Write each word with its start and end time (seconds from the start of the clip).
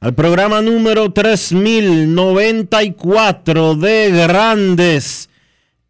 al 0.00 0.14
programa 0.14 0.62
número 0.62 1.12
3094 1.12 3.74
de 3.74 4.10
Grandes 4.10 5.28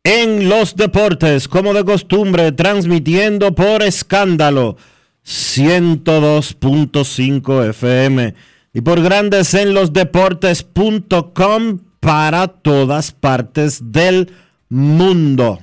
en 0.03 0.49
los 0.49 0.75
Deportes, 0.75 1.47
como 1.47 1.73
de 1.75 1.85
costumbre, 1.85 2.51
transmitiendo 2.51 3.55
por 3.55 3.85
escándalo 3.85 4.77
102.5 5.25 7.69
FM 7.69 8.35
y 8.75 8.81
por 8.81 9.01
Grandes 9.01 9.55
en 9.55 9.75
los 9.75 9.93
Deportes.com 9.93 11.79
para 12.01 12.49
todas 12.49 13.13
partes 13.13 13.93
del 13.93 14.33
mundo. 14.69 15.61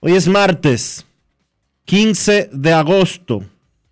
Hoy 0.00 0.14
es 0.14 0.26
martes 0.26 1.06
15 1.84 2.50
de 2.52 2.72
agosto 2.72 3.44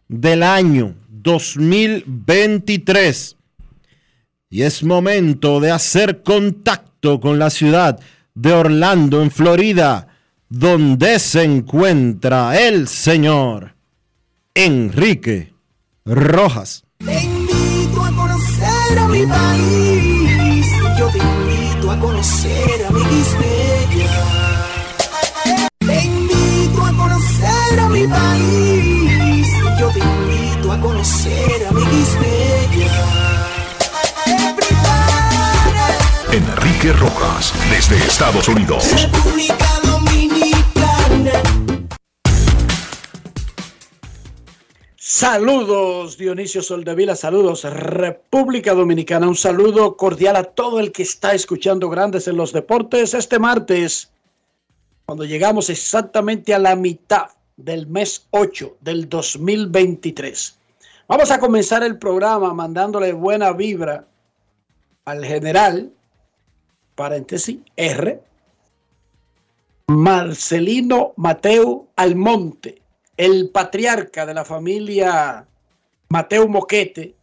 del 0.08 0.42
año 0.42 0.96
2023 1.22 3.36
y 4.52 4.62
es 4.62 4.84
momento 4.84 5.60
de 5.60 5.70
hacer 5.70 6.22
contacto 6.22 7.20
con 7.20 7.38
la 7.38 7.48
ciudad 7.48 7.98
de 8.34 8.52
Orlando, 8.52 9.22
en 9.22 9.30
Florida, 9.30 10.08
donde 10.50 11.18
se 11.18 11.44
encuentra 11.44 12.60
el 12.60 12.86
señor 12.86 13.74
Enrique 14.54 15.54
Rojas. 16.04 16.84
Te 16.98 17.22
invito 17.22 18.04
a 18.04 18.14
conocer 18.14 18.98
a 18.98 19.08
mi 19.08 19.26
país. 19.26 20.66
Yo 20.98 21.08
te 21.08 21.18
invito 21.18 21.90
a 21.90 21.98
conocer 21.98 22.84
a 22.86 22.90
mi 22.90 23.00
conocer 30.82 31.66
a 31.66 31.72
mi 31.72 31.84
Quispeya. 31.86 32.92
Enrique 36.32 36.92
Rojas, 36.94 37.52
desde 37.70 37.96
Estados 37.96 38.48
Unidos. 38.48 38.84
República 39.00 39.80
Dominicana. 39.84 41.42
Saludos 44.96 46.18
Dionisio 46.18 46.62
Soldevila, 46.62 47.14
saludos 47.14 47.64
República 47.64 48.74
Dominicana, 48.74 49.28
un 49.28 49.36
saludo 49.36 49.96
cordial 49.96 50.36
a 50.36 50.42
todo 50.42 50.80
el 50.80 50.90
que 50.90 51.04
está 51.04 51.32
escuchando 51.34 51.88
Grandes 51.90 52.26
en 52.26 52.36
los 52.36 52.52
Deportes 52.52 53.14
este 53.14 53.38
martes, 53.38 54.10
cuando 55.06 55.24
llegamos 55.24 55.70
exactamente 55.70 56.54
a 56.54 56.58
la 56.58 56.74
mitad 56.74 57.26
del 57.56 57.86
mes 57.86 58.26
8 58.30 58.78
del 58.80 59.08
2023. 59.08 60.58
Vamos 61.08 61.30
a 61.30 61.38
comenzar 61.38 61.82
el 61.82 61.98
programa 61.98 62.54
mandándole 62.54 63.12
buena 63.12 63.52
vibra 63.52 64.06
al 65.04 65.24
general, 65.24 65.92
paréntesis, 66.94 67.58
R, 67.76 68.22
Marcelino 69.88 71.12
Mateo 71.16 71.88
Almonte 71.96 72.82
el 73.16 73.50
patriarca 73.50 74.26
de 74.26 74.34
la 74.34 74.44
familia 74.44 75.46
Mateo 76.08 76.48
Moquete 76.48 77.14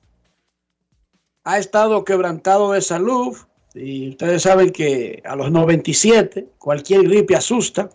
ha 1.44 1.58
estado 1.58 2.04
quebrantado 2.04 2.72
de 2.74 2.82
salud 2.82 3.38
y 3.74 4.10
ustedes 4.10 4.44
saben 4.44 4.72
que 4.72 5.22
a 5.26 5.36
los 5.36 5.52
97 5.52 6.48
cualquier 6.58 7.04
gripe 7.04 7.36
asusta. 7.36 7.90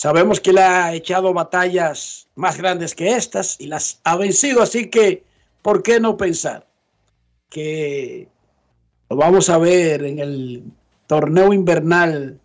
Sabemos 0.00 0.40
que 0.40 0.48
él 0.48 0.56
ha 0.56 0.94
echado 0.94 1.34
batallas 1.34 2.26
más 2.34 2.56
grandes 2.56 2.94
que 2.94 3.16
estas 3.16 3.60
y 3.60 3.66
las 3.66 4.00
ha 4.04 4.16
vencido, 4.16 4.62
así 4.62 4.88
que 4.88 5.24
¿por 5.60 5.82
qué 5.82 6.00
no 6.00 6.16
pensar 6.16 6.66
que 7.50 8.26
lo 9.10 9.16
vamos 9.16 9.50
a 9.50 9.58
ver 9.58 10.02
en 10.04 10.18
el 10.18 10.64
torneo 11.06 11.52
invernal 11.52 12.40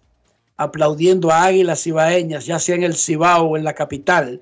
aplaudiendo 0.57 1.31
a 1.31 1.45
Águilas 1.45 1.87
Ibaeñas, 1.87 2.45
ya 2.45 2.59
sea 2.59 2.75
en 2.75 2.83
el 2.83 2.93
Cibao 2.93 3.45
o 3.45 3.55
en 3.55 3.63
la 3.63 3.73
capital. 3.73 4.41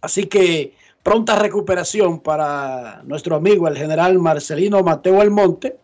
Así 0.00 0.26
que 0.26 0.74
pronta 1.02 1.34
recuperación 1.34 2.20
para 2.20 3.02
nuestro 3.02 3.34
amigo 3.34 3.66
el 3.66 3.76
general 3.76 4.20
Marcelino 4.20 4.84
Mateo 4.84 5.20
Almonte, 5.20 5.80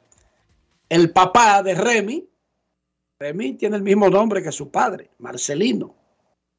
el 0.88 1.10
papá 1.10 1.64
de 1.64 1.74
Remy. 1.74 2.24
Remy 3.18 3.54
tiene 3.54 3.78
el 3.78 3.82
mismo 3.82 4.08
nombre 4.08 4.44
que 4.44 4.52
su 4.52 4.70
padre, 4.70 5.10
Marcelino 5.18 6.05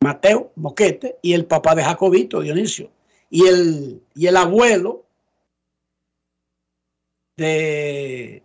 Mateo 0.02 0.52
Moquete, 0.56 1.18
y 1.22 1.34
el 1.34 1.46
papá 1.46 1.76
de 1.76 1.84
Jacobito, 1.84 2.42
Dionisio, 2.42 2.92
y 3.30 3.46
el, 3.48 4.04
y 4.16 4.28
el 4.28 4.38
abuelo 4.38 5.06
de, 7.36 8.44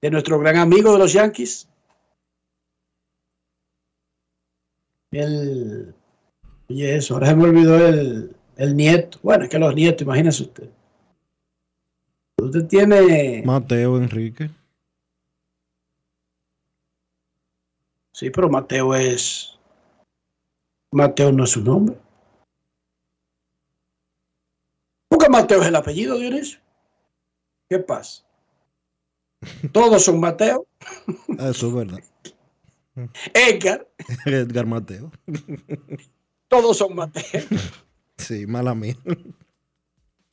de 0.00 0.10
nuestro 0.10 0.38
gran 0.38 0.56
amigo 0.56 0.92
de 0.92 0.98
los 0.98 1.12
Yankees, 1.12 1.68
el 5.10 5.94
y 6.68 6.84
eso, 6.84 7.14
ahora 7.14 7.28
se 7.28 7.34
me 7.34 7.44
olvidó 7.44 7.86
el, 7.86 8.36
el 8.56 8.76
nieto. 8.76 9.18
Bueno, 9.22 9.44
es 9.44 9.50
que 9.50 9.58
los 9.58 9.74
nietos, 9.74 10.02
imagínese 10.02 10.42
usted. 10.42 10.68
Usted 12.36 12.66
tiene. 12.66 13.42
Mateo 13.44 13.96
Enrique. 13.96 14.50
Sí, 18.12 18.28
pero 18.30 18.50
Mateo 18.50 18.94
es. 18.94 19.57
Mateo 20.92 21.32
no 21.32 21.44
es 21.44 21.50
su 21.50 21.62
nombre. 21.62 21.96
Porque 25.08 25.28
Mateo 25.28 25.60
es 25.62 25.68
el 25.68 25.76
apellido, 25.76 26.18
Dionisio. 26.18 26.60
¿Qué 27.68 27.78
pasa? 27.78 28.24
Todos 29.72 30.04
son 30.04 30.20
Mateo. 30.20 30.66
Eso 31.38 31.68
es 31.68 31.74
verdad. 31.74 32.00
Edgar. 33.34 33.86
Edgar 34.26 34.66
Mateo. 34.66 35.10
Todos 36.48 36.78
son 36.78 36.94
Mateo. 36.94 37.44
Sí, 38.16 38.46
mala 38.46 38.74
mía. 38.74 38.96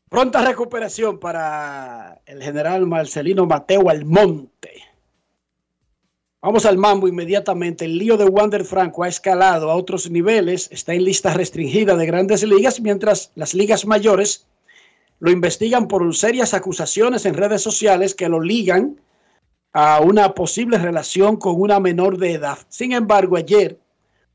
Pronta 0.10 0.46
recuperación 0.46 1.20
para 1.20 2.22
el 2.26 2.42
general 2.42 2.88
Marcelino 2.88 3.46
Mateo 3.46 3.90
Almonte. 3.90 4.85
Vamos 6.46 6.68
al 6.68 6.78
mambo 6.78 7.08
inmediatamente. 7.08 7.86
El 7.86 7.98
lío 7.98 8.18
de 8.18 8.26
Wander 8.26 8.66
Franco 8.66 9.02
ha 9.02 9.08
escalado 9.08 9.72
a 9.72 9.76
otros 9.76 10.12
niveles. 10.12 10.68
Está 10.72 10.94
en 10.94 11.04
lista 11.04 11.34
restringida 11.34 11.96
de 11.96 12.06
grandes 12.06 12.44
ligas, 12.44 12.80
mientras 12.80 13.32
las 13.34 13.56
ligas 13.56 13.88
mayores 13.88 14.46
lo 15.18 15.32
investigan 15.32 15.88
por 15.88 16.16
serias 16.16 16.54
acusaciones 16.54 17.26
en 17.26 17.34
redes 17.34 17.64
sociales 17.64 18.14
que 18.14 18.30
lo 18.30 18.42
ligan 18.42 19.02
a 19.74 20.02
una 20.02 20.36
posible 20.36 20.78
relación 20.78 21.38
con 21.38 21.60
una 21.60 21.80
menor 21.80 22.20
de 22.20 22.34
edad. 22.34 22.60
Sin 22.70 22.92
embargo, 22.92 23.38
ayer 23.38 23.80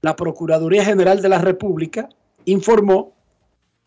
la 0.03 0.17
Procuraduría 0.17 0.85
General 0.85 1.23
de 1.23 1.29
la 1.29 1.39
República 1.39 2.09
informó 2.45 3.13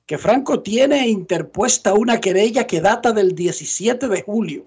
que 0.05 0.17
Franco 0.17 0.61
tiene 0.61 1.09
interpuesta 1.09 1.93
una 1.93 2.21
querella 2.21 2.67
que 2.67 2.79
data 2.79 3.11
del 3.11 3.35
17 3.35 4.07
de 4.07 4.21
julio 4.21 4.63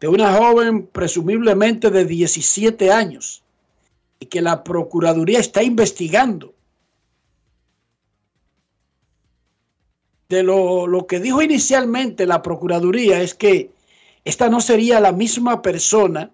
de 0.00 0.08
una 0.08 0.34
joven 0.34 0.86
presumiblemente 0.86 1.90
de 1.90 2.04
17 2.04 2.92
años 2.92 3.42
y 4.18 4.26
que 4.26 4.42
la 4.42 4.64
Procuraduría 4.64 5.40
está 5.40 5.62
investigando. 5.62 6.54
De 10.28 10.42
lo, 10.42 10.86
lo 10.86 11.06
que 11.06 11.20
dijo 11.20 11.42
inicialmente 11.42 12.26
la 12.26 12.42
Procuraduría 12.42 13.22
es 13.22 13.34
que 13.34 13.70
esta 14.24 14.48
no 14.48 14.60
sería 14.60 15.00
la 15.00 15.12
misma 15.12 15.62
persona 15.62 16.30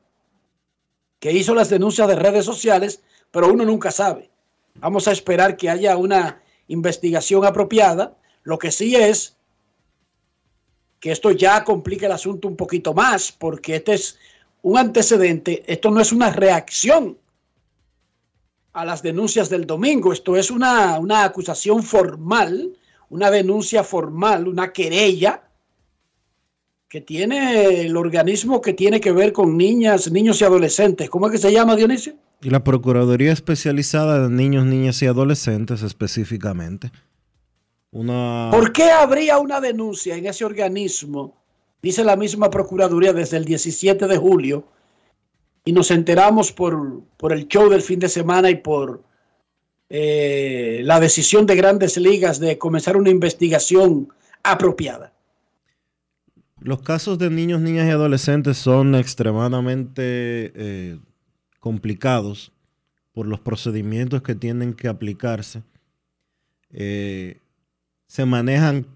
que 1.18 1.32
hizo 1.32 1.54
las 1.54 1.68
denuncias 1.68 2.08
de 2.08 2.16
redes 2.16 2.44
sociales, 2.44 3.02
pero 3.30 3.52
uno 3.52 3.64
nunca 3.64 3.90
sabe. 3.90 4.30
Vamos 4.76 5.06
a 5.08 5.12
esperar 5.12 5.56
que 5.56 5.68
haya 5.68 5.96
una 5.96 6.40
investigación 6.68 7.44
apropiada. 7.44 8.16
Lo 8.42 8.58
que 8.58 8.70
sí 8.70 8.96
es 8.96 9.36
que 11.00 11.10
esto 11.10 11.30
ya 11.32 11.64
complica 11.64 12.06
el 12.06 12.12
asunto 12.12 12.46
un 12.46 12.56
poquito 12.56 12.92
más, 12.94 13.32
porque 13.32 13.76
este 13.76 13.94
es 13.94 14.18
un 14.62 14.78
antecedente, 14.78 15.62
esto 15.66 15.90
no 15.90 16.00
es 16.00 16.12
una 16.12 16.30
reacción 16.30 17.16
a 18.72 18.84
las 18.84 19.02
denuncias 19.02 19.48
del 19.48 19.66
domingo, 19.66 20.12
esto 20.12 20.36
es 20.36 20.50
una, 20.50 20.98
una 20.98 21.24
acusación 21.24 21.82
formal, 21.82 22.76
una 23.08 23.30
denuncia 23.30 23.82
formal, 23.82 24.46
una 24.46 24.72
querella 24.72 25.42
que 26.88 27.00
tiene 27.00 27.82
el 27.82 27.96
organismo 27.96 28.60
que 28.60 28.74
tiene 28.74 29.00
que 29.00 29.12
ver 29.12 29.32
con 29.32 29.56
niñas, 29.56 30.10
niños 30.10 30.40
y 30.40 30.44
adolescentes. 30.44 31.08
¿Cómo 31.08 31.26
es 31.26 31.32
que 31.32 31.38
se 31.38 31.52
llama, 31.52 31.76
Dionisio? 31.76 32.14
Y 32.42 32.50
la 32.50 32.64
Procuraduría 32.64 33.32
Especializada 33.32 34.26
de 34.26 34.34
Niños, 34.34 34.66
Niñas 34.66 35.00
y 35.02 35.06
Adolescentes 35.06 35.82
específicamente. 35.82 36.90
Una... 37.92 38.48
¿Por 38.50 38.72
qué 38.72 38.90
habría 38.90 39.38
una 39.38 39.60
denuncia 39.60 40.16
en 40.16 40.26
ese 40.26 40.44
organismo? 40.44 41.36
Dice 41.82 42.04
la 42.04 42.16
misma 42.16 42.50
Procuraduría 42.50 43.12
desde 43.12 43.36
el 43.36 43.44
17 43.44 44.06
de 44.06 44.16
julio 44.16 44.64
y 45.64 45.72
nos 45.72 45.90
enteramos 45.90 46.52
por, 46.52 47.02
por 47.16 47.32
el 47.32 47.48
show 47.48 47.68
del 47.68 47.82
fin 47.82 47.98
de 47.98 48.08
semana 48.08 48.50
y 48.50 48.56
por 48.56 49.02
eh, 49.88 50.82
la 50.84 51.00
decisión 51.00 51.46
de 51.46 51.56
grandes 51.56 51.96
ligas 51.96 52.38
de 52.38 52.58
comenzar 52.58 52.96
una 52.96 53.10
investigación 53.10 54.08
apropiada. 54.42 55.12
Los 56.60 56.82
casos 56.82 57.18
de 57.18 57.30
niños, 57.30 57.60
niñas 57.60 57.88
y 57.88 57.90
adolescentes 57.90 58.58
son 58.58 58.94
extremadamente 58.94 60.52
eh, 60.54 60.98
complicados 61.58 62.52
por 63.12 63.26
los 63.26 63.40
procedimientos 63.40 64.22
que 64.22 64.34
tienen 64.34 64.74
que 64.74 64.86
aplicarse. 64.86 65.62
Eh, 66.72 67.39
se 68.10 68.26
manejan 68.26 68.86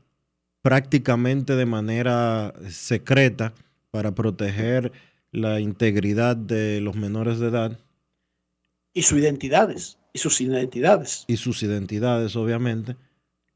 prácticamente 0.60 1.54
de 1.54 1.66
manera 1.66 2.52
secreta 2.68 3.54
para 3.92 4.12
proteger 4.12 4.90
la 5.30 5.60
integridad 5.60 6.34
de 6.34 6.80
los 6.80 6.96
menores 6.96 7.38
de 7.38 7.46
edad. 7.46 7.78
Y 8.92 9.02
sus 9.02 9.20
identidades, 9.20 9.98
y 10.12 10.18
sus 10.18 10.40
identidades. 10.40 11.24
Y 11.28 11.36
sus 11.36 11.62
identidades, 11.62 12.34
obviamente. 12.34 12.96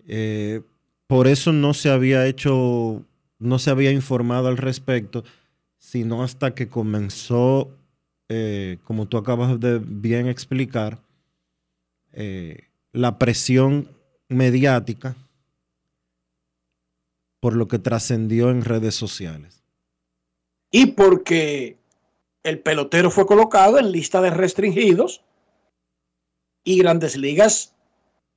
Eh, 0.06 0.60
por 1.08 1.26
eso 1.26 1.52
no 1.52 1.74
se 1.74 1.90
había 1.90 2.24
hecho 2.26 3.04
no 3.40 3.58
se 3.58 3.70
había 3.70 3.90
informado 3.90 4.46
al 4.46 4.58
respecto, 4.58 5.24
sino 5.76 6.22
hasta 6.22 6.54
que 6.54 6.68
comenzó, 6.68 7.76
eh, 8.28 8.78
como 8.84 9.06
tú 9.08 9.16
acabas 9.16 9.58
de 9.58 9.80
bien 9.84 10.28
explicar, 10.28 11.02
eh, 12.12 12.68
la 12.92 13.18
presión 13.18 13.90
mediática 14.28 15.16
por 17.40 17.54
lo 17.54 17.68
que 17.68 17.78
trascendió 17.78 18.50
en 18.50 18.64
redes 18.64 18.94
sociales. 18.94 19.62
Y 20.70 20.86
porque 20.86 21.78
el 22.42 22.60
pelotero 22.60 23.10
fue 23.10 23.26
colocado 23.26 23.78
en 23.78 23.92
lista 23.92 24.20
de 24.20 24.30
restringidos 24.30 25.22
y 26.64 26.78
grandes 26.78 27.16
ligas, 27.16 27.74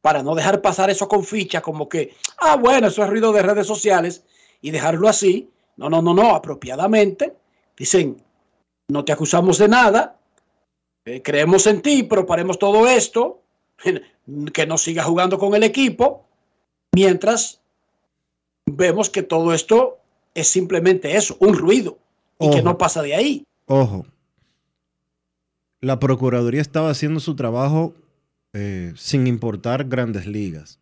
para 0.02 0.24
no 0.24 0.34
dejar 0.34 0.62
pasar 0.62 0.90
eso 0.90 1.08
con 1.08 1.24
ficha, 1.24 1.62
como 1.62 1.88
que, 1.88 2.16
ah, 2.38 2.56
bueno, 2.56 2.88
eso 2.88 3.04
es 3.04 3.10
ruido 3.10 3.32
de 3.34 3.44
redes 3.44 3.68
sociales, 3.68 4.24
y 4.62 4.72
dejarlo 4.72 5.08
así. 5.08 5.50
No, 5.78 5.90
no, 5.90 6.02
no, 6.02 6.14
no, 6.14 6.34
apropiadamente. 6.36 7.36
Dicen, 7.78 8.24
no 8.88 9.06
te 9.06 9.12
acusamos 9.12 9.58
de 9.58 9.68
nada, 9.68 10.20
eh, 11.06 11.22
creemos 11.22 11.66
en 11.68 11.82
ti, 11.82 12.04
pero 12.04 12.26
paremos 12.26 12.60
todo 12.60 12.88
esto, 12.88 13.42
que 14.54 14.68
no 14.68 14.78
siga 14.78 15.04
jugando 15.04 15.38
con 15.38 15.56
el 15.56 15.64
equipo, 15.64 16.26
mientras 16.94 17.61
vemos 18.76 19.10
que 19.10 19.24
todo 19.24 19.54
esto 19.54 19.98
es 20.34 20.48
simplemente 20.48 21.16
eso, 21.16 21.36
un 21.40 21.58
ruido, 21.58 21.98
y 22.40 22.50
que 22.50 22.62
no 22.62 22.78
pasa 22.78 23.02
de 23.02 23.16
ahí. 23.16 23.46
Ojo, 23.66 24.06
la 25.82 26.00
Procuraduría 26.00 26.62
estaba 26.62 26.90
haciendo 26.90 27.20
su 27.20 27.36
trabajo 27.36 27.94
eh, 28.54 28.94
sin 28.96 29.28
importar 29.28 29.86
grandes 29.86 30.26
ligas. 30.26 30.80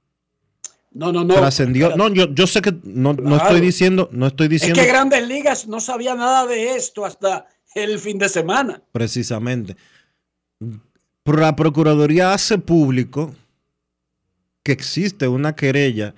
No, 0.92 1.12
no, 1.12 1.24
no. 1.24 1.36
Trascendió. 1.36 1.96
No, 1.96 2.10
yo, 2.10 2.34
yo 2.34 2.48
sé 2.48 2.62
que 2.62 2.74
no, 2.84 3.14
no, 3.14 3.38
estoy 3.38 3.62
diciendo, 3.62 4.10
no 4.12 4.28
estoy 4.28 4.48
diciendo. 4.48 4.80
Es 4.80 4.86
que 4.86 4.92
Grandes 4.92 5.28
Ligas 5.28 5.68
no 5.68 5.80
sabía 5.80 6.16
nada 6.16 6.48
de 6.48 6.76
esto 6.76 7.06
hasta 7.06 7.46
el 7.76 8.00
fin 8.00 8.18
de 8.18 8.28
semana. 8.28 8.82
Precisamente. 8.92 9.78
La 11.26 11.56
Procuraduría 11.56 12.34
hace 12.34 12.58
público 12.58 13.36
que 14.64 14.72
existe 14.72 15.28
una 15.28 15.56
querella 15.56 16.16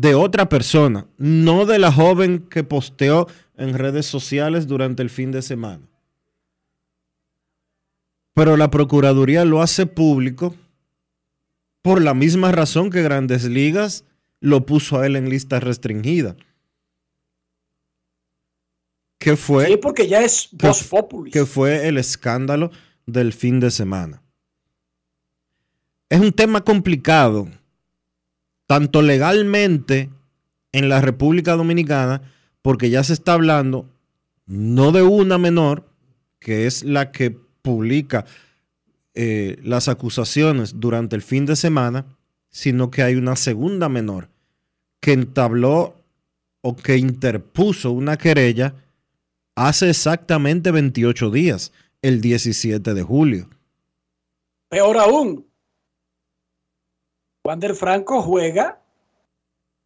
de 0.00 0.14
otra 0.14 0.48
persona, 0.48 1.08
no 1.16 1.66
de 1.66 1.80
la 1.80 1.90
joven 1.90 2.46
que 2.48 2.62
posteó 2.62 3.26
en 3.56 3.76
redes 3.76 4.06
sociales 4.06 4.68
durante 4.68 5.02
el 5.02 5.10
fin 5.10 5.32
de 5.32 5.42
semana. 5.42 5.88
Pero 8.32 8.56
la 8.56 8.70
Procuraduría 8.70 9.44
lo 9.44 9.60
hace 9.60 9.86
público 9.86 10.54
por 11.82 12.00
la 12.00 12.14
misma 12.14 12.52
razón 12.52 12.90
que 12.90 13.02
Grandes 13.02 13.42
Ligas 13.44 14.04
lo 14.38 14.66
puso 14.66 15.00
a 15.00 15.06
él 15.06 15.16
en 15.16 15.28
lista 15.28 15.58
restringida. 15.58 16.36
¿Qué 19.18 19.36
fue? 19.36 19.66
Sí, 19.66 19.76
porque 19.78 20.06
ya 20.06 20.20
es 20.20 20.48
post 20.56 20.92
Que 21.32 21.44
fue 21.44 21.88
el 21.88 21.98
escándalo 21.98 22.70
del 23.04 23.32
fin 23.32 23.58
de 23.58 23.72
semana. 23.72 24.22
Es 26.08 26.20
un 26.20 26.30
tema 26.30 26.60
complicado, 26.62 27.48
tanto 28.68 29.00
legalmente 29.00 30.10
en 30.72 30.90
la 30.90 31.00
República 31.00 31.56
Dominicana, 31.56 32.20
porque 32.60 32.90
ya 32.90 33.02
se 33.02 33.14
está 33.14 33.32
hablando 33.32 33.88
no 34.46 34.92
de 34.92 35.02
una 35.02 35.38
menor, 35.38 35.88
que 36.38 36.66
es 36.66 36.84
la 36.84 37.10
que 37.10 37.30
publica 37.62 38.26
eh, 39.14 39.58
las 39.64 39.88
acusaciones 39.88 40.78
durante 40.78 41.16
el 41.16 41.22
fin 41.22 41.46
de 41.46 41.56
semana, 41.56 42.04
sino 42.50 42.90
que 42.90 43.02
hay 43.02 43.14
una 43.14 43.36
segunda 43.36 43.88
menor 43.88 44.28
que 45.00 45.12
entabló 45.12 45.96
o 46.60 46.76
que 46.76 46.98
interpuso 46.98 47.90
una 47.90 48.18
querella 48.18 48.74
hace 49.54 49.88
exactamente 49.88 50.70
28 50.70 51.30
días, 51.30 51.72
el 52.02 52.20
17 52.20 52.92
de 52.92 53.02
julio. 53.02 53.48
Peor 54.68 54.98
aún, 54.98 55.47
Wander 57.48 57.74
Franco 57.74 58.20
juega, 58.20 58.78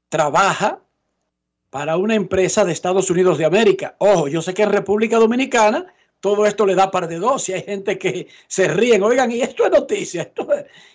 trabaja 0.09 0.81
para 1.71 1.97
una 1.97 2.17
empresa 2.17 2.65
de 2.65 2.73
Estados 2.73 3.09
Unidos 3.09 3.39
de 3.39 3.45
América. 3.45 3.95
Ojo, 3.99 4.27
yo 4.27 4.43
sé 4.43 4.53
que 4.53 4.65
en 4.65 4.73
República 4.73 5.17
Dominicana 5.17 5.87
todo 6.19 6.45
esto 6.45 6.67
le 6.67 6.75
da 6.75 6.91
par 6.91 7.07
de 7.07 7.21
dos 7.21 7.49
y 7.49 7.53
hay 7.53 7.63
gente 7.63 8.01
que 8.01 8.27
se 8.49 8.67
ríen, 8.67 9.05
oigan, 9.05 9.31
y 9.31 9.43
esto 9.43 9.65
es 9.65 9.71
noticia, 9.71 10.33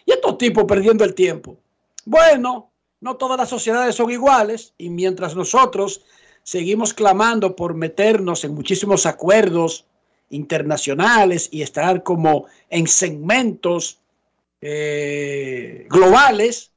y 0.06 0.12
estos 0.12 0.38
tipos 0.38 0.66
perdiendo 0.66 1.06
el 1.06 1.14
tiempo. 1.14 1.58
Bueno, 2.04 2.70
no 3.00 3.16
todas 3.16 3.38
las 3.38 3.48
sociedades 3.48 3.96
son 3.96 4.12
iguales 4.12 4.74
y 4.78 4.90
mientras 4.90 5.38
nosotros 5.38 6.04
seguimos 6.44 6.94
clamando 6.94 7.56
por 7.56 7.76
meternos 7.76 8.44
en 8.44 8.54
muchísimos 8.54 9.06
acuerdos 9.06 9.86
internacionales 10.30 11.48
y 11.50 11.62
estar 11.62 12.04
como 12.04 12.48
en 12.70 12.88
segmentos 12.88 14.02
eh, 14.62 15.86
globales, 15.90 16.72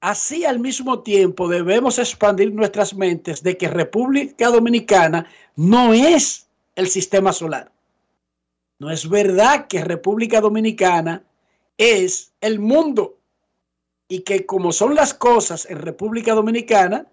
así 0.00 0.44
al 0.44 0.58
mismo 0.58 1.02
tiempo 1.02 1.48
debemos 1.48 1.98
expandir 1.98 2.52
nuestras 2.52 2.94
mentes 2.94 3.42
de 3.42 3.56
que 3.56 3.68
República 3.68 4.48
Dominicana 4.48 5.26
no 5.56 5.92
es 5.92 6.48
el 6.74 6.88
sistema 6.88 7.32
solar. 7.32 7.72
No 8.78 8.90
es 8.90 9.08
verdad 9.08 9.68
que 9.68 9.84
República 9.84 10.40
Dominicana 10.40 11.24
es 11.78 12.32
el 12.40 12.58
mundo 12.58 13.18
y 14.08 14.20
que 14.20 14.44
como 14.44 14.72
son 14.72 14.94
las 14.94 15.14
cosas 15.14 15.66
en 15.70 15.78
República 15.78 16.34
Dominicana, 16.34 17.06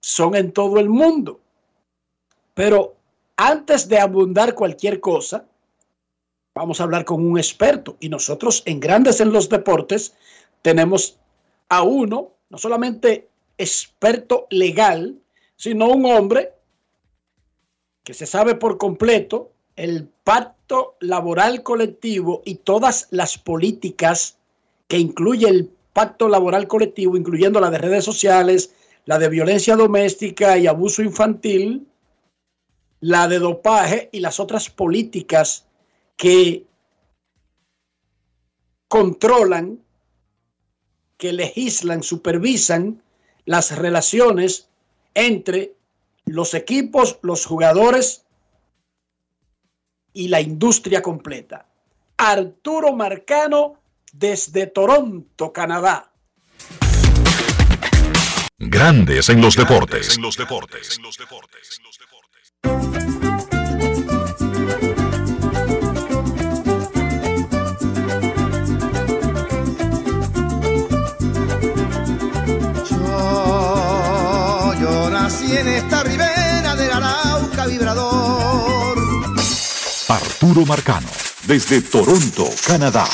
son 0.00 0.34
en 0.34 0.52
todo 0.52 0.80
el 0.80 0.88
mundo. 0.88 1.40
Pero 2.54 2.96
antes 3.36 3.88
de 3.88 3.98
abundar 3.98 4.54
cualquier 4.54 5.00
cosa, 5.00 5.46
vamos 6.54 6.80
a 6.80 6.84
hablar 6.84 7.04
con 7.04 7.24
un 7.24 7.38
experto. 7.38 7.96
Y 8.00 8.08
nosotros 8.08 8.62
en 8.66 8.80
Grandes 8.80 9.20
en 9.20 9.32
los 9.32 9.48
Deportes 9.48 10.14
tenemos 10.62 11.18
a 11.68 11.82
uno, 11.82 12.32
no 12.50 12.58
solamente 12.58 13.28
experto 13.58 14.46
legal, 14.50 15.18
sino 15.56 15.88
un 15.88 16.06
hombre 16.06 16.52
que 18.04 18.14
se 18.14 18.26
sabe 18.26 18.54
por 18.54 18.78
completo 18.78 19.52
el 19.76 20.08
pacto 20.24 20.96
laboral 21.00 21.62
colectivo 21.62 22.42
y 22.44 22.56
todas 22.56 23.08
las 23.10 23.38
políticas 23.38 24.36
que 24.88 24.98
incluye 24.98 25.48
el 25.48 25.70
pacto 25.92 26.28
laboral 26.28 26.66
colectivo, 26.66 27.16
incluyendo 27.16 27.60
la 27.60 27.70
de 27.70 27.78
redes 27.78 28.04
sociales, 28.04 28.74
la 29.04 29.18
de 29.18 29.28
violencia 29.28 29.76
doméstica 29.76 30.58
y 30.58 30.66
abuso 30.66 31.02
infantil, 31.02 31.86
la 33.00 33.28
de 33.28 33.38
dopaje 33.38 34.08
y 34.12 34.20
las 34.20 34.40
otras 34.40 34.68
políticas 34.68 35.66
que 36.16 36.66
controlan, 38.88 39.82
que 41.16 41.32
legislan, 41.32 42.02
supervisan 42.02 43.02
las 43.44 43.76
relaciones 43.76 44.68
entre 45.14 45.74
los 46.24 46.54
equipos, 46.54 47.18
los 47.22 47.46
jugadores 47.46 48.24
y 50.12 50.28
la 50.28 50.40
industria 50.40 51.02
completa. 51.02 51.66
Arturo 52.16 52.92
Marcano 52.92 53.78
desde 54.12 54.66
Toronto, 54.66 55.52
Canadá. 55.52 56.12
Grandes 58.58 59.28
en 59.28 59.40
los 59.40 59.56
deportes. 59.56 60.16
En 60.16 60.22
los 60.22 60.36
deportes. 60.36 61.00
Arturo 80.42 80.66
Marcano, 80.66 81.06
desde 81.46 81.80
Toronto, 81.82 82.48
Canadá. 82.66 83.04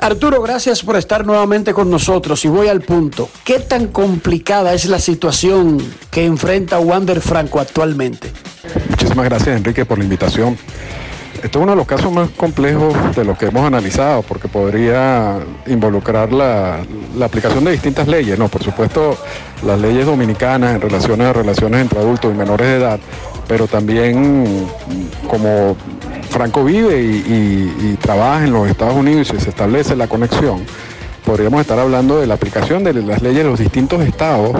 Arturo, 0.00 0.42
gracias 0.42 0.82
por 0.82 0.96
estar 0.96 1.24
nuevamente 1.24 1.72
con 1.72 1.88
nosotros 1.88 2.44
y 2.44 2.48
voy 2.48 2.66
al 2.66 2.80
punto. 2.80 3.28
¿Qué 3.44 3.60
tan 3.60 3.86
complicada 3.86 4.74
es 4.74 4.86
la 4.86 4.98
situación 4.98 5.78
que 6.10 6.24
enfrenta 6.24 6.80
Wander 6.80 7.20
Franco 7.20 7.60
actualmente? 7.60 8.32
Muchísimas 8.88 9.26
gracias 9.26 9.58
Enrique 9.58 9.84
por 9.84 9.96
la 9.96 10.02
invitación. 10.02 10.58
Esto 11.40 11.60
es 11.60 11.62
uno 11.62 11.70
de 11.70 11.76
los 11.76 11.86
casos 11.86 12.10
más 12.10 12.28
complejos 12.30 12.92
de 13.14 13.24
los 13.24 13.38
que 13.38 13.46
hemos 13.46 13.64
analizado, 13.64 14.22
porque 14.22 14.48
podría 14.48 15.38
involucrar 15.66 16.32
la, 16.32 16.84
la 17.16 17.26
aplicación 17.26 17.64
de 17.64 17.70
distintas 17.70 18.08
leyes, 18.08 18.36
¿no? 18.36 18.48
Por 18.48 18.64
supuesto, 18.64 19.16
las 19.66 19.78
leyes 19.80 20.06
dominicanas 20.06 20.74
en 20.74 20.80
relación 20.80 21.20
a 21.20 21.32
relaciones 21.32 21.80
entre 21.82 21.98
adultos 21.98 22.32
y 22.32 22.36
menores 22.36 22.66
de 22.66 22.76
edad, 22.76 23.00
pero 23.46 23.66
también 23.66 24.66
como 25.28 25.76
Franco 26.30 26.64
vive 26.64 27.02
y, 27.02 27.06
y- 27.06 27.88
y 27.92 27.96
trabaja 28.00 28.44
en 28.44 28.52
los 28.52 28.68
Estados 28.68 28.94
Unidos 28.94 29.32
y 29.36 29.40
se 29.40 29.50
establece 29.50 29.96
la 29.96 30.06
conexión, 30.08 30.64
podríamos 31.24 31.60
estar 31.60 31.78
hablando 31.78 32.20
de 32.20 32.26
la 32.26 32.34
aplicación 32.34 32.84
de 32.84 32.94
las 32.94 33.20
leyes 33.22 33.44
de 33.44 33.50
los 33.50 33.58
distintos 33.58 34.00
estados 34.02 34.52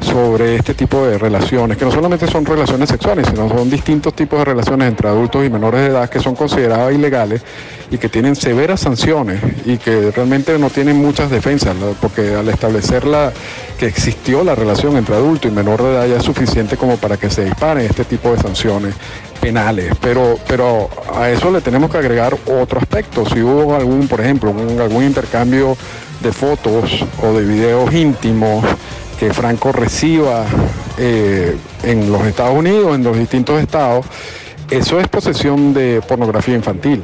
sobre 0.00 0.56
este 0.56 0.74
tipo 0.74 1.06
de 1.06 1.18
relaciones, 1.18 1.76
que 1.76 1.84
no 1.84 1.90
solamente 1.90 2.26
son 2.26 2.44
relaciones 2.44 2.88
sexuales, 2.88 3.26
sino 3.28 3.48
son 3.48 3.68
distintos 3.70 4.14
tipos 4.14 4.38
de 4.38 4.44
relaciones 4.46 4.88
entre 4.88 5.08
adultos 5.08 5.44
y 5.44 5.50
menores 5.50 5.80
de 5.82 5.86
edad 5.88 6.08
que 6.08 6.20
son 6.20 6.34
consideradas 6.34 6.94
ilegales 6.94 7.42
y 7.90 7.98
que 7.98 8.08
tienen 8.08 8.36
severas 8.36 8.80
sanciones 8.80 9.40
y 9.64 9.78
que 9.78 10.10
realmente 10.10 10.58
no 10.58 10.70
tienen 10.70 10.96
muchas 10.96 11.30
defensas, 11.30 11.76
porque 12.00 12.34
al 12.34 12.48
establecer 12.48 13.04
la, 13.04 13.32
que 13.78 13.86
existió 13.86 14.44
la 14.44 14.54
relación 14.54 14.96
entre 14.96 15.16
adulto 15.16 15.48
y 15.48 15.50
menor 15.50 15.82
de 15.82 15.90
edad 15.92 16.06
ya 16.06 16.16
es 16.16 16.24
suficiente 16.24 16.76
como 16.76 16.96
para 16.96 17.16
que 17.16 17.30
se 17.30 17.44
disparen 17.44 17.86
este 17.86 18.04
tipo 18.04 18.32
de 18.32 18.38
sanciones 18.38 18.94
penales, 19.40 19.94
pero, 20.00 20.38
pero 20.46 20.88
a 21.14 21.30
eso 21.30 21.50
le 21.50 21.60
tenemos 21.60 21.90
que 21.90 21.98
agregar 21.98 22.36
otro 22.46 22.78
aspecto. 22.78 23.24
Si 23.26 23.40
hubo 23.40 23.74
algún, 23.74 24.06
por 24.06 24.20
ejemplo, 24.20 24.54
algún 24.78 25.04
intercambio 25.04 25.76
de 26.22 26.32
fotos 26.32 27.04
o 27.22 27.32
de 27.32 27.44
videos 27.44 27.92
íntimos 27.92 28.64
que 29.20 29.34
Franco 29.34 29.70
reciba 29.70 30.46
eh, 30.96 31.54
en 31.82 32.10
los 32.10 32.22
Estados 32.22 32.56
Unidos, 32.56 32.94
en 32.94 33.04
los 33.04 33.18
distintos 33.18 33.60
estados, 33.60 34.06
eso 34.70 34.98
es 34.98 35.08
posesión 35.08 35.74
de 35.74 36.00
pornografía 36.08 36.54
infantil. 36.54 37.02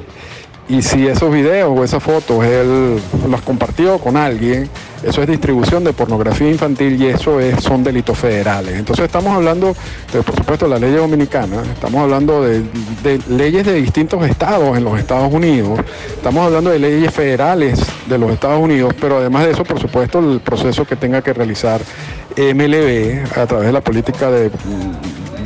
Y 0.69 0.83
si 0.83 1.07
esos 1.07 1.33
videos 1.33 1.71
o 1.77 1.85
esas 1.85 2.03
fotos 2.03 2.45
él 2.45 3.01
las 3.31 3.41
compartió 3.43 3.99
con 3.99 4.17
alguien, 4.17 4.69
eso 5.05 5.23
es 5.23 5.29
distribución 5.29 5.85
de 5.85 5.93
pornografía 5.93 6.51
infantil 6.51 7.01
y 7.01 7.07
eso 7.07 7.39
es, 7.39 7.63
son 7.63 7.85
delitos 7.85 8.19
federales. 8.19 8.77
Entonces 8.77 9.05
estamos 9.05 9.33
hablando, 9.33 9.77
por 10.13 10.35
supuesto, 10.35 10.65
de 10.69 10.73
la 10.73 10.79
ley 10.81 10.93
dominicana, 10.93 11.63
estamos 11.73 12.03
hablando 12.03 12.43
de, 12.43 12.63
de 13.05 13.21
leyes 13.29 13.65
de 13.65 13.75
distintos 13.75 14.27
estados 14.27 14.77
en 14.77 14.83
los 14.83 14.99
Estados 14.99 15.33
Unidos, 15.33 15.79
estamos 16.17 16.47
hablando 16.47 16.71
de 16.71 16.81
leyes 16.81 17.15
federales 17.15 17.81
de 18.09 18.19
los 18.19 18.33
Estados 18.33 18.61
Unidos, 18.61 18.93
pero 19.01 19.19
además 19.19 19.45
de 19.45 19.53
eso, 19.53 19.63
por 19.63 19.79
supuesto, 19.79 20.19
el 20.19 20.41
proceso 20.41 20.85
que 20.85 20.97
tenga 20.97 21.23
que 21.23 21.33
realizar 21.33 21.81
MLB 22.37 23.39
a 23.39 23.47
través 23.47 23.67
de 23.67 23.73
la 23.73 23.81
política 23.81 24.31
de 24.31 24.51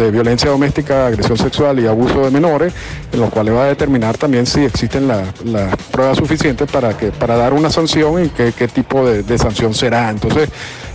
de 0.01 0.11
violencia 0.11 0.51
doméstica, 0.51 1.07
agresión 1.07 1.37
sexual 1.37 1.79
y 1.79 1.87
abuso 1.87 2.23
de 2.23 2.31
menores, 2.31 2.73
en 3.13 3.21
los 3.21 3.31
cuales 3.31 3.55
va 3.55 3.65
a 3.65 3.67
determinar 3.67 4.17
también 4.17 4.47
si 4.47 4.65
existen 4.65 5.07
las 5.07 5.29
pruebas 5.91 6.17
suficientes 6.17 6.71
para, 6.71 6.91
para 7.19 7.37
dar 7.37 7.53
una 7.53 7.71
sanción 7.71 8.25
y 8.25 8.29
qué, 8.31 8.69
tipo 8.69 9.07
de, 9.07 9.39
sanción 9.39 9.75
será. 9.75 10.11
Entonces, 10.11 10.49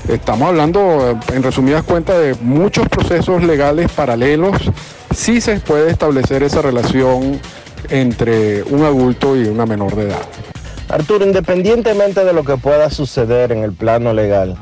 estamos 0.09 0.49
hablando, 0.49 1.19
en 1.33 1.43
resumidas 1.43 1.83
cuentas, 1.83 2.19
de 2.19 2.35
muchos 2.41 2.87
procesos 2.89 3.43
legales 3.43 3.91
paralelos. 3.91 4.57
Sí 5.15 5.39
se 5.39 5.59
puede 5.59 5.91
establecer 5.91 6.43
esa 6.43 6.61
relación 6.61 7.39
entre 7.89 8.63
un 8.63 8.83
adulto 8.83 9.37
y 9.37 9.45
una 9.45 9.65
menor 9.65 9.95
de 9.95 10.07
edad. 10.07 10.21
Arturo, 10.89 11.25
independientemente 11.25 12.23
de 12.25 12.33
lo 12.33 12.43
que 12.43 12.57
pueda 12.57 12.89
suceder 12.89 13.51
en 13.51 13.63
el 13.63 13.73
plano 13.73 14.13
legal, 14.13 14.57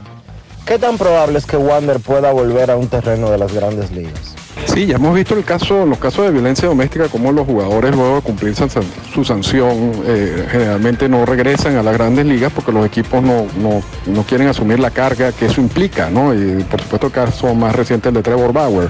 ¿qué 0.65 0.79
tan 0.79 0.98
probable 0.98 1.38
es 1.38 1.46
que 1.46 1.58
Wander 1.58 2.00
pueda 2.00 2.32
volver 2.32 2.72
a 2.72 2.77
un 2.77 2.88
terreno 2.88 3.29
de 3.29 3.38
las 3.38 3.53
grandes 3.53 3.91
ligas? 3.91 4.36
Sí, 4.65 4.88
ya 4.88 4.96
hemos 4.96 5.13
visto 5.13 5.36
el 5.36 5.43
caso, 5.43 5.86
los 5.86 6.00
casos 6.00 6.25
de 6.25 6.32
violencia 6.32 6.67
doméstica, 6.67 7.08
como 7.08 7.32
los 7.32 7.46
jugadores 7.46 7.96
luego 7.96 8.15
de 8.15 8.22
cumplir 8.22 8.55
su 8.55 9.24
sanción 9.24 9.91
eh, 10.05 10.48
generalmente 10.50 11.10
no 11.10 11.25
regresan 11.25 11.75
a 11.75 11.84
las 11.84 11.93
grandes 11.93 12.25
ligas 12.25 12.51
porque 12.53 12.72
los 12.72 12.86
equipos 12.86 13.22
no, 13.22 13.46
no, 13.58 13.84
no 14.08 14.24
quieren 14.24 14.48
asumir 14.48 14.79
la 14.79 14.89
carga 14.89 15.32
que 15.32 15.48
eso 15.48 15.60
implica, 15.60 16.10
¿no? 16.10 16.34
Y 16.34 16.63
por 16.63 16.82
supuesto 16.82 17.08
el 17.08 17.13
caso 17.13 17.53
más 17.53 17.75
reciente 17.75 18.10
el 18.10 18.15
de 18.15 18.24
Trevor 18.24 18.53
Bauer. 18.53 18.89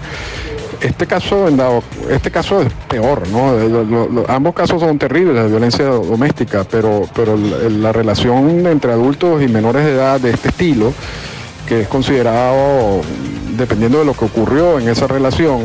Este 0.80 1.08
caso, 1.08 1.48
este 2.10 2.30
caso 2.30 2.62
es 2.62 2.72
peor, 2.88 3.27
¿no? 3.30 3.58
Eh, 3.58 4.25
ambos 4.27 4.53
casos 4.53 4.82
son 4.82 4.98
terribles 5.00 5.36
de 5.36 5.48
violencia 5.48 5.86
doméstica, 5.86 6.65
pero, 6.70 7.08
pero 7.15 7.36
la, 7.36 7.70
la 7.70 7.92
relación 7.92 8.68
entre 8.68 8.92
adultos 8.92 9.42
y 9.42 9.48
menores 9.48 9.86
de 9.86 9.94
edad 9.94 10.20
de 10.20 10.32
este 10.32 10.50
estilo 10.50 10.94
que 11.67 11.82
es 11.82 11.88
considerado, 11.88 13.01
dependiendo 13.58 14.00
de 14.00 14.05
lo 14.05 14.13
que 14.13 14.25
ocurrió 14.25 14.79
en 14.79 14.89
esa 14.89 15.08
relación, 15.08 15.62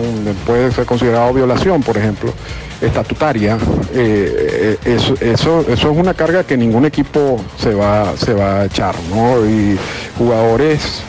puede 0.46 0.70
ser 0.72 0.86
considerado 0.86 1.32
violación, 1.32 1.82
por 1.82 1.96
ejemplo, 1.96 2.32
estatutaria, 2.80 3.58
eh, 3.92 4.76
eh, 4.84 4.94
eso, 4.96 5.14
eso, 5.20 5.64
eso 5.68 5.90
es 5.90 5.96
una 5.96 6.14
carga 6.14 6.44
que 6.44 6.56
ningún 6.56 6.84
equipo 6.84 7.40
se 7.58 7.74
va, 7.74 8.16
se 8.16 8.32
va 8.34 8.60
a 8.60 8.64
echar, 8.66 8.94
¿no? 9.10 9.44
Y 9.44 9.76
jugadores, 10.16 11.02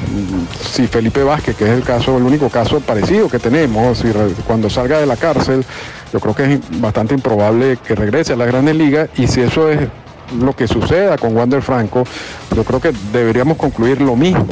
si 0.72 0.88
Felipe 0.88 1.24
Vázquez, 1.24 1.56
que 1.56 1.66
es 1.66 1.72
el 1.72 1.84
caso, 1.84 2.18
el 2.18 2.24
único 2.24 2.50
caso 2.50 2.80
parecido 2.80 3.30
que 3.30 3.38
tenemos, 3.38 4.00
si 4.00 4.08
cuando 4.48 4.70
salga 4.70 5.00
de 5.00 5.06
la 5.06 5.16
cárcel, 5.16 5.64
yo 6.12 6.20
creo 6.20 6.36
que 6.36 6.54
es 6.54 6.82
bastante 6.82 7.14
improbable 7.14 7.78
que 7.86 7.94
regrese 7.94 8.34
a 8.34 8.36
las 8.36 8.48
grandes 8.48 8.76
ligas, 8.76 9.10
y 9.16 9.28
si 9.28 9.42
eso 9.42 9.70
es 9.70 9.80
lo 10.38 10.56
que 10.56 10.68
suceda 10.68 11.18
con 11.18 11.36
Wander 11.36 11.62
Franco, 11.62 12.04
yo 12.56 12.64
creo 12.64 12.80
que 12.80 12.92
deberíamos 13.12 13.58
concluir 13.58 14.02
lo 14.02 14.16
mismo. 14.16 14.48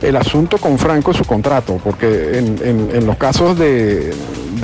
El 0.00 0.16
asunto 0.16 0.58
con 0.58 0.78
Franco 0.78 1.12
es 1.12 1.16
su 1.16 1.24
contrato, 1.24 1.80
porque 1.82 2.38
en, 2.38 3.06
los 3.06 3.16
casos 3.16 3.58
de, 3.58 4.14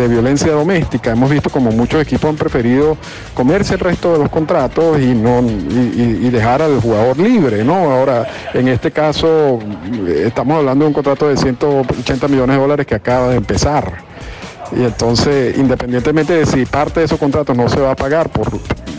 violencia 0.09 0.53
doméstica 0.53 1.11
hemos 1.11 1.31
visto 1.31 1.51
como 1.51 1.71
muchos 1.73 2.01
equipos 2.01 2.31
han 2.31 2.37
preferido 2.37 2.97
comerse 3.35 3.75
el 3.75 3.81
resto 3.81 4.15
de 4.15 4.19
los 4.21 4.31
contratos 4.31 4.99
y 4.99 5.09
no 5.09 5.43
y, 5.43 6.31
dejar 6.31 6.63
al 6.63 6.81
jugador 6.81 7.19
libre, 7.19 7.65
¿no? 7.65 7.91
Ahora, 7.91 8.27
en 8.55 8.69
este 8.69 8.91
caso, 8.91 9.59
estamos 10.09 10.57
hablando 10.57 10.85
de 10.85 10.89
un 10.89 10.95
contrato 10.95 11.29
de 11.29 11.37
180 11.37 12.29
millones 12.29 12.57
de 12.57 12.63
dólares 12.63 12.87
que 12.87 12.95
acaba 12.95 13.29
de 13.29 13.37
empezar. 13.37 13.93
Y 14.73 14.85
entonces, 14.85 15.59
independientemente 15.59 16.33
de 16.33 16.47
si 16.47 16.65
parte 16.65 17.01
de 17.01 17.07
esos 17.07 17.19
contratos 17.19 17.57
no 17.57 17.69
se 17.69 17.81
va 17.81 17.91
a 17.91 17.97
pagar 17.97 18.29
por 18.31 18.49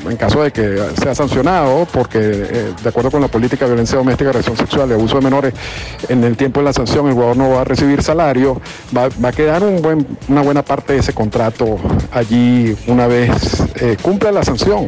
en 0.10 0.18
caso 0.18 0.44
de 0.44 0.52
que 0.52 0.80
sea 1.02 1.16
sancionado, 1.16 1.88
porque 1.92 2.20
eh, 2.20 2.74
de 2.82 2.90
acuerdo 2.90 3.12
con 3.12 3.22
la 3.22 3.28
política 3.28 3.66
de 3.66 3.72
violencia 3.72 3.98
doméstica, 3.98 4.30
agresión 4.30 4.58
sexual 4.58 4.90
y 4.90 4.94
abuso 4.94 5.16
de 5.16 5.22
menores, 5.22 5.54
en 6.10 6.24
el 6.24 6.38
tiempo 6.38 6.60
de 6.60 6.66
la 6.66 6.74
sanción 6.74 7.08
el 7.08 7.14
jugador 7.14 7.38
no 7.38 7.50
va 7.50 7.62
a 7.62 7.64
recibir 7.64 8.02
salario, 8.02 8.62
va, 8.96 9.10
va 9.24 9.30
a 9.30 9.32
quedar 9.32 9.64
una 9.64 10.42
buena 10.42 10.64
parte 10.64 10.94
de 10.94 11.00
ese 11.00 11.14
contrato 11.14 11.78
allí 12.12 12.76
una 12.88 13.08
vez 13.08 13.32
eh, 13.76 13.98
cumpla 14.02 14.32
la 14.32 14.44
sanción. 14.44 14.86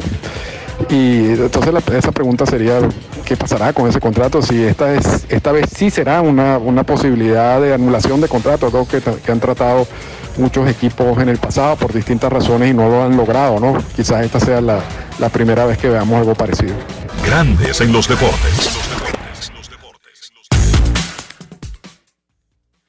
Y 0.90 1.30
entonces 1.30 1.74
esa 1.94 2.12
pregunta 2.12 2.46
sería, 2.46 2.78
¿qué 3.24 3.36
pasará 3.36 3.72
con 3.72 3.88
ese 3.88 4.00
contrato? 4.00 4.42
Si 4.42 4.62
esta, 4.62 4.92
es, 4.94 5.26
esta 5.28 5.52
vez 5.52 5.66
sí 5.74 5.90
será 5.90 6.20
una, 6.20 6.58
una 6.58 6.84
posibilidad 6.84 7.60
de 7.60 7.74
anulación 7.74 8.20
de 8.20 8.28
contrato, 8.28 8.66
algo 8.66 8.86
que, 8.86 9.00
que 9.00 9.32
han 9.32 9.40
tratado 9.40 9.86
muchos 10.36 10.68
equipos 10.68 11.18
en 11.18 11.28
el 11.28 11.38
pasado 11.38 11.76
por 11.76 11.92
distintas 11.92 12.32
razones 12.32 12.70
y 12.70 12.74
no 12.74 12.88
lo 12.88 13.04
han 13.04 13.16
logrado, 13.16 13.60
¿no? 13.60 13.78
Quizás 13.94 14.24
esta 14.24 14.40
sea 14.40 14.60
la, 14.60 14.80
la 15.18 15.28
primera 15.28 15.64
vez 15.64 15.78
que 15.78 15.88
veamos 15.88 16.18
algo 16.18 16.34
parecido. 16.34 16.74
Grandes 17.24 17.80
en 17.80 17.92
los 17.92 18.08
deportes. 18.08 18.70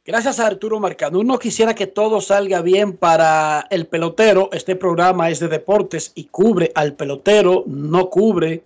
Gracias 0.06 0.40
a 0.40 0.46
Arturo 0.46 0.80
Marcano. 0.80 1.20
Uno 1.20 1.40
quisiera 1.40 1.74
que 1.74 1.88
todo 1.88 2.22
salga 2.22 2.62
bien 2.62 2.96
para 2.96 3.66
el 3.72 3.88
pelotero. 3.88 4.50
Este 4.54 4.76
programa 4.76 5.32
es 5.32 5.40
de 5.40 5.48
deportes 5.48 6.12
y 6.14 6.26
cubre 6.26 6.72
al 6.76 6.94
pelotero, 6.94 7.64
no 7.66 8.12
cubre 8.12 8.64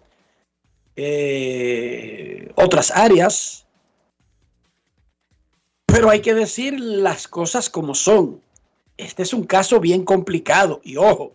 eh, 0.98 2.52
otras 2.56 2.92
áreas. 2.92 3.66
Pero 5.86 6.10
hay 6.10 6.20
que 6.20 6.34
decir 6.34 6.78
las 6.78 7.30
cosas 7.30 7.70
como 7.70 7.96
son. 7.96 8.42
Este 8.98 9.24
es 9.24 9.34
un 9.34 9.46
caso 9.46 9.80
bien 9.80 10.04
complicado. 10.04 10.82
Y 10.84 10.98
ojo, 10.98 11.32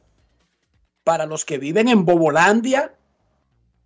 para 1.03 1.25
los 1.25 1.47
que 1.47 1.57
viven 1.57 1.89
en 1.89 2.05
Bobolandia 2.05 2.95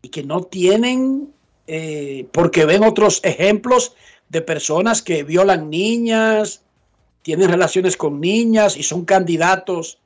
y 0.03 0.09
que 0.09 0.25
no 0.25 0.43
tienen, 0.43 1.33
eh, 1.69 2.27
porque 2.33 2.65
ven 2.65 2.83
otros 2.83 3.21
ejemplos 3.23 3.95
de 4.29 4.43
personas 4.43 5.03
que 5.03 5.23
violan 5.23 5.71
niñas, 5.71 6.63
tienen 7.23 7.51
relaciones 7.51 7.97
con 7.97 8.21
niñas 8.21 8.77
y 8.77 8.83
son 8.83 9.05
candidatos 9.05 9.99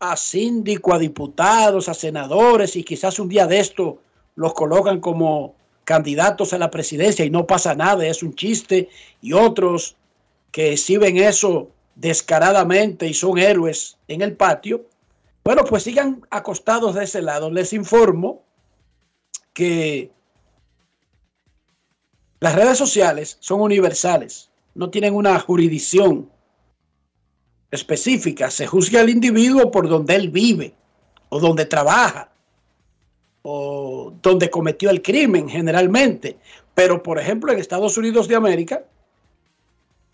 a 0.00 0.16
síndico, 0.16 0.94
a 0.94 0.98
diputados, 0.98 1.88
a 1.88 1.94
senadores 1.94 2.76
y 2.76 2.84
quizás 2.84 3.18
un 3.18 3.28
día 3.28 3.46
de 3.46 3.60
esto 3.60 3.98
los 4.36 4.54
colocan 4.54 5.00
como 5.00 5.54
candidatos 5.84 6.52
a 6.52 6.58
la 6.58 6.70
presidencia 6.70 7.24
y 7.24 7.30
no 7.30 7.46
pasa 7.46 7.74
nada, 7.74 8.06
es 8.06 8.22
un 8.22 8.34
chiste 8.34 8.88
y 9.22 9.32
otros 9.32 9.96
que 10.52 10.72
exhiben 10.72 11.16
eso 11.16 11.70
descaradamente 11.94 13.06
y 13.06 13.14
son 13.14 13.38
héroes 13.38 13.96
en 14.06 14.22
el 14.22 14.36
patio. 14.36 14.86
Bueno, 15.44 15.64
pues 15.64 15.82
sigan 15.82 16.22
acostados 16.30 16.94
de 16.94 17.04
ese 17.04 17.22
lado. 17.22 17.50
Les 17.50 17.72
informo 17.72 18.42
que 19.52 20.10
las 22.40 22.54
redes 22.54 22.78
sociales 22.78 23.36
son 23.40 23.60
universales, 23.60 24.50
no 24.74 24.90
tienen 24.90 25.14
una 25.14 25.38
jurisdicción 25.40 26.30
específica. 27.70 28.50
Se 28.50 28.66
juzga 28.66 29.00
al 29.00 29.10
individuo 29.10 29.70
por 29.70 29.88
donde 29.88 30.14
él 30.14 30.30
vive 30.30 30.74
o 31.28 31.40
donde 31.40 31.66
trabaja 31.66 32.30
o 33.42 34.12
donde 34.22 34.50
cometió 34.50 34.90
el 34.90 35.02
crimen 35.02 35.48
generalmente. 35.48 36.38
Pero, 36.74 37.02
por 37.02 37.18
ejemplo, 37.18 37.52
en 37.52 37.58
Estados 37.58 37.96
Unidos 37.96 38.28
de 38.28 38.36
América, 38.36 38.84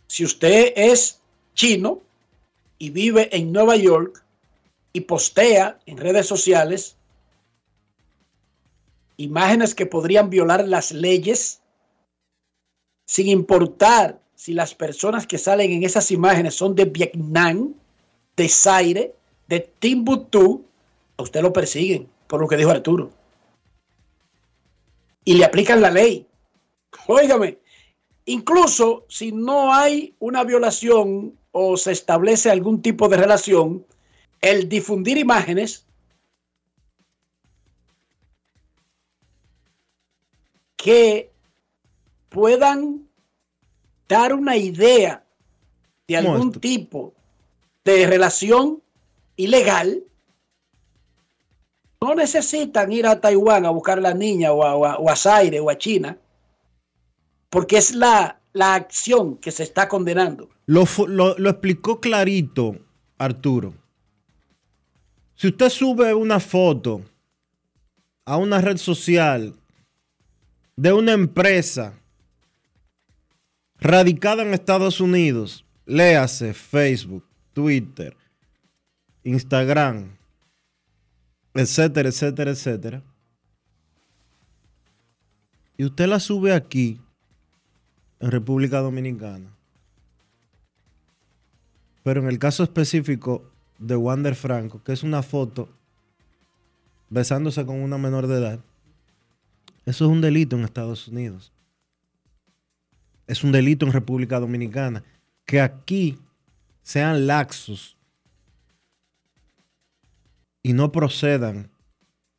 si 0.06 0.24
usted 0.24 0.72
es 0.76 1.20
chino 1.54 2.00
y 2.78 2.90
vive 2.90 3.28
en 3.36 3.52
Nueva 3.52 3.76
York 3.76 4.24
y 4.92 5.02
postea 5.02 5.78
en 5.86 5.98
redes 5.98 6.26
sociales 6.26 6.96
imágenes 9.16 9.74
que 9.74 9.86
podrían 9.86 10.30
violar 10.30 10.66
las 10.66 10.90
leyes, 10.92 11.60
sin 13.04 13.28
importar 13.28 14.20
si 14.34 14.52
las 14.52 14.74
personas 14.74 15.26
que 15.26 15.38
salen 15.38 15.72
en 15.72 15.84
esas 15.84 16.10
imágenes 16.10 16.54
son 16.54 16.74
de 16.74 16.84
Vietnam, 16.86 17.74
de 18.36 18.48
Zaire, 18.48 19.14
de 19.48 19.60
Timbuktu, 19.78 20.64
a 21.16 21.22
usted 21.22 21.42
lo 21.42 21.52
persiguen, 21.52 22.08
por 22.26 22.40
lo 22.40 22.48
que 22.48 22.56
dijo 22.56 22.70
Arturo. 22.70 23.10
Y 25.24 25.34
le 25.34 25.44
aplican 25.44 25.80
la 25.80 25.90
ley. 25.90 26.26
Óigame, 27.06 27.58
incluso 28.26 29.04
si 29.08 29.32
no 29.32 29.72
hay 29.72 30.14
una 30.18 30.44
violación 30.44 31.38
o 31.52 31.76
se 31.76 31.92
establece 31.92 32.50
algún 32.50 32.82
tipo 32.82 33.08
de 33.08 33.16
relación, 33.16 33.86
el 34.40 34.68
difundir 34.68 35.16
imágenes 35.16 35.86
que 40.76 41.33
puedan 42.34 43.08
dar 44.08 44.34
una 44.34 44.56
idea 44.56 45.24
de 46.08 46.16
¿Cómo 46.16 46.32
algún 46.32 46.52
tipo 46.52 47.14
de 47.84 48.06
relación 48.08 48.82
ilegal, 49.36 50.02
no 52.00 52.14
necesitan 52.14 52.90
ir 52.92 53.06
a 53.06 53.20
Taiwán 53.20 53.64
a 53.64 53.70
buscar 53.70 53.98
a 53.98 54.02
la 54.02 54.14
niña 54.14 54.52
o 54.52 54.62
a, 54.64 54.74
o 54.74 54.84
a- 54.84 54.96
o 54.98 55.08
a 55.08 55.16
Zaire 55.16 55.60
o 55.60 55.70
a 55.70 55.78
China, 55.78 56.18
porque 57.50 57.78
es 57.78 57.94
la, 57.94 58.40
la 58.52 58.74
acción 58.74 59.36
que 59.38 59.50
se 59.52 59.62
está 59.62 59.88
condenando. 59.88 60.50
Lo, 60.66 60.84
lo- 61.06 61.38
lo 61.38 61.50
explicó 61.50 62.00
clarito 62.00 62.76
Arturo. 63.16 63.74
Si 65.36 65.48
usted 65.48 65.68
sube 65.70 66.12
una 66.14 66.40
foto 66.40 67.02
a 68.24 68.36
una 68.36 68.60
red 68.60 68.76
social 68.76 69.54
de 70.76 70.92
una 70.92 71.12
empresa 71.12 71.94
radicada 73.78 74.42
en 74.42 74.54
Estados 74.54 75.00
Unidos, 75.00 75.64
léase 75.86 76.54
Facebook, 76.54 77.24
Twitter, 77.52 78.16
Instagram, 79.22 80.16
etcétera, 81.54 82.08
etcétera, 82.08 82.50
etcétera, 82.50 83.02
y 85.76 85.84
usted 85.84 86.06
la 86.06 86.20
sube 86.20 86.52
aquí, 86.52 87.00
en 88.20 88.30
República 88.30 88.78
Dominicana, 88.80 89.50
pero 92.02 92.20
en 92.20 92.28
el 92.28 92.38
caso 92.38 92.62
específico 92.62 93.50
de 93.78 93.96
Wander 93.96 94.34
Franco, 94.34 94.82
que 94.82 94.92
es 94.92 95.02
una 95.02 95.22
foto 95.22 95.68
besándose 97.10 97.66
con 97.66 97.80
una 97.80 97.98
menor 97.98 98.26
de 98.26 98.38
edad, 98.38 98.60
eso 99.86 100.04
es 100.06 100.10
un 100.10 100.20
delito 100.20 100.56
en 100.56 100.64
Estados 100.64 101.08
Unidos. 101.08 101.52
Es 103.26 103.44
un 103.44 103.52
delito 103.52 103.86
en 103.86 103.92
República 103.92 104.38
Dominicana. 104.38 105.02
Que 105.44 105.60
aquí 105.60 106.18
sean 106.82 107.26
laxos 107.26 107.96
y 110.62 110.72
no 110.72 110.92
procedan 110.92 111.70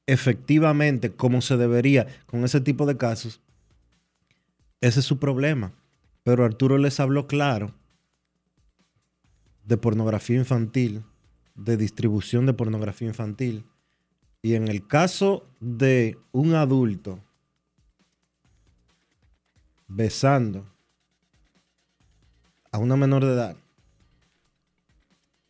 efectivamente 0.07 1.11
como 1.11 1.41
se 1.41 1.57
debería 1.57 2.07
con 2.25 2.43
ese 2.43 2.61
tipo 2.61 2.85
de 2.85 2.97
casos, 2.97 3.41
ese 4.81 4.99
es 4.99 5.05
su 5.05 5.19
problema. 5.19 5.71
Pero 6.23 6.43
Arturo 6.43 6.77
les 6.77 6.99
habló 6.99 7.27
claro 7.27 7.73
de 9.63 9.77
pornografía 9.77 10.37
infantil, 10.37 11.03
de 11.55 11.77
distribución 11.77 12.45
de 12.45 12.53
pornografía 12.53 13.07
infantil. 13.07 13.65
Y 14.41 14.53
en 14.53 14.67
el 14.67 14.85
caso 14.85 15.47
de 15.59 16.17
un 16.31 16.53
adulto 16.53 17.19
besando 19.87 20.65
a 22.75 22.77
una 22.77 22.97
menor 22.97 23.23
de 23.23 23.31
edad, 23.33 23.55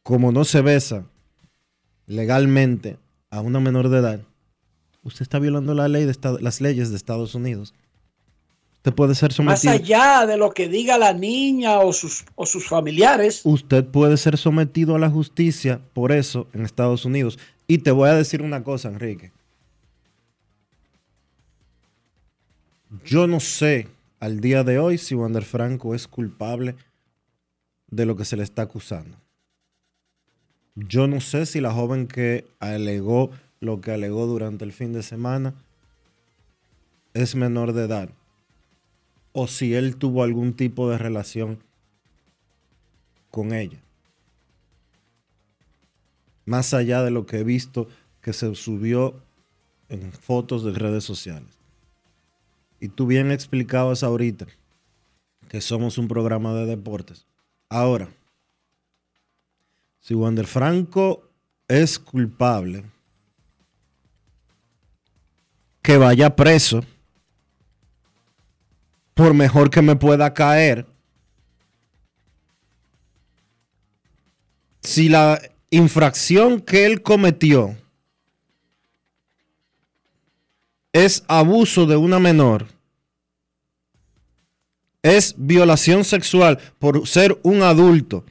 como 0.03 0.31
no 0.31 0.45
se 0.45 0.61
besa 0.61 1.05
legalmente 2.05 2.97
a 3.31 3.41
una 3.41 3.59
menor 3.59 3.89
de 3.89 3.97
edad, 3.97 4.19
usted 5.01 5.23
está 5.23 5.39
violando 5.39 5.73
la 5.73 5.87
ley 5.87 6.05
de 6.05 6.11
Estado- 6.11 6.37
las 6.39 6.61
leyes 6.61 6.91
de 6.91 6.95
Estados 6.97 7.33
Unidos. 7.33 7.73
Usted 8.75 8.93
puede 8.93 9.15
ser 9.15 9.29
Más 9.43 9.61
sometido. 9.61 9.73
allá 9.73 10.27
de 10.27 10.37
lo 10.37 10.51
que 10.51 10.69
diga 10.69 10.99
la 10.99 11.13
niña 11.13 11.79
o 11.79 11.91
sus, 11.93 12.25
o 12.35 12.45
sus 12.45 12.67
familiares, 12.67 13.41
usted 13.43 13.83
puede 13.83 14.17
ser 14.17 14.37
sometido 14.37 14.95
a 14.95 14.99
la 14.99 15.09
justicia 15.09 15.81
por 15.93 16.11
eso 16.11 16.47
en 16.53 16.61
Estados 16.63 17.05
Unidos. 17.05 17.39
Y 17.65 17.79
te 17.79 17.89
voy 17.89 18.09
a 18.09 18.13
decir 18.13 18.43
una 18.43 18.63
cosa, 18.63 18.89
Enrique. 18.89 19.31
Yo 23.03 23.25
no 23.25 23.39
sé 23.39 23.87
al 24.19 24.39
día 24.41 24.63
de 24.63 24.77
hoy 24.77 24.99
si 24.99 25.15
Wander 25.15 25.43
Franco 25.43 25.95
es 25.95 26.07
culpable 26.07 26.75
de 27.87 28.05
lo 28.05 28.15
que 28.15 28.25
se 28.25 28.37
le 28.37 28.43
está 28.43 28.63
acusando. 28.63 29.17
Yo 30.75 31.07
no 31.07 31.21
sé 31.21 31.45
si 31.45 31.61
la 31.61 31.71
joven 31.71 32.07
que 32.07 32.45
alegó 32.59 33.31
lo 33.59 33.81
que 33.81 33.91
alegó 33.91 34.27
durante 34.27 34.65
el 34.65 34.73
fin 34.73 34.93
de 34.93 35.03
semana 35.03 35.53
es 37.13 37.35
menor 37.35 37.73
de 37.73 37.85
edad 37.85 38.09
o 39.31 39.47
si 39.47 39.73
él 39.73 39.97
tuvo 39.97 40.23
algún 40.23 40.53
tipo 40.53 40.89
de 40.89 40.97
relación 40.97 41.59
con 43.31 43.53
ella. 43.53 43.79
Más 46.45 46.73
allá 46.73 47.01
de 47.03 47.11
lo 47.11 47.25
que 47.25 47.39
he 47.39 47.43
visto 47.43 47.87
que 48.21 48.33
se 48.33 48.53
subió 48.55 49.15
en 49.89 50.11
fotos 50.13 50.63
de 50.63 50.71
redes 50.71 51.03
sociales. 51.03 51.57
Y 52.79 52.87
tú 52.89 53.07
bien 53.07 53.31
explicabas 53.31 54.03
ahorita 54.03 54.47
que 55.49 55.59
somos 55.59 55.97
un 55.97 56.07
programa 56.07 56.53
de 56.53 56.65
deportes. 56.65 57.25
Ahora, 57.69 58.09
si 59.99 60.13
Wander 60.13 60.45
Franco 60.45 61.29
es 61.67 61.97
culpable, 61.97 62.85
que 65.81 65.97
vaya 65.97 66.35
preso, 66.35 66.83
por 69.15 69.33
mejor 69.33 69.69
que 69.69 69.81
me 69.81 69.95
pueda 69.95 70.33
caer. 70.33 70.85
Si 74.81 75.09
la 75.09 75.41
infracción 75.71 76.61
que 76.61 76.85
él 76.85 77.01
cometió 77.01 77.75
es 80.93 81.23
abuso 81.27 81.85
de 81.85 81.95
una 81.95 82.19
menor, 82.19 82.74
es 85.05 85.35
violación 85.37 86.03
sexual 86.03 86.57
por 86.79 87.07
ser 87.07 87.37
un 87.43 87.61
adulto 87.61 88.25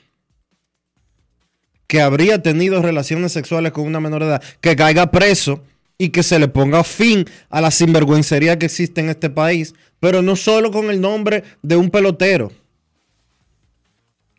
que 1.86 2.00
habría 2.00 2.42
tenido 2.42 2.82
relaciones 2.82 3.30
sexuales 3.30 3.70
con 3.70 3.86
una 3.86 4.00
menor 4.00 4.22
de 4.22 4.28
edad, 4.30 4.42
que 4.60 4.74
caiga 4.74 5.12
preso 5.12 5.62
y 5.98 6.08
que 6.08 6.24
se 6.24 6.40
le 6.40 6.48
ponga 6.48 6.82
fin 6.82 7.26
a 7.48 7.60
la 7.60 7.70
sinvergüencería 7.70 8.58
que 8.58 8.66
existe 8.66 9.00
en 9.00 9.08
este 9.08 9.30
país, 9.30 9.72
pero 10.00 10.20
no 10.20 10.34
solo 10.34 10.72
con 10.72 10.90
el 10.90 11.00
nombre 11.00 11.44
de 11.62 11.76
un 11.76 11.90
pelotero, 11.90 12.50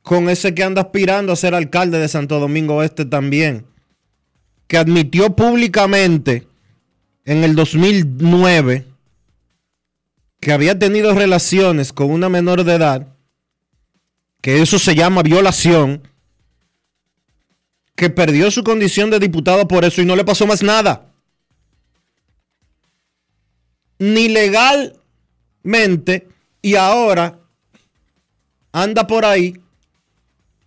con 0.02 0.28
ese 0.28 0.54
que 0.54 0.64
anda 0.64 0.82
aspirando 0.82 1.32
a 1.32 1.38
ser 1.38 1.56
alcalde 1.56 2.00
de 2.00 2.10
Santo 2.10 2.42
Domingo 2.42 2.84
Este 2.84 3.06
también, 3.06 3.66
que 4.68 4.78
admitió 4.78 5.38
públicamente 5.38 6.46
en 7.24 7.46
el 7.46 7.56
2009 7.56 8.95
que 10.46 10.54
había 10.54 10.78
tenido 10.78 11.12
relaciones 11.16 11.92
con 11.92 12.12
una 12.12 12.30
menor 12.30 12.64
de 12.64 12.76
edad, 12.76 13.08
que 14.42 14.62
eso 14.62 14.78
se 14.78 14.94
llama 14.94 15.24
violación, 15.24 16.08
que 17.96 18.12
perdió 18.12 18.52
su 18.52 18.64
condición 18.64 19.10
de 19.10 19.18
diputado 19.18 19.68
por 19.68 19.86
eso 19.86 20.04
y 20.04 20.06
no 20.06 20.16
le 20.16 20.24
pasó 20.24 20.46
más 20.46 20.62
nada. 20.62 21.12
Ni 23.98 24.28
legalmente 24.28 25.00
y 26.62 26.76
ahora 26.76 27.40
anda 28.72 29.08
por 29.08 29.26
ahí 29.26 29.60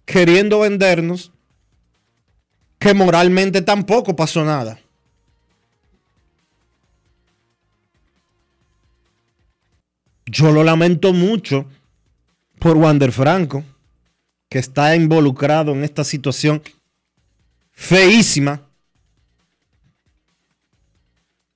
queriendo 0.05 0.59
vendernos 0.59 1.31
que 2.81 2.95
moralmente 2.95 3.63
tampoco 3.63 4.17
pasó 4.17 4.45
nada. 4.45 4.81
Yo 10.31 10.53
lo 10.53 10.63
lamento 10.63 11.15
mucho 11.15 11.67
por 12.59 12.77
Wander 12.77 13.13
Franco, 13.13 13.65
que 14.51 14.59
está 14.59 14.95
involucrado 14.95 15.73
en 15.73 15.85
esta 15.85 16.05
situación 16.05 16.63
feísima 17.73 18.63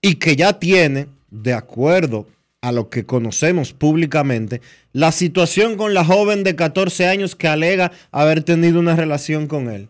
y 0.01 0.15
que 0.15 0.37
ya 0.37 0.59
tiene, 0.59 1.09
de 1.31 1.53
acuerdo 1.53 2.27
a 2.63 2.73
lo 2.73 2.89
que 2.89 3.05
conocemos 3.05 3.73
públicamente, 3.73 4.63
la 4.93 5.13
situación 5.13 5.77
con 5.77 5.93
la 5.93 6.05
joven 6.05 6.43
de 6.43 6.57
14 6.57 7.07
años 7.09 7.37
que 7.37 7.49
alega 7.49 7.93
haber 8.11 8.43
tenido 8.43 8.81
una 8.81 8.97
relación 8.97 9.49
con 9.49 9.69
él. 9.69 9.89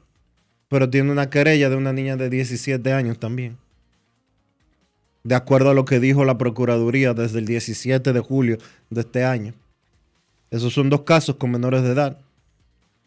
Pero 0.68 0.90
tiene 0.90 1.12
una 1.12 1.30
querella 1.30 1.70
de 1.70 1.76
una 1.76 1.92
niña 1.92 2.16
de 2.16 2.30
17 2.30 2.92
años 2.92 3.18
también. 3.20 3.58
De 5.24 5.34
acuerdo 5.34 5.70
a 5.70 5.74
lo 5.74 5.84
que 5.84 6.00
dijo 6.00 6.24
la 6.24 6.38
Procuraduría 6.38 7.14
desde 7.14 7.38
el 7.38 7.46
17 7.46 8.12
de 8.12 8.20
julio 8.20 8.58
de 8.90 9.00
este 9.02 9.24
año. 9.24 9.54
Esos 10.50 10.74
son 10.74 10.90
dos 10.90 11.02
casos 11.02 11.36
con 11.36 11.50
menores 11.50 11.82
de 11.82 11.92
edad. 11.92 12.18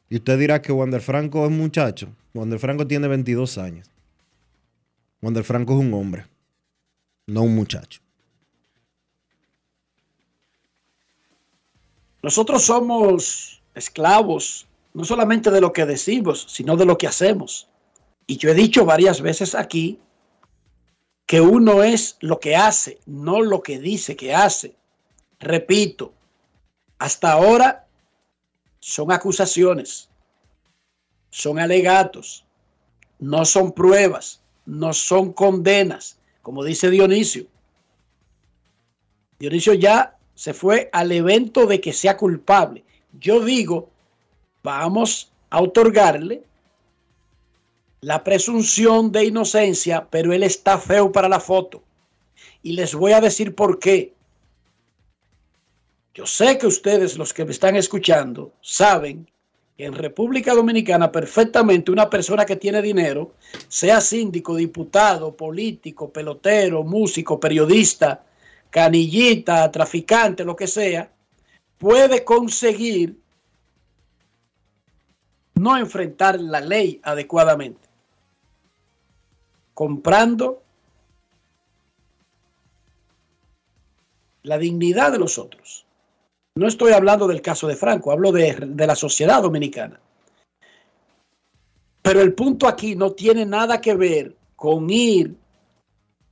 Y 0.10 0.18
usted 0.18 0.40
dirá 0.40 0.62
que 0.62 0.72
Wander 0.72 1.02
Franco 1.02 1.46
es 1.46 1.52
muchacho. 1.52 2.08
Wander 2.34 2.60
Franco 2.60 2.88
tiene 2.88 3.08
22 3.08 3.58
años. 3.58 3.90
Wander 5.22 5.44
Franco 5.44 5.74
es 5.74 5.80
un 5.80 5.94
hombre, 5.94 6.26
no 7.28 7.44
un 7.44 7.56
muchacho. 7.56 8.02
Nosotros 12.22 12.64
somos 12.64 13.62
esclavos 13.76 14.68
no 14.96 15.04
solamente 15.04 15.52
de 15.52 15.62
lo 15.62 15.74
que 15.74 15.86
decimos, 15.86 16.46
sino 16.50 16.78
de 16.78 16.86
lo 16.86 16.98
que 16.98 17.08
hacemos. 17.08 17.68
Y 18.28 18.38
yo 18.38 18.50
he 18.50 18.54
dicho 18.54 18.86
varias 18.86 19.22
veces 19.22 19.54
aquí 19.54 20.00
que 21.26 21.42
uno 21.42 21.84
es 21.84 22.18
lo 22.20 22.40
que 22.40 22.56
hace, 22.56 23.00
no 23.06 23.42
lo 23.42 23.64
que 23.64 23.80
dice 23.80 24.16
que 24.16 24.34
hace. 24.34 24.76
Repito, 25.40 26.14
hasta 27.00 27.32
ahora 27.32 27.88
son 28.80 29.12
acusaciones, 29.12 30.10
son 31.30 31.60
alegatos, 31.60 32.46
no 33.20 33.46
son 33.46 33.72
pruebas, 33.72 34.42
no 34.66 34.94
son 34.94 35.34
condenas, 35.34 36.18
como 36.42 36.64
dice 36.64 36.90
Dionisio. 36.90 37.48
Dionisio 39.40 39.74
ya 39.74 40.18
se 40.36 40.54
fue 40.54 40.90
al 40.94 41.12
evento 41.12 41.66
de 41.66 41.82
que 41.82 41.94
sea 41.94 42.18
culpable. 42.18 42.84
Yo 43.20 43.44
digo, 43.44 43.90
vamos 44.64 45.32
a 45.50 45.62
otorgarle 45.62 46.44
la 48.06 48.24
presunción 48.24 49.12
de 49.12 49.26
inocencia, 49.26 50.08
pero 50.12 50.32
él 50.32 50.44
está 50.44 50.78
feo 50.78 51.12
para 51.12 51.28
la 51.28 51.40
foto. 51.40 51.82
Y 52.62 52.74
les 52.74 52.94
voy 52.94 53.14
a 53.14 53.20
decir 53.20 53.56
por 53.56 53.80
qué. 53.80 54.14
Yo 56.14 56.28
sé 56.28 56.60
que 56.60 56.68
ustedes, 56.68 57.18
los 57.18 57.34
que 57.34 57.46
me 57.46 57.52
están 57.52 57.76
escuchando, 57.76 58.54
saben 58.62 59.28
que 59.76 59.86
en 59.86 59.94
República 59.94 60.54
Dominicana 60.54 61.12
perfectamente 61.12 61.90
una 61.90 62.08
persona 62.08 62.46
que 62.46 62.58
tiene 62.58 62.80
dinero, 62.80 63.34
sea 63.70 64.00
síndico, 64.02 64.56
diputado, 64.56 65.36
político, 65.36 66.12
pelotero, 66.12 66.84
músico, 66.84 67.40
periodista, 67.40 68.24
canillita, 68.70 69.72
traficante, 69.72 70.46
lo 70.46 70.56
que 70.56 70.68
sea, 70.68 71.12
puede 71.80 72.24
conseguir 72.24 73.18
no 75.56 75.76
enfrentar 75.76 76.40
la 76.40 76.62
ley 76.62 77.02
adecuadamente 77.02 77.85
comprando 79.76 80.64
la 84.42 84.58
dignidad 84.58 85.12
de 85.12 85.20
los 85.20 85.38
otros. 85.38 85.86
No 86.56 86.68
estoy 86.68 86.94
hablando 86.94 87.28
del 87.28 87.42
caso 87.42 87.68
de 87.68 87.76
Franco, 87.76 88.12
hablo 88.12 88.32
de, 88.32 88.74
la 88.76 88.96
sociedad 88.96 89.42
dominicana. 89.44 90.00
Pero 92.02 92.22
el 92.22 92.34
punto 92.34 92.68
aquí 92.68 92.96
no 92.96 93.12
tiene 93.12 93.46
nada 93.46 93.82
que 93.82 93.96
ver 93.96 94.36
con 94.56 94.90
ir 94.90 95.36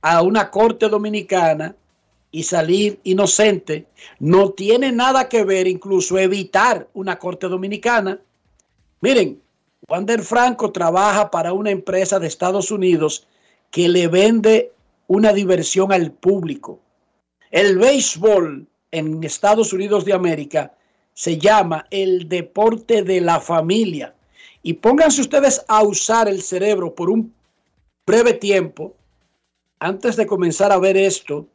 a 0.00 0.22
una 0.22 0.50
corte 0.50 0.88
dominicana 0.88 1.76
y 2.30 2.44
salir 2.44 2.98
inocente. 3.04 3.86
No 4.20 4.50
tiene 4.50 4.90
nada 4.90 5.28
que 5.28 5.44
ver 5.44 5.66
incluso 5.66 6.18
evitar 6.18 6.88
una 6.94 7.18
corte 7.18 7.48
dominicana. 7.48 8.18
Miren, 9.02 9.42
Wander 9.88 10.22
Franco 10.22 10.72
trabaja 10.72 11.30
para 11.30 11.52
una 11.52 11.70
empresa 11.70 12.18
de 12.18 12.28
Estados 12.28 12.70
Unidos 12.70 13.26
que 13.74 13.88
le 13.88 14.06
vende 14.06 14.70
una 15.08 15.32
diversión 15.32 15.92
al 15.92 16.12
público. 16.12 16.78
El 17.50 17.76
béisbol 17.76 18.68
en 18.92 19.24
Estados 19.24 19.72
Unidos 19.72 20.04
de 20.04 20.12
América 20.12 20.72
se 21.12 21.38
llama 21.38 21.84
el 21.90 22.28
deporte 22.28 23.02
de 23.02 23.20
la 23.20 23.40
familia. 23.40 24.14
Y 24.62 24.74
pónganse 24.74 25.22
ustedes 25.22 25.64
a 25.66 25.82
usar 25.82 26.28
el 26.28 26.40
cerebro 26.40 26.94
por 26.94 27.10
un 27.10 27.34
breve 28.06 28.34
tiempo 28.34 28.94
antes 29.80 30.14
de 30.14 30.24
comenzar 30.24 30.70
a 30.70 30.78
ver 30.78 30.96
esto 30.96 31.48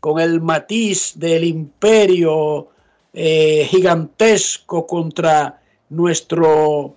con 0.00 0.18
el 0.18 0.40
matiz 0.40 1.12
del 1.14 1.44
imperio 1.44 2.70
eh, 3.12 3.68
gigantesco 3.70 4.84
contra 4.84 5.62
nuestro 5.90 6.96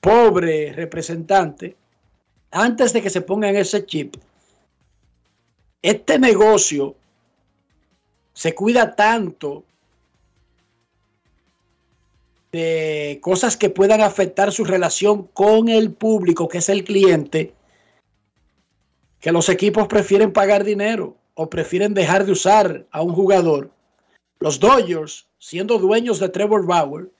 pobre 0.00 0.72
representante 0.72 1.77
antes 2.50 2.92
de 2.92 3.02
que 3.02 3.10
se 3.10 3.20
pongan 3.20 3.56
ese 3.56 3.84
chip, 3.84 4.16
este 5.82 6.18
negocio 6.18 6.94
se 8.32 8.54
cuida 8.54 8.94
tanto 8.94 9.64
de 12.52 13.18
cosas 13.22 13.56
que 13.56 13.70
puedan 13.70 14.00
afectar 14.00 14.52
su 14.52 14.64
relación 14.64 15.24
con 15.34 15.68
el 15.68 15.92
público, 15.92 16.48
que 16.48 16.58
es 16.58 16.68
el 16.68 16.84
cliente, 16.84 17.52
que 19.20 19.32
los 19.32 19.48
equipos 19.48 19.86
prefieren 19.86 20.32
pagar 20.32 20.64
dinero 20.64 21.16
o 21.34 21.50
prefieren 21.50 21.94
dejar 21.94 22.24
de 22.24 22.32
usar 22.32 22.86
a 22.90 23.02
un 23.02 23.12
jugador. 23.12 23.70
Los 24.40 24.60
Dodgers, 24.60 25.26
siendo 25.38 25.78
dueños 25.78 26.20
de 26.20 26.28
Trevor 26.28 26.66
Bauer 26.66 27.10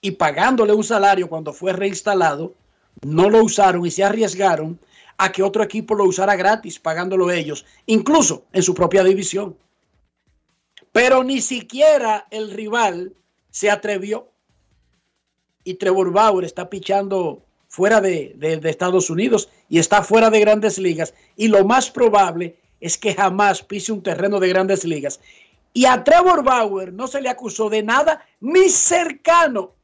y 0.00 0.12
pagándole 0.12 0.72
un 0.72 0.84
salario 0.84 1.28
cuando 1.28 1.52
fue 1.52 1.72
reinstalado, 1.72 2.54
no 3.02 3.30
lo 3.30 3.42
usaron 3.44 3.84
y 3.86 3.90
se 3.90 4.04
arriesgaron 4.04 4.78
a 5.18 5.32
que 5.32 5.42
otro 5.42 5.62
equipo 5.62 5.94
lo 5.94 6.04
usara 6.04 6.36
gratis, 6.36 6.78
pagándolo 6.78 7.30
ellos, 7.30 7.66
incluso 7.86 8.44
en 8.52 8.62
su 8.62 8.74
propia 8.74 9.04
división. 9.04 9.56
Pero 10.92 11.22
ni 11.22 11.40
siquiera 11.40 12.26
el 12.30 12.50
rival 12.50 13.14
se 13.50 13.70
atrevió. 13.70 14.28
Y 15.62 15.74
Trevor 15.74 16.10
Bauer 16.10 16.44
está 16.44 16.70
pichando 16.70 17.44
fuera 17.68 18.00
de, 18.00 18.36
Estados 18.64 19.10
Unidos 19.10 19.50
y 19.68 19.78
está 19.78 20.02
fuera 20.02 20.30
de 20.30 20.40
grandes 20.40 20.78
ligas. 20.78 21.14
Y 21.36 21.48
lo 21.48 21.64
más 21.64 21.90
probable 21.90 22.56
es 22.80 22.96
que 22.96 23.14
jamás 23.14 23.62
pise 23.62 23.92
un 23.92 24.02
terreno 24.02 24.40
de 24.40 24.48
grandes 24.48 24.84
ligas. 24.84 25.20
Y 25.72 25.84
a 25.84 26.02
Trevor 26.02 26.42
Bauer 26.42 26.92
no 26.92 27.06
se 27.06 27.20
le 27.20 27.28
acusó 27.28 27.68
de 27.68 27.82
nada 27.82 28.26
ni 28.40 28.68
cercano 28.68 29.74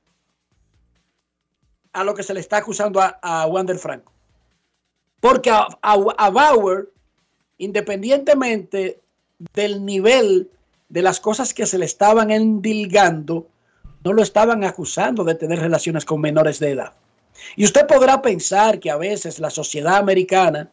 a 1.96 2.04
lo 2.04 2.14
que 2.14 2.22
se 2.22 2.34
le 2.34 2.40
está 2.40 2.58
acusando 2.58 3.00
a, 3.00 3.46
Wander 3.46 3.78
Franco. 3.78 4.12
Porque 5.18 5.50
a, 5.50 6.30
Bauer, 6.30 6.92
independientemente 7.56 9.00
del 9.54 9.82
nivel 9.84 10.50
de 10.90 11.00
las 11.00 11.20
cosas 11.20 11.54
que 11.54 11.64
se 11.64 11.78
le 11.78 11.86
estaban 11.86 12.30
endilgando, 12.30 13.48
no 14.04 14.12
lo 14.12 14.22
estaban 14.22 14.62
acusando 14.62 15.24
de 15.24 15.36
tener 15.36 15.58
relaciones 15.58 16.04
con 16.04 16.20
menores 16.20 16.58
de 16.58 16.72
edad. 16.72 16.92
Y 17.56 17.64
usted 17.64 17.86
podrá 17.86 18.20
pensar 18.20 18.78
que 18.78 18.90
a 18.90 18.98
veces 18.98 19.40
la 19.40 19.50
sociedad 19.50 19.96
americana, 19.96 20.70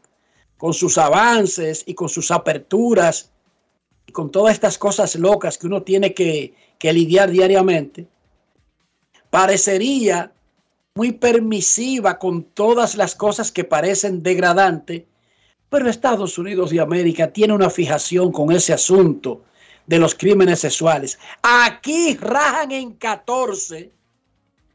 con 0.58 0.74
sus 0.74 0.98
avances 0.98 1.84
y 1.86 1.94
con 1.94 2.10
sus 2.10 2.32
aperturas, 2.32 3.32
y 4.06 4.12
con 4.12 4.30
todas 4.30 4.54
estas 4.54 4.78
cosas 4.78 5.16
locas 5.16 5.58
que 5.58 5.68
uno 5.68 5.84
tiene 5.84 6.14
que 6.14 6.54
lidiar 6.82 7.32
diariamente, 7.32 8.08
parecería 9.30 10.34
muy 10.96 11.12
permisiva 11.12 12.20
con 12.20 12.44
todas 12.44 12.96
las 12.96 13.16
cosas 13.16 13.52
que 13.52 13.64
parecen 13.64 14.22
degradantes, 14.22 15.04
pero 15.70 15.90
Estados 15.90 16.38
Unidos 16.38 16.70
de 16.70 16.82
América 16.82 17.34
tiene 17.34 17.54
una 17.54 17.72
fijación 17.72 18.32
con 18.32 18.52
ese 18.52 18.74
asunto 18.74 19.44
de 19.88 19.98
los 19.98 20.14
crímenes 20.14 20.60
sexuales. 20.60 21.18
Aquí 21.42 22.16
rajan 22.18 22.72
en 22.72 22.94
14 22.94 23.92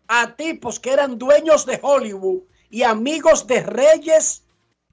a 0.08 0.34
tipos 0.34 0.80
que 0.80 0.90
eran 0.90 1.18
dueños 1.18 1.64
de 1.66 1.78
Hollywood 1.80 2.42
y 2.68 2.82
amigos 2.82 3.46
de 3.46 3.62
reyes, 3.62 4.42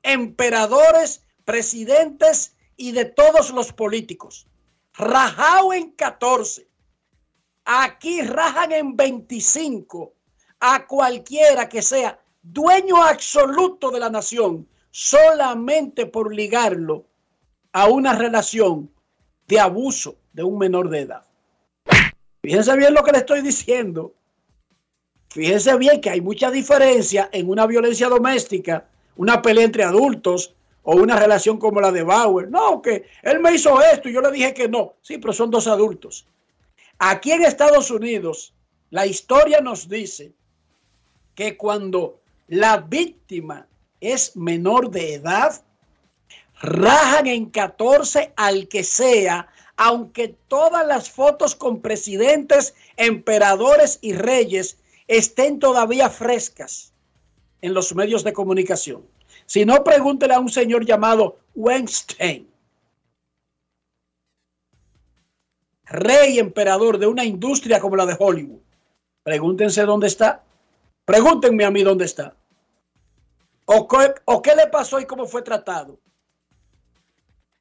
emperadores, 0.03 1.23
presidentes 1.43 2.55
y 2.77 2.91
de 2.91 3.05
todos 3.05 3.49
los 3.49 3.73
políticos. 3.73 4.45
Rajado 4.93 5.73
en 5.73 5.89
14. 5.91 6.67
Aquí 7.65 8.21
rajan 8.21 8.71
en 8.73 8.95
25 8.95 10.13
a 10.59 10.85
cualquiera 10.85 11.69
que 11.69 11.81
sea 11.81 12.19
dueño 12.41 13.03
absoluto 13.03 13.91
de 13.91 13.99
la 13.99 14.09
nación 14.09 14.67
solamente 14.91 16.05
por 16.05 16.33
ligarlo 16.33 17.05
a 17.73 17.87
una 17.87 18.13
relación 18.13 18.89
de 19.47 19.59
abuso 19.59 20.15
de 20.31 20.43
un 20.43 20.57
menor 20.57 20.89
de 20.89 21.01
edad. 21.01 21.25
Fíjense 22.41 22.75
bien 22.77 22.93
lo 22.93 23.03
que 23.03 23.11
le 23.11 23.17
estoy 23.17 23.41
diciendo. 23.41 24.13
Fíjense 25.29 25.75
bien 25.77 25.99
que 25.99 26.11
hay 26.11 26.21
mucha 26.21 26.49
diferencia 26.49 27.29
en 27.31 27.49
una 27.49 27.65
violencia 27.65 28.07
doméstica, 28.07 28.87
una 29.17 29.41
pelea 29.41 29.65
entre 29.65 29.83
adultos 29.83 30.55
o 30.83 30.95
una 30.95 31.19
relación 31.19 31.57
como 31.57 31.81
la 31.81 31.91
de 31.91 32.03
Bauer. 32.03 32.49
No, 32.49 32.81
que 32.81 33.05
él 33.23 33.39
me 33.39 33.53
hizo 33.53 33.81
esto 33.81 34.07
y 34.07 34.13
yo 34.13 34.21
le 34.21 34.31
dije 34.31 34.53
que 34.53 34.69
no. 34.69 34.93
Sí, 35.01 35.17
pero 35.17 35.33
son 35.33 35.51
dos 35.51 35.67
adultos. 35.67 36.25
Aquí 36.99 37.31
en 37.31 37.43
Estados 37.43 37.91
Unidos, 37.91 38.53
la 38.91 39.05
historia 39.05 39.59
nos 39.59 39.89
dice 39.89 40.31
que 41.35 41.57
cuando 41.57 42.19
la 42.47 42.77
víctima 42.77 43.67
es 43.99 44.35
menor 44.35 44.89
de 44.89 45.15
edad, 45.15 45.61
rajan 46.61 47.27
en 47.27 47.49
14 47.49 48.33
al 48.35 48.67
que 48.67 48.83
sea, 48.83 49.47
aunque 49.77 50.35
todas 50.47 50.87
las 50.87 51.09
fotos 51.09 51.55
con 51.55 51.81
presidentes, 51.81 52.73
emperadores 52.97 53.99
y 54.01 54.13
reyes 54.13 54.77
estén 55.07 55.59
todavía 55.59 56.09
frescas 56.09 56.93
en 57.61 57.73
los 57.73 57.93
medios 57.93 58.23
de 58.23 58.33
comunicación. 58.33 59.03
Si 59.45 59.65
no, 59.65 59.83
pregúntele 59.83 60.33
a 60.33 60.39
un 60.39 60.49
señor 60.49 60.85
llamado 60.85 61.37
Weinstein, 61.55 62.47
rey 65.85 66.39
emperador 66.39 66.97
de 66.97 67.07
una 67.07 67.25
industria 67.25 67.79
como 67.79 67.95
la 67.95 68.05
de 68.05 68.15
Hollywood. 68.17 68.59
Pregúntense 69.23 69.83
dónde 69.83 70.07
está. 70.07 70.44
Pregúntenme 71.05 71.63
a 71.63 71.71
mí 71.71 71.83
dónde 71.83 72.05
está. 72.05 72.35
O 73.65 73.87
qué, 73.87 74.55
le 74.55 74.67
pasó 74.67 74.99
y 74.99 75.05
cómo 75.05 75.25
fue 75.25 75.41
tratado. 75.41 75.99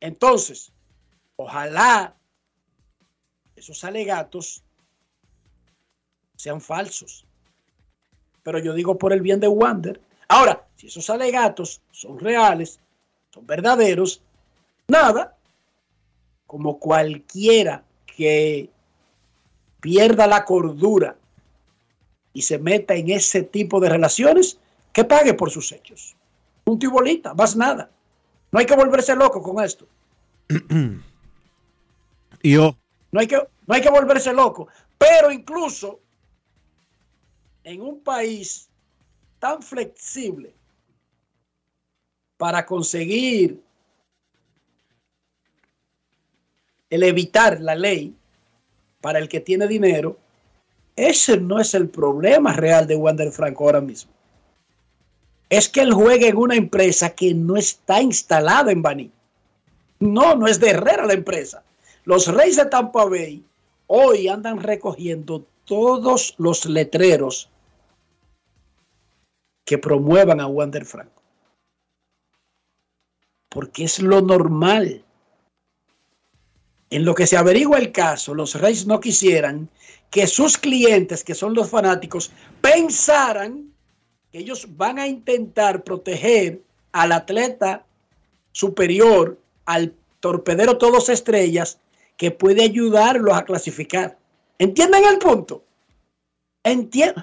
Entonces, 0.01 0.73
ojalá 1.37 2.15
esos 3.57 3.85
alegatos 3.85 4.63
sean 6.37 6.61
falsos. 6.61 7.25
Pero 8.43 8.59
yo 8.59 8.75
digo 8.75 8.99
por 8.99 9.13
el 9.13 9.23
bien 9.23 9.41
de 9.41 9.49
Wander. 9.49 10.01
Ahora, 10.29 10.67
si 10.77 10.89
esos 10.89 11.09
alegatos 11.09 11.81
son 11.91 12.19
reales, 12.19 12.81
son 13.31 13.47
verdaderos, 13.47 14.21
nada, 14.89 15.37
como 16.47 16.79
cualquiera 16.79 17.83
que 18.07 18.69
pierda 19.81 20.27
la 20.27 20.45
cordura 20.45 21.17
y 22.35 22.43
se 22.43 22.59
meta 22.59 22.95
en 22.95 23.09
ese 23.09 23.43
tipo 23.43 23.81
de 23.81 23.89
relaciones, 23.89 24.59
que 24.93 25.05
pague 25.05 25.33
por 25.33 25.51
sus 25.51 25.73
hechos. 25.73 26.15
Un 26.67 26.79
tibolita, 26.79 27.33
más 27.33 27.57
nada. 27.57 27.91
No 28.53 28.59
hay 28.59 28.67
que 28.67 28.77
volverse 28.77 29.17
loco 29.17 29.43
con 29.43 29.65
esto. 29.65 29.89
Yo. 32.43 32.77
No 33.11 33.21
hay, 33.21 33.27
que, 33.27 33.37
no 33.37 33.75
hay 33.75 33.81
que 33.81 33.91
volverse 33.91 34.33
loco. 34.33 34.69
Pero 34.99 35.31
incluso 35.31 36.01
en 37.63 37.81
un 37.81 38.01
país 38.01 38.69
tan 39.39 39.63
flexible 39.63 40.55
para 42.37 42.67
conseguir 42.67 43.63
el 46.91 47.03
evitar 47.03 47.61
la 47.61 47.75
ley 47.75 48.15
para 49.01 49.19
el 49.19 49.29
que 49.29 49.41
tiene 49.41 49.67
dinero, 49.67 50.19
ese 50.97 51.39
no 51.39 51.61
es 51.61 51.75
el 51.75 51.89
problema 51.89 52.53
real 52.53 52.87
de 52.87 52.97
Wander 52.97 53.33
Franco 53.33 53.65
ahora 53.65 53.81
mismo. 53.81 54.13
Es 55.49 55.69
que 55.69 55.81
él 55.81 55.93
juega 55.93 56.27
en 56.27 56.37
una 56.37 56.55
empresa 56.55 57.11
que 57.11 57.35
no 57.35 57.57
está 57.57 58.01
instalada 58.01 58.73
en 58.73 58.83
Baní. 58.83 59.11
No, 59.99 60.35
no 60.35 60.47
es 60.47 60.61
de 60.61 60.71
Herrera 60.71 61.07
la 61.07 61.15
empresa. 61.15 61.63
Los 62.05 62.29
Reyes 62.29 62.57
de 62.57 62.67
Tampa 62.67 63.05
Bay 63.05 63.45
hoy 63.87 64.29
andan 64.29 64.61
recogiendo 64.61 65.47
todos 65.65 66.35
los 66.39 66.67
letreros 66.67 67.51
que 69.65 69.79
promuevan 69.79 70.41
a 70.41 70.47
Wander 70.47 70.85
Franco. 70.85 71.23
Porque 73.49 73.85
es 73.85 74.01
lo 74.01 74.21
normal. 74.21 75.04
En 76.91 77.05
lo 77.05 77.15
que 77.15 77.27
se 77.27 77.37
averigua 77.37 77.79
el 77.79 77.93
caso, 77.93 78.35
los 78.35 78.55
Reyes 78.55 78.87
no 78.87 79.01
quisieran 79.01 79.69
que 80.11 80.27
sus 80.27 80.59
clientes, 80.59 81.25
que 81.25 81.35
son 81.35 81.55
los 81.55 81.71
fanáticos, 81.71 82.31
pensaran 82.61 83.73
que 84.31 84.39
ellos 84.39 84.67
van 84.77 84.99
a 84.99 85.07
intentar 85.07 85.83
proteger 85.83 86.61
al 86.93 87.13
atleta 87.13 87.85
superior, 88.53 89.39
al 89.65 89.95
torpedero 90.21 90.79
todos 90.79 91.09
estrellas, 91.09 91.79
que 92.17 92.31
puede 92.31 92.63
ayudarlos 92.63 93.37
a 93.37 93.45
clasificar. 93.45 94.17
¿Entienden 94.59 95.05
el 95.05 95.19
punto? 95.19 95.65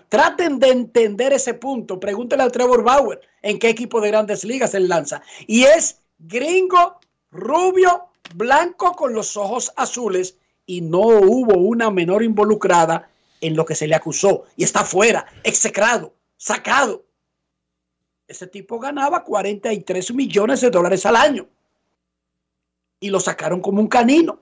traten 0.09 0.59
de 0.59 0.69
entender 0.69 1.33
ese 1.33 1.55
punto. 1.55 1.99
Pregúntele 1.99 2.43
al 2.43 2.51
Trevor 2.51 2.83
Bauer 2.83 3.21
en 3.41 3.57
qué 3.57 3.69
equipo 3.69 3.99
de 3.99 4.09
grandes 4.09 4.43
ligas 4.43 4.75
él 4.75 4.87
lanza. 4.87 5.23
Y 5.47 5.63
es 5.63 5.99
gringo, 6.19 6.99
rubio, 7.31 8.10
blanco 8.35 8.93
con 8.93 9.13
los 9.13 9.37
ojos 9.37 9.71
azules 9.75 10.37
y 10.65 10.81
no 10.81 11.01
hubo 11.01 11.57
una 11.57 11.89
menor 11.91 12.23
involucrada 12.23 13.09
en 13.41 13.55
lo 13.55 13.65
que 13.65 13.75
se 13.75 13.87
le 13.87 13.95
acusó. 13.95 14.45
Y 14.55 14.63
está 14.63 14.85
fuera, 14.85 15.25
execrado, 15.43 16.13
sacado. 16.37 17.05
Ese 18.27 18.47
tipo 18.47 18.79
ganaba 18.79 19.23
43 19.23 20.13
millones 20.13 20.61
de 20.61 20.69
dólares 20.69 21.05
al 21.05 21.15
año. 21.15 21.47
Y 22.99 23.09
lo 23.09 23.19
sacaron 23.19 23.61
como 23.61 23.81
un 23.81 23.87
canino. 23.87 24.39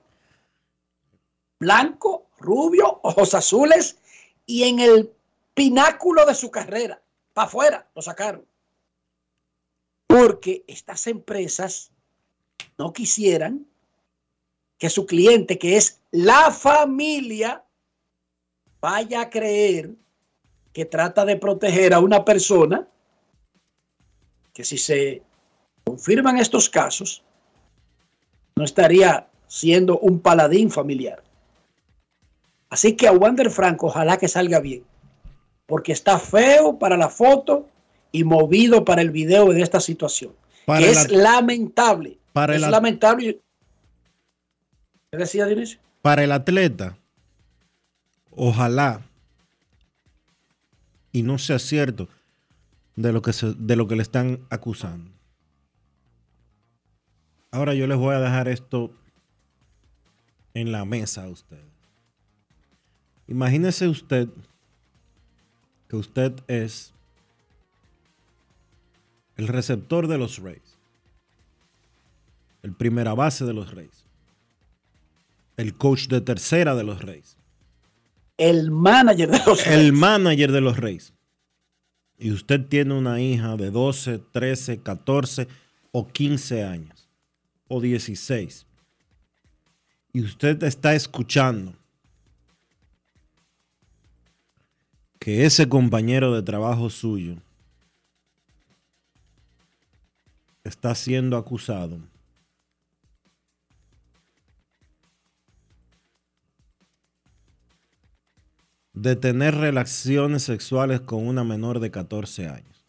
Blanco, 1.58 2.28
rubio, 2.38 3.00
ojos 3.02 3.34
azules 3.34 3.98
y 4.46 4.64
en 4.64 4.78
el 4.80 5.12
pináculo 5.54 6.24
de 6.26 6.34
su 6.34 6.50
carrera, 6.50 7.02
para 7.32 7.48
afuera, 7.48 7.90
lo 7.94 8.02
sacaron. 8.02 8.46
Porque 10.06 10.64
estas 10.66 11.06
empresas 11.06 11.90
no 12.78 12.92
quisieran 12.92 13.69
que 14.80 14.88
su 14.88 15.04
cliente, 15.04 15.58
que 15.58 15.76
es 15.76 16.00
la 16.10 16.50
familia, 16.50 17.62
vaya 18.80 19.20
a 19.20 19.30
creer 19.30 19.90
que 20.72 20.86
trata 20.86 21.26
de 21.26 21.36
proteger 21.36 21.92
a 21.92 22.00
una 22.00 22.24
persona 22.24 22.88
que 24.54 24.64
si 24.64 24.78
se 24.78 25.22
confirman 25.84 26.38
estos 26.38 26.70
casos, 26.70 27.22
no 28.56 28.64
estaría 28.64 29.28
siendo 29.46 29.98
un 29.98 30.18
paladín 30.18 30.70
familiar. 30.70 31.22
Así 32.70 32.96
que 32.96 33.06
a 33.06 33.12
Wander 33.12 33.50
Franco, 33.50 33.88
ojalá 33.88 34.16
que 34.16 34.28
salga 34.28 34.60
bien, 34.60 34.82
porque 35.66 35.92
está 35.92 36.18
feo 36.18 36.78
para 36.78 36.96
la 36.96 37.10
foto 37.10 37.68
y 38.12 38.24
movido 38.24 38.82
para 38.86 39.02
el 39.02 39.10
video 39.10 39.52
de 39.52 39.60
esta 39.60 39.78
situación. 39.80 40.34
Para 40.64 40.80
que 40.80 40.90
es 40.90 41.10
lamentable. 41.12 42.16
para 42.32 42.56
es 42.56 42.62
lamentable. 42.62 43.40
Para 46.02 46.22
el 46.22 46.30
atleta, 46.30 46.96
ojalá 48.30 49.02
y 51.10 51.22
no 51.22 51.36
sea 51.38 51.58
cierto 51.58 52.08
de 52.94 53.12
lo 53.12 53.20
que, 53.20 53.32
de 53.32 53.76
lo 53.76 53.88
que 53.88 53.96
le 53.96 54.02
están 54.02 54.38
acusando. 54.50 55.10
Ahora 57.50 57.74
yo 57.74 57.88
les 57.88 57.98
voy 57.98 58.14
a 58.14 58.20
dejar 58.20 58.46
esto 58.46 58.92
en 60.54 60.70
la 60.70 60.84
mesa 60.84 61.24
a 61.24 61.28
ustedes. 61.28 61.64
Imagínese 63.26 63.88
usted 63.88 64.28
que 65.88 65.96
usted 65.96 66.32
es 66.46 66.92
el 69.36 69.48
receptor 69.48 70.06
de 70.06 70.18
los 70.18 70.38
Rays, 70.38 70.78
el 72.62 72.72
primera 72.74 73.14
base 73.14 73.44
de 73.44 73.54
los 73.54 73.74
Rays, 73.74 74.04
el 75.60 75.74
coach 75.74 76.08
de 76.08 76.22
tercera 76.22 76.74
de 76.74 76.84
los 76.84 77.02
Rays, 77.02 77.36
El 78.38 78.70
manager 78.70 79.30
de 79.30 79.40
los 79.46 79.66
el 79.66 79.92
manager 79.92 80.52
de 80.52 80.60
los 80.62 80.78
Rays. 80.78 81.12
Y 82.18 82.32
usted 82.32 82.66
tiene 82.66 82.94
una 82.94 83.20
hija 83.20 83.56
de 83.56 83.70
12, 83.70 84.18
13, 84.32 84.80
14 84.80 85.48
o 85.92 86.08
15 86.08 86.64
años 86.64 87.08
o 87.68 87.80
16. 87.80 88.66
Y 90.14 90.22
usted 90.22 90.62
está 90.62 90.94
escuchando 90.94 91.74
que 95.18 95.44
ese 95.44 95.68
compañero 95.68 96.34
de 96.34 96.42
trabajo 96.42 96.88
suyo 96.88 97.36
está 100.64 100.94
siendo 100.94 101.36
acusado 101.36 101.98
de 108.92 109.16
tener 109.16 109.54
relaciones 109.54 110.42
sexuales 110.42 111.00
con 111.00 111.26
una 111.26 111.44
menor 111.44 111.80
de 111.80 111.90
14 111.90 112.48
años. 112.48 112.84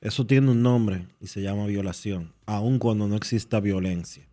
Eso 0.00 0.26
tiene 0.26 0.50
un 0.50 0.62
nombre 0.62 1.06
y 1.20 1.26
se 1.26 1.42
llama 1.42 1.66
violación, 1.66 2.32
aun 2.46 2.78
cuando 2.78 3.06
no 3.06 3.16
exista 3.16 3.60
violencia. 3.60 4.26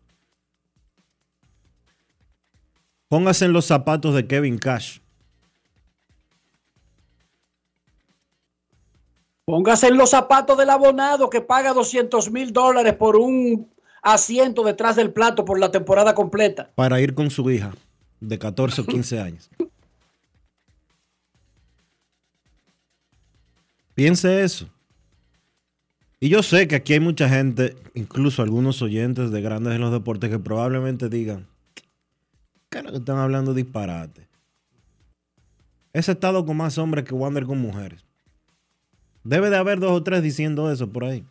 Póngase 3.09 3.45
en 3.45 3.53
los 3.53 3.65
zapatos 3.65 4.15
de 4.15 4.27
Kevin 4.27 4.57
Cash. 4.57 4.99
Póngase 9.45 9.87
en 9.87 9.97
los 9.97 10.09
zapatos 10.09 10.57
del 10.57 10.69
abonado 10.69 11.29
que 11.29 11.39
paga 11.41 11.73
200 11.73 12.31
mil 12.31 12.51
dólares 12.51 12.95
por 12.95 13.15
un 13.15 13.69
asiento 14.01 14.63
detrás 14.63 14.95
del 14.95 15.11
plato 15.11 15.45
por 15.45 15.59
la 15.59 15.71
temporada 15.71 16.15
completa. 16.15 16.71
para 16.75 16.99
ir 17.01 17.13
con 17.13 17.29
su 17.29 17.49
hija 17.49 17.73
de 18.19 18.39
14 18.39 18.81
o 18.81 18.85
15 18.85 19.19
años. 19.19 19.49
Piense 23.97 24.43
eso. 24.43 24.69
Y 26.19 26.29
yo 26.29 26.43
sé 26.43 26.67
que 26.67 26.75
aquí 26.75 26.93
hay 26.93 26.99
mucha 26.99 27.27
gente, 27.27 27.75
incluso 27.95 28.43
algunos 28.43 28.83
oyentes 28.83 29.31
de 29.31 29.41
grandes 29.41 29.73
en 29.73 29.81
los 29.81 29.91
deportes, 29.91 30.29
que 30.29 30.37
probablemente 30.37 31.09
digan, 31.09 31.47
¿qué 32.69 32.77
es 32.77 32.83
lo 32.83 32.91
que 32.91 32.97
están 32.97 33.17
hablando 33.17 33.55
disparate? 33.55 34.27
Ese 35.93 36.11
estado 36.11 36.45
con 36.45 36.57
más 36.57 36.77
hombres 36.77 37.05
que 37.05 37.15
Wander 37.15 37.47
con 37.47 37.57
mujeres. 37.57 38.05
Debe 39.23 39.49
de 39.49 39.57
haber 39.57 39.79
dos 39.79 39.93
o 39.93 40.03
tres 40.03 40.21
diciendo 40.21 40.71
eso 40.71 40.87
por 40.87 41.03
ahí. 41.03 41.25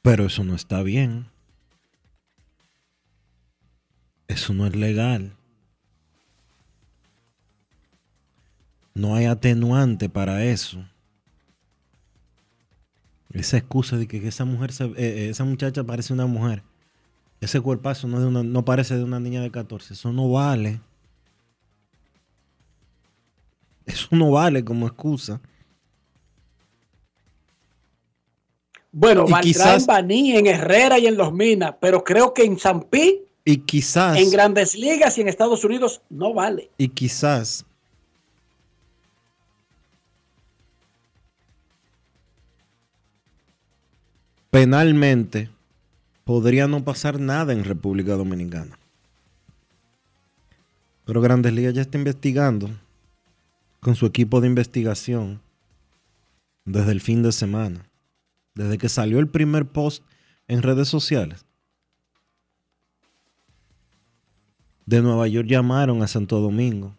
Pero 0.00 0.26
eso 0.26 0.44
no 0.44 0.54
está 0.54 0.84
bien. 0.84 1.26
Eso 4.28 4.54
no 4.54 4.64
es 4.64 4.76
legal. 4.76 5.32
No 8.94 9.14
hay 9.14 9.26
atenuante 9.26 10.08
para 10.08 10.44
eso. 10.44 10.84
Esa 13.32 13.56
excusa 13.56 13.96
de 13.96 14.06
que 14.06 14.26
esa 14.28 14.44
mujer, 14.44 14.72
se- 14.72 14.84
eh, 14.84 14.94
eh, 14.96 15.28
esa 15.30 15.44
muchacha 15.44 15.82
parece 15.84 16.12
una 16.12 16.26
mujer. 16.26 16.62
Ese 17.40 17.60
cuerpazo 17.60 18.06
no, 18.06 18.18
es 18.18 18.22
de 18.22 18.28
una- 18.28 18.42
no 18.42 18.64
parece 18.64 18.96
de 18.96 19.04
una 19.04 19.18
niña 19.18 19.40
de 19.40 19.50
14. 19.50 19.94
Eso 19.94 20.12
no 20.12 20.30
vale. 20.30 20.80
Eso 23.86 24.08
no 24.12 24.30
vale 24.30 24.64
como 24.64 24.86
excusa. 24.86 25.40
Bueno, 28.92 29.24
Y 29.26 29.32
quizás- 29.40 29.80
en 29.82 29.86
Baní, 29.86 30.36
en 30.36 30.46
Herrera 30.46 30.98
y 30.98 31.06
en 31.06 31.16
Los 31.16 31.32
Minas, 31.32 31.74
pero 31.80 32.04
creo 32.04 32.34
que 32.34 32.44
en 32.44 32.58
San 32.58 32.82
Pi, 32.82 33.22
Y 33.44 33.56
quizás, 33.58 34.18
en 34.18 34.30
Grandes 34.30 34.74
Ligas 34.76 35.16
y 35.16 35.22
en 35.22 35.28
Estados 35.28 35.64
Unidos 35.64 36.02
no 36.10 36.34
vale. 36.34 36.70
y 36.76 36.88
quizás 36.88 37.64
penalmente 44.52 45.48
podría 46.24 46.68
no 46.68 46.84
pasar 46.84 47.18
nada 47.18 47.54
en 47.54 47.64
República 47.64 48.16
Dominicana. 48.16 48.78
Pero 51.06 51.22
Grandes 51.22 51.54
Ligas 51.54 51.72
ya 51.72 51.80
está 51.80 51.96
investigando 51.96 52.68
con 53.80 53.96
su 53.96 54.04
equipo 54.04 54.42
de 54.42 54.48
investigación 54.48 55.40
desde 56.66 56.92
el 56.92 57.00
fin 57.00 57.22
de 57.22 57.32
semana, 57.32 57.88
desde 58.54 58.76
que 58.76 58.90
salió 58.90 59.20
el 59.20 59.26
primer 59.26 59.64
post 59.64 60.04
en 60.48 60.60
redes 60.60 60.86
sociales. 60.86 61.46
De 64.84 65.00
Nueva 65.00 65.28
York 65.28 65.48
llamaron 65.48 66.02
a 66.02 66.08
Santo 66.08 66.40
Domingo 66.40 66.94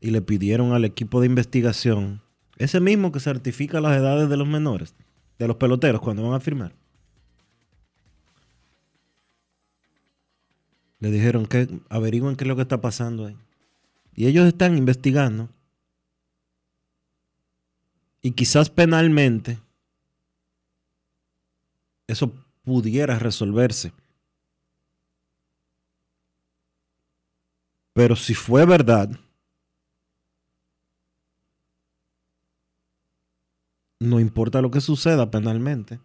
y 0.00 0.10
le 0.10 0.20
pidieron 0.20 0.72
al 0.72 0.84
equipo 0.84 1.20
de 1.20 1.28
investigación, 1.28 2.22
ese 2.56 2.80
mismo 2.80 3.12
que 3.12 3.20
certifica 3.20 3.80
las 3.80 3.96
edades 3.96 4.28
de 4.28 4.36
los 4.36 4.48
menores, 4.48 4.96
de 5.38 5.48
los 5.48 5.56
peloteros 5.56 6.00
cuando 6.00 6.22
van 6.22 6.34
a 6.34 6.40
firmar. 6.40 6.72
Le 11.00 11.10
dijeron 11.10 11.46
que 11.46 11.68
averigüen 11.88 12.36
qué 12.36 12.44
es 12.44 12.48
lo 12.48 12.56
que 12.56 12.62
está 12.62 12.80
pasando 12.80 13.26
ahí. 13.26 13.36
Y 14.14 14.26
ellos 14.26 14.46
están 14.46 14.78
investigando. 14.78 15.48
Y 18.22 18.30
quizás 18.30 18.70
penalmente 18.70 19.58
eso 22.06 22.32
pudiera 22.62 23.18
resolverse. 23.18 23.92
Pero 27.92 28.16
si 28.16 28.34
fue 28.34 28.64
verdad, 28.64 29.10
no 34.04 34.20
importa 34.20 34.62
lo 34.62 34.70
que 34.70 34.80
suceda 34.80 35.30
penalmente. 35.30 35.98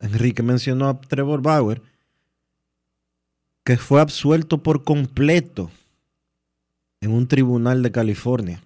Enrique 0.00 0.42
mencionó 0.42 0.88
a 0.88 1.00
Trevor 1.00 1.42
Bauer, 1.42 1.82
que 3.64 3.76
fue 3.76 4.00
absuelto 4.00 4.58
por 4.62 4.84
completo 4.84 5.70
en 7.00 7.12
un 7.12 7.26
tribunal 7.26 7.82
de 7.82 7.92
California. 7.92 8.62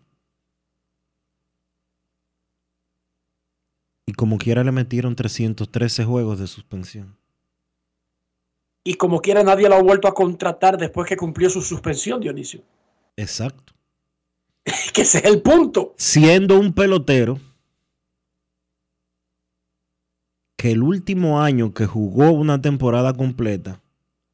Y 4.06 4.12
como 4.12 4.38
quiera 4.38 4.64
le 4.64 4.72
metieron 4.72 5.14
313 5.14 6.04
juegos 6.04 6.38
de 6.38 6.46
suspensión. 6.46 7.16
Y 8.84 8.94
como 8.94 9.20
quiera 9.20 9.44
nadie 9.44 9.68
lo 9.68 9.76
ha 9.76 9.82
vuelto 9.82 10.08
a 10.08 10.14
contratar 10.14 10.76
después 10.76 11.08
que 11.08 11.16
cumplió 11.16 11.48
su 11.48 11.62
suspensión, 11.62 12.20
Dionisio. 12.20 12.62
Exacto. 13.16 13.72
Que 14.92 15.02
ese 15.02 15.18
es 15.18 15.24
el 15.24 15.40
punto. 15.40 15.94
Siendo 15.96 16.58
un 16.58 16.72
pelotero 16.72 17.40
que 20.62 20.70
el 20.70 20.84
último 20.84 21.42
año 21.42 21.74
que 21.74 21.86
jugó 21.86 22.30
una 22.30 22.62
temporada 22.62 23.14
completa, 23.14 23.82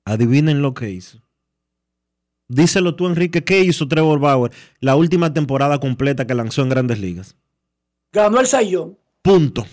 adivinen 0.05 0.61
lo 0.61 0.75
que 0.75 0.91
hizo. 0.91 1.23
Díselo 2.49 2.97
tú, 2.97 3.07
Enrique, 3.07 3.45
¿qué 3.45 3.61
hizo 3.61 3.89
Trevor 3.89 4.19
Bauer 4.19 4.53
la 4.79 4.95
última 4.95 5.33
temporada 5.33 5.81
completa 5.81 6.27
que 6.27 6.35
lanzó 6.35 6.61
en 6.61 6.69
grandes 6.69 6.99
ligas? 6.99 7.35
Ganó 8.13 8.41
el 8.41 8.47
Sayón. 8.47 8.99
Punto. 9.23 9.65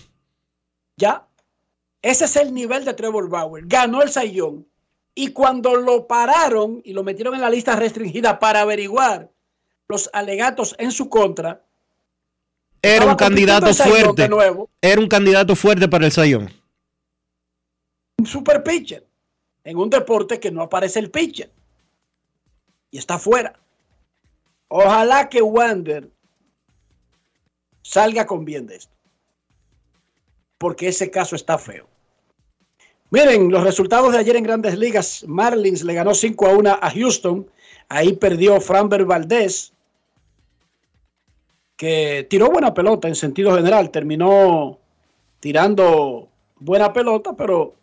Ya. 0.96 1.28
Ese 2.00 2.24
es 2.24 2.36
el 2.36 2.54
nivel 2.54 2.86
de 2.86 2.94
Trevor 2.94 3.28
Bauer. 3.28 3.64
Ganó 3.66 4.00
el 4.00 4.08
Sayón. 4.08 4.66
Y 5.14 5.32
cuando 5.32 5.74
lo 5.74 6.06
pararon 6.06 6.80
y 6.84 6.94
lo 6.94 7.04
metieron 7.04 7.34
en 7.34 7.42
la 7.42 7.50
lista 7.50 7.76
restringida 7.76 8.38
para 8.38 8.62
averiguar 8.62 9.30
los 9.88 10.08
alegatos 10.14 10.74
en 10.78 10.90
su 10.90 11.10
contra, 11.10 11.65
era 12.94 13.06
un 13.06 13.16
candidato 13.16 13.74
fuerte. 13.74 14.28
nuevo. 14.28 14.68
Era 14.80 15.00
un 15.00 15.08
candidato 15.08 15.56
fuerte 15.56 15.88
para 15.88 16.06
el 16.06 16.12
Sayón. 16.12 16.50
un 18.18 18.26
super 18.26 18.62
pitcher 18.62 19.04
en 19.64 19.76
un 19.76 19.90
deporte 19.90 20.38
que 20.38 20.50
no 20.50 20.62
aparece 20.62 21.00
el 21.00 21.10
pitcher 21.10 21.50
y 22.90 22.98
está 22.98 23.18
fuera. 23.18 23.58
Ojalá 24.68 25.28
que 25.28 25.42
Wander 25.42 26.08
salga 27.82 28.26
con 28.26 28.44
bien 28.44 28.66
de 28.66 28.76
esto, 28.76 28.94
porque 30.58 30.88
ese 30.88 31.10
caso 31.10 31.36
está 31.36 31.58
feo. 31.58 31.86
Miren 33.10 33.50
los 33.50 33.62
resultados 33.62 34.12
de 34.12 34.18
ayer 34.18 34.36
en 34.36 34.44
Grandes 34.44 34.76
Ligas. 34.76 35.24
Marlins 35.26 35.84
le 35.84 35.94
ganó 35.94 36.12
5 36.12 36.46
a 36.46 36.50
1 36.50 36.78
a 36.82 36.90
Houston. 36.90 37.48
Ahí 37.88 38.14
perdió 38.14 38.60
Framber 38.60 39.04
Valdez, 39.04 39.72
que 41.76 42.26
tiró 42.28 42.50
buena 42.50 42.74
pelota 42.74 43.08
en 43.08 43.14
sentido 43.14 43.54
general. 43.54 43.90
Terminó 43.90 44.78
tirando 45.40 46.28
buena 46.58 46.92
pelota, 46.92 47.34
pero 47.36 47.76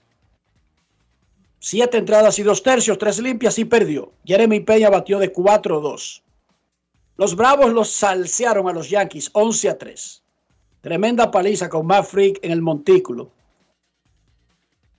Siete 1.65 1.97
entradas 1.97 2.37
y 2.39 2.43
dos 2.43 2.61
tercios, 2.61 2.97
tres 2.97 3.19
limpias 3.19 3.57
y 3.57 3.63
perdió. 3.63 4.11
Jeremy 4.25 4.59
Peña 4.59 4.89
batió 4.89 5.17
de 5.17 5.31
4-2. 5.31 6.21
Los 7.15 7.37
Bravos 7.37 7.71
los 7.71 7.89
salsearon 7.89 8.67
a 8.67 8.73
los 8.73 8.89
Yankees 8.89 9.29
11 9.31 9.69
a 9.69 9.77
3. 9.77 10.23
Tremenda 10.81 11.31
paliza 11.31 11.69
con 11.69 11.85
Matt 11.85 12.07
Freak 12.07 12.39
en 12.41 12.51
el 12.51 12.61
montículo. 12.61 13.31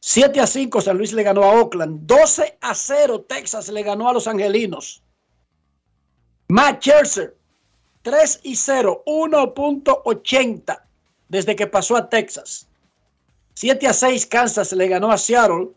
7 0.01 0.40
a 0.40 0.47
5 0.47 0.80
San 0.80 0.97
Luis 0.97 1.12
le 1.12 1.22
ganó 1.22 1.42
a 1.42 1.53
Oakland. 1.53 2.07
12 2.07 2.57
a 2.62 2.74
0 2.74 3.26
Texas 3.28 3.68
le 3.68 3.82
ganó 3.82 4.09
a 4.09 4.14
los 4.14 4.26
Angelinos. 4.26 5.03
Matt 6.49 6.80
Scherzer 6.80 7.36
3 8.05 8.40
y 8.42 8.57
0, 8.57 9.02
1.80 9.07 10.82
desde 11.26 11.57
que 11.57 11.66
pasó 11.66 11.96
a 11.96 12.11
Texas. 12.11 12.68
7 13.55 13.88
a 13.88 13.94
6 13.94 14.26
Kansas 14.26 14.72
le 14.72 14.88
ganó 14.88 15.11
a 15.11 15.16
Seattle 15.16 15.70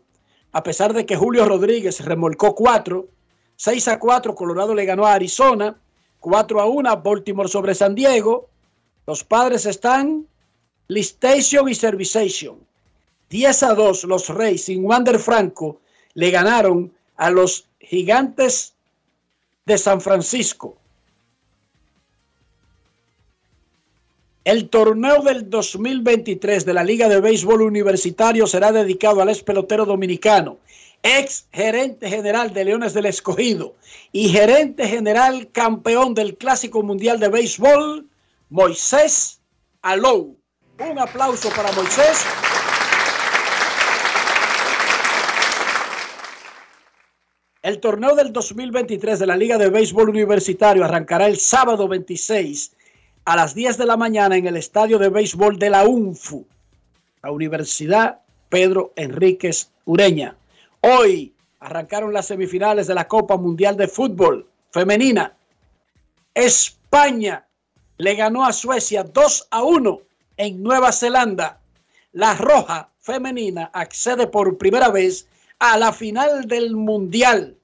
a 0.52 0.62
pesar 0.62 0.92
de 0.92 1.06
que 1.06 1.16
Julio 1.16 1.46
Rodríguez 1.46 2.04
remolcó 2.04 2.54
4, 2.54 3.08
6 3.56 3.88
a 3.88 3.98
4 3.98 4.34
Colorado 4.34 4.74
le 4.74 4.84
ganó 4.84 5.06
a 5.06 5.14
Arizona, 5.14 5.80
4 6.20 6.60
a 6.60 6.66
1 6.66 7.02
Baltimore 7.02 7.48
sobre 7.48 7.74
San 7.74 7.94
Diego. 7.94 8.50
Los 9.06 9.24
padres 9.24 9.64
están 9.64 10.26
Listation 10.88 11.66
y 11.66 11.74
Servization. 11.74 12.58
10 13.30 13.62
a 13.62 13.74
2 13.74 14.04
los 14.04 14.28
Reyes 14.28 14.64
sin 14.64 14.84
Wander 14.84 15.18
Franco 15.18 15.80
le 16.12 16.30
ganaron 16.30 16.92
a 17.16 17.30
los 17.30 17.68
Gigantes 17.80 18.74
de 19.64 19.78
San 19.78 20.02
Francisco. 20.02 20.76
El 24.44 24.68
torneo 24.68 25.22
del 25.22 25.50
2023 25.50 26.64
de 26.64 26.72
la 26.72 26.84
Liga 26.84 27.08
de 27.08 27.20
Béisbol 27.20 27.62
Universitario 27.62 28.46
será 28.46 28.72
dedicado 28.72 29.20
al 29.20 29.28
ex 29.28 29.42
pelotero 29.42 29.84
dominicano, 29.84 30.58
ex 31.02 31.46
gerente 31.52 32.08
general 32.08 32.54
de 32.54 32.64
Leones 32.64 32.94
del 32.94 33.06
Escogido 33.06 33.74
y 34.12 34.28
gerente 34.28 34.86
general 34.86 35.50
campeón 35.50 36.14
del 36.14 36.36
Clásico 36.36 36.82
Mundial 36.82 37.20
de 37.20 37.28
Béisbol, 37.28 38.06
Moisés 38.48 39.40
Alou. 39.82 40.36
Un 40.78 40.98
aplauso 40.98 41.50
para 41.50 41.72
Moisés. 41.72 42.24
El 47.60 47.80
torneo 47.80 48.14
del 48.14 48.32
2023 48.32 49.18
de 49.18 49.26
la 49.26 49.36
Liga 49.36 49.58
de 49.58 49.68
Béisbol 49.68 50.08
Universitario 50.08 50.84
arrancará 50.84 51.26
el 51.26 51.38
sábado 51.38 51.88
26 51.88 52.77
a 53.28 53.36
las 53.36 53.54
10 53.54 53.76
de 53.76 53.84
la 53.84 53.98
mañana 53.98 54.38
en 54.38 54.46
el 54.46 54.56
estadio 54.56 54.98
de 54.98 55.10
béisbol 55.10 55.58
de 55.58 55.68
la 55.68 55.86
UNFU, 55.86 56.46
la 57.22 57.30
Universidad 57.30 58.20
Pedro 58.48 58.94
Enríquez 58.96 59.70
Ureña. 59.84 60.34
Hoy 60.80 61.34
arrancaron 61.60 62.14
las 62.14 62.24
semifinales 62.24 62.86
de 62.86 62.94
la 62.94 63.06
Copa 63.06 63.36
Mundial 63.36 63.76
de 63.76 63.86
Fútbol 63.86 64.48
Femenina. 64.70 65.36
España 66.32 67.44
le 67.98 68.14
ganó 68.14 68.46
a 68.46 68.52
Suecia 68.54 69.02
2 69.04 69.48
a 69.50 69.62
1 69.62 70.00
en 70.38 70.62
Nueva 70.62 70.90
Zelanda. 70.90 71.60
La 72.12 72.34
Roja 72.34 72.88
Femenina 72.98 73.68
accede 73.74 74.26
por 74.26 74.56
primera 74.56 74.88
vez 74.88 75.28
a 75.58 75.76
la 75.76 75.92
final 75.92 76.48
del 76.48 76.74
Mundial. 76.74 77.58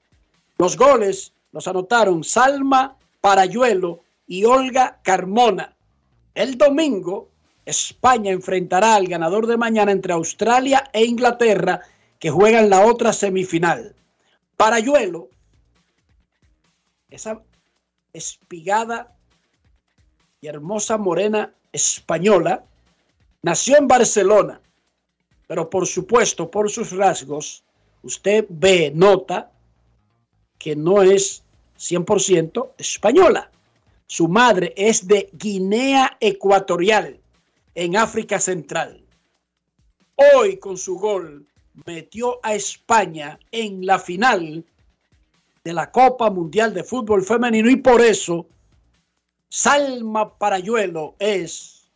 Los 0.58 0.76
goles 0.76 1.32
los 1.52 1.66
anotaron 1.66 2.22
Salma 2.22 2.98
Parayuelo 3.22 4.04
y 4.26 4.44
Olga 4.44 5.00
Carmona. 5.02 5.76
El 6.34 6.56
domingo, 6.58 7.30
España 7.64 8.30
enfrentará 8.30 8.94
al 8.94 9.06
ganador 9.06 9.46
de 9.46 9.56
mañana 9.56 9.92
entre 9.92 10.12
Australia 10.12 10.90
e 10.92 11.04
Inglaterra, 11.04 11.80
que 12.18 12.30
juegan 12.30 12.70
la 12.70 12.86
otra 12.86 13.12
semifinal. 13.12 13.94
Parayuelo, 14.56 15.28
esa 17.10 17.42
espigada 18.12 19.14
y 20.40 20.46
hermosa 20.46 20.98
morena 20.98 21.54
española, 21.72 22.64
nació 23.42 23.76
en 23.76 23.88
Barcelona, 23.88 24.60
pero 25.46 25.68
por 25.68 25.86
supuesto, 25.86 26.50
por 26.50 26.70
sus 26.70 26.92
rasgos, 26.92 27.64
usted 28.02 28.46
ve, 28.48 28.92
nota 28.94 29.50
que 30.58 30.76
no 30.76 31.02
es 31.02 31.42
100% 31.78 32.72
española. 32.78 33.50
Su 34.07 34.28
madre 34.28 34.74
es 34.76 35.07
de 35.07 35.30
Guinea 35.32 36.16
Ecuatorial, 36.20 37.20
en 37.74 37.96
África 37.96 38.38
Central. 38.38 39.05
Hoy 40.16 40.59
con 40.59 40.78
su 40.78 40.96
gol 40.96 41.46
metió 41.86 42.38
a 42.42 42.55
España 42.55 43.38
en 43.50 43.84
la 43.84 43.98
final 43.98 44.64
de 45.64 45.72
la 45.72 45.90
Copa 45.90 46.30
Mundial 46.30 46.72
de 46.72 46.84
Fútbol 46.84 47.24
Femenino 47.24 47.68
y 47.68 47.76
por 47.76 48.00
eso 48.00 48.46
Salma 49.48 50.36
Parayuelo 50.38 51.16
es 51.18 51.90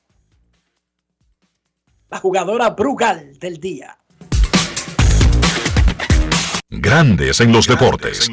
la 2.09 2.19
jugadora 2.19 2.71
Brugal 2.71 3.39
del 3.39 3.59
día. 3.59 3.99
Grandes 6.71 7.41
en 7.41 7.51
los 7.51 7.67
deportes. 7.67 8.29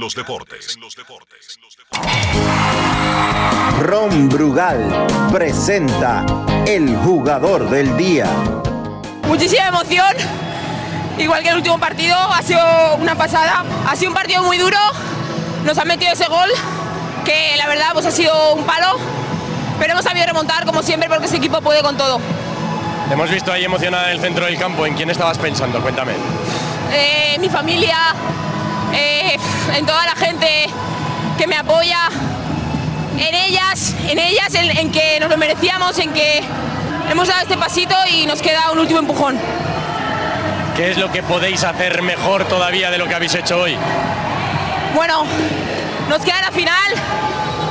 Ron 3.80 4.28
Brugal 4.28 5.08
presenta 5.32 6.26
el 6.68 6.98
jugador 6.98 7.70
del 7.70 7.96
día. 7.96 8.28
Muchísima 9.26 9.68
emoción, 9.68 10.18
igual 11.18 11.44
que 11.44 11.50
el 11.50 11.56
último 11.56 11.80
partido, 11.80 12.18
ha 12.18 12.42
sido 12.42 12.60
una 12.98 13.16
pasada, 13.16 13.64
ha 13.88 13.96
sido 13.96 14.12
un 14.12 14.16
partido 14.16 14.44
muy 14.44 14.58
duro, 14.58 14.80
nos 15.64 15.78
han 15.78 15.88
metido 15.88 16.12
ese 16.12 16.28
gol, 16.28 16.50
que 17.24 17.56
la 17.56 17.68
verdad 17.68 17.92
pues 17.94 18.06
ha 18.06 18.12
sido 18.12 18.56
un 18.56 18.66
palo, 18.66 19.00
pero 19.80 19.94
hemos 19.94 20.04
sabido 20.04 20.26
remontar 20.26 20.66
como 20.66 20.84
siempre 20.84 21.08
porque 21.08 21.28
ese 21.28 21.38
equipo 21.38 21.62
puede 21.62 21.82
con 21.82 21.96
todo. 21.96 22.20
Te 23.08 23.14
hemos 23.14 23.32
visto 23.32 23.54
ahí 23.54 23.64
emocionada 23.64 24.08
en 24.12 24.18
el 24.18 24.22
centro 24.22 24.44
del 24.44 24.58
campo, 24.58 24.86
¿en 24.86 24.94
quién 24.94 25.10
estabas 25.10 25.38
pensando? 25.38 25.80
Cuéntame. 25.82 26.12
Eh, 26.94 27.38
mi 27.40 27.50
familia, 27.50 27.98
eh, 28.94 29.38
en 29.76 29.86
toda 29.86 30.06
la 30.06 30.16
gente 30.16 30.68
que 31.38 31.48
me 31.48 31.58
apoya, 31.58 32.10
en 33.18 33.34
ellas, 33.36 33.94
en 34.10 34.20
ellas, 34.20 34.54
en, 34.54 34.78
en 34.78 34.92
que 34.92 35.20
nos 35.20 35.30
lo 35.30 35.38
merecíamos, 35.38 35.98
en 36.00 36.12
que 36.14 36.42
hemos 37.10 37.28
dado 37.28 37.42
este 37.42 37.58
pasito 37.58 37.96
y 38.12 38.26
nos 38.26 38.42
queda 38.42 38.72
un 38.72 38.80
último 38.80 39.00
empujón. 39.00 39.38
¿Qué 40.76 40.92
es 40.92 40.98
lo 40.98 41.12
que 41.12 41.24
podéis 41.24 41.64
hacer 41.64 42.02
mejor 42.02 42.46
todavía 42.46 42.92
de 42.92 42.98
lo 42.98 43.08
que 43.08 43.16
habéis 43.16 43.34
hecho 43.36 43.60
hoy? 43.62 43.78
Bueno, 44.94 45.26
nos 46.10 46.22
queda 46.22 46.42
la 46.42 46.52
final. 46.52 46.92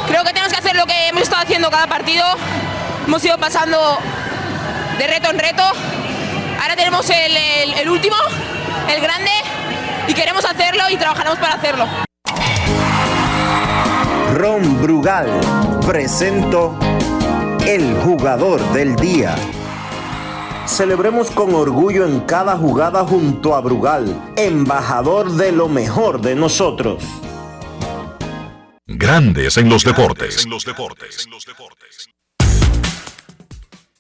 Creo 0.08 0.22
que 0.24 0.30
tenemos 0.30 0.52
que 0.52 0.58
hacer 0.58 0.76
lo 0.76 0.86
que 0.86 1.08
hemos 1.08 1.22
estado 1.22 1.42
haciendo 1.42 1.70
cada 1.70 1.86
partido. 1.86 2.24
Hemos 3.06 3.22
ido 3.24 3.36
pasando 3.38 3.98
de 4.98 5.06
reto 5.06 5.30
en 5.30 5.38
reto. 5.38 5.62
Ahora 6.62 6.76
tenemos 6.76 7.08
el, 7.10 7.36
el- 7.36 7.74
el 7.74 7.88
último, 7.90 8.16
el 8.94 9.00
grande, 9.00 9.30
y 10.08 10.14
queremos 10.14 10.44
hacerlo 10.44 10.82
y 10.90 10.96
trabajaremos 10.96 11.38
para 11.38 11.54
hacerlo. 11.54 11.86
Ron 14.34 14.82
Brugal 14.82 15.28
presento 15.86 16.76
el 17.66 17.94
jugador 17.98 18.60
del 18.72 18.96
día. 18.96 19.36
Celebremos 20.66 21.30
con 21.30 21.54
orgullo 21.54 22.06
en 22.06 22.20
cada 22.20 22.56
jugada 22.56 23.04
junto 23.04 23.54
a 23.54 23.60
Brugal, 23.60 24.32
embajador 24.36 25.30
de 25.32 25.52
lo 25.52 25.68
mejor 25.68 26.20
de 26.20 26.34
nosotros. 26.34 27.04
Grandes 28.86 29.56
en 29.56 29.68
los 29.68 29.84
deportes. 29.84 30.46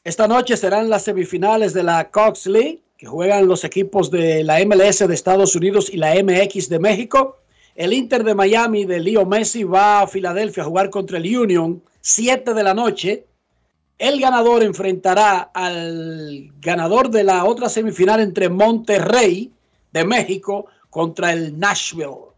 Esta 0.02 0.28
noche 0.28 0.56
serán 0.56 0.90
las 0.90 1.04
semifinales 1.04 1.72
de 1.72 1.82
la 1.82 2.10
Cox 2.10 2.46
League, 2.46 2.82
juegan 3.04 3.46
los 3.46 3.64
equipos 3.64 4.10
de 4.10 4.44
la 4.44 4.64
MLS 4.64 5.06
de 5.06 5.14
Estados 5.14 5.54
Unidos 5.56 5.90
y 5.92 5.96
la 5.96 6.14
MX 6.14 6.68
de 6.68 6.78
México. 6.78 7.38
El 7.74 7.92
Inter 7.92 8.24
de 8.24 8.34
Miami 8.34 8.84
de 8.84 9.00
Leo 9.00 9.26
Messi 9.26 9.64
va 9.64 10.02
a 10.02 10.06
Filadelfia 10.06 10.62
a 10.62 10.66
jugar 10.66 10.90
contra 10.90 11.18
el 11.18 11.36
Union, 11.36 11.82
7 12.00 12.54
de 12.54 12.62
la 12.62 12.74
noche. 12.74 13.26
El 13.98 14.20
ganador 14.20 14.62
enfrentará 14.62 15.50
al 15.54 16.52
ganador 16.60 17.10
de 17.10 17.24
la 17.24 17.44
otra 17.44 17.68
semifinal 17.68 18.20
entre 18.20 18.48
Monterrey 18.48 19.50
de 19.92 20.04
México 20.04 20.66
contra 20.90 21.32
el 21.32 21.58
Nashville. 21.58 22.32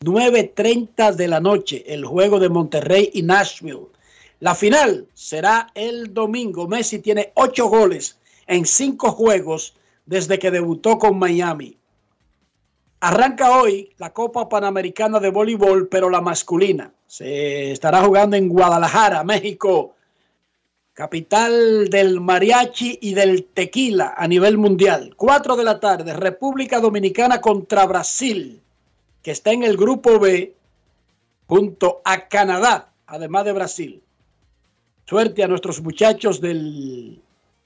9.30 0.00 1.14
de 1.14 1.28
la 1.28 1.40
noche, 1.40 1.84
el 1.86 2.04
juego 2.04 2.38
de 2.38 2.48
Monterrey 2.48 3.10
y 3.12 3.22
Nashville. 3.22 3.88
La 4.40 4.54
final 4.54 5.06
será 5.14 5.70
el 5.74 6.14
domingo. 6.14 6.68
Messi 6.68 7.00
tiene 7.00 7.32
ocho 7.34 7.66
goles 7.66 8.16
en 8.46 8.64
cinco 8.64 9.10
juegos 9.10 9.74
desde 10.08 10.38
que 10.38 10.50
debutó 10.50 10.98
con 10.98 11.18
Miami. 11.18 11.76
Arranca 13.00 13.60
hoy 13.60 13.92
la 13.98 14.12
Copa 14.14 14.48
Panamericana 14.48 15.20
de 15.20 15.30
Voleibol, 15.30 15.86
pero 15.88 16.08
la 16.08 16.22
masculina. 16.22 16.90
Se 17.06 17.72
estará 17.72 18.02
jugando 18.02 18.34
en 18.34 18.48
Guadalajara, 18.48 19.22
México, 19.22 19.94
capital 20.94 21.90
del 21.90 22.20
mariachi 22.20 22.98
y 23.02 23.12
del 23.12 23.44
tequila 23.44 24.14
a 24.16 24.26
nivel 24.26 24.56
mundial. 24.56 25.12
Cuatro 25.14 25.56
de 25.56 25.64
la 25.64 25.78
tarde, 25.78 26.14
República 26.14 26.80
Dominicana 26.80 27.42
contra 27.42 27.84
Brasil, 27.84 28.62
que 29.22 29.30
está 29.30 29.52
en 29.52 29.62
el 29.62 29.76
grupo 29.76 30.18
B 30.18 30.54
junto 31.46 32.00
a 32.02 32.28
Canadá, 32.28 32.92
además 33.06 33.44
de 33.44 33.52
Brasil. 33.52 34.02
Suerte 35.04 35.44
a 35.44 35.48
nuestros 35.48 35.82
muchachos 35.82 36.40
del 36.40 37.20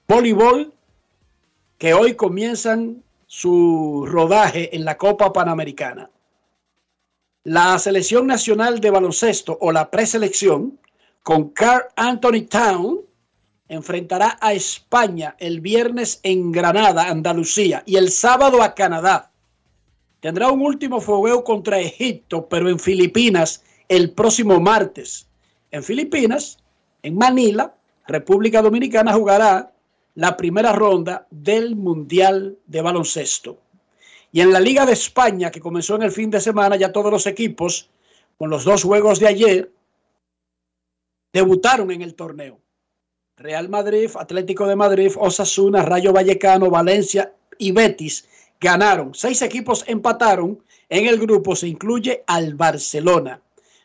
voleibol 0.09 0.73
que 1.77 1.93
hoy 1.93 2.15
comienzan 2.15 3.03
su 3.27 4.05
rodaje 4.07 4.75
en 4.75 4.85
la 4.85 4.97
Copa 4.97 5.33
Panamericana. 5.33 6.09
La 7.43 7.77
selección 7.79 8.27
nacional 8.27 8.79
de 8.79 8.89
baloncesto 8.89 9.57
o 9.59 9.71
la 9.71 9.91
preselección 9.91 10.79
con 11.23 11.49
Carl 11.49 11.85
Anthony 11.95 12.45
Town 12.49 13.01
enfrentará 13.67 14.37
a 14.39 14.53
España 14.53 15.35
el 15.39 15.59
viernes 15.59 16.19
en 16.23 16.51
Granada, 16.51 17.09
Andalucía, 17.09 17.83
y 17.85 17.95
el 17.95 18.11
sábado 18.11 18.61
a 18.61 18.75
Canadá. 18.75 19.31
Tendrá 20.19 20.51
un 20.51 20.61
último 20.61 21.01
fogueo 21.01 21.43
contra 21.43 21.79
Egipto, 21.79 22.47
pero 22.47 22.69
en 22.69 22.79
Filipinas 22.79 23.63
el 23.89 24.11
próximo 24.11 24.59
martes. 24.59 25.27
En 25.71 25.83
Filipinas, 25.83 26.59
en 27.01 27.17
Manila, 27.17 27.73
República 28.07 28.61
Dominicana 28.61 29.11
jugará 29.11 29.72
la 30.15 30.37
primera 30.37 30.73
ronda 30.73 31.27
del 31.29 31.75
Mundial 31.75 32.57
de 32.65 32.81
Baloncesto. 32.81 33.59
Y 34.31 34.41
en 34.41 34.51
la 34.51 34.59
Liga 34.59 34.85
de 34.85 34.93
España, 34.93 35.51
que 35.51 35.59
comenzó 35.59 35.95
en 35.95 36.03
el 36.03 36.11
fin 36.11 36.29
de 36.29 36.41
semana, 36.41 36.75
ya 36.75 36.91
todos 36.91 37.11
los 37.11 37.27
equipos, 37.27 37.89
con 38.37 38.49
los 38.49 38.63
dos 38.63 38.83
juegos 38.83 39.19
de 39.19 39.27
ayer, 39.27 39.71
debutaron 41.31 41.91
en 41.91 42.01
el 42.01 42.15
torneo. 42.15 42.59
Real 43.37 43.69
Madrid, 43.69 44.09
Atlético 44.15 44.67
de 44.67 44.75
Madrid, 44.75 45.11
Osasuna, 45.17 45.81
Rayo 45.81 46.13
Vallecano, 46.13 46.69
Valencia 46.69 47.33
y 47.57 47.71
Betis 47.71 48.27
ganaron. 48.59 49.13
Seis 49.13 49.41
equipos 49.41 49.83
empataron. 49.87 50.63
En 50.89 51.07
el 51.07 51.19
grupo 51.19 51.55
se 51.55 51.67
incluye 51.67 52.23
al 52.27 52.53
Barcelona. 52.53 53.41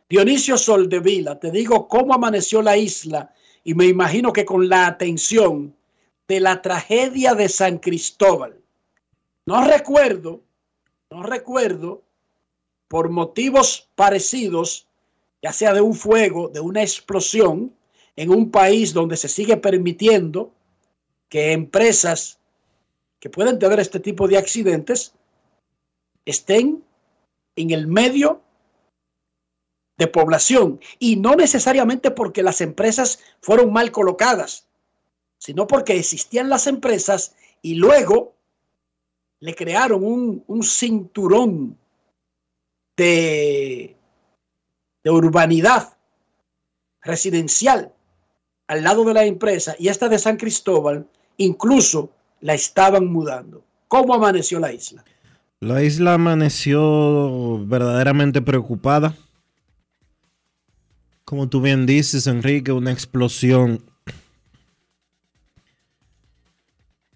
Dionisio 0.09 0.57
Soldevila, 0.57 1.39
te 1.39 1.51
digo 1.51 1.89
cómo 1.89 2.15
amaneció 2.15 2.63
la 2.63 2.77
isla 2.77 3.33
y 3.65 3.75
me 3.75 3.87
imagino 3.87 4.33
que 4.33 4.45
con 4.45 4.69
la 4.69 4.87
atención 4.87 5.75
de 6.29 6.41
la 6.41 6.63
tragedia 6.63 7.35
de 7.35 7.49
San 7.49 7.79
Cristóbal. 7.79 8.61
No 9.47 9.65
recuerdo, 9.67 10.43
no 11.11 11.23
recuerdo, 11.23 12.03
por 12.87 13.11
motivos 13.11 13.89
parecidos, 13.95 14.87
ya 15.43 15.53
sea 15.53 15.73
de 15.73 15.81
un 15.81 15.95
fuego, 15.95 16.49
de 16.49 16.61
una 16.61 16.83
explosión, 16.83 17.75
en 18.17 18.31
un 18.31 18.51
país 18.51 18.93
donde 18.93 19.17
se 19.17 19.29
sigue 19.29 19.57
permitiendo 19.57 20.53
que 21.29 21.53
empresas 21.53 22.39
que 23.21 23.31
pueden 23.31 23.59
tener 23.59 23.81
este 23.81 24.01
tipo 24.01 24.29
de 24.29 24.39
accidentes 24.39 25.15
estén 26.25 26.83
en 27.57 27.71
el 27.71 27.87
medio 27.87 28.43
de 29.97 30.07
población 30.07 30.81
y 30.99 31.17
no 31.17 31.35
necesariamente 31.35 32.11
porque 32.11 32.43
las 32.43 32.61
empresas 32.61 33.21
fueron 33.41 33.73
mal 33.73 33.91
colocadas, 33.91 34.68
sino 35.39 35.67
porque 35.67 35.97
existían 35.97 36.49
las 36.49 36.67
empresas 36.67 37.35
y 37.63 37.75
luego 37.75 38.35
le 39.41 39.55
crearon 39.55 40.05
un, 40.05 40.45
un 40.47 40.63
cinturón 40.63 41.79
de, 42.97 43.97
de 45.05 45.11
urbanidad 45.11 45.97
residencial 47.03 47.93
al 48.67 48.83
lado 48.83 49.05
de 49.05 49.15
la 49.15 49.25
empresa 49.25 49.75
y 49.79 49.89
esta 49.89 50.09
de 50.09 50.19
San 50.19 50.37
Cristóbal 50.37 51.07
incluso 51.37 52.11
la 52.41 52.55
estaban 52.55 53.07
mudando. 53.07 53.63
¿Cómo 53.87 54.15
amaneció 54.15 54.61
la 54.61 54.73
isla? 54.73 55.05
La 55.61 55.83
isla 55.83 56.15
amaneció 56.15 57.65
verdaderamente 57.67 58.43
preocupada. 58.43 59.17
Como 61.25 61.49
tú 61.49 61.61
bien 61.61 61.87
dices, 61.87 62.27
Enrique, 62.27 62.73
una 62.73 62.93
explosión 62.93 63.88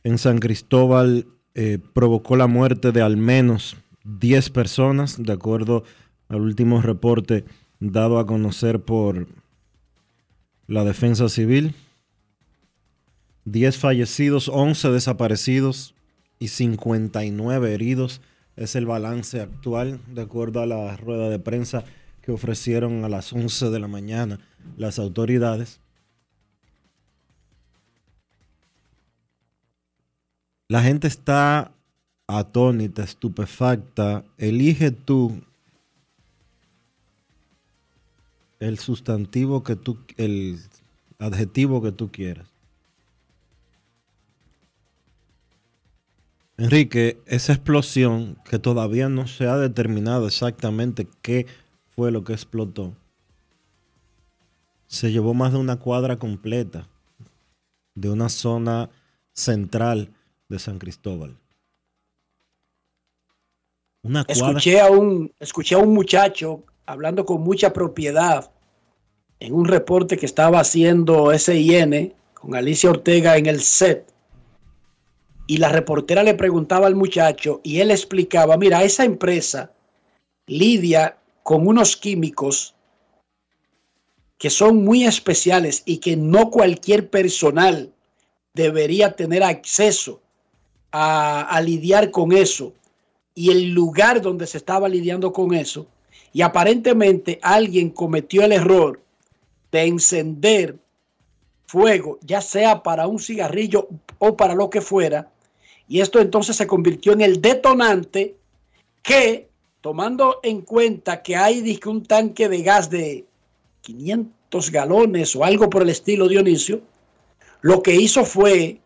en 0.05 0.19
San 0.19 0.39
Cristóbal 0.39 1.27
eh, 1.55 1.79
provocó 1.93 2.37
la 2.37 2.47
muerte 2.47 2.93
de 2.93 3.03
al 3.03 3.17
menos 3.17 3.77
10 4.05 4.51
personas, 4.51 5.23
de 5.23 5.33
acuerdo 5.33 5.85
al 6.29 6.41
último 6.41 6.81
reporte 6.81 7.45
dado 7.79 8.19
a 8.19 8.27
conocer 8.27 8.81
por 8.81 9.27
la 10.67 10.85
defensa 10.85 11.29
civil. 11.29 11.75
10 13.45 13.77
fallecidos, 13.77 14.49
11 14.49 14.91
desaparecidos 14.91 15.95
y 16.39 16.49
59 16.49 17.75
heridos. 17.75 18.21
Es 18.57 18.77
el 18.77 18.87
balance 18.87 19.41
actual, 19.41 20.01
de 20.09 20.23
acuerdo 20.23 20.63
a 20.63 20.67
la 20.67 20.97
rueda 20.97 21.29
de 21.29 21.39
prensa 21.39 21.85
que 22.23 22.33
ofrecieron 22.33 23.05
a 23.05 23.09
las 23.09 23.33
11 23.33 23.71
de 23.71 23.81
la 23.81 23.89
mañana 23.89 24.39
las 24.77 24.99
autoridades. 24.99 25.82
La 30.73 30.81
gente 30.81 31.07
está 31.07 31.75
atónita, 32.27 33.03
estupefacta. 33.03 34.25
Elige 34.39 34.91
tú 34.91 35.43
el 38.59 38.79
sustantivo 38.79 39.65
que 39.65 39.77
tú, 39.77 39.99
el 40.17 40.59
adjetivo 41.19 41.83
que 41.83 41.93
tú 41.93 42.11
quieras. 42.11 42.49
Enrique, 46.57 47.21
esa 47.27 47.53
explosión 47.53 48.39
que 48.49 48.59
todavía 48.59 49.11
no 49.11 49.27
se 49.27 49.49
ha 49.49 49.59
determinado 49.59 50.27
exactamente 50.27 51.07
qué 51.21 51.47
fue 51.91 52.11
lo 52.11 52.25
que 52.25 52.33
explotó, 52.33 52.97
se 54.87 55.13
llevó 55.13 55.35
más 55.35 55.53
de 55.53 55.59
una 55.59 55.77
cuadra 55.77 56.19
completa 56.19 56.89
de 57.95 58.09
una 58.09 58.31
zona 58.31 58.89
central 59.35 60.15
de 60.53 60.59
San 60.59 60.79
Cristóbal. 60.79 61.37
Escuché, 64.29 64.81
a 64.81 64.91
un, 64.91 65.33
escuché 65.41 65.75
a 65.75 65.79
un 65.79 65.95
muchacho 65.95 66.65
hablando 66.87 67.25
con 67.25 67.41
mucha 67.43 67.73
propiedad 67.73 68.51
en 69.41 69.55
un 69.55 69.65
reporte 69.65 70.17
que 70.17 70.27
estaba 70.27 70.61
haciendo 70.61 71.37
SIN 71.37 72.15
con 72.35 72.55
Alicia 72.55 72.91
Ortega 72.91 73.37
en 73.37 73.47
el 73.47 73.61
set. 73.61 74.13
Y 75.47 75.57
la 75.57 75.69
reportera 75.69 76.23
le 76.23 76.35
preguntaba 76.35 76.87
al 76.87 76.95
muchacho 76.95 77.61
y 77.65 77.81
él 77.81 77.91
explicaba, 77.91 78.57
mira, 78.57 78.83
esa 78.85 79.05
empresa 79.05 79.73
lidia 80.47 81.19
con 81.43 81.67
unos 81.67 81.97
químicos 81.97 82.75
que 84.39 84.51
son 84.51 84.85
muy 84.85 85.05
especiales 85.05 85.83
y 85.87 85.99
que 85.99 86.17
no 86.17 86.51
cualquier 86.51 87.09
personal 87.09 87.93
debería 88.55 89.15
tener 89.15 89.43
acceso 89.43 90.21
a, 90.93 91.61
lidiar 91.65 92.11
con 92.11 92.33
eso 92.33 92.75
y 93.35 93.51
el 93.51 93.71
lugar 93.71 94.21
donde 94.21 94.47
se 94.47 94.59
estaba 94.59 94.89
lidiando 94.89 95.33
con 95.33 95.55
eso. 95.55 95.87
Y 96.33 96.43
aparentemente 96.43 97.39
alguien 97.43 97.91
cometió 97.91 98.43
el 98.43 98.53
error 98.53 99.01
de 99.71 99.85
encender 99.85 100.77
fuego, 101.67 102.19
ya 102.23 102.43
sea 102.43 102.83
para 102.83 103.07
un 103.07 103.19
cigarrillo 103.19 103.89
o 104.19 104.37
para 104.37 104.55
lo 104.55 104.69
que 104.69 104.83
fuera. 104.83 105.31
Y 105.89 106.01
esto 106.01 106.21
entonces 106.21 106.57
se 106.57 106.67
convirtió 106.67 107.13
en 107.13 107.23
el 107.23 107.41
detonante 107.41 108.37
que, 109.03 109.49
tomando 109.81 110.41
en 110.43 110.61
cuenta 110.63 111.23
que 111.23 111.37
hay 111.37 111.79
un 111.87 112.05
tanque 112.05 112.49
de 112.49 112.63
gas 112.63 112.91
de 112.91 113.25
500 113.81 114.71
galones 114.71 115.35
o 115.35 115.45
algo 115.45 115.69
por 115.71 115.83
el 115.83 115.89
estilo 115.89 116.29
Dionisio, 116.29 116.83
lo 117.63 117.83
que 117.83 117.95
hizo 117.95 118.25
fue 118.25 118.81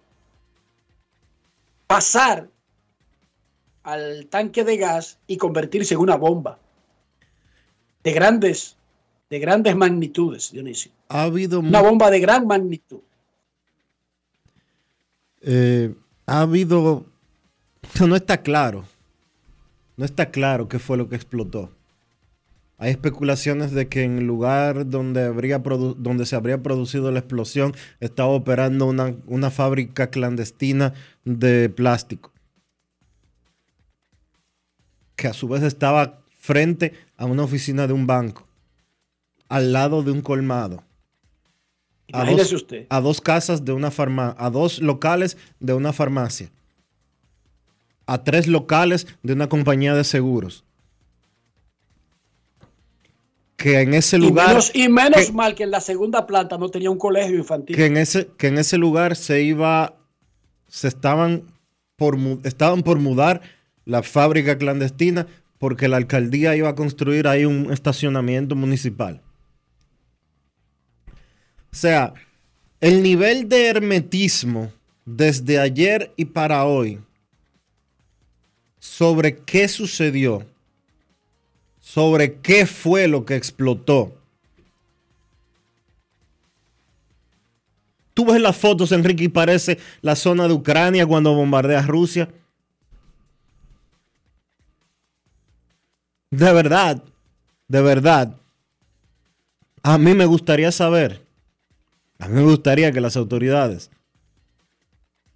pasar 1.86 2.48
al 3.82 4.26
tanque 4.26 4.64
de 4.64 4.76
gas 4.76 5.18
y 5.26 5.36
convertirse 5.36 5.94
en 5.94 6.00
una 6.00 6.16
bomba 6.16 6.58
de 8.02 8.12
grandes, 8.12 8.76
de 9.30 9.38
grandes 9.38 9.76
magnitudes, 9.76 10.52
Dionisio. 10.52 10.92
Ha 11.08 11.22
habido 11.22 11.60
una 11.60 11.80
bomba 11.80 12.10
de 12.10 12.20
gran 12.20 12.46
magnitud. 12.46 13.00
eh, 15.42 15.94
ha 16.26 16.40
habido, 16.40 17.06
no 18.06 18.16
está 18.16 18.42
claro, 18.42 18.84
no 19.96 20.04
está 20.04 20.30
claro 20.30 20.68
qué 20.68 20.78
fue 20.78 20.96
lo 20.96 21.08
que 21.08 21.16
explotó. 21.16 21.70
Hay 22.78 22.90
especulaciones 22.90 23.72
de 23.72 23.88
que 23.88 24.02
en 24.02 24.18
el 24.18 24.26
lugar 24.26 24.88
donde, 24.88 25.24
habría 25.24 25.58
donde 25.58 26.26
se 26.26 26.36
habría 26.36 26.62
producido 26.62 27.10
la 27.10 27.20
explosión 27.20 27.74
estaba 28.00 28.28
operando 28.28 28.86
una, 28.86 29.14
una 29.26 29.50
fábrica 29.50 30.10
clandestina 30.10 30.92
de 31.24 31.70
plástico. 31.70 32.32
Que 35.16 35.28
a 35.28 35.32
su 35.32 35.48
vez 35.48 35.62
estaba 35.62 36.20
frente 36.38 36.92
a 37.16 37.24
una 37.24 37.44
oficina 37.44 37.86
de 37.86 37.94
un 37.94 38.06
banco, 38.06 38.46
al 39.48 39.72
lado 39.72 40.02
de 40.02 40.10
un 40.10 40.20
colmado. 40.20 40.84
A 42.12 42.30
dos, 42.30 42.52
usted. 42.52 42.86
a 42.90 43.00
dos 43.00 43.20
casas 43.20 43.64
de 43.64 43.72
una 43.72 43.90
farmacia, 43.90 44.36
a 44.38 44.50
dos 44.50 44.80
locales 44.80 45.38
de 45.58 45.72
una 45.72 45.92
farmacia, 45.94 46.52
a 48.06 48.22
tres 48.22 48.46
locales 48.46 49.08
de 49.22 49.32
una 49.32 49.48
compañía 49.48 49.94
de 49.94 50.04
seguros 50.04 50.65
que 53.66 53.80
en 53.80 53.94
ese 53.94 54.16
lugar... 54.16 54.46
Y 54.46 54.48
menos, 54.48 54.70
y 54.74 54.88
menos 54.88 55.32
mal 55.32 55.56
que 55.56 55.64
en 55.64 55.72
la 55.72 55.80
segunda 55.80 56.24
planta 56.24 56.56
no 56.56 56.68
tenía 56.68 56.88
un 56.88 56.98
colegio 56.98 57.36
infantil. 57.36 57.74
Que 57.74 57.86
en 57.86 57.96
ese, 57.96 58.28
que 58.38 58.46
en 58.46 58.58
ese 58.58 58.78
lugar 58.78 59.16
se 59.16 59.42
iba, 59.42 59.96
se 60.68 60.86
estaban 60.86 61.42
por, 61.96 62.16
estaban 62.44 62.84
por 62.84 63.00
mudar 63.00 63.40
la 63.84 64.04
fábrica 64.04 64.56
clandestina 64.56 65.26
porque 65.58 65.88
la 65.88 65.96
alcaldía 65.96 66.54
iba 66.54 66.68
a 66.68 66.76
construir 66.76 67.26
ahí 67.26 67.44
un 67.44 67.72
estacionamiento 67.72 68.54
municipal. 68.54 69.20
O 71.72 71.74
sea, 71.74 72.14
el 72.80 73.02
nivel 73.02 73.48
de 73.48 73.66
hermetismo 73.66 74.70
desde 75.04 75.58
ayer 75.58 76.12
y 76.14 76.26
para 76.26 76.66
hoy 76.66 77.00
sobre 78.78 79.38
qué 79.38 79.66
sucedió 79.66 80.46
sobre 81.86 82.40
qué 82.40 82.66
fue 82.66 83.06
lo 83.06 83.24
que 83.24 83.36
explotó. 83.36 84.20
Tú 88.12 88.24
ves 88.24 88.40
las 88.40 88.56
fotos, 88.56 88.90
Enrique, 88.90 89.22
y 89.22 89.28
parece 89.28 89.78
la 90.02 90.16
zona 90.16 90.48
de 90.48 90.54
Ucrania 90.54 91.06
cuando 91.06 91.32
bombardea 91.32 91.82
Rusia. 91.82 92.28
De 96.32 96.52
verdad, 96.52 97.04
de 97.68 97.80
verdad. 97.80 98.36
A 99.84 99.96
mí 99.96 100.12
me 100.12 100.26
gustaría 100.26 100.72
saber, 100.72 101.24
a 102.18 102.26
mí 102.26 102.34
me 102.34 102.50
gustaría 102.50 102.90
que 102.90 103.00
las 103.00 103.16
autoridades 103.16 103.92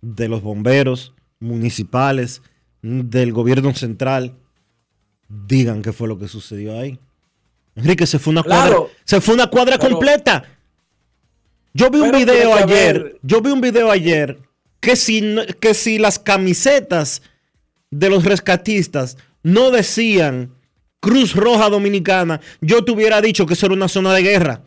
de 0.00 0.26
los 0.26 0.42
bomberos 0.42 1.14
municipales, 1.38 2.42
del 2.82 3.32
gobierno 3.32 3.72
central, 3.72 4.36
digan 5.30 5.80
qué 5.80 5.92
fue 5.92 6.08
lo 6.08 6.18
que 6.18 6.28
sucedió 6.28 6.78
ahí. 6.78 6.98
Enrique, 7.76 8.06
se 8.06 8.18
fue 8.18 8.32
una 8.32 8.42
cuadra, 8.42 8.76
se 9.04 9.20
fue 9.20 9.34
una 9.34 9.46
cuadra 9.46 9.78
completa. 9.78 10.44
Yo 11.72 11.88
vi 11.88 12.00
un 12.00 12.10
video 12.10 12.54
ayer, 12.54 13.18
yo 13.22 13.40
vi 13.40 13.50
un 13.50 13.60
video 13.60 13.90
ayer 13.90 14.38
que 14.80 14.96
si, 14.96 15.36
que 15.60 15.72
si 15.72 15.98
las 15.98 16.18
camisetas 16.18 17.22
de 17.90 18.10
los 18.10 18.24
rescatistas 18.24 19.16
no 19.42 19.70
decían 19.70 20.52
Cruz 20.98 21.34
Roja 21.34 21.70
Dominicana, 21.70 22.40
yo 22.60 22.84
te 22.84 22.90
hubiera 22.90 23.20
dicho 23.20 23.46
que 23.46 23.54
eso 23.54 23.66
era 23.66 23.74
una 23.76 23.88
zona 23.88 24.12
de 24.12 24.22
guerra. 24.22 24.62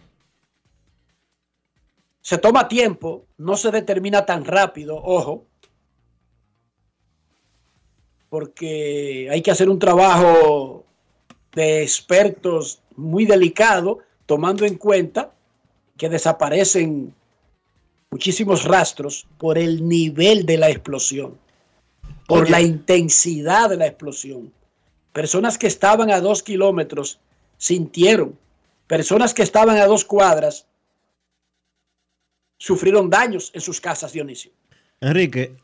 Se 2.22 2.38
toma 2.38 2.70
tiempo, 2.70 3.28
no 3.38 3.58
se 3.58 3.70
determina 3.70 4.26
tan 4.26 4.46
rápido, 4.46 4.96
ojo 4.96 5.46
porque 8.34 9.28
hay 9.30 9.44
que 9.44 9.52
hacer 9.52 9.70
un 9.70 9.78
trabajo 9.78 10.84
de 11.54 11.84
expertos 11.84 12.82
muy 12.96 13.26
delicado, 13.26 14.00
tomando 14.26 14.66
en 14.66 14.74
cuenta 14.74 15.32
que 15.96 16.10
desaparecen 16.10 17.14
muchísimos 18.10 18.64
rastros 18.64 19.28
por 19.38 19.60
el 19.60 19.88
nivel 19.88 20.48
de 20.48 20.58
la 20.58 20.72
explosión, 20.72 21.38
por 22.28 22.50
la 22.50 22.60
intensidad 22.60 23.70
de 23.70 23.78
la 23.78 23.86
explosión. 23.86 24.52
Personas 25.12 25.60
que 25.60 25.68
estaban 25.68 26.10
a 26.10 26.20
dos 26.20 26.42
kilómetros 26.42 27.20
sintieron, 27.58 28.36
personas 28.88 29.36
que 29.36 29.44
estaban 29.44 29.78
a 29.78 29.86
dos 29.86 30.06
cuadras 30.06 30.66
sufrieron 32.58 33.12
daños 33.12 33.52
en 33.54 33.62
sus 33.62 33.80
casas, 33.80 34.12
Dionisio. 34.12 34.52
Enrique, 35.02 35.56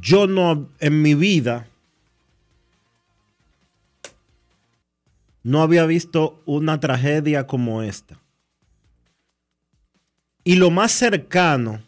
yo 0.00 0.26
no, 0.26 0.68
en 0.80 1.02
mi 1.02 1.14
vida, 1.14 1.68
no 5.42 5.62
había 5.62 5.86
visto 5.86 6.42
una 6.44 6.80
tragedia 6.80 7.46
como 7.46 7.82
esta. 7.82 8.18
Y 10.42 10.56
lo 10.56 10.70
más 10.70 10.92
cercano 10.92 11.82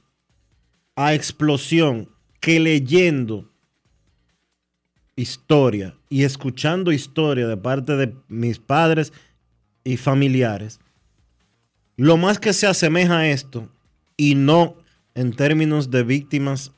a 0.95 1.15
explosión 1.15 2.09
que 2.41 2.61
leyendo 2.61 3.51
historia 5.17 5.95
y 6.09 6.23
escuchando 6.23 6.93
historia 6.93 7.49
de 7.49 7.57
parte 7.57 7.97
de 7.97 8.15
mis 8.29 8.61
padres 8.61 9.13
y 9.83 9.97
familiares, 9.97 10.79
lo 11.97 12.17
más 12.17 12.39
que 12.39 12.53
se 12.53 12.69
asemeja 12.69 13.19
a 13.19 13.29
esto, 13.29 13.69
y 14.17 14.37
no 14.37 14.77
en 15.15 15.33
términos 15.33 15.91
de 15.91 16.05
víctimas 16.05 16.73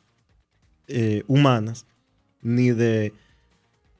eh, 0.90 1.22
humanas, 1.26 1.86
ni 2.42 2.70
de 2.70 3.12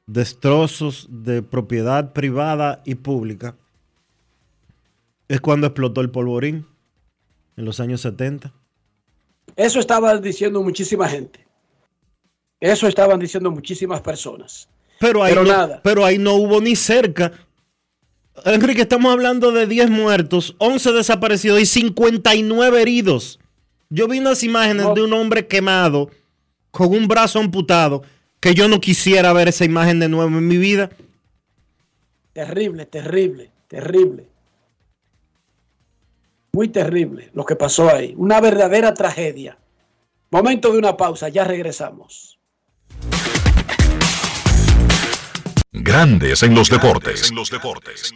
destrozos 0.07 1.07
de 1.09 1.41
propiedad 1.41 2.13
privada 2.13 2.81
y 2.85 2.95
pública, 2.95 3.55
es 5.27 5.39
cuando 5.39 5.67
explotó 5.67 6.01
el 6.01 6.09
polvorín 6.09 6.65
en 7.55 7.65
los 7.65 7.79
años 7.79 8.01
70. 8.01 8.53
Eso 9.55 9.79
estaba 9.79 10.17
diciendo 10.17 10.61
muchísima 10.61 11.07
gente. 11.07 11.45
Eso 12.59 12.87
estaban 12.87 13.19
diciendo 13.19 13.49
muchísimas 13.49 14.01
personas. 14.01 14.67
Pero 14.99 15.23
ahí, 15.23 15.33
no, 15.33 15.43
nada. 15.43 15.81
pero 15.83 16.05
ahí 16.05 16.17
no 16.17 16.35
hubo 16.35 16.61
ni 16.61 16.75
cerca. 16.75 17.31
Enrique, 18.45 18.81
estamos 18.81 19.11
hablando 19.11 19.51
de 19.51 19.65
10 19.65 19.89
muertos, 19.89 20.55
11 20.59 20.91
desaparecidos 20.93 21.59
y 21.59 21.65
59 21.65 22.81
heridos. 22.81 23.39
Yo 23.89 24.07
vi 24.07 24.19
unas 24.19 24.43
imágenes 24.43 24.87
de 24.93 25.01
un 25.01 25.13
hombre 25.13 25.47
quemado 25.47 26.11
con 26.71 26.93
un 26.93 27.07
brazo 27.07 27.39
amputado 27.39 28.03
que 28.39 28.55
yo 28.55 28.67
no 28.67 28.81
quisiera 28.81 29.31
ver 29.33 29.49
esa 29.49 29.65
imagen 29.65 29.99
de 29.99 30.09
nuevo 30.09 30.37
en 30.37 30.47
mi 30.47 30.57
vida. 30.57 30.89
Terrible, 32.33 32.85
terrible, 32.85 33.51
terrible. 33.67 34.27
Muy 36.53 36.69
terrible 36.69 37.29
lo 37.33 37.45
que 37.45 37.55
pasó 37.55 37.89
ahí. 37.89 38.13
Una 38.17 38.41
verdadera 38.41 38.93
tragedia. 38.93 39.57
Momento 40.31 40.71
de 40.71 40.79
una 40.79 40.97
pausa, 40.97 41.29
ya 41.29 41.43
regresamos. 41.43 42.39
Grandes 45.71 46.43
en 46.43 46.55
los 46.55 46.69
deportes. 46.69 47.29
En 47.29 47.35
los 47.35 47.49
deportes. 47.49 48.13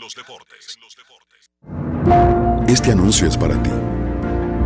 Este 2.67 2.91
anuncio 2.91 3.27
es 3.27 3.37
para 3.37 3.61
ti 3.61 3.71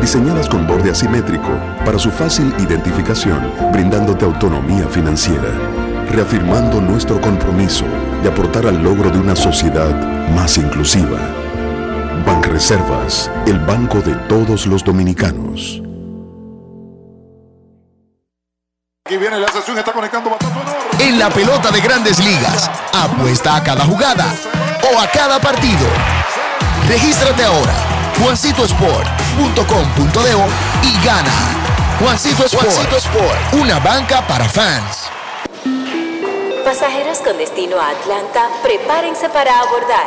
diseñadas 0.00 0.48
con 0.48 0.66
borde 0.66 0.90
asimétrico 0.90 1.50
para 1.84 1.98
su 1.98 2.10
fácil 2.10 2.54
identificación, 2.58 3.52
brindándote 3.72 4.24
autonomía 4.24 4.86
financiera, 4.88 5.50
reafirmando 6.10 6.80
nuestro 6.80 7.20
compromiso 7.20 7.84
de 8.22 8.28
aportar 8.28 8.66
al 8.66 8.82
logro 8.82 9.10
de 9.10 9.18
una 9.18 9.36
sociedad 9.36 9.94
más 10.30 10.56
inclusiva. 10.56 11.18
Banreservas, 12.26 13.30
el 13.46 13.58
banco 13.60 14.00
de 14.00 14.14
todos 14.28 14.66
los 14.66 14.84
dominicanos. 14.84 15.82
viene 19.08 19.40
la 19.40 19.48
sesión, 19.48 19.78
está 19.78 19.92
conectando 19.92 20.36
En 20.98 21.18
la 21.18 21.30
pelota 21.30 21.70
de 21.70 21.80
grandes 21.80 22.22
ligas, 22.22 22.70
apuesta 22.92 23.56
a 23.56 23.62
cada 23.62 23.84
jugada 23.84 24.26
o 24.92 25.00
a 25.00 25.06
cada 25.08 25.40
partido. 25.40 25.86
Regístrate 26.88 27.42
ahora 27.44 27.87
juancitosport.com.de 28.22 30.34
y 30.82 30.92
gana. 31.04 31.30
Juancito 32.00 32.46
Sport, 32.46 33.54
una 33.54 33.78
banca 33.80 34.24
para 34.26 34.48
fans. 34.48 35.10
Pasajeros 36.64 37.18
con 37.18 37.36
destino 37.38 37.78
a 37.80 37.90
Atlanta, 37.90 38.48
prepárense 38.62 39.28
para 39.30 39.58
abordar. 39.60 40.06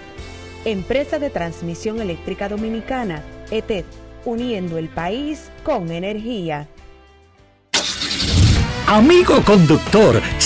Empresa 0.65 1.17
de 1.17 1.31
Transmisión 1.31 2.01
Eléctrica 2.01 2.47
Dominicana, 2.47 3.23
ETED, 3.49 3.83
uniendo 4.25 4.77
el 4.77 4.89
país 4.89 5.49
con 5.63 5.91
energía. 5.91 6.67
Amigo 8.85 9.41
conductor, 9.43 10.21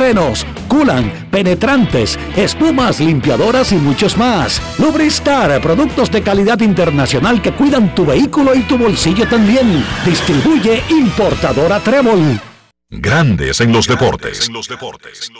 frenos, 0.00 0.46
culan, 0.66 1.12
penetrantes, 1.30 2.18
espumas, 2.34 3.00
limpiadoras 3.00 3.70
y 3.72 3.74
muchos 3.74 4.16
más. 4.16 4.62
Lubristar, 4.78 5.60
productos 5.60 6.10
de 6.10 6.22
calidad 6.22 6.58
internacional 6.60 7.42
que 7.42 7.52
cuidan 7.52 7.94
tu 7.94 8.06
vehículo 8.06 8.54
y 8.54 8.62
tu 8.62 8.78
bolsillo 8.78 9.28
también. 9.28 9.84
Distribuye 10.06 10.82
importadora 10.88 11.80
Trébol. 11.80 12.40
Grandes 12.88 13.60
en 13.60 13.72
los 13.72 13.86
deportes. 13.86 14.48
En 14.48 14.54
los 14.54 14.68
deportes. 14.68 15.30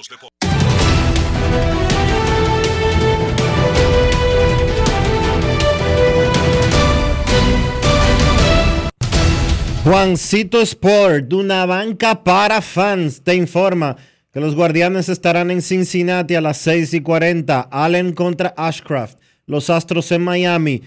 Juancito 9.83 10.61
Sport, 10.61 11.33
una 11.33 11.65
banca 11.65 12.23
para 12.23 12.61
fans, 12.61 13.23
te 13.25 13.35
informa 13.35 13.97
que 14.33 14.41
los 14.41 14.55
guardianes 14.55 15.09
estarán 15.09 15.51
en 15.51 15.63
Cincinnati 15.63 16.35
a 16.35 16.41
las 16.41 16.59
6 16.59 16.95
y 16.95 17.01
40. 17.01 17.61
Allen 17.71 18.13
contra 18.13 18.55
Ashcraft. 18.57 19.19
Los 19.47 19.71
Astros 19.71 20.13
en 20.13 20.23
Miami. 20.23 20.83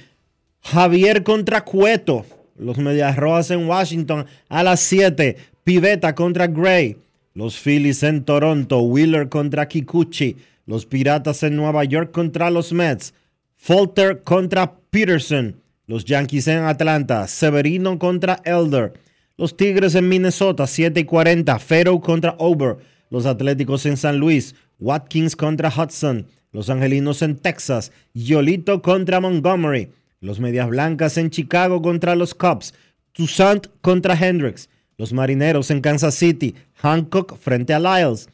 Javier 0.62 1.24
contra 1.24 1.66
Cueto. 1.66 2.26
Los 2.58 2.78
Medias 2.78 3.16
Rojas 3.18 3.52
en 3.52 3.68
Washington 3.68 4.26
a 4.48 4.64
las 4.64 4.80
7. 4.80 5.38
Piveta 5.64 6.16
contra 6.16 6.48
Gray. 6.48 6.98
Los 7.34 7.58
Phillies 7.58 8.04
en 8.04 8.24
Toronto. 8.24 8.80
Wheeler 8.80 9.28
contra 9.28 9.68
Kikuchi. 9.68 10.38
Los 10.66 10.86
Piratas 10.86 11.44
en 11.44 11.58
Nueva 11.58 11.84
York 11.84 12.12
contra 12.12 12.50
los 12.50 12.72
Mets. 12.72 13.14
Falter 13.58 14.24
contra 14.24 14.74
Peterson. 14.90 15.56
Los 15.86 16.06
Yankees 16.06 16.48
en 16.48 16.60
Atlanta, 16.60 17.28
Severino 17.28 18.00
contra 18.00 18.40
Elder. 18.46 18.94
Los 19.36 19.58
Tigres 19.58 19.96
en 19.96 20.08
Minnesota, 20.08 20.66
7 20.66 21.02
y 21.02 21.04
40. 21.04 21.60
Fero 21.60 22.00
contra 22.00 22.36
Ober. 22.38 22.78
Los 23.14 23.28
Atléticos 23.28 23.86
en 23.86 23.96
San 23.96 24.18
Luis. 24.18 24.56
Watkins 24.80 25.36
contra 25.36 25.70
Hudson. 25.70 26.26
Los 26.52 26.72
Angelinos 26.72 27.22
en 27.22 27.36
Texas. 27.36 27.92
Yolito 28.16 28.82
contra 28.82 29.20
Montgomery. 29.20 29.92
Los 30.20 30.40
Medias 30.40 30.68
Blancas 30.68 31.20
en 31.20 31.30
Chicago 31.30 31.80
contra 31.84 32.16
los 32.16 32.34
Cubs. 32.34 32.74
Toussaint 33.12 33.68
contra 33.82 34.16
Hendricks. 34.16 34.68
Los 34.98 35.14
Marineros 35.14 35.70
en 35.70 35.82
Kansas 35.82 36.16
City. 36.16 36.56
Hancock 36.74 37.38
frente 37.38 37.76
a 37.76 37.80
Lyles. 37.80 38.30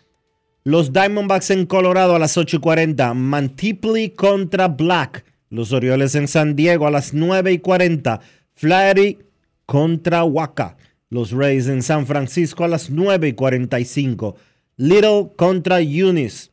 Los 0.63 0.93
Diamondbacks 0.93 1.49
en 1.49 1.65
Colorado 1.65 2.15
a 2.15 2.19
las 2.19 2.37
8 2.37 2.55
y 2.55 2.59
40. 2.61 3.13
Mantiply 3.13 4.11
contra 4.11 4.69
Black. 4.69 5.25
Los 5.49 5.73
Orioles 5.73 6.15
en 6.15 6.29
San 6.29 6.55
Diego 6.55 6.87
a 6.87 6.91
las 6.91 7.13
9 7.13 7.51
y 7.51 7.59
40. 7.59 8.21
Flaherty 8.53 9.17
contra 9.65 10.23
Waka. 10.23 10.77
Los 11.09 11.31
Rays 11.31 11.67
en 11.67 11.83
San 11.83 12.07
Francisco 12.07 12.63
a 12.63 12.69
las 12.69 12.89
9 12.89 13.27
y 13.27 13.33
45. 13.33 14.37
Little 14.81 15.33
contra 15.35 15.81
Eunice. 15.81 16.51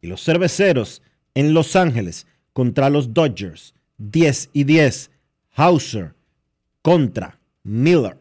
Y 0.00 0.06
los 0.06 0.22
Cerveceros 0.22 1.02
en 1.34 1.52
Los 1.52 1.74
Ángeles 1.74 2.28
contra 2.52 2.88
los 2.90 3.12
Dodgers. 3.12 3.74
10 3.98 4.50
y 4.52 4.62
10. 4.62 5.10
Hauser 5.56 6.14
contra 6.80 7.40
Miller. 7.64 8.16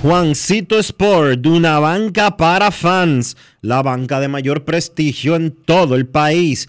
Juancito 0.00 0.78
Sport, 0.78 1.46
una 1.46 1.78
banca 1.78 2.36
para 2.36 2.70
fans, 2.70 3.38
la 3.62 3.82
banca 3.82 4.20
de 4.20 4.28
mayor 4.28 4.64
prestigio 4.64 5.34
en 5.34 5.50
todo 5.50 5.94
el 5.94 6.06
país, 6.06 6.68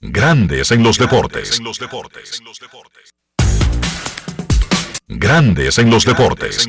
Grandes 0.00 0.70
en 0.70 0.84
los 0.84 0.98
deportes. 0.98 1.60
Grandes 5.08 5.78
en 5.78 5.90
los 5.90 6.04
deportes. 6.04 6.68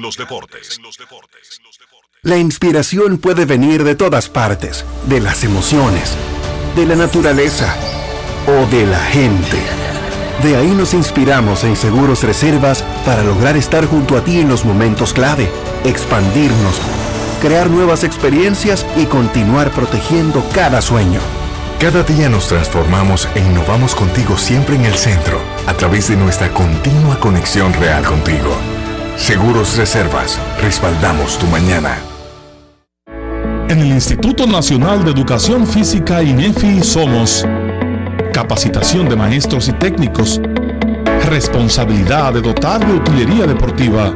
La 2.23 2.37
inspiración 2.37 3.19
puede 3.19 3.45
venir 3.45 3.83
de 3.83 3.93
todas 3.93 4.27
partes, 4.27 4.83
de 5.05 5.19
las 5.19 5.43
emociones, 5.43 6.17
de 6.75 6.87
la 6.87 6.95
naturaleza 6.95 7.75
o 8.47 8.65
de 8.71 8.87
la 8.87 8.99
gente. 8.99 9.61
De 10.41 10.55
ahí 10.55 10.71
nos 10.71 10.95
inspiramos 10.95 11.63
en 11.63 11.75
Seguros 11.75 12.23
Reservas 12.23 12.83
para 13.05 13.23
lograr 13.23 13.55
estar 13.55 13.85
junto 13.85 14.17
a 14.17 14.23
ti 14.23 14.39
en 14.39 14.49
los 14.49 14.65
momentos 14.65 15.13
clave, 15.13 15.47
expandirnos, 15.83 16.81
crear 17.45 17.69
nuevas 17.69 18.03
experiencias 18.03 18.83
y 18.97 19.05
continuar 19.05 19.69
protegiendo 19.69 20.43
cada 20.51 20.81
sueño. 20.81 21.19
Cada 21.79 22.01
día 22.01 22.27
nos 22.27 22.47
transformamos 22.47 23.29
e 23.35 23.39
innovamos 23.39 23.93
contigo 23.93 24.35
siempre 24.35 24.75
en 24.75 24.85
el 24.85 24.95
centro, 24.95 25.39
a 25.67 25.73
través 25.75 26.07
de 26.07 26.15
nuestra 26.15 26.49
continua 26.49 27.19
conexión 27.19 27.71
real 27.73 28.03
contigo. 28.03 28.49
Seguros 29.15 29.77
Reservas, 29.77 30.39
respaldamos 30.59 31.37
tu 31.37 31.45
mañana. 31.45 31.99
En 33.69 33.79
el 33.79 33.89
Instituto 33.89 34.47
Nacional 34.47 35.05
de 35.05 35.11
Educación 35.11 35.67
Física 35.67 36.23
INEFI 36.23 36.81
somos 36.81 37.45
capacitación 38.33 39.07
de 39.07 39.17
maestros 39.17 39.67
y 39.67 39.73
técnicos, 39.73 40.41
responsabilidad 41.27 42.33
de 42.33 42.41
dotar 42.41 42.83
de 42.83 42.93
utilería 42.93 43.45
deportiva, 43.45 44.15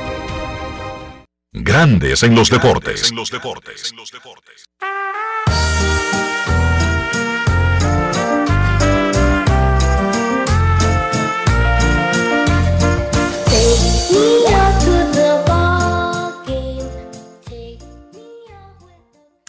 Grandes 1.53 2.23
en 2.23 2.33
los 2.33 2.49
deportes. 2.49 3.11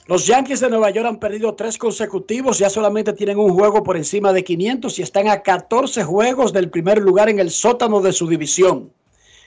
Los 0.09 0.27
Yankees 0.27 0.59
de 0.59 0.71
Nueva 0.71 0.91
York 0.91 1.07
han 1.07 1.21
perdido 1.21 1.55
tres 1.55 1.79
consecutivos, 1.79 2.59
ya 2.59 2.69
solamente 2.69 3.13
tienen 3.13 3.39
un 3.39 3.55
juego 3.55 3.85
por 3.85 3.97
encima 3.97 4.33
de 4.33 4.43
500 4.43 4.99
y 4.99 5.03
están 5.03 5.29
a 5.29 5.43
14 5.43 6.03
juegos 6.03 6.53
del 6.53 6.69
primer 6.69 6.99
lugar 6.99 7.29
en 7.29 7.39
el 7.39 7.51
sótano 7.53 8.01
de 8.01 8.13
su 8.13 8.27
división. 8.27 8.91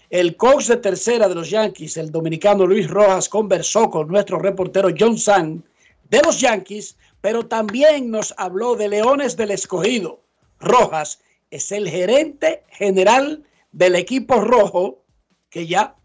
El 0.10 0.38
coach 0.38 0.68
de 0.68 0.78
tercera 0.78 1.28
de 1.28 1.36
los 1.36 1.49
Yankees, 1.49 1.97
el 1.97 2.12
dominicano 2.12 2.66
Luis 2.66 2.89
Rojas, 2.89 3.28
conversó 3.30 3.89
con 3.89 4.08
nuestro 4.08 4.39
reportero 4.39 4.89
John 4.97 5.18
San 5.18 5.64
de 6.10 6.22
los 6.22 6.39
Yankees, 6.39 6.97
pero 7.22 7.45
también 7.45 8.12
nos 8.12 8.34
habló 8.38 8.76
de 8.76 8.89
Leones 8.89 9.36
del 9.36 9.51
Escogido. 9.51 10.20
Rojas 10.60 11.20
es 11.51 11.72
el 11.72 11.89
gerente 11.89 12.64
general 12.70 13.43
del 13.72 13.95
equipo 13.95 14.41
rojo 14.41 14.99
que 15.49 15.68
ya 15.68 15.95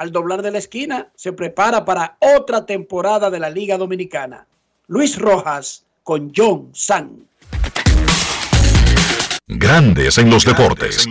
al 0.00 0.12
doblar 0.12 0.40
de 0.40 0.50
la 0.50 0.56
esquina, 0.56 1.08
se 1.14 1.34
prepara 1.34 1.84
para 1.84 2.16
otra 2.20 2.64
temporada 2.64 3.30
de 3.30 3.38
la 3.38 3.50
Liga 3.50 3.76
Dominicana. 3.76 4.46
Luis 4.86 5.18
Rojas 5.18 5.84
con 6.02 6.32
John 6.34 6.70
San. 6.72 7.28
Grandes 9.46 10.16
en 10.16 10.30
los 10.30 10.46
deportes. 10.46 11.06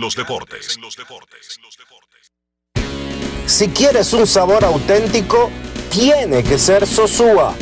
Si 3.50 3.66
quieres 3.66 4.12
un 4.12 4.28
sabor 4.28 4.64
auténtico, 4.64 5.50
tiene 5.90 6.44
que 6.44 6.56
ser 6.56 6.86
Sosúa. 6.86 7.52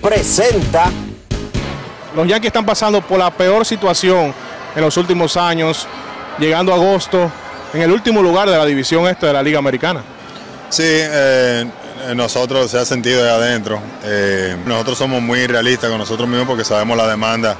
Presenta. 0.00 0.90
Los 2.16 2.26
Yankees 2.26 2.46
están 2.46 2.64
pasando 2.64 3.02
por 3.02 3.18
la 3.18 3.30
peor 3.30 3.66
situación 3.66 4.32
en 4.74 4.80
los 4.80 4.96
últimos 4.96 5.36
años, 5.36 5.86
llegando 6.38 6.72
a 6.72 6.76
agosto 6.76 7.30
en 7.74 7.82
el 7.82 7.92
último 7.92 8.22
lugar 8.22 8.48
de 8.48 8.56
la 8.56 8.64
división 8.64 9.06
este 9.08 9.26
de 9.26 9.34
la 9.34 9.42
Liga 9.42 9.58
Americana. 9.58 10.02
Sí, 10.70 10.84
eh, 10.86 11.66
nosotros 12.14 12.70
se 12.70 12.78
ha 12.78 12.86
sentido 12.86 13.22
de 13.22 13.30
adentro. 13.30 13.78
Eh, 14.04 14.56
nosotros 14.64 14.96
somos 14.96 15.20
muy 15.20 15.46
realistas 15.46 15.90
con 15.90 15.98
nosotros 15.98 16.26
mismos 16.26 16.48
porque 16.48 16.64
sabemos 16.64 16.96
la 16.96 17.06
demanda 17.06 17.58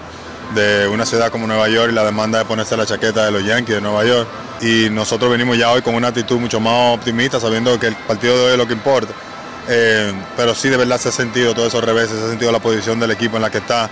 de 0.54 0.88
una 0.88 1.04
ciudad 1.04 1.30
como 1.30 1.46
Nueva 1.46 1.68
York 1.68 1.90
y 1.90 1.94
la 1.94 2.04
demanda 2.04 2.38
de 2.38 2.44
ponerse 2.44 2.76
la 2.76 2.86
chaqueta 2.86 3.24
de 3.24 3.30
los 3.30 3.44
Yankees 3.44 3.76
de 3.76 3.80
Nueva 3.80 4.04
York. 4.04 4.28
Y 4.60 4.88
nosotros 4.90 5.30
venimos 5.30 5.58
ya 5.58 5.70
hoy 5.70 5.82
con 5.82 5.94
una 5.94 6.08
actitud 6.08 6.38
mucho 6.38 6.60
más 6.60 6.94
optimista, 6.94 7.40
sabiendo 7.40 7.78
que 7.78 7.88
el 7.88 7.96
partido 7.96 8.36
de 8.36 8.44
hoy 8.44 8.52
es 8.52 8.58
lo 8.58 8.66
que 8.66 8.72
importa. 8.72 9.12
Eh, 9.68 10.12
pero 10.36 10.54
sí 10.54 10.68
de 10.68 10.76
verdad 10.76 10.98
se 10.98 11.08
ha 11.08 11.12
sentido 11.12 11.54
todos 11.54 11.68
esos 11.68 11.82
reveses, 11.82 12.18
se 12.18 12.24
ha 12.24 12.28
sentido 12.28 12.52
la 12.52 12.60
posición 12.60 13.00
del 13.00 13.10
equipo 13.10 13.36
en 13.36 13.42
la 13.42 13.50
que 13.50 13.58
está, 13.58 13.90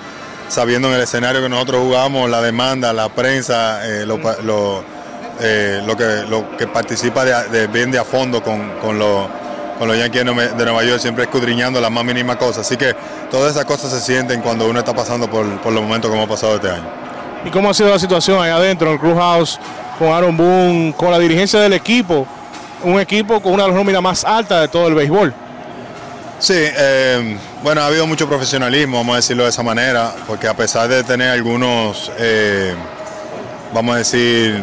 sabiendo 0.48 0.88
en 0.88 0.94
el 0.94 1.00
escenario 1.00 1.42
que 1.42 1.48
nosotros 1.48 1.82
jugamos, 1.82 2.30
la 2.30 2.40
demanda, 2.40 2.92
la 2.92 3.08
prensa, 3.08 3.84
eh, 3.86 4.06
lo, 4.06 4.18
eh, 5.40 5.82
lo, 5.84 5.96
que, 5.96 6.24
lo 6.28 6.56
que 6.56 6.68
participa 6.68 7.24
de, 7.24 7.66
bien 7.66 7.90
de 7.90 7.98
a 7.98 8.04
fondo 8.04 8.42
con, 8.42 8.78
con 8.78 8.98
los 8.98 9.28
con 9.78 9.88
los 9.88 9.98
Yankees 9.98 10.24
de 10.24 10.64
Nueva 10.64 10.84
York, 10.84 11.00
siempre 11.00 11.24
escudriñando 11.24 11.80
las 11.80 11.90
más 11.90 12.04
mínimas 12.04 12.36
cosas. 12.36 12.66
Así 12.66 12.76
que 12.76 12.94
todas 13.30 13.52
esas 13.52 13.64
cosas 13.64 13.90
se 13.90 14.00
sienten 14.00 14.40
cuando 14.40 14.68
uno 14.68 14.78
está 14.78 14.94
pasando 14.94 15.28
por, 15.28 15.60
por 15.60 15.72
los 15.72 15.82
momentos 15.82 16.10
que 16.10 16.16
hemos 16.16 16.28
pasado 16.28 16.56
este 16.56 16.70
año. 16.70 17.04
¿Y 17.44 17.50
cómo 17.50 17.70
ha 17.70 17.74
sido 17.74 17.90
la 17.90 17.98
situación 17.98 18.40
ahí 18.42 18.50
adentro, 18.50 18.88
en 18.88 18.94
el 18.94 19.00
Clubhouse, 19.00 19.58
con 19.98 20.08
Aaron 20.08 20.36
Boone, 20.36 20.94
con 20.96 21.10
la 21.10 21.18
dirigencia 21.18 21.60
del 21.60 21.74
equipo? 21.74 22.26
Un 22.82 22.98
equipo 23.00 23.40
con 23.40 23.52
una 23.52 23.64
de 23.64 23.68
las 23.70 23.76
nóminas 23.76 24.02
más 24.02 24.24
altas 24.24 24.62
de 24.62 24.68
todo 24.68 24.88
el 24.88 24.94
béisbol. 24.94 25.34
Sí, 26.38 26.54
eh, 26.56 27.38
bueno, 27.62 27.80
ha 27.80 27.86
habido 27.86 28.06
mucho 28.06 28.28
profesionalismo, 28.28 28.98
vamos 28.98 29.14
a 29.14 29.16
decirlo 29.16 29.44
de 29.44 29.50
esa 29.50 29.62
manera, 29.62 30.12
porque 30.26 30.48
a 30.48 30.54
pesar 30.54 30.88
de 30.88 31.02
tener 31.04 31.30
algunos, 31.30 32.10
eh, 32.18 32.74
vamos 33.72 33.94
a 33.94 33.98
decir, 33.98 34.62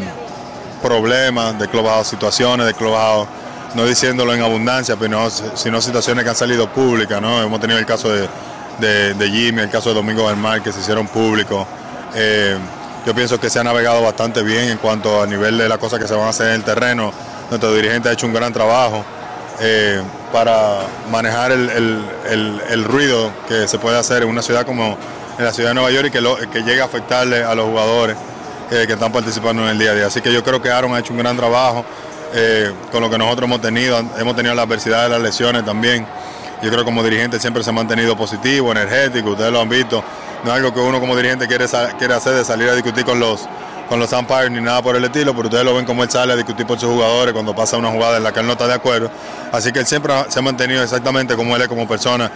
problemas 0.82 1.58
de 1.58 1.68
clubhouse, 1.68 2.08
situaciones 2.08 2.66
de 2.66 2.74
clubhouse, 2.74 3.28
no 3.76 3.86
diciéndolo 3.86 4.34
en 4.34 4.42
abundancia, 4.42 4.96
pero 4.98 5.30
sino 5.30 5.82
situaciones 5.82 6.24
que 6.24 6.30
han 6.30 6.36
salido 6.36 6.68
públicas, 6.68 7.22
¿no? 7.22 7.42
Hemos 7.42 7.60
tenido 7.60 7.80
el 7.80 7.86
caso 7.86 8.10
de, 8.10 9.16
Jimmy, 9.20 9.62
el 9.62 9.70
caso 9.70 9.90
de 9.90 9.96
Domingo 9.96 10.28
del 10.28 10.38
Mar, 10.38 10.62
que 10.62 10.72
se 10.72 10.80
hicieron 10.80 11.08
públicos. 11.08 11.66
Eh, 12.16 12.58
yo 13.06 13.16
pienso 13.16 13.40
que 13.40 13.50
se 13.50 13.60
ha 13.60 13.64
navegado 13.64 14.02
bastante 14.02 14.44
bien 14.44 14.70
en 14.70 14.78
cuanto 14.78 15.22
a 15.22 15.26
nivel 15.26 15.58
de 15.58 15.68
las 15.68 15.78
cosas 15.78 16.00
que 16.00 16.08
se 16.08 16.14
van 16.14 16.28
a 16.28 16.30
hacer 16.30 16.50
en 16.50 16.56
el 16.56 16.64
terreno. 16.64 17.12
Nuestro 17.50 17.74
dirigente 17.74 18.10
ha 18.10 18.12
hecho 18.12 18.28
un 18.28 18.34
gran 18.34 18.54
trabajo 18.54 19.04
eh, 19.60 20.02
para 20.32 20.82
manejar 21.12 21.52
el, 21.52 22.84
ruido 22.86 23.32
que 23.48 23.68
se 23.68 23.78
puede 23.80 23.98
hacer 23.98 24.24
en 24.24 24.30
una 24.30 24.42
ciudad 24.42 24.66
como 24.66 24.98
en 25.38 25.46
la 25.46 25.54
ciudad 25.54 25.70
de 25.70 25.76
Nueva 25.76 25.92
York 25.92 26.08
y 26.08 26.12
que, 26.12 26.22
lo, 26.22 26.38
que 26.38 26.64
llegue 26.64 26.82
a 26.82 26.86
afectarle 26.86 27.44
a 27.44 27.56
los 27.56 27.66
jugadores 27.66 28.18
eh, 28.70 28.86
que 28.88 28.94
están 28.94 29.12
participando 29.12 29.64
en 29.64 29.70
el 29.70 29.80
día 29.80 29.92
a 29.92 29.96
día. 29.96 30.06
Así 30.08 30.22
que 30.22 30.32
yo 30.32 30.44
creo 30.44 30.62
que 30.62 30.70
Aaron 30.70 30.94
ha 30.96 31.00
hecho 31.00 31.14
un 31.14 31.20
gran 31.20 31.36
trabajo. 31.36 31.86
Eh, 32.34 32.72
con 32.92 33.02
lo 33.02 33.10
que 33.10 33.18
nosotros 33.18 33.48
hemos 33.48 33.62
tenido, 33.62 34.02
hemos 34.18 34.36
tenido 34.36 34.56
la 34.56 34.62
adversidad 34.64 35.04
de 35.04 35.10
las 35.10 35.22
lesiones 35.22 35.66
también. 35.66 36.06
Yo 36.62 36.70
creo 36.70 36.80
que 36.80 36.86
como 36.86 37.04
dirigente 37.04 37.40
siempre 37.40 37.64
se 37.64 37.72
ha 37.72 37.74
mantenido 37.74 38.16
positivo, 38.16 38.72
energético, 38.72 39.32
ustedes 39.32 39.52
lo 39.52 39.62
han 39.62 39.70
visto. 39.70 40.04
No 40.44 40.52
es 40.52 40.58
algo 40.58 40.74
que 40.74 40.80
uno 40.80 41.00
como 41.00 41.16
dirigente 41.16 41.48
quiere, 41.48 41.66
quiere 41.98 42.14
hacer 42.14 42.36
de 42.36 42.46
salir 42.46 42.70
a 42.70 42.76
discutir 42.76 43.04
con 43.04 43.20
los, 43.20 43.48
con 43.90 44.00
los 44.00 44.12
ni 44.50 44.62
nada 44.62 44.82
por 44.82 44.96
el 44.96 45.04
estilo, 45.04 45.34
pero 45.34 45.48
ustedes 45.48 45.66
lo 45.66 45.76
ven 45.76 45.86
como 45.86 46.04
él 46.04 46.10
sale 46.10 46.34
a 46.34 46.36
discutir 46.36 46.66
por 46.66 46.80
sus 46.80 46.90
jugadores 46.90 47.34
cuando 47.34 47.54
pasa 47.54 47.78
una 47.78 47.90
jugada 47.90 48.18
en 48.18 48.24
la 48.24 48.32
que 48.32 48.40
él 48.40 48.48
no 48.48 48.54
está 48.54 48.68
de 48.68 48.76
acuerdo. 48.76 49.12
Así 49.52 49.72
que 49.72 49.80
él 49.80 49.86
siempre 49.86 50.14
se 50.30 50.40
ha 50.40 50.42
mantenido 50.42 50.84
exactamente 50.84 51.36
como 51.36 51.56
él 51.56 51.62
es 51.64 51.68
como 51.68 51.88
persona. 51.88 52.32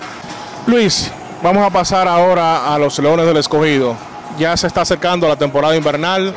Luis, 0.68 1.12
vamos 1.42 1.66
a 1.66 1.70
pasar 1.70 2.08
ahora 2.08 2.74
a 2.74 2.78
los 2.78 2.98
Leones 3.00 3.26
del 3.26 3.38
Escogido. 3.38 3.96
Ya 4.38 4.58
se 4.58 4.68
está 4.68 4.82
acercando 4.82 5.28
la 5.28 5.36
temporada 5.36 5.76
invernal 5.76 6.34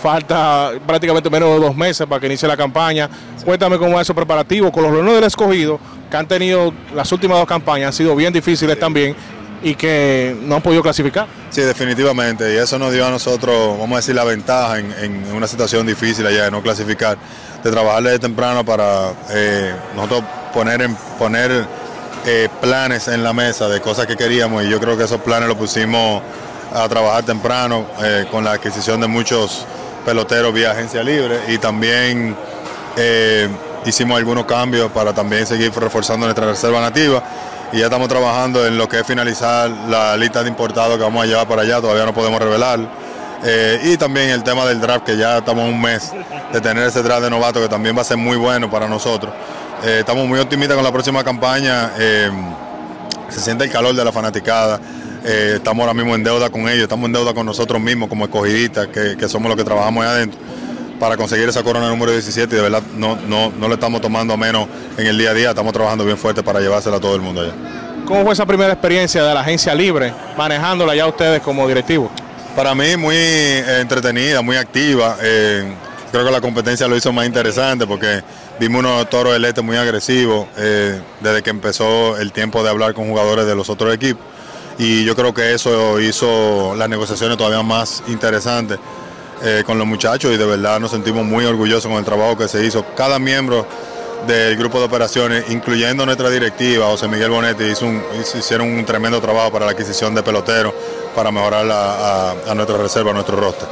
falta 0.00 0.72
prácticamente 0.86 1.28
menos 1.28 1.50
de 1.50 1.66
dos 1.66 1.76
meses 1.76 2.06
para 2.06 2.20
que 2.20 2.26
inicie 2.26 2.48
la 2.48 2.56
campaña. 2.56 3.08
Cuéntame 3.44 3.78
cómo 3.78 4.00
es 4.00 4.06
esos 4.06 4.16
preparativos 4.16 4.70
con 4.70 4.82
los 4.82 4.92
Leones 4.92 5.14
del 5.14 5.24
Escogido, 5.24 5.78
que 6.10 6.16
han 6.16 6.26
tenido 6.26 6.72
las 6.94 7.10
últimas 7.12 7.38
dos 7.38 7.46
campañas, 7.46 7.88
han 7.88 7.92
sido 7.92 8.16
bien 8.16 8.32
difíciles 8.32 8.78
también 8.78 9.14
y 9.62 9.74
que 9.74 10.34
no 10.42 10.56
han 10.56 10.62
podido 10.62 10.82
clasificar. 10.82 11.26
Sí, 11.50 11.60
definitivamente, 11.60 12.54
y 12.54 12.56
eso 12.56 12.78
nos 12.78 12.92
dio 12.92 13.06
a 13.06 13.10
nosotros, 13.10 13.78
vamos 13.78 13.92
a 13.92 13.96
decir, 13.96 14.14
la 14.14 14.24
ventaja 14.24 14.78
en, 14.78 15.24
una 15.34 15.46
situación 15.46 15.86
difícil 15.86 16.26
allá 16.26 16.44
de 16.44 16.50
no 16.50 16.62
clasificar, 16.62 17.18
de 17.62 17.70
trabajar 17.70 18.02
desde 18.02 18.20
temprano 18.20 18.64
para 18.64 19.12
eh, 19.30 19.74
nosotros 19.94 20.22
poner, 20.54 20.80
en, 20.80 20.96
poner 21.18 21.66
eh, 22.26 22.48
planes 22.62 23.08
en 23.08 23.22
la 23.22 23.32
mesa 23.32 23.68
de 23.68 23.80
cosas 23.80 24.06
que 24.06 24.16
queríamos 24.16 24.64
y 24.64 24.70
yo 24.70 24.80
creo 24.80 24.96
que 24.96 25.04
esos 25.04 25.20
planes 25.20 25.48
los 25.48 25.58
pusimos 25.58 26.22
a 26.72 26.88
trabajar 26.88 27.24
temprano 27.24 27.86
eh, 28.02 28.26
con 28.30 28.44
la 28.44 28.52
adquisición 28.52 29.00
de 29.00 29.08
muchos 29.08 29.66
peloteros 30.04 30.52
vía 30.52 30.72
agencia 30.72 31.02
libre 31.02 31.40
y 31.48 31.58
también 31.58 32.36
eh, 32.96 33.48
hicimos 33.84 34.18
algunos 34.18 34.44
cambios 34.44 34.90
para 34.92 35.12
también 35.12 35.46
seguir 35.46 35.72
reforzando 35.74 36.26
nuestra 36.26 36.46
reserva 36.46 36.80
nativa 36.80 37.22
y 37.72 37.78
ya 37.78 37.84
estamos 37.84 38.08
trabajando 38.08 38.66
en 38.66 38.76
lo 38.76 38.88
que 38.88 39.00
es 39.00 39.06
finalizar 39.06 39.70
la 39.88 40.16
lista 40.16 40.42
de 40.42 40.48
importados 40.48 40.96
que 40.96 41.02
vamos 41.02 41.22
a 41.22 41.26
llevar 41.26 41.46
para 41.46 41.62
allá, 41.62 41.80
todavía 41.80 42.04
no 42.04 42.12
podemos 42.12 42.40
revelar. 42.40 42.80
Eh, 43.42 43.80
y 43.84 43.96
también 43.96 44.28
el 44.30 44.42
tema 44.42 44.66
del 44.66 44.80
draft, 44.80 45.06
que 45.06 45.16
ya 45.16 45.38
estamos 45.38 45.66
un 45.66 45.80
mes 45.80 46.12
de 46.52 46.60
tener 46.60 46.84
ese 46.84 47.02
draft 47.02 47.22
de 47.22 47.30
novato 47.30 47.60
que 47.60 47.68
también 47.68 47.96
va 47.96 48.02
a 48.02 48.04
ser 48.04 48.16
muy 48.16 48.36
bueno 48.36 48.68
para 48.68 48.88
nosotros. 48.88 49.32
Eh, 49.84 49.98
estamos 50.00 50.26
muy 50.26 50.40
optimistas 50.40 50.74
con 50.74 50.84
la 50.84 50.92
próxima 50.92 51.24
campaña, 51.24 51.92
se 51.96 53.40
siente 53.40 53.64
el 53.64 53.70
calor 53.70 53.94
de 53.94 54.04
la 54.04 54.12
fanaticada. 54.12 54.80
Eh, 55.24 55.54
estamos 55.56 55.82
ahora 55.82 55.94
mismo 55.94 56.14
en 56.14 56.24
deuda 56.24 56.48
con 56.48 56.62
ellos, 56.62 56.84
estamos 56.84 57.06
en 57.06 57.12
deuda 57.12 57.34
con 57.34 57.44
nosotros 57.44 57.80
mismos 57.80 58.08
como 58.08 58.24
escogidistas, 58.24 58.88
que, 58.88 59.28
somos 59.28 59.48
los 59.48 59.56
que 59.56 59.64
trabajamos 59.64 60.04
ahí 60.04 60.10
adentro, 60.10 60.40
para 60.98 61.16
conseguir 61.16 61.48
esa 61.48 61.62
corona 61.62 61.88
número 61.88 62.12
17 62.12 62.52
y 62.52 62.56
de 62.56 62.62
verdad 62.62 62.82
no, 62.96 63.16
no, 63.16 63.50
no 63.50 63.68
le 63.68 63.74
estamos 63.74 64.00
tomando 64.00 64.34
a 64.34 64.36
menos 64.36 64.66
en 64.96 65.06
el 65.06 65.18
día 65.18 65.30
a 65.30 65.34
día, 65.34 65.50
estamos 65.50 65.72
trabajando 65.72 66.04
bien 66.04 66.16
fuerte 66.16 66.42
para 66.42 66.60
llevársela 66.60 66.96
a 66.96 67.00
todo 67.00 67.14
el 67.14 67.20
mundo 67.20 67.42
allá. 67.42 67.52
¿Cómo 68.06 68.24
fue 68.24 68.32
esa 68.32 68.46
primera 68.46 68.72
experiencia 68.72 69.22
de 69.22 69.34
la 69.34 69.40
agencia 69.40 69.74
libre, 69.74 70.12
manejándola 70.36 70.94
ya 70.94 71.06
ustedes 71.06 71.40
como 71.42 71.68
directivos? 71.68 72.10
Para 72.56 72.74
mí 72.74 72.96
muy 72.96 73.14
eh, 73.14 73.80
entretenida, 73.80 74.42
muy 74.42 74.56
activa. 74.56 75.16
Eh, 75.22 75.70
creo 76.10 76.24
que 76.24 76.30
la 76.30 76.40
competencia 76.40 76.88
lo 76.88 76.96
hizo 76.96 77.12
más 77.12 77.26
interesante 77.26 77.86
porque 77.86 78.22
vimos 78.58 78.80
unos 78.80 79.08
toros 79.10 79.34
del 79.34 79.44
este 79.44 79.60
muy 79.60 79.76
agresivos 79.76 80.48
desde 80.56 81.42
que 81.42 81.50
empezó 81.50 82.18
el 82.18 82.32
tiempo 82.32 82.64
de 82.64 82.70
hablar 82.70 82.94
con 82.94 83.08
jugadores 83.08 83.46
de 83.46 83.54
los 83.54 83.70
otros 83.70 83.94
equipos 83.94 84.24
y 84.80 85.04
yo 85.04 85.14
creo 85.14 85.34
que 85.34 85.52
eso 85.52 86.00
hizo 86.00 86.74
las 86.74 86.88
negociaciones 86.88 87.36
todavía 87.36 87.62
más 87.62 88.02
interesantes 88.08 88.78
eh, 89.44 89.62
con 89.66 89.76
los 89.76 89.86
muchachos 89.86 90.32
y 90.32 90.38
de 90.38 90.46
verdad 90.46 90.80
nos 90.80 90.90
sentimos 90.90 91.22
muy 91.26 91.44
orgullosos 91.44 91.84
con 91.84 91.98
el 91.98 92.04
trabajo 92.04 92.38
que 92.38 92.48
se 92.48 92.64
hizo. 92.64 92.82
Cada 92.96 93.18
miembro 93.18 93.66
del 94.26 94.56
grupo 94.56 94.78
de 94.78 94.86
operaciones, 94.86 95.44
incluyendo 95.50 96.06
nuestra 96.06 96.30
directiva, 96.30 96.86
José 96.86 97.08
Miguel 97.08 97.28
Bonetti, 97.28 97.64
hizo 97.64 97.86
hicieron 98.38 98.68
un 98.68 98.86
tremendo 98.86 99.20
trabajo 99.20 99.52
para 99.52 99.66
la 99.66 99.72
adquisición 99.72 100.14
de 100.14 100.22
peloteros, 100.22 100.72
para 101.14 101.30
mejorar 101.30 101.66
a, 101.70 102.54
nuestra 102.54 102.78
reserva, 102.78 103.10
a 103.10 103.14
nuestro 103.14 103.36
roster. 103.36 103.68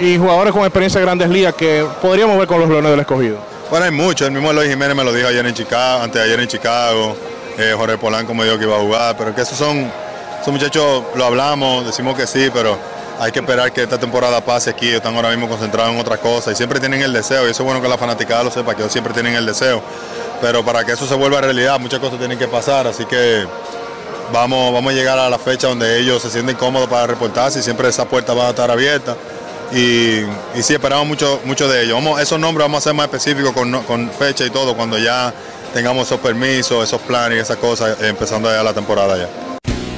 Y 0.00 0.18
jugadores 0.18 0.52
con 0.52 0.62
experiencia 0.62 0.98
en 0.98 1.04
grandes 1.04 1.28
ligas 1.28 1.54
que 1.54 1.86
podríamos 2.00 2.36
ver 2.36 2.48
con 2.48 2.58
los 2.58 2.68
Leones 2.68 2.90
del 2.90 3.00
Escogido. 3.00 3.36
Bueno, 3.70 3.84
hay 3.86 3.92
muchos, 3.92 4.26
el 4.26 4.32
mismo 4.32 4.50
Eloy 4.50 4.68
Jiménez 4.68 4.96
me 4.96 5.04
lo 5.04 5.12
dijo 5.12 5.28
ayer 5.28 5.46
en 5.46 5.54
Chicago, 5.54 6.02
antes 6.02 6.20
de 6.20 6.26
ayer 6.26 6.40
en 6.40 6.48
Chicago, 6.48 7.16
eh, 7.56 7.74
Jorge 7.76 7.96
Polanco 7.96 8.34
me 8.34 8.42
dijo 8.44 8.58
que 8.58 8.64
iba 8.64 8.76
a 8.76 8.80
jugar, 8.80 9.16
pero 9.16 9.32
que 9.32 9.42
esos 9.42 9.56
son 9.56 9.88
esos 10.42 10.52
muchachos 10.52 11.04
lo 11.14 11.24
hablamos, 11.24 11.86
decimos 11.86 12.16
que 12.16 12.26
sí, 12.26 12.50
pero 12.52 12.76
hay 13.20 13.30
que 13.30 13.38
esperar 13.38 13.72
que 13.72 13.84
esta 13.84 13.96
temporada 13.96 14.40
pase 14.40 14.70
aquí. 14.70 14.88
Están 14.88 15.14
ahora 15.14 15.30
mismo 15.30 15.48
concentrados 15.48 15.94
en 15.94 16.00
otra 16.00 16.18
cosa 16.18 16.50
y 16.50 16.56
siempre 16.56 16.80
tienen 16.80 17.00
el 17.00 17.12
deseo. 17.12 17.46
Y 17.46 17.52
eso 17.52 17.62
es 17.62 17.64
bueno 17.64 17.80
que 17.80 17.86
la 17.86 17.96
fanaticada 17.96 18.42
lo 18.42 18.50
sepa, 18.50 18.74
que 18.74 18.82
ellos 18.82 18.92
siempre 18.92 19.14
tienen 19.14 19.36
el 19.36 19.46
deseo. 19.46 19.80
Pero 20.40 20.64
para 20.64 20.84
que 20.84 20.92
eso 20.92 21.06
se 21.06 21.14
vuelva 21.14 21.40
realidad, 21.40 21.78
muchas 21.78 22.00
cosas 22.00 22.18
tienen 22.18 22.40
que 22.40 22.48
pasar. 22.48 22.88
Así 22.88 23.04
que 23.04 23.46
vamos, 24.32 24.72
vamos 24.74 24.92
a 24.92 24.96
llegar 24.96 25.16
a 25.16 25.30
la 25.30 25.38
fecha 25.38 25.68
donde 25.68 26.00
ellos 26.00 26.20
se 26.20 26.28
sienten 26.28 26.56
cómodos 26.56 26.88
para 26.88 27.06
reportarse 27.06 27.60
y 27.60 27.62
siempre 27.62 27.88
esa 27.88 28.06
puerta 28.06 28.34
va 28.34 28.48
a 28.48 28.50
estar 28.50 28.68
abierta. 28.68 29.14
Y, 29.70 30.22
y 30.56 30.62
sí, 30.62 30.74
esperamos 30.74 31.06
mucho, 31.06 31.40
mucho 31.44 31.68
de 31.68 31.84
ellos. 31.84 32.00
Esos 32.20 32.40
nombres 32.40 32.64
vamos 32.64 32.78
a 32.78 32.82
ser 32.82 32.94
más 32.94 33.04
específicos 33.04 33.52
con, 33.52 33.80
con 33.84 34.10
fecha 34.10 34.44
y 34.44 34.50
todo 34.50 34.74
cuando 34.74 34.98
ya 34.98 35.32
tengamos 35.72 36.08
esos 36.08 36.18
permisos, 36.18 36.82
esos 36.82 37.00
planes 37.02 37.38
y 37.38 37.40
esas 37.42 37.58
cosas, 37.58 37.96
empezando 38.02 38.50
ya 38.50 38.64
la 38.64 38.72
temporada 38.72 39.16
ya. 39.16 39.51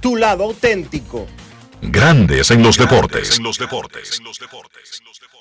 tu 0.00 0.16
lado 0.16 0.44
auténtico. 0.44 1.26
Grandes 1.82 2.50
en 2.50 2.62
los 2.62 2.76
deportes. 2.76 3.38
En 3.38 3.44
los 3.44 3.58
deportes. 3.58 4.20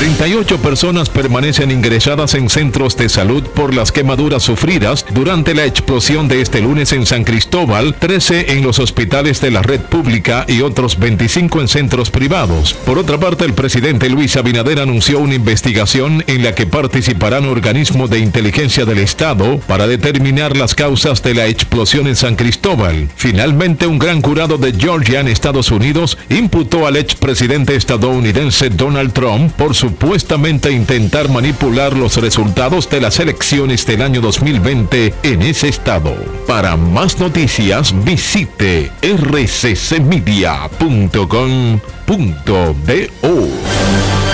38 0.00 0.58
personas 0.58 1.08
permanecen 1.10 1.70
ingresadas 1.70 2.34
en 2.34 2.48
centros 2.48 2.96
de 2.96 3.08
salud 3.08 3.42
por 3.42 3.74
las 3.74 3.92
quemaduras 3.92 4.42
sufridas 4.42 5.04
durante 5.10 5.54
la 5.54 5.66
explosión 5.66 6.26
de 6.26 6.40
este 6.40 6.60
lunes 6.60 6.92
en 6.92 7.06
San 7.06 7.24
Cristóbal, 7.24 7.94
13 7.94 8.52
en 8.52 8.62
los 8.62 8.78
hospitales 8.78 9.40
de 9.40 9.50
la 9.50 9.62
red 9.62 9.80
pública 9.80 10.44
y 10.48 10.62
otros 10.62 10.98
25 10.98 11.60
en 11.60 11.68
centros 11.68 12.10
privados. 12.10 12.72
Por 12.72 12.98
otra 12.98 13.18
parte, 13.18 13.44
el 13.44 13.52
presidente 13.52 14.08
Luis 14.08 14.36
Abinader 14.36 14.80
anunció 14.80 15.18
una 15.18 15.34
investigación 15.34 16.24
en 16.26 16.42
la 16.42 16.54
que 16.54 16.66
participarán 16.66 17.44
organismos 17.44 18.10
de 18.10 18.20
inteligencia 18.20 18.84
del 18.84 18.98
Estado 18.98 19.58
para 19.66 19.86
determinar 19.86 20.56
las 20.56 20.74
causas 20.74 21.22
de 21.22 21.34
la 21.34 21.46
explosión 21.46 22.06
en 22.06 22.16
San 22.16 22.36
Cristóbal. 22.36 23.08
Finalmente, 23.16 23.86
un 23.86 23.98
gran 23.98 24.22
jurado 24.22 24.56
de 24.56 24.72
Georgia 24.72 25.20
en 25.20 25.28
Estados 25.28 25.70
Unidos 25.70 26.16
imputó 26.30 26.86
al 26.86 26.96
expresidente 26.96 27.76
estadounidense 27.76 28.70
Donald 28.70 29.12
Trump 29.12 29.59
por 29.60 29.74
supuestamente 29.74 30.72
intentar 30.72 31.28
manipular 31.28 31.94
los 31.94 32.16
resultados 32.16 32.88
de 32.88 32.98
las 32.98 33.20
elecciones 33.20 33.84
del 33.84 34.00
año 34.00 34.22
2020 34.22 35.12
en 35.22 35.42
ese 35.42 35.68
estado. 35.68 36.16
Para 36.46 36.78
más 36.78 37.18
noticias 37.18 37.92
visite 38.02 38.90
rccmedia.com.do. 39.02 40.38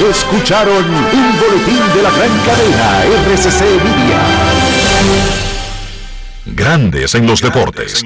Escucharon 0.08 0.84
un 0.84 1.40
boletín 1.40 1.82
de 1.96 2.02
la 2.04 2.10
gran 2.12 2.30
cadena 2.46 3.02
RCC 3.34 3.62
Media. 3.82 4.20
Grandes 6.44 7.16
en 7.16 7.26
los 7.26 7.42
deportes. 7.42 8.04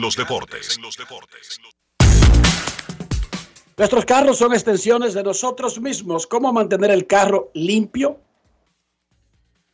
Nuestros 3.80 4.04
carros 4.04 4.36
son 4.36 4.52
extensiones 4.52 5.14
de 5.14 5.22
nosotros 5.22 5.80
mismos. 5.80 6.26
¿Cómo 6.26 6.52
mantener 6.52 6.90
el 6.90 7.06
carro 7.06 7.50
limpio? 7.54 8.20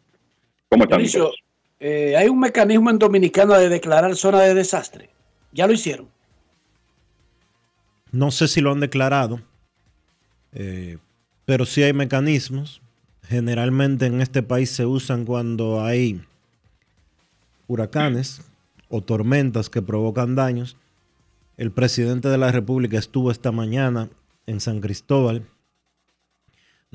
¿Cómo 0.75 0.83
están? 0.83 0.97
Dionisio, 0.97 1.31
eh, 1.79 2.17
hay 2.17 2.27
un 2.27 2.37
mecanismo 2.37 2.89
en 2.89 2.99
Dominicana 2.99 3.57
de 3.57 3.69
declarar 3.69 4.13
zona 4.17 4.41
de 4.41 4.53
desastre. 4.53 5.09
Ya 5.53 5.67
lo 5.67 5.73
hicieron. 5.73 6.09
No 8.11 8.29
sé 8.29 8.49
si 8.49 8.59
lo 8.59 8.73
han 8.73 8.81
declarado, 8.81 9.39
eh, 10.51 10.97
pero 11.45 11.65
sí 11.65 11.81
hay 11.81 11.93
mecanismos. 11.93 12.81
Generalmente 13.23 14.05
en 14.05 14.21
este 14.21 14.43
país 14.43 14.69
se 14.69 14.85
usan 14.85 15.23
cuando 15.23 15.81
hay 15.81 16.21
huracanes 17.67 18.41
o 18.89 18.99
tormentas 19.01 19.69
que 19.69 19.81
provocan 19.81 20.35
daños. 20.35 20.75
El 21.55 21.71
presidente 21.71 22.27
de 22.27 22.37
la 22.37 22.51
República 22.51 22.99
estuvo 22.99 23.31
esta 23.31 23.53
mañana 23.53 24.09
en 24.45 24.59
San 24.59 24.81
Cristóbal. 24.81 25.47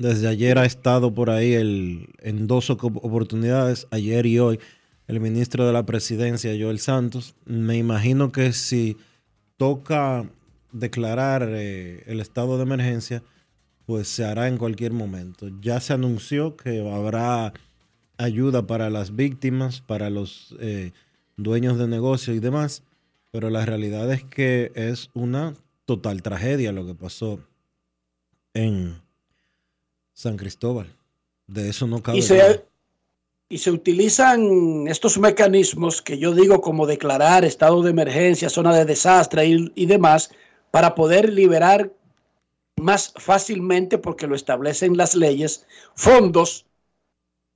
Desde 0.01 0.27
ayer 0.27 0.57
ha 0.57 0.65
estado 0.65 1.13
por 1.13 1.29
ahí 1.29 1.53
el, 1.53 2.09
en 2.23 2.47
dos 2.47 2.71
oportunidades, 2.71 3.87
ayer 3.91 4.25
y 4.25 4.39
hoy, 4.39 4.59
el 5.05 5.19
ministro 5.19 5.67
de 5.67 5.73
la 5.73 5.85
Presidencia, 5.85 6.57
Joel 6.59 6.79
Santos. 6.79 7.35
Me 7.45 7.77
imagino 7.77 8.31
que 8.31 8.51
si 8.51 8.97
toca 9.57 10.27
declarar 10.71 11.47
eh, 11.51 12.01
el 12.07 12.19
estado 12.19 12.57
de 12.57 12.63
emergencia, 12.63 13.21
pues 13.85 14.07
se 14.07 14.25
hará 14.25 14.47
en 14.47 14.57
cualquier 14.57 14.91
momento. 14.91 15.49
Ya 15.61 15.79
se 15.79 15.93
anunció 15.93 16.57
que 16.57 16.81
habrá 16.91 17.53
ayuda 18.17 18.65
para 18.65 18.89
las 18.89 19.15
víctimas, 19.15 19.81
para 19.81 20.09
los 20.09 20.55
eh, 20.59 20.93
dueños 21.37 21.77
de 21.77 21.87
negocio 21.87 22.33
y 22.33 22.39
demás, 22.39 22.81
pero 23.29 23.51
la 23.51 23.67
realidad 23.67 24.11
es 24.11 24.23
que 24.23 24.71
es 24.73 25.11
una 25.13 25.53
total 25.85 26.23
tragedia 26.23 26.71
lo 26.71 26.87
que 26.87 26.95
pasó 26.95 27.39
en 28.55 28.99
San 30.13 30.37
Cristóbal. 30.37 30.87
De 31.47 31.69
eso 31.69 31.87
no 31.87 32.01
cabe 32.01 32.17
Y 32.17 32.21
se, 32.21 32.65
y 33.49 33.57
se 33.57 33.71
utilizan 33.71 34.87
estos 34.87 35.17
mecanismos 35.17 36.01
que 36.01 36.17
yo 36.17 36.33
digo 36.33 36.61
como 36.61 36.85
declarar 36.85 37.43
estado 37.43 37.81
de 37.81 37.89
emergencia, 37.89 38.49
zona 38.49 38.75
de 38.75 38.85
desastre 38.85 39.47
y, 39.47 39.71
y 39.75 39.85
demás, 39.85 40.31
para 40.71 40.95
poder 40.95 41.31
liberar 41.31 41.91
más 42.77 43.13
fácilmente, 43.17 43.97
porque 43.97 44.27
lo 44.27 44.35
establecen 44.35 44.97
las 44.97 45.15
leyes, 45.15 45.65
fondos, 45.95 46.65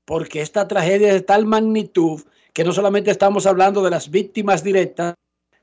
porque 0.05 0.41
esta 0.41 0.67
tragedia 0.67 1.09
es 1.09 1.13
de 1.15 1.21
tal 1.21 1.45
magnitud 1.45 2.21
que 2.53 2.63
no 2.63 2.71
solamente 2.71 3.11
estamos 3.11 3.45
hablando 3.45 3.83
de 3.83 3.89
las 3.89 4.09
víctimas 4.09 4.63
directas, 4.63 5.15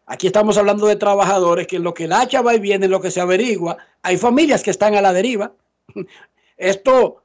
aquí 0.05 0.27
estamos 0.27 0.59
hablando 0.59 0.87
de 0.87 0.97
trabajadores 0.97 1.67
que 1.67 1.77
en 1.77 1.85
lo 1.85 1.95
que 1.95 2.05
el 2.05 2.13
hacha 2.13 2.43
va 2.43 2.55
y 2.55 2.61
viene, 2.61 2.85
en 2.85 2.91
lo 2.91 3.01
que 3.01 3.11
se 3.11 3.21
averigua, 3.21 3.79
hay 4.03 4.19
familias 4.19 4.63
que 4.63 4.71
están 4.71 4.95
a 4.95 5.01
la 5.01 5.13
deriva. 5.13 5.53
Esto 6.57 7.19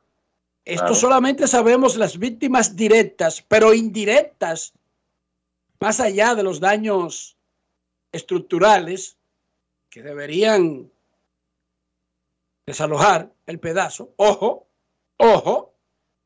Esto 0.66 0.82
Claro. 0.88 0.96
solamente 0.96 1.48
sabemos 1.48 1.96
las 1.96 2.18
víctimas 2.20 2.76
directas, 2.76 3.42
pero 3.48 3.74
indirectas, 3.74 4.74
más 5.80 6.02
allá 6.02 6.36
de 6.36 6.44
los 6.44 6.60
daños 6.60 7.38
estructurales 8.12 9.16
que 9.90 10.04
deberían 10.04 10.92
desalojar 12.66 13.32
el 13.46 13.60
pedazo. 13.62 14.12
Ojo, 14.18 14.68
ojo, 15.16 15.74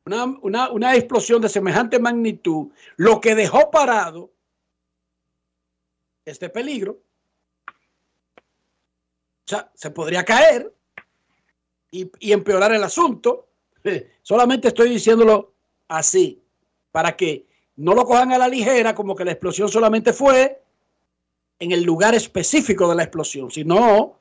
una, 0.06 0.24
una- 0.24 0.70
una 0.72 0.96
explosión 0.96 1.40
de 1.40 1.48
semejante 1.48 2.00
magnitud, 2.00 2.72
lo 2.96 3.20
que 3.20 3.36
dejó 3.36 3.70
parado 3.70 4.32
este 6.24 6.48
peligro. 6.50 6.98
O 7.68 9.46
sea, 9.46 9.70
se 9.74 9.90
podría 9.92 10.24
caer 10.24 10.74
y, 11.92 12.32
empeorar 12.32 12.72
el 12.72 12.82
asunto. 12.82 13.46
Solamente 14.22 14.68
estoy 14.68 14.90
diciéndolo 14.90 15.52
así, 15.86 16.42
para 16.90 17.16
que 17.16 17.46
no 17.76 17.94
lo 17.94 18.04
cojan 18.04 18.32
a 18.32 18.38
la 18.38 18.48
ligera 18.48 18.94
como 18.94 19.14
que 19.14 19.24
la 19.24 19.32
explosión 19.32 19.68
solamente 19.68 20.12
fue 20.12 20.62
en 21.58 21.72
el 21.72 21.82
lugar 21.82 22.14
específico 22.14 22.88
de 22.88 22.96
la 22.96 23.04
explosión, 23.04 23.50
sino 23.50 24.18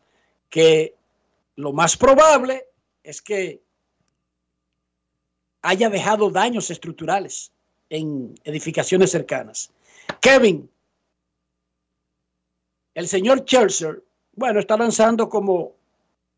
que 0.50 0.96
lo 1.56 1.74
más 1.74 1.98
probable 1.98 2.68
es 3.04 3.22
que 3.22 3.62
haya 5.62 5.90
dejado 5.90 6.30
daños 6.30 6.70
estructurales 6.72 7.52
en 7.90 8.36
edificaciones 8.44 9.12
cercanas. 9.12 9.72
Kevin, 10.22 10.70
el 12.94 13.08
señor 13.08 13.42
Scherzer, 13.42 14.04
bueno, 14.34 14.60
está 14.60 14.78
lanzando 14.78 15.30
como 15.30 15.76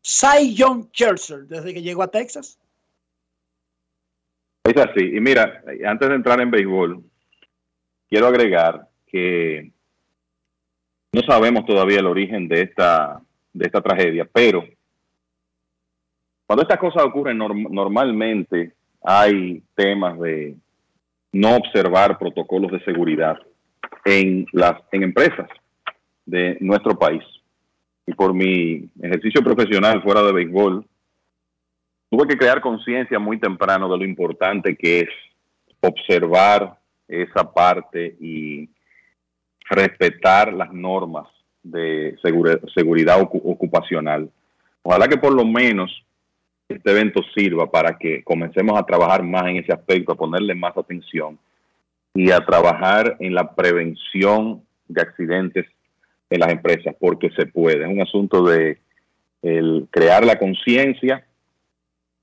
Cy 0.04 0.54
Young 0.54 0.88
Scherzer 0.92 1.46
desde 1.46 1.72
que 1.72 1.80
llegó 1.82 2.02
a 2.02 2.10
Texas. 2.10 2.58
Es 4.64 4.76
así. 4.76 5.16
Y 5.16 5.20
mira, 5.20 5.62
antes 5.86 6.08
de 6.08 6.14
entrar 6.14 6.40
en 6.40 6.50
béisbol, 6.50 7.02
quiero 8.08 8.26
agregar 8.26 8.86
que 9.06 9.72
no 11.12 11.22
sabemos 11.22 11.64
todavía 11.64 12.00
el 12.00 12.06
origen 12.06 12.48
de 12.48 12.62
esta, 12.62 13.20
de 13.52 13.66
esta 13.66 13.80
tragedia, 13.80 14.28
pero 14.30 14.64
cuando 16.46 16.62
estas 16.62 16.78
cosas 16.78 17.02
ocurren 17.04 17.38
norm- 17.38 17.70
normalmente 17.70 18.74
hay 19.02 19.62
temas 19.74 20.18
de 20.20 20.56
no 21.32 21.56
observar 21.56 22.18
protocolos 22.18 22.72
de 22.72 22.84
seguridad 22.84 23.38
en 24.04 24.46
las 24.52 24.82
en 24.92 25.02
empresas 25.02 25.48
de 26.26 26.58
nuestro 26.60 26.98
país. 26.98 27.22
Y 28.06 28.12
por 28.14 28.34
mi 28.34 28.88
ejercicio 29.02 29.42
profesional 29.42 30.02
fuera 30.02 30.22
de 30.22 30.32
béisbol, 30.32 30.84
tuve 32.10 32.28
que 32.28 32.36
crear 32.36 32.60
conciencia 32.60 33.18
muy 33.18 33.38
temprano 33.38 33.90
de 33.90 33.98
lo 33.98 34.04
importante 34.04 34.76
que 34.76 35.00
es 35.00 35.08
observar 35.80 36.78
esa 37.08 37.52
parte 37.52 38.16
y 38.20 38.68
respetar 39.68 40.52
las 40.52 40.72
normas 40.72 41.26
de 41.62 42.16
segura- 42.22 42.58
seguridad 42.74 43.20
ocu- 43.20 43.40
ocupacional. 43.44 44.30
Ojalá 44.82 45.08
que 45.08 45.16
por 45.16 45.32
lo 45.32 45.44
menos 45.44 45.90
este 46.68 46.90
evento 46.90 47.22
sirva 47.34 47.70
para 47.70 47.96
que 47.98 48.22
comencemos 48.22 48.78
a 48.78 48.84
trabajar 48.84 49.22
más 49.22 49.44
en 49.46 49.56
ese 49.56 49.72
aspecto, 49.72 50.12
a 50.12 50.16
ponerle 50.16 50.54
más 50.54 50.76
atención 50.76 51.38
y 52.14 52.30
a 52.30 52.44
trabajar 52.44 53.16
en 53.18 53.34
la 53.34 53.54
prevención 53.54 54.62
de 54.88 55.02
accidentes 55.02 55.66
en 56.34 56.40
las 56.40 56.50
empresas, 56.50 56.94
porque 56.98 57.30
se 57.30 57.46
puede. 57.46 57.82
Es 57.84 57.88
un 57.88 58.00
asunto 58.02 58.42
de 58.44 58.78
el 59.42 59.86
crear 59.90 60.24
la 60.24 60.38
conciencia, 60.38 61.24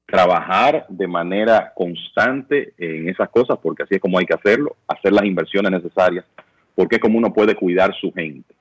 trabajar 0.06 0.86
de 0.90 1.08
manera 1.08 1.72
constante 1.76 2.74
en 2.78 3.08
esas 3.08 3.30
cosas, 3.30 3.58
porque 3.62 3.84
así 3.84 3.96
es 3.96 4.02
como 4.02 4.18
hay 4.20 4.26
que 4.26 4.34
hacerlo, 4.34 4.76
hacer 4.88 5.14
las 5.14 5.26
inversiones 5.26 5.72
necesarias, 5.72 6.26
porque 6.76 6.96
es 6.96 7.02
como 7.02 7.18
uno 7.18 7.32
puede 7.32 7.56
cuidar 7.56 7.94
su 8.00 8.12
gente 8.12 8.54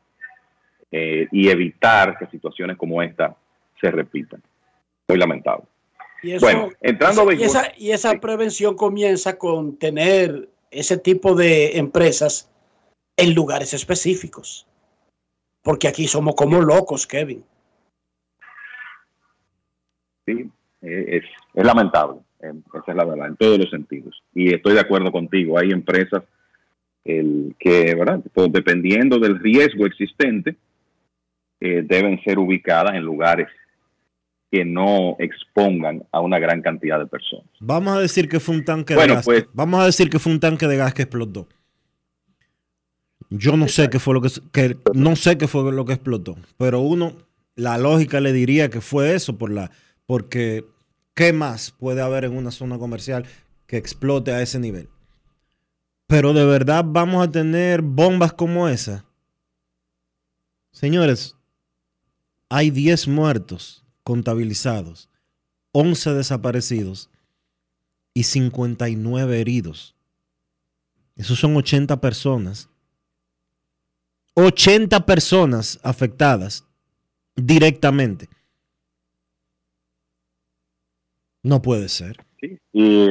eh, 0.93 1.27
y 1.33 1.49
evitar 1.49 2.19
que 2.19 2.27
situaciones 2.27 2.77
como 2.77 3.03
esta 3.03 3.35
se 3.81 3.91
repitan. 3.91 4.43
Muy 5.09 5.19
lamentable. 5.19 5.65
Y 6.23 6.33
eso- 6.33 6.47
Bueno, 6.47 6.69
entrando 6.83 7.23
a 7.23 7.25
y 7.25 7.29
béisbol. 7.29 7.47
esa, 7.47 7.73
y 7.77 7.91
esa 7.93 8.21
prevención 8.21 8.77
comienza 8.77 9.39
con 9.39 9.77
tener 9.79 10.49
ese 10.71 10.99
tipo 10.99 11.35
de 11.35 11.79
empresas 11.79 12.49
en 13.17 13.35
lugares 13.35 13.75
específicos. 13.75 14.67
Porque 15.63 15.89
aquí 15.89 16.07
somos 16.07 16.35
como 16.35 16.61
locos, 16.61 17.07
Kevin. 17.07 17.45
Sí, 20.27 20.51
eh, 20.83 21.05
es, 21.09 21.25
es 21.55 21.65
lamentable, 21.65 22.21
eh, 22.41 22.53
esa 22.75 22.91
es 22.93 22.97
la 22.97 23.05
verdad, 23.05 23.29
en 23.29 23.37
todos 23.37 23.59
los 23.59 23.71
sentidos. 23.71 24.23
Y 24.35 24.55
estoy 24.55 24.75
de 24.75 24.81
acuerdo 24.81 25.11
contigo, 25.13 25.59
hay 25.59 25.71
empresas 25.71 26.23
el, 27.05 27.55
que, 27.59 27.95
¿verdad? 27.95 28.21
Pues, 28.33 28.53
dependiendo 28.53 29.19
del 29.19 29.39
riesgo 29.39 29.87
existente, 29.87 30.57
eh, 31.61 31.83
deben 31.85 32.23
ser 32.23 32.39
ubicadas 32.39 32.95
en 32.95 33.03
lugares 33.03 33.49
que 34.51 34.65
no 34.65 35.17
expongan 35.19 36.03
a 36.11 36.21
una 36.21 36.39
gran 36.39 36.61
cantidad 36.61 36.99
de 36.99 37.07
personas. 37.07 37.47
Vamos 37.61 37.97
a 37.97 38.01
decir 38.01 38.29
que 38.29 38.41
fue 38.41 38.57
un 38.57 38.65
tanque 38.65 38.95
Bueno, 38.95 39.13
de 39.13 39.17
gas. 39.17 39.25
pues- 39.25 39.47
Vamos 39.53 39.81
a 39.81 39.87
decir 39.87 40.11
que 40.11 40.19
fue 40.19 40.33
un 40.33 40.41
tanque 40.41 40.67
de 40.67 40.77
gas 40.77 40.93
que 40.95 41.03
explotó. 41.03 41.47
Yo 43.31 43.57
no 43.57 43.69
sé 43.69 43.89
qué 43.89 43.99
fue 43.99 44.15
lo 44.15 44.21
que, 44.21 44.31
que 44.53 44.77
no 44.93 45.17
sé 45.17 45.39
qué 45.39 45.47
fue 45.49 45.71
lo 45.73 45.85
que 45.85 45.93
explotó, 45.93 46.37
pero 46.59 46.81
uno 46.81 47.15
la 47.55 47.79
lógica 47.79 48.21
le 48.21 48.33
diría 48.33 48.71
que 48.71 48.81
fue 48.81 49.15
eso 49.15 49.39
por 49.39 49.51
la 49.51 49.71
porque 50.07 50.67
qué 51.15 51.33
más 51.33 51.71
puede 51.71 52.03
haber 52.03 52.25
en 52.25 52.37
una 52.37 52.51
zona 52.51 52.79
comercial 52.79 53.27
que 53.67 53.77
explote 53.77 54.33
a 54.33 54.43
ese 54.43 54.59
nivel. 54.59 54.89
Pero 56.09 56.33
de 56.33 56.45
verdad 56.45 56.85
vamos 56.85 57.25
a 57.25 57.31
tener 57.31 57.83
bombas 57.83 58.33
como 58.33 58.69
esa. 58.69 59.05
Señores, 60.73 61.37
hay 62.49 62.71
10 62.71 63.07
muertos 63.07 63.85
contabilizados, 64.03 65.09
11 65.71 66.15
desaparecidos 66.15 67.11
y 68.13 68.25
59 68.25 69.41
heridos. 69.41 69.95
Esos 71.15 71.39
son 71.39 71.57
80 71.57 72.01
personas. 72.01 72.69
80 74.45 75.07
personas 75.07 75.81
afectadas 75.83 76.67
directamente. 77.35 78.29
No 81.43 81.63
puede 81.63 81.89
ser. 81.89 82.17
Y 82.73 83.09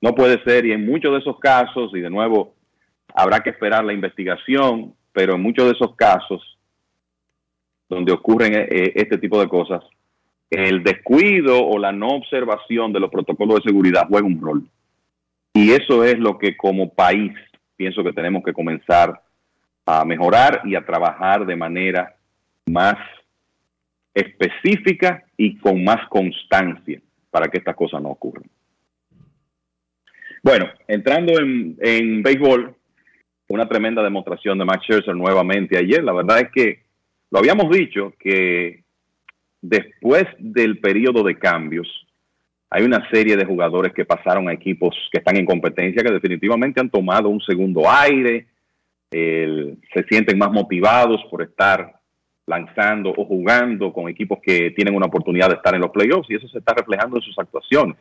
no 0.00 0.14
puede 0.14 0.42
ser, 0.44 0.66
y 0.66 0.72
en 0.72 0.86
muchos 0.86 1.12
de 1.12 1.18
esos 1.18 1.38
casos, 1.38 1.90
y 1.94 2.00
de 2.00 2.10
nuevo, 2.10 2.54
habrá 3.14 3.40
que 3.40 3.50
esperar 3.50 3.84
la 3.84 3.92
investigación, 3.92 4.94
pero 5.12 5.34
en 5.34 5.42
muchos 5.42 5.66
de 5.66 5.72
esos 5.72 5.94
casos 5.94 6.58
donde 7.88 8.12
ocurren 8.12 8.54
eh, 8.54 8.92
este 8.94 9.18
tipo 9.18 9.40
de 9.40 9.48
cosas, 9.48 9.82
el 10.48 10.82
descuido 10.82 11.64
o 11.66 11.78
la 11.78 11.92
no 11.92 12.08
observación 12.08 12.92
de 12.92 13.00
los 13.00 13.10
protocolos 13.10 13.56
de 13.56 13.70
seguridad 13.70 14.06
juega 14.08 14.26
un 14.26 14.40
rol. 14.40 14.68
Y 15.52 15.72
eso 15.72 16.04
es 16.04 16.18
lo 16.18 16.38
que 16.38 16.56
como 16.56 16.94
país 16.94 17.32
pienso 17.76 18.04
que 18.04 18.12
tenemos 18.12 18.42
que 18.44 18.52
comenzar 18.52 19.20
a 19.86 20.04
mejorar 20.04 20.62
y 20.64 20.74
a 20.74 20.84
trabajar 20.84 21.44
de 21.46 21.56
manera 21.56 22.14
más 22.66 22.96
específica 24.14 25.24
y 25.36 25.56
con 25.58 25.82
más 25.82 26.08
constancia 26.08 27.00
para 27.30 27.48
que 27.48 27.58
estas 27.58 27.76
cosas 27.76 28.02
no 28.02 28.10
ocurran. 28.10 28.44
Bueno, 30.42 30.66
entrando 30.88 31.38
en, 31.38 31.76
en 31.80 32.22
béisbol, 32.22 32.74
una 33.48 33.68
tremenda 33.68 34.02
demostración 34.02 34.58
de 34.58 34.64
Max 34.64 34.84
Scherzer 34.84 35.14
nuevamente 35.14 35.76
ayer. 35.76 36.02
La 36.02 36.12
verdad 36.12 36.40
es 36.40 36.50
que 36.52 36.82
lo 37.30 37.40
habíamos 37.40 37.68
dicho 37.70 38.14
que 38.18 38.84
después 39.60 40.24
del 40.38 40.78
periodo 40.78 41.22
de 41.22 41.38
cambios, 41.38 41.88
hay 42.70 42.84
una 42.84 43.08
serie 43.10 43.36
de 43.36 43.44
jugadores 43.44 43.92
que 43.92 44.04
pasaron 44.04 44.48
a 44.48 44.52
equipos 44.52 44.96
que 45.10 45.18
están 45.18 45.36
en 45.36 45.46
competencia 45.46 46.02
que 46.02 46.12
definitivamente 46.12 46.80
han 46.80 46.90
tomado 46.90 47.28
un 47.28 47.40
segundo 47.40 47.90
aire, 47.90 48.46
el- 49.10 49.78
se 49.92 50.04
sienten 50.04 50.38
más 50.38 50.50
motivados 50.50 51.20
por 51.30 51.42
estar 51.42 51.94
lanzando 52.46 53.10
o 53.16 53.24
jugando 53.24 53.92
con 53.92 54.08
equipos 54.08 54.38
que 54.42 54.70
tienen 54.72 54.94
una 54.94 55.06
oportunidad 55.06 55.48
de 55.48 55.54
estar 55.56 55.74
en 55.74 55.80
los 55.80 55.90
playoffs 55.90 56.30
y 56.30 56.34
eso 56.34 56.48
se 56.48 56.58
está 56.58 56.74
reflejando 56.74 57.16
en 57.16 57.22
sus 57.22 57.38
actuaciones. 57.38 57.96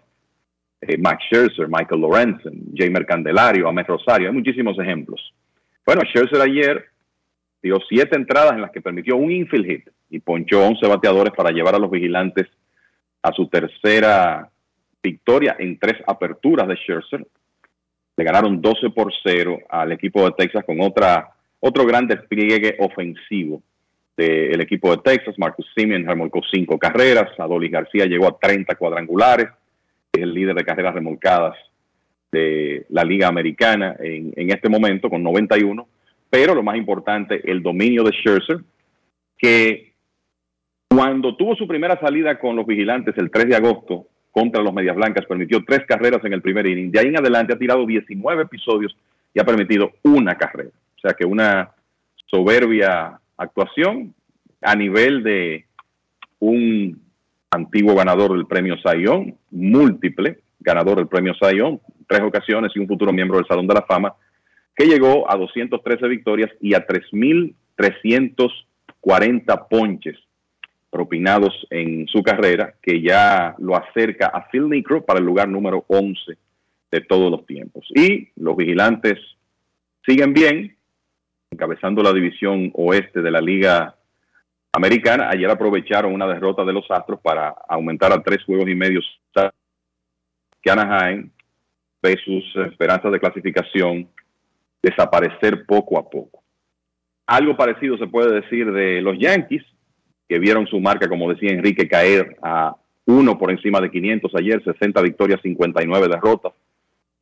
Eh, 0.82 0.98
Max 0.98 1.24
Scherzer, 1.26 1.68
Michael 1.68 2.02
Lorenzen, 2.02 2.72
Jamer 2.76 3.06
Candelario, 3.06 3.68
Ahmed 3.68 3.86
Rosario, 3.86 4.30
hay 4.30 4.34
muchísimos 4.34 4.80
ejemplos. 4.80 5.34
Bueno, 5.86 6.02
Scherzer 6.06 6.42
ayer 6.42 6.86
dio 7.62 7.78
siete 7.90 8.16
entradas 8.16 8.54
en 8.54 8.62
las 8.62 8.72
que 8.72 8.82
permitió 8.82 9.18
un 9.18 9.32
infield 9.32 9.66
hit 9.66 9.90
y 10.10 10.20
ponchó 10.20 10.66
11 10.66 10.88
bateadores 10.88 11.34
para 11.34 11.52
llevar 11.52 11.76
a 11.76 11.80
los 11.80 11.92
vigilantes 11.92 12.48
a 13.22 13.32
su 13.34 13.48
tercera 13.50 14.50
victoria 15.04 15.56
en 15.60 15.78
tres 15.78 15.98
aperturas 16.08 16.68
de 16.68 16.76
Scherzer. 16.78 17.28
Le 18.20 18.26
ganaron 18.26 18.60
12 18.60 18.90
por 18.90 19.14
0 19.24 19.60
al 19.70 19.94
equipo 19.94 20.26
de 20.26 20.34
Texas 20.38 20.66
con 20.66 20.82
otra, 20.82 21.30
otro 21.62 21.86
gran 21.86 22.06
despliegue 22.06 22.76
ofensivo 22.80 23.62
del 24.18 24.60
equipo 24.60 24.92
de 24.92 25.02
Texas. 25.02 25.36
Marcus 25.38 25.66
Simeon 25.74 26.06
remolcó 26.06 26.42
cinco 26.52 26.78
carreras. 26.78 27.30
Adolis 27.40 27.72
García 27.72 28.08
llegó 28.08 28.28
a 28.28 28.38
30 28.38 28.76
cuadrangulares. 28.76 29.48
es 30.12 30.22
el 30.22 30.34
líder 30.34 30.54
de 30.54 30.66
carreras 30.66 30.96
remolcadas 30.96 31.56
de 32.30 32.86
la 32.90 33.06
Liga 33.06 33.30
Americana 33.30 33.96
en, 33.98 34.34
en 34.36 34.50
este 34.52 34.68
momento 34.68 35.10
con 35.10 35.24
91. 35.24 35.88
Pero 36.30 36.54
lo 36.54 36.62
más 36.62 36.76
importante, 36.76 37.40
el 37.50 37.64
dominio 37.64 38.04
de 38.04 38.12
Scherzer, 38.12 38.60
que 39.38 39.94
cuando 40.90 41.38
tuvo 41.38 41.56
su 41.56 41.66
primera 41.66 41.98
salida 42.02 42.38
con 42.38 42.58
los 42.58 42.68
vigilantes 42.68 43.18
el 43.18 43.32
3 43.32 43.48
de 43.48 43.56
agosto 43.56 44.08
contra 44.32 44.62
los 44.62 44.74
Medias 44.74 44.96
Blancas, 44.96 45.26
permitió 45.26 45.64
tres 45.66 45.86
carreras 45.88 46.24
en 46.24 46.34
el 46.34 46.42
primer 46.42 46.68
inning. 46.68 46.92
De 46.92 47.00
ahí 47.00 47.08
en 47.08 47.18
adelante 47.18 47.54
ha 47.54 47.60
tirado 47.60 47.86
19 47.86 48.44
episodios 48.44 48.96
y 49.34 49.40
ha 49.40 49.44
permitido 49.44 49.92
una 50.04 50.36
carrera. 50.36 50.70
O 50.98 51.00
sea 51.00 51.14
que 51.14 51.26
una 51.26 51.72
soberbia 52.28 53.20
actuación 53.38 54.14
a 54.62 54.76
nivel 54.76 55.24
de 55.24 55.66
un 56.40 57.02
antiguo 57.52 57.96
ganador 57.96 58.34
del 58.34 58.46
premio 58.46 58.78
Sayón, 58.82 59.36
múltiple 59.52 60.40
ganador 60.60 60.98
del 60.98 61.08
premio 61.08 61.34
Sayón, 61.36 61.80
tres 62.08 62.22
ocasiones 62.22 62.72
y 62.76 62.80
un 62.80 62.88
futuro 62.88 63.14
miembro 63.14 63.38
del 63.38 63.48
Salón 63.48 63.68
de 63.68 63.76
la 63.76 63.84
Fama, 63.84 64.16
que 64.76 64.86
llegó 64.86 65.32
a 65.32 65.38
213 65.38 66.08
victorias 66.08 66.50
y 66.62 66.74
a 66.74 66.86
3.340 66.86 69.68
ponches 69.70 70.18
propinados 70.90 71.68
en 71.70 72.08
su 72.08 72.24
carrera, 72.24 72.74
que 72.82 73.02
ya 73.02 73.56
lo 73.60 73.76
acerca 73.76 74.28
a 74.28 74.48
Phil 74.50 74.68
Necro 74.70 75.06
para 75.06 75.20
el 75.20 75.26
lugar 75.26 75.48
número 75.48 75.86
11 75.88 76.38
de 76.92 77.02
todos 77.02 77.30
los 77.30 77.46
tiempos. 77.46 77.86
Y 77.96 78.30
los 78.36 78.58
vigilantes 78.58 79.20
siguen 80.06 80.34
bien, 80.34 80.76
encabezando 81.52 82.02
la 82.02 82.14
división 82.14 82.72
oeste 82.74 83.22
de 83.22 83.32
la 83.32 83.42
Liga 83.42 83.96
Americana. 84.72 85.30
Ayer 85.30 85.50
aprovecharon 85.50 86.14
una 86.14 86.28
derrota 86.28 86.64
de 86.64 86.74
los 86.74 86.90
Astros 86.90 87.20
para 87.22 87.50
aumentar 87.68 88.12
a 88.12 88.22
tres 88.22 88.44
juegos 88.44 88.68
y 88.70 88.76
medio 88.76 89.02
que 90.62 90.72
Anaheim 90.72 91.30
ve 92.02 92.18
sus 92.24 92.44
esperanzas 92.66 93.12
de 93.12 93.20
clasificación 93.20 94.10
desaparecer 94.82 95.66
poco 95.66 95.98
a 95.98 96.10
poco. 96.10 96.44
Algo 97.28 97.56
parecido 97.56 97.98
se 97.98 98.08
puede 98.08 98.42
decir 98.42 98.72
de 98.72 99.02
los 99.02 99.18
Yankees, 99.20 99.64
que 100.30 100.38
vieron 100.38 100.68
su 100.68 100.80
marca, 100.80 101.10
como 101.10 101.28
decía 101.28 101.52
Enrique, 101.52 101.88
caer 101.88 102.38
a 102.44 102.76
uno 103.06 103.40
por 103.40 103.50
encima 103.50 103.82
de 103.82 103.90
500 103.90 104.32
ayer, 104.36 104.64
60 104.64 105.02
victorias, 105.02 105.42
59 105.42 106.08
derrotas. 106.08 106.54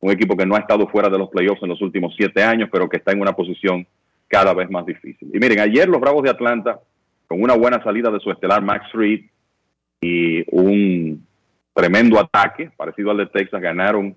Un 0.00 0.12
equipo 0.12 0.36
que 0.36 0.44
no 0.44 0.54
ha 0.54 0.58
estado 0.58 0.86
fuera 0.88 1.08
de 1.08 1.18
los 1.18 1.30
playoffs 1.30 1.62
en 1.62 1.70
los 1.70 1.80
últimos 1.80 2.14
siete 2.16 2.42
años, 2.42 2.68
pero 2.70 2.88
que 2.88 2.98
está 2.98 3.12
en 3.12 3.22
una 3.22 3.32
posición 3.32 3.86
cada 4.28 4.52
vez 4.52 4.70
más 4.70 4.84
difícil. 4.84 5.30
Y 5.32 5.38
miren, 5.38 5.60
ayer 5.60 5.88
los 5.88 6.00
Bravos 6.00 6.22
de 6.22 6.30
Atlanta, 6.30 6.78
con 7.26 7.42
una 7.42 7.56
buena 7.56 7.82
salida 7.82 8.10
de 8.10 8.20
su 8.20 8.30
estelar 8.30 8.62
Max 8.62 8.86
Fried 8.92 9.24
y 10.02 10.44
un 10.54 11.26
tremendo 11.72 12.20
ataque 12.20 12.70
parecido 12.76 13.10
al 13.10 13.16
de 13.16 13.26
Texas, 13.26 13.62
ganaron 13.62 14.14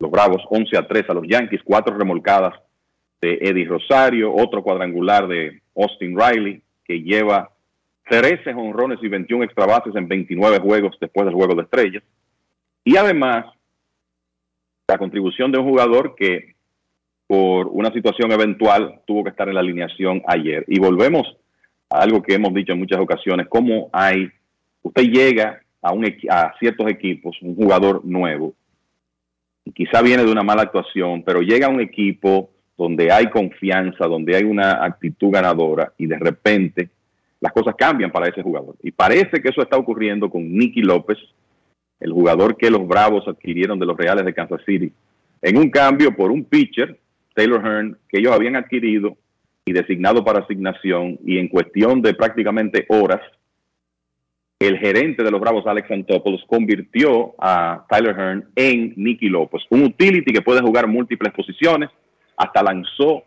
los 0.00 0.10
Bravos 0.10 0.42
11 0.50 0.76
a 0.76 0.88
3 0.88 1.04
a 1.08 1.14
los 1.14 1.28
Yankees, 1.28 1.60
cuatro 1.64 1.96
remolcadas 1.96 2.54
de 3.20 3.38
Eddie 3.40 3.66
Rosario, 3.66 4.34
otro 4.34 4.64
cuadrangular 4.64 5.28
de 5.28 5.62
Austin 5.76 6.18
Riley, 6.18 6.60
que 6.84 7.00
lleva 7.02 7.52
13 8.08 8.52
honrones 8.54 8.98
y 9.02 9.08
21 9.08 9.44
extra 9.44 9.66
bases 9.66 9.94
en 9.94 10.08
29 10.08 10.58
juegos 10.58 10.96
después 11.00 11.26
del 11.26 11.34
juego 11.34 11.54
de 11.54 11.62
estrellas. 11.62 12.02
Y 12.84 12.96
además, 12.96 13.46
la 14.88 14.98
contribución 14.98 15.52
de 15.52 15.58
un 15.58 15.68
jugador 15.68 16.14
que 16.16 16.54
por 17.26 17.68
una 17.68 17.90
situación 17.92 18.30
eventual 18.32 19.00
tuvo 19.06 19.24
que 19.24 19.30
estar 19.30 19.48
en 19.48 19.54
la 19.54 19.60
alineación 19.60 20.22
ayer. 20.26 20.64
Y 20.68 20.78
volvemos 20.78 21.26
a 21.88 22.02
algo 22.02 22.22
que 22.22 22.34
hemos 22.34 22.52
dicho 22.52 22.72
en 22.72 22.78
muchas 22.78 23.00
ocasiones, 23.00 23.46
cómo 23.48 23.88
hay, 23.92 24.30
usted 24.82 25.04
llega 25.04 25.62
a, 25.80 25.92
un, 25.92 26.04
a 26.28 26.52
ciertos 26.58 26.90
equipos, 26.90 27.36
un 27.40 27.54
jugador 27.54 28.04
nuevo, 28.04 28.54
y 29.64 29.72
quizá 29.72 30.02
viene 30.02 30.24
de 30.24 30.32
una 30.32 30.42
mala 30.42 30.62
actuación, 30.62 31.22
pero 31.22 31.40
llega 31.40 31.68
a 31.68 31.70
un 31.70 31.80
equipo 31.80 32.50
donde 32.76 33.12
hay 33.12 33.30
confianza, 33.30 34.06
donde 34.06 34.36
hay 34.36 34.44
una 34.44 34.84
actitud 34.84 35.30
ganadora 35.30 35.92
y 35.96 36.06
de 36.06 36.18
repente 36.18 36.90
las 37.42 37.52
cosas 37.52 37.74
cambian 37.76 38.12
para 38.12 38.28
ese 38.28 38.40
jugador. 38.40 38.76
Y 38.82 38.92
parece 38.92 39.42
que 39.42 39.48
eso 39.48 39.60
está 39.60 39.76
ocurriendo 39.76 40.30
con 40.30 40.56
Nicky 40.56 40.80
López, 40.80 41.18
el 41.98 42.12
jugador 42.12 42.56
que 42.56 42.70
los 42.70 42.86
Bravos 42.86 43.26
adquirieron 43.26 43.80
de 43.80 43.86
los 43.86 43.96
Reales 43.96 44.24
de 44.24 44.32
Kansas 44.32 44.60
City, 44.64 44.92
en 45.42 45.56
un 45.58 45.68
cambio 45.68 46.14
por 46.14 46.30
un 46.30 46.44
pitcher, 46.44 47.00
Taylor 47.34 47.60
Hearn, 47.60 47.98
que 48.08 48.20
ellos 48.20 48.32
habían 48.32 48.54
adquirido 48.54 49.16
y 49.64 49.72
designado 49.72 50.24
para 50.24 50.40
asignación 50.40 51.18
y 51.24 51.38
en 51.38 51.48
cuestión 51.48 52.00
de 52.00 52.14
prácticamente 52.14 52.86
horas, 52.88 53.20
el 54.60 54.78
gerente 54.78 55.24
de 55.24 55.30
los 55.32 55.40
Bravos, 55.40 55.66
Alex 55.66 55.90
Antopoulos, 55.90 56.44
convirtió 56.46 57.34
a 57.38 57.84
Tyler 57.88 58.14
Hearn 58.16 58.44
en 58.54 58.94
Nicky 58.96 59.28
López, 59.28 59.62
un 59.70 59.82
utility 59.82 60.32
que 60.32 60.42
puede 60.42 60.60
jugar 60.60 60.86
múltiples 60.86 61.32
posiciones, 61.32 61.90
hasta 62.36 62.62
lanzó 62.62 63.24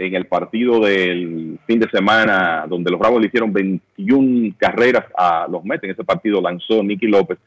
en 0.00 0.14
el 0.14 0.26
partido 0.26 0.80
del 0.80 1.58
fin 1.66 1.78
de 1.78 1.90
semana, 1.90 2.64
donde 2.66 2.90
los 2.90 2.98
Bravos 2.98 3.20
le 3.20 3.26
hicieron 3.26 3.52
21 3.52 4.54
carreras 4.56 5.04
a 5.16 5.46
los 5.50 5.62
Mets, 5.64 5.84
en 5.84 5.90
ese 5.90 6.04
partido 6.04 6.40
lanzó 6.40 6.82
Nicky 6.82 7.06
López. 7.06 7.38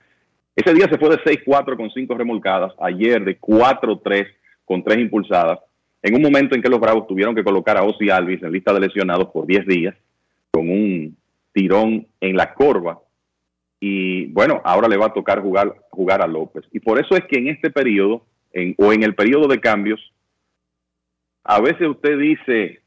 Ese 0.55 0.73
día 0.73 0.87
se 0.87 0.99
fue 0.99 1.09
de 1.09 1.23
6-4 1.23 1.75
con 1.75 1.89
5 1.89 2.13
remolcadas, 2.13 2.73
ayer 2.79 3.25
de 3.25 3.39
4-3 3.39 4.27
con 4.65 4.83
3 4.83 4.99
impulsadas, 4.99 5.59
en 6.03 6.15
un 6.15 6.21
momento 6.21 6.55
en 6.55 6.61
que 6.61 6.69
los 6.69 6.79
Bravos 6.79 7.07
tuvieron 7.07 7.33
que 7.33 7.43
colocar 7.43 7.75
a 7.77 7.83
Ozzy 7.83 8.11
Alvis 8.11 8.43
en 8.43 8.51
lista 8.51 8.71
de 8.71 8.81
lesionados 8.81 9.29
por 9.29 9.47
10 9.47 9.65
días, 9.65 9.95
con 10.51 10.69
un 10.69 11.17
tirón 11.53 12.05
en 12.21 12.37
la 12.37 12.53
corva. 12.53 12.99
Y 13.79 14.27
bueno, 14.27 14.61
ahora 14.63 14.87
le 14.87 14.97
va 14.97 15.07
a 15.07 15.13
tocar 15.13 15.41
jugar, 15.41 15.73
jugar 15.89 16.21
a 16.21 16.27
López. 16.27 16.65
Y 16.71 16.79
por 16.79 16.99
eso 16.99 17.15
es 17.15 17.25
que 17.25 17.39
en 17.39 17.47
este 17.47 17.71
periodo, 17.71 18.23
en, 18.51 18.75
o 18.77 18.93
en 18.93 19.01
el 19.03 19.15
periodo 19.15 19.47
de 19.47 19.59
cambios, 19.59 20.12
a 21.43 21.59
veces 21.59 21.87
usted 21.87 22.17
dice, 22.17 22.81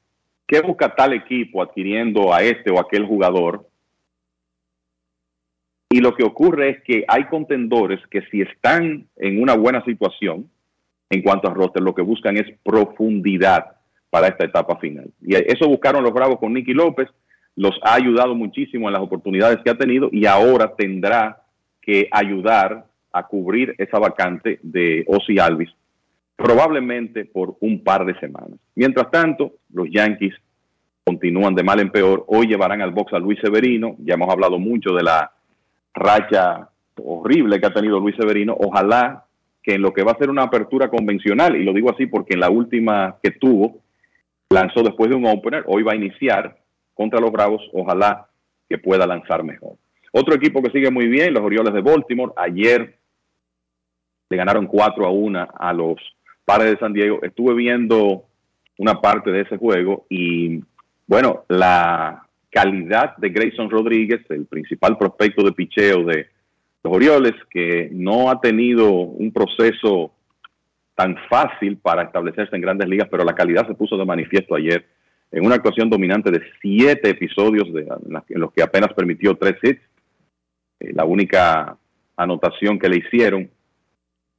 ¿qué 0.46 0.60
busca 0.60 0.94
tal 0.94 1.12
equipo 1.12 1.62
adquiriendo 1.62 2.32
a 2.32 2.42
este 2.42 2.70
o 2.70 2.80
aquel 2.80 3.04
jugador? 3.04 3.68
Y 5.90 6.00
lo 6.00 6.14
que 6.14 6.24
ocurre 6.24 6.70
es 6.70 6.82
que 6.82 7.04
hay 7.06 7.24
contendores 7.24 8.00
que 8.10 8.22
si 8.30 8.40
están 8.40 9.06
en 9.16 9.42
una 9.42 9.54
buena 9.54 9.84
situación 9.84 10.50
en 11.10 11.22
cuanto 11.22 11.48
a 11.48 11.54
roster, 11.54 11.82
lo 11.82 11.94
que 11.94 12.02
buscan 12.02 12.36
es 12.36 12.46
profundidad 12.64 13.76
para 14.10 14.28
esta 14.28 14.44
etapa 14.44 14.76
final. 14.76 15.10
Y 15.22 15.36
eso 15.36 15.68
buscaron 15.68 16.02
los 16.02 16.12
Bravos 16.12 16.38
con 16.38 16.52
Nicky 16.52 16.72
López, 16.72 17.08
los 17.54 17.78
ha 17.82 17.94
ayudado 17.94 18.34
muchísimo 18.34 18.88
en 18.88 18.94
las 18.94 19.02
oportunidades 19.02 19.58
que 19.62 19.70
ha 19.70 19.78
tenido 19.78 20.08
y 20.12 20.26
ahora 20.26 20.74
tendrá 20.74 21.42
que 21.80 22.08
ayudar 22.10 22.86
a 23.12 23.26
cubrir 23.26 23.74
esa 23.78 23.98
vacante 23.98 24.58
de 24.62 25.04
Ozzy 25.06 25.38
Alvis 25.38 25.70
probablemente 26.36 27.24
por 27.24 27.56
un 27.60 27.82
par 27.82 28.04
de 28.04 28.18
semanas. 28.20 28.58
Mientras 28.74 29.10
tanto, 29.10 29.54
los 29.72 29.88
Yankees 29.90 30.34
continúan 31.04 31.54
de 31.54 31.64
mal 31.64 31.80
en 31.80 31.90
peor. 31.90 32.24
Hoy 32.28 32.46
llevarán 32.46 32.82
al 32.82 32.90
box 32.90 33.14
a 33.14 33.18
Luis 33.18 33.38
Severino. 33.40 33.96
Ya 34.00 34.14
hemos 34.14 34.28
hablado 34.28 34.58
mucho 34.58 34.92
de 34.92 35.02
la 35.02 35.32
racha 35.94 36.68
horrible 37.02 37.58
que 37.58 37.66
ha 37.66 37.72
tenido 37.72 37.98
Luis 37.98 38.16
Severino. 38.16 38.56
Ojalá 38.58 39.24
que 39.62 39.74
en 39.74 39.82
lo 39.82 39.92
que 39.92 40.04
va 40.04 40.12
a 40.12 40.18
ser 40.18 40.30
una 40.30 40.42
apertura 40.42 40.88
convencional, 40.88 41.56
y 41.56 41.64
lo 41.64 41.72
digo 41.72 41.90
así 41.90 42.06
porque 42.06 42.34
en 42.34 42.40
la 42.40 42.50
última 42.50 43.16
que 43.22 43.32
tuvo, 43.32 43.80
lanzó 44.50 44.82
después 44.82 45.10
de 45.10 45.16
un 45.16 45.26
opener, 45.26 45.64
hoy 45.66 45.82
va 45.82 45.92
a 45.92 45.96
iniciar 45.96 46.58
contra 46.94 47.20
los 47.20 47.32
Bravos, 47.32 47.62
ojalá 47.72 48.28
que 48.68 48.78
pueda 48.78 49.06
lanzar 49.06 49.42
mejor. 49.42 49.76
Otro 50.12 50.34
equipo 50.34 50.62
que 50.62 50.70
sigue 50.70 50.90
muy 50.90 51.08
bien, 51.08 51.34
los 51.34 51.42
Orioles 51.42 51.74
de 51.74 51.82
Baltimore, 51.82 52.32
ayer 52.36 52.96
le 54.28 54.36
ganaron 54.36 54.66
4 54.66 55.06
a 55.06 55.10
1 55.10 55.48
a 55.52 55.72
los 55.72 55.98
Padres 56.46 56.70
de 56.70 56.78
San 56.78 56.94
Diego. 56.94 57.18
Estuve 57.22 57.54
viendo 57.54 58.24
una 58.78 59.00
parte 59.00 59.30
de 59.30 59.42
ese 59.42 59.58
juego 59.58 60.06
y 60.08 60.62
bueno, 61.06 61.44
la 61.48 62.26
calidad 62.50 63.16
de 63.18 63.28
Grayson 63.28 63.68
Rodríguez, 63.68 64.20
el 64.30 64.46
principal 64.46 64.96
prospecto 64.96 65.44
de 65.44 65.52
picheo 65.52 66.04
de 66.04 66.28
los 66.82 66.94
Orioles, 66.94 67.34
que 67.50 67.90
no 67.92 68.30
ha 68.30 68.40
tenido 68.40 68.90
un 68.90 69.32
proceso 69.32 70.12
tan 70.94 71.16
fácil 71.28 71.76
para 71.76 72.04
establecerse 72.04 72.56
en 72.56 72.62
grandes 72.62 72.88
ligas, 72.88 73.08
pero 73.10 73.24
la 73.24 73.34
calidad 73.34 73.66
se 73.66 73.74
puso 73.74 73.96
de 73.98 74.04
manifiesto 74.04 74.54
ayer 74.54 74.86
en 75.30 75.44
una 75.44 75.56
actuación 75.56 75.90
dominante 75.90 76.30
de 76.30 76.40
siete 76.62 77.10
episodios 77.10 77.72
de, 77.72 77.86
en 78.28 78.40
los 78.40 78.52
que 78.52 78.62
apenas 78.62 78.92
permitió 78.94 79.34
tres 79.34 79.56
hits. 79.62 79.82
Eh, 80.80 80.92
la 80.94 81.04
única 81.04 81.76
anotación 82.16 82.78
que 82.78 82.88
le 82.88 82.98
hicieron 82.98 83.50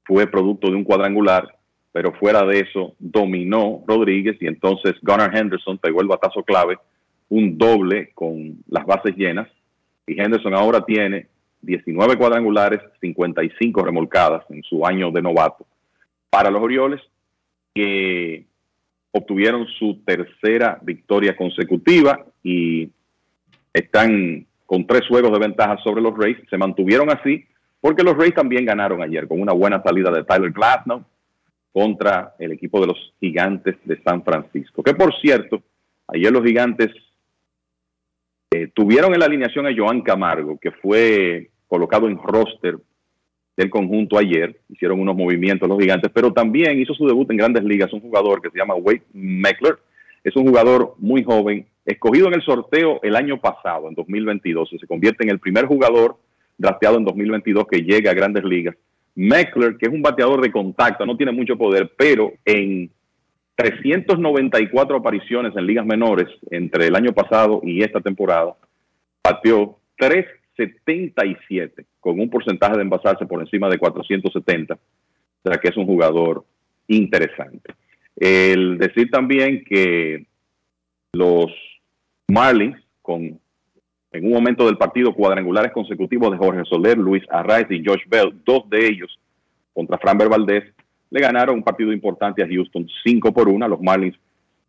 fue 0.05 0.27
producto 0.27 0.69
de 0.69 0.75
un 0.75 0.83
cuadrangular 0.83 1.56
pero 1.97 2.11
fuera 2.11 2.45
de 2.45 2.59
eso 2.59 2.93
dominó 2.99 3.83
Rodríguez 3.87 4.37
y 4.39 4.45
entonces 4.45 4.93
Gunnar 5.01 5.35
Henderson 5.35 5.79
pegó 5.79 5.99
el 5.99 6.07
batazo 6.07 6.43
clave, 6.43 6.77
un 7.27 7.57
doble 7.57 8.11
con 8.13 8.55
las 8.67 8.85
bases 8.85 9.17
llenas 9.17 9.47
y 10.05 10.21
Henderson 10.21 10.53
ahora 10.53 10.85
tiene 10.85 11.25
19 11.63 12.15
cuadrangulares, 12.17 12.81
55 13.01 13.83
remolcadas 13.83 14.43
en 14.51 14.61
su 14.61 14.85
año 14.85 15.09
de 15.09 15.23
novato. 15.23 15.65
Para 16.29 16.51
los 16.51 16.61
Orioles, 16.61 17.01
que 17.73 18.45
obtuvieron 19.11 19.65
su 19.79 19.99
tercera 20.05 20.77
victoria 20.83 21.35
consecutiva 21.35 22.23
y 22.43 22.91
están 23.73 24.45
con 24.67 24.85
tres 24.85 25.01
juegos 25.07 25.31
de 25.31 25.39
ventaja 25.39 25.77
sobre 25.83 26.03
los 26.03 26.15
Rays, 26.15 26.37
se 26.47 26.59
mantuvieron 26.59 27.09
así 27.09 27.43
porque 27.81 28.03
los 28.03 28.15
Rays 28.15 28.35
también 28.35 28.65
ganaron 28.65 29.01
ayer 29.01 29.27
con 29.27 29.41
una 29.41 29.53
buena 29.53 29.81
salida 29.81 30.11
de 30.11 30.23
Tyler 30.25 30.51
Glasnow 30.51 31.03
contra 31.77 32.33
el 32.39 32.53
equipo 32.53 32.81
de 32.81 32.87
los 32.87 33.13
Gigantes 33.19 33.75
de 33.85 34.01
San 34.01 34.23
Francisco. 34.23 34.81
Que 34.81 34.95
por 34.95 35.13
cierto, 35.21 35.61
ayer 36.07 36.31
los 36.31 36.43
Gigantes 36.43 36.89
eh, 38.49 38.71
tuvieron 38.73 39.13
en 39.13 39.19
la 39.19 39.27
alineación 39.27 39.67
a 39.67 39.75
Joan 39.77 40.01
Camargo, 40.01 40.57
que 40.57 40.71
fue 40.71 41.51
colocado 41.67 42.07
en 42.07 42.17
roster 42.17 42.77
del 43.55 43.69
conjunto 43.69 44.17
ayer. 44.17 44.59
Hicieron 44.69 44.99
unos 44.99 45.15
movimientos 45.15 45.69
los 45.69 45.77
Gigantes, 45.77 46.09
pero 46.11 46.33
también 46.33 46.79
hizo 46.79 46.95
su 46.95 47.05
debut 47.05 47.29
en 47.29 47.37
Grandes 47.37 47.63
Ligas 47.63 47.93
un 47.93 48.01
jugador 48.01 48.41
que 48.41 48.49
se 48.49 48.57
llama 48.57 48.73
Wade 48.73 49.03
Meckler. 49.13 49.77
Es 50.23 50.35
un 50.35 50.47
jugador 50.47 50.95
muy 50.97 51.23
joven, 51.23 51.67
escogido 51.85 52.25
en 52.25 52.33
el 52.33 52.41
sorteo 52.41 52.99
el 53.03 53.15
año 53.15 53.39
pasado, 53.39 53.87
en 53.87 53.93
2022, 53.93 54.73
y 54.73 54.79
se 54.79 54.87
convierte 54.87 55.25
en 55.25 55.29
el 55.29 55.39
primer 55.39 55.67
jugador 55.67 56.17
drafteado 56.57 56.97
en 56.97 57.05
2022 57.05 57.67
que 57.69 57.83
llega 57.83 58.09
a 58.09 58.15
Grandes 58.15 58.45
Ligas. 58.45 58.75
Meckler, 59.17 59.77
que 59.77 59.87
es 59.87 59.91
un 59.91 60.03
bateador 60.03 60.41
de 60.41 60.51
contacto, 60.51 61.03
no 61.03 61.17
tiene 61.17 61.31
mucho 61.31 61.57
poder, 61.57 61.91
pero 61.97 62.33
en 62.45 62.91
394 63.55 64.95
apariciones 64.95 65.55
en 65.55 65.65
ligas 65.65 65.87
menores 65.87 66.27
entre 66.51 66.85
el 66.85 66.95
año 66.95 67.11
pasado 67.13 67.59
y 67.63 67.81
esta 67.81 67.99
temporada, 67.99 68.55
bateó 69.23 69.79
377 69.97 71.85
con 71.99 72.19
un 72.19 72.29
porcentaje 72.29 72.75
de 72.75 72.83
envasarse 72.83 73.25
por 73.25 73.41
encima 73.41 73.67
de 73.69 73.79
470. 73.79 74.75
O 74.75 75.49
sea 75.49 75.57
que 75.57 75.69
es 75.69 75.77
un 75.77 75.87
jugador 75.87 76.45
interesante. 76.87 77.73
El 78.15 78.77
decir 78.77 79.09
también 79.09 79.63
que 79.63 80.27
los 81.13 81.51
Marlins, 82.27 82.77
con 83.01 83.39
en 84.11 84.25
un 84.25 84.31
momento 84.31 84.65
del 84.65 84.77
partido 84.77 85.13
cuadrangulares 85.13 85.71
consecutivos 85.71 86.31
de 86.31 86.37
Jorge 86.37 86.63
Soler, 86.65 86.97
Luis 86.97 87.23
Arraez 87.29 87.67
y 87.69 87.83
Josh 87.85 88.03
Bell, 88.07 88.41
dos 88.45 88.69
de 88.69 88.87
ellos 88.87 89.19
contra 89.73 89.97
Framber 89.97 90.29
Valdez, 90.29 90.63
le 91.09 91.21
ganaron 91.21 91.55
un 91.55 91.63
partido 91.63 91.91
importante 91.91 92.43
a 92.43 92.47
Houston 92.47 92.87
5 93.03 93.33
por 93.33 93.47
1 93.47 93.65
a 93.65 93.69
los 93.69 93.81
Marlins 93.81 94.17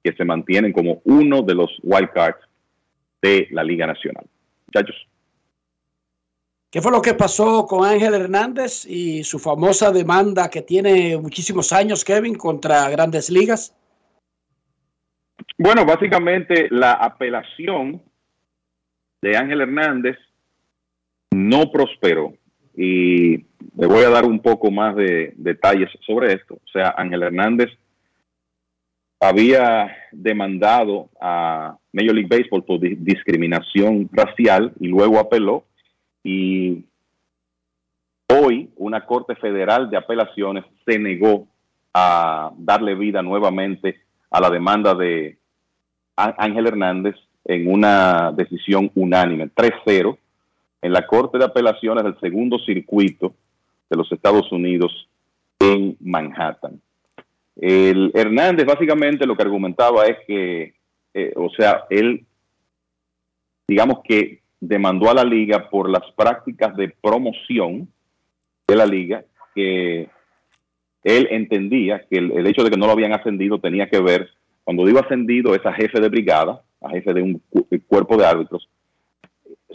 que 0.03 0.13
se 0.13 0.25
mantienen 0.25 0.73
como 0.73 1.01
uno 1.05 1.43
de 1.43 1.55
los 1.55 1.71
wild 1.83 2.11
cards 2.13 2.39
de 3.21 3.49
la 3.51 3.65
Liga 3.65 3.87
Nacional. 3.87 4.25
Muchachos. 4.67 4.97
¿Qué 6.71 6.83
fue 6.83 6.93
lo 6.93 7.01
que 7.01 7.15
pasó 7.15 7.67
con 7.67 7.89
Ángel 7.89 8.15
Hernández 8.15 8.85
y 8.87 9.25
su 9.25 9.39
famosa 9.39 9.91
demanda 9.91 10.51
que 10.51 10.61
tiene 10.61 11.17
muchísimos 11.17 11.73
años, 11.73 12.05
Kevin, 12.05 12.35
contra 12.35 12.91
grandes 12.91 13.31
ligas? 13.31 13.75
Bueno, 15.57 15.87
básicamente 15.87 16.69
la 16.71 16.93
apelación 16.93 18.03
de 19.21 19.37
Ángel 19.37 19.61
Hernández 19.61 20.17
no 21.31 21.71
prosperó. 21.71 22.35
Y 22.77 23.39
le 23.77 23.87
voy 23.87 24.05
a 24.05 24.11
dar 24.11 24.25
un 24.25 24.41
poco 24.41 24.71
más 24.71 24.95
de 24.95 25.35
detalles 25.37 25.91
sobre 26.07 26.33
esto. 26.33 26.55
O 26.55 26.69
sea, 26.73 26.95
Ángel 26.97 27.23
Hernández 27.23 27.71
había 29.21 29.97
demandado 30.13 31.11
a 31.21 31.77
Major 31.93 32.15
League 32.15 32.29
Baseball 32.29 32.65
por 32.65 32.79
discriminación 32.81 34.09
racial 34.13 34.73
y 34.79 34.87
luego 34.87 35.19
apeló. 35.19 35.65
Y 36.23 36.85
hoy 38.29 38.71
una 38.77 39.05
Corte 39.05 39.35
Federal 39.37 39.91
de 39.91 39.97
Apelaciones 39.97 40.65
se 40.87 40.99
negó 40.99 41.49
a 41.93 42.53
darle 42.57 42.95
vida 42.95 43.23
nuevamente 43.23 44.01
a 44.31 44.41
la 44.41 44.51
demanda 44.51 44.95
de 44.95 45.39
Ángel 46.17 46.67
Hernández 46.67 47.17
en 47.49 47.67
una 47.67 48.31
decisión 48.31 48.93
unánime, 48.95 49.49
3-0, 49.49 50.17
en 50.83 50.93
la 50.93 51.07
Corte 51.07 51.39
de 51.39 51.47
Apelaciones 51.47 52.05
del 52.05 52.21
Segundo 52.21 52.59
Circuito 52.59 53.35
de 53.89 53.97
los 53.97 54.13
Estados 54.13 54.53
Unidos 54.53 55.09
en 55.59 55.97
Manhattan. 55.99 56.81
El 57.57 58.13
Hernández 58.15 58.67
básicamente 58.67 59.27
lo 59.27 59.35
que 59.35 59.43
argumentaba 59.43 60.05
es 60.05 60.19
que, 60.27 60.75
eh, 61.15 61.33
o 61.35 61.49
sea, 61.51 61.85
él, 61.89 62.25
digamos 63.67 64.01
que 64.05 64.41
demandó 64.61 65.11
a 65.11 65.15
la 65.15 65.25
liga 65.25 65.71
por 65.71 65.89
las 65.89 66.05
prácticas 66.13 66.77
de 66.77 66.91
promoción 67.01 67.89
de 68.69 68.77
la 68.77 68.85
liga, 68.85 69.25
que 69.55 70.11
él 71.03 71.29
entendía 71.31 72.05
que 72.09 72.19
el, 72.19 72.33
el 72.33 72.47
hecho 72.47 72.63
de 72.63 72.71
que 72.71 72.77
no 72.77 72.87
lo 72.87 72.93
habían 72.93 73.15
ascendido 73.15 73.59
tenía 73.59 73.89
que 73.89 74.01
ver, 74.01 74.29
cuando 74.65 74.85
digo 74.85 75.01
ascendido 75.01 75.55
es 75.55 75.65
a 75.65 75.73
jefe 75.73 75.99
de 75.99 76.11
brigada, 76.11 76.63
a 76.81 76.91
jefe 76.91 77.13
de 77.13 77.23
un 77.23 77.43
cuerpo 77.87 78.17
de 78.17 78.27
árbitros, 78.27 78.69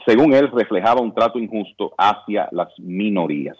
según 0.05 0.33
él 0.33 0.49
reflejaba 0.51 1.01
un 1.01 1.13
trato 1.13 1.39
injusto 1.39 1.93
hacia 1.97 2.47
las 2.51 2.67
minorías. 2.79 3.57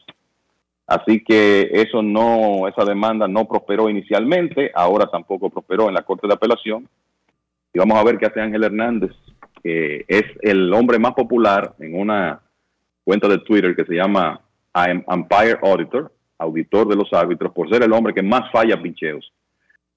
Así 0.86 1.24
que 1.24 1.70
eso 1.72 2.02
no, 2.02 2.68
esa 2.68 2.84
demanda 2.84 3.28
no 3.28 3.46
prosperó 3.46 3.90
inicialmente, 3.90 4.72
ahora 4.76 5.06
tampoco 5.08 5.50
prosperó 5.50 5.88
en 5.88 5.94
la 5.94 6.02
Corte 6.02 6.28
de 6.28 6.34
Apelación. 6.34 6.88
Y 7.74 7.80
vamos 7.80 7.98
a 7.98 8.04
ver 8.04 8.18
qué 8.18 8.26
hace 8.26 8.42
Ángel 8.42 8.64
Hernández, 8.64 9.12
que 9.64 10.06
es 10.08 10.24
el 10.42 10.74
hombre 10.74 11.00
más 11.00 11.14
popular 11.14 11.74
en 11.80 12.00
una 12.00 12.42
cuenta 13.04 13.28
de 13.28 13.40
Twitter 13.40 13.76
que 13.76 13.86
se 13.86 13.96
llama 13.96 14.42
Empire 14.76 15.58
Auditor, 15.64 16.12
auditor 16.38 16.88
de 16.88 16.96
los 16.96 17.12
árbitros, 17.14 17.54
por 17.54 17.70
ser 17.70 17.84
el 17.84 17.94
hombre 17.94 18.14
que 18.14 18.22
más 18.22 18.52
falla 18.52 18.82
pincheos 18.82 19.32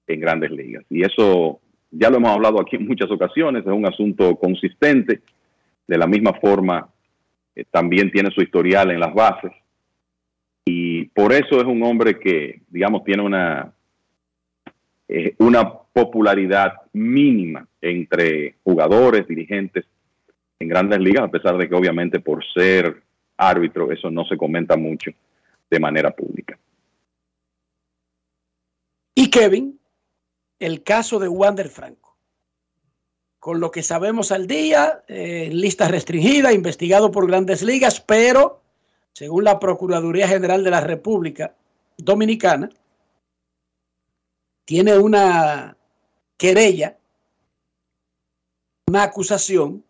en 0.06 0.20
grandes 0.20 0.51
ligas. 0.52 0.85
Y 0.89 1.05
eso 1.05 1.60
ya 1.98 2.10
lo 2.10 2.16
hemos 2.16 2.31
hablado 2.31 2.60
aquí 2.60 2.77
en 2.77 2.86
muchas 2.86 3.10
ocasiones, 3.10 3.64
es 3.64 3.73
un 3.73 3.86
asunto 3.86 4.36
consistente. 4.36 5.20
De 5.86 5.97
la 5.97 6.06
misma 6.06 6.32
forma, 6.35 6.89
eh, 7.55 7.64
también 7.70 8.10
tiene 8.10 8.31
su 8.31 8.43
historial 8.43 8.90
en 8.90 9.01
las 9.01 9.14
bases. 9.14 9.52
Y 10.64 11.05
por 11.06 11.32
eso 11.32 11.59
es 11.59 11.64
un 11.64 11.82
hombre 11.85 12.18
que, 12.18 12.60
digamos, 12.68 13.05
tiene 13.05 13.23
una, 13.23 13.73
eh, 15.09 15.35
una 15.39 15.73
popularidad 15.93 16.73
mínima 16.93 17.66
entre 17.81 18.56
jugadores, 18.64 19.27
dirigentes 19.28 19.85
en 20.59 20.68
grandes 20.68 20.98
ligas, 20.98 21.24
a 21.24 21.31
pesar 21.31 21.56
de 21.56 21.68
que 21.68 21.74
obviamente 21.74 22.20
por 22.20 22.44
ser 22.52 23.02
árbitro 23.36 23.93
eso 23.93 24.10
no 24.10 24.24
se 24.24 24.36
comenta 24.36 24.77
mucho 24.77 25.10
de 25.70 25.81
manera 25.81 26.10
pública. 26.10 26.59
Y 29.14 29.31
Kevin, 29.31 29.78
el 30.58 30.82
caso 30.82 31.18
de 31.18 31.28
Wander 31.28 31.68
Franco. 31.68 32.16
Con 33.38 33.60
lo 33.60 33.70
que 33.70 33.82
sabemos 33.82 34.32
al 34.32 34.46
día, 34.46 35.04
eh, 35.08 35.50
lista 35.52 35.88
restringida, 35.88 36.52
investigado 36.52 37.10
por 37.10 37.26
grandes 37.26 37.62
ligas, 37.62 38.00
pero 38.00 38.62
según 39.12 39.44
la 39.44 39.58
Procuraduría 39.58 40.28
General 40.28 40.64
de 40.64 40.70
la 40.70 40.80
República 40.80 41.54
Dominicana, 41.96 42.70
tiene 44.64 44.98
una 44.98 45.76
querella, 46.36 46.98
una 48.88 49.04
acusación 49.04 49.84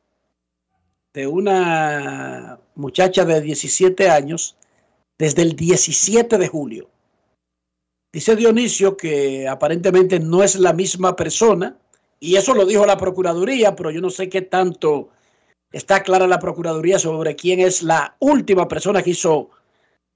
de 1.15 1.27
una 1.27 2.61
muchacha 2.75 3.25
de 3.25 3.41
17 3.41 4.11
años 4.11 4.57
desde 5.17 5.43
el 5.43 5.57
17 5.57 6.37
de 6.37 6.49
julio 6.49 6.91
Dice 8.17 8.35
Dionisio 8.35 8.97
que 8.97 9.47
aparentemente 9.47 10.19
no 10.19 10.43
es 10.43 10.57
la 10.57 10.73
misma 10.73 11.15
persona, 11.15 11.77
y 12.19 12.37
eso 12.37 12.55
lo 12.55 12.65
dijo 12.65 12.87
la 12.87 12.97
Procuraduría, 12.97 13.77
pero 13.77 13.91
yo 13.91 14.01
no 14.01 14.09
sé 14.09 14.31
qué 14.31 14.41
tanto 14.41 15.11
está 15.71 16.03
clara 16.03 16.27
la 16.27 16.39
Procuraduría 16.39 16.99
sobre 16.99 17.37
quién 17.37 17.61
es 17.61 17.83
la 17.83 18.17
última 18.21 18.69
persona 18.69 19.03
que 19.03 19.11
hizo 19.11 19.51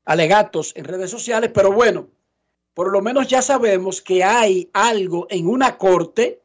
alegatos 0.06 0.72
en 0.76 0.86
redes 0.86 1.10
sociales, 1.10 1.50
pero 1.52 1.72
bueno, 1.72 2.08
por 2.72 2.90
lo 2.90 3.02
menos 3.02 3.28
ya 3.28 3.42
sabemos 3.42 4.00
que 4.00 4.24
hay 4.24 4.70
algo 4.72 5.26
en 5.28 5.46
una 5.46 5.76
corte 5.76 6.40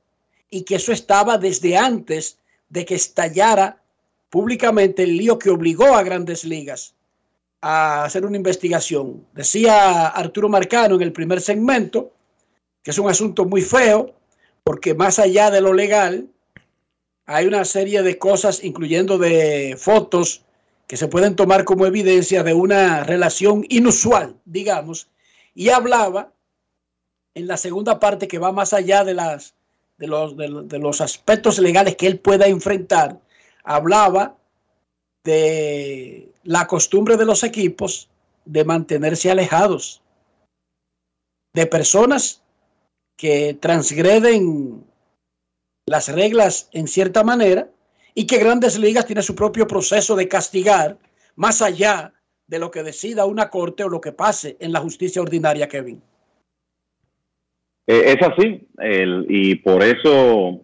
y 0.49 0.63
que 0.63 0.75
eso 0.75 0.91
estaba 0.91 1.37
desde 1.37 1.77
antes 1.77 2.37
de 2.67 2.83
que 2.83 2.95
estallara 2.95 3.81
públicamente 4.29 5.03
el 5.03 5.15
lío 5.15 5.39
que 5.39 5.51
obligó 5.51 5.95
a 5.95 6.03
grandes 6.03 6.43
ligas 6.43 6.95
a 7.67 8.03
hacer 8.03 8.23
una 8.27 8.37
investigación. 8.37 9.25
Decía 9.33 10.09
Arturo 10.09 10.47
Marcano 10.47 10.95
en 10.95 11.01
el 11.01 11.11
primer 11.11 11.41
segmento 11.41 12.11
que 12.83 12.91
es 12.91 12.99
un 12.99 13.09
asunto 13.09 13.43
muy 13.45 13.63
feo 13.63 14.13
porque 14.63 14.93
más 14.93 15.17
allá 15.17 15.49
de 15.49 15.61
lo 15.61 15.73
legal 15.73 16.27
hay 17.25 17.47
una 17.47 17.65
serie 17.65 18.03
de 18.03 18.19
cosas, 18.19 18.63
incluyendo 18.63 19.17
de 19.17 19.75
fotos 19.79 20.43
que 20.85 20.95
se 20.95 21.07
pueden 21.07 21.35
tomar 21.35 21.63
como 21.63 21.87
evidencia 21.87 22.43
de 22.43 22.53
una 22.53 23.03
relación 23.03 23.65
inusual, 23.69 24.35
digamos, 24.45 25.07
y 25.55 25.69
hablaba 25.69 26.31
en 27.33 27.47
la 27.47 27.57
segunda 27.57 27.99
parte 27.99 28.27
que 28.27 28.37
va 28.37 28.51
más 28.51 28.73
allá 28.73 29.03
de, 29.03 29.15
las, 29.15 29.55
de, 29.97 30.05
los, 30.05 30.37
de 30.37 30.77
los 30.77 31.01
aspectos 31.01 31.57
legales 31.57 31.95
que 31.95 32.05
él 32.05 32.19
pueda 32.19 32.45
enfrentar, 32.45 33.19
hablaba 33.63 34.37
de 35.23 36.34
la 36.45 36.67
costumbre 36.67 37.17
de 37.17 37.25
los 37.25 37.43
equipos 37.43 38.09
de 38.45 38.63
mantenerse 38.63 39.29
alejados 39.29 40.01
de 41.53 41.65
personas 41.65 42.43
que 43.17 43.55
transgreden 43.59 44.85
las 45.87 46.13
reglas 46.13 46.69
en 46.71 46.87
cierta 46.87 47.23
manera 47.23 47.69
y 48.13 48.27
que 48.27 48.37
Grandes 48.37 48.77
Ligas 48.79 49.05
tiene 49.05 49.21
su 49.21 49.35
propio 49.35 49.67
proceso 49.67 50.15
de 50.15 50.27
castigar 50.27 50.97
más 51.35 51.61
allá 51.61 52.13
de 52.47 52.59
lo 52.59 52.69
que 52.69 52.83
decida 52.83 53.25
una 53.25 53.49
corte 53.49 53.83
o 53.83 53.89
lo 53.89 53.99
que 53.99 54.11
pase 54.11 54.55
en 54.59 54.71
la 54.71 54.79
justicia 54.79 55.21
ordinaria, 55.21 55.67
Kevin. 55.67 56.01
Eh, 57.87 58.15
es 58.17 58.27
así, 58.27 58.67
y 59.29 59.55
por 59.55 59.83
eso 59.83 60.61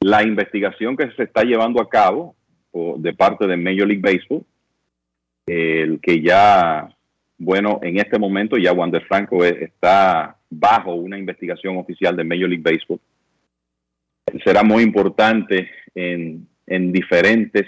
la 0.00 0.22
investigación 0.22 0.96
que 0.96 1.10
se 1.16 1.24
está 1.24 1.42
llevando 1.42 1.80
a 1.82 1.88
cabo 1.88 2.36
de 2.72 3.12
parte 3.14 3.46
de 3.46 3.56
Major 3.56 3.86
League 3.86 4.02
Baseball, 4.02 4.44
el 5.46 5.98
que 6.00 6.20
ya, 6.20 6.88
bueno, 7.38 7.80
en 7.82 7.98
este 7.98 8.18
momento 8.18 8.56
ya 8.56 8.72
Wander 8.72 9.04
Franco 9.06 9.44
e- 9.44 9.64
está 9.64 10.36
bajo 10.50 10.94
una 10.94 11.18
investigación 11.18 11.76
oficial 11.76 12.14
de 12.16 12.24
Major 12.24 12.48
League 12.48 12.62
Baseball, 12.62 13.00
será 14.44 14.62
muy 14.62 14.82
importante 14.82 15.70
en, 15.94 16.46
en 16.66 16.92
diferentes 16.92 17.66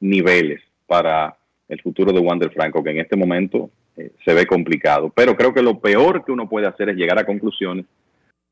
niveles 0.00 0.60
para 0.86 1.36
el 1.68 1.80
futuro 1.82 2.12
de 2.12 2.20
Wander 2.20 2.52
Franco, 2.52 2.82
que 2.82 2.90
en 2.90 3.00
este 3.00 3.16
momento 3.16 3.70
eh, 3.96 4.12
se 4.24 4.32
ve 4.34 4.46
complicado. 4.46 5.10
Pero 5.14 5.36
creo 5.36 5.52
que 5.52 5.62
lo 5.62 5.80
peor 5.80 6.24
que 6.24 6.30
uno 6.32 6.48
puede 6.48 6.66
hacer 6.68 6.90
es 6.90 6.96
llegar 6.96 7.18
a 7.18 7.26
conclusiones 7.26 7.86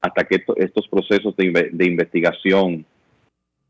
hasta 0.01 0.25
que 0.25 0.37
esto- 0.37 0.57
estos 0.57 0.89
procesos 0.89 1.37
de, 1.37 1.71
de 1.73 1.87
investigación 1.87 2.85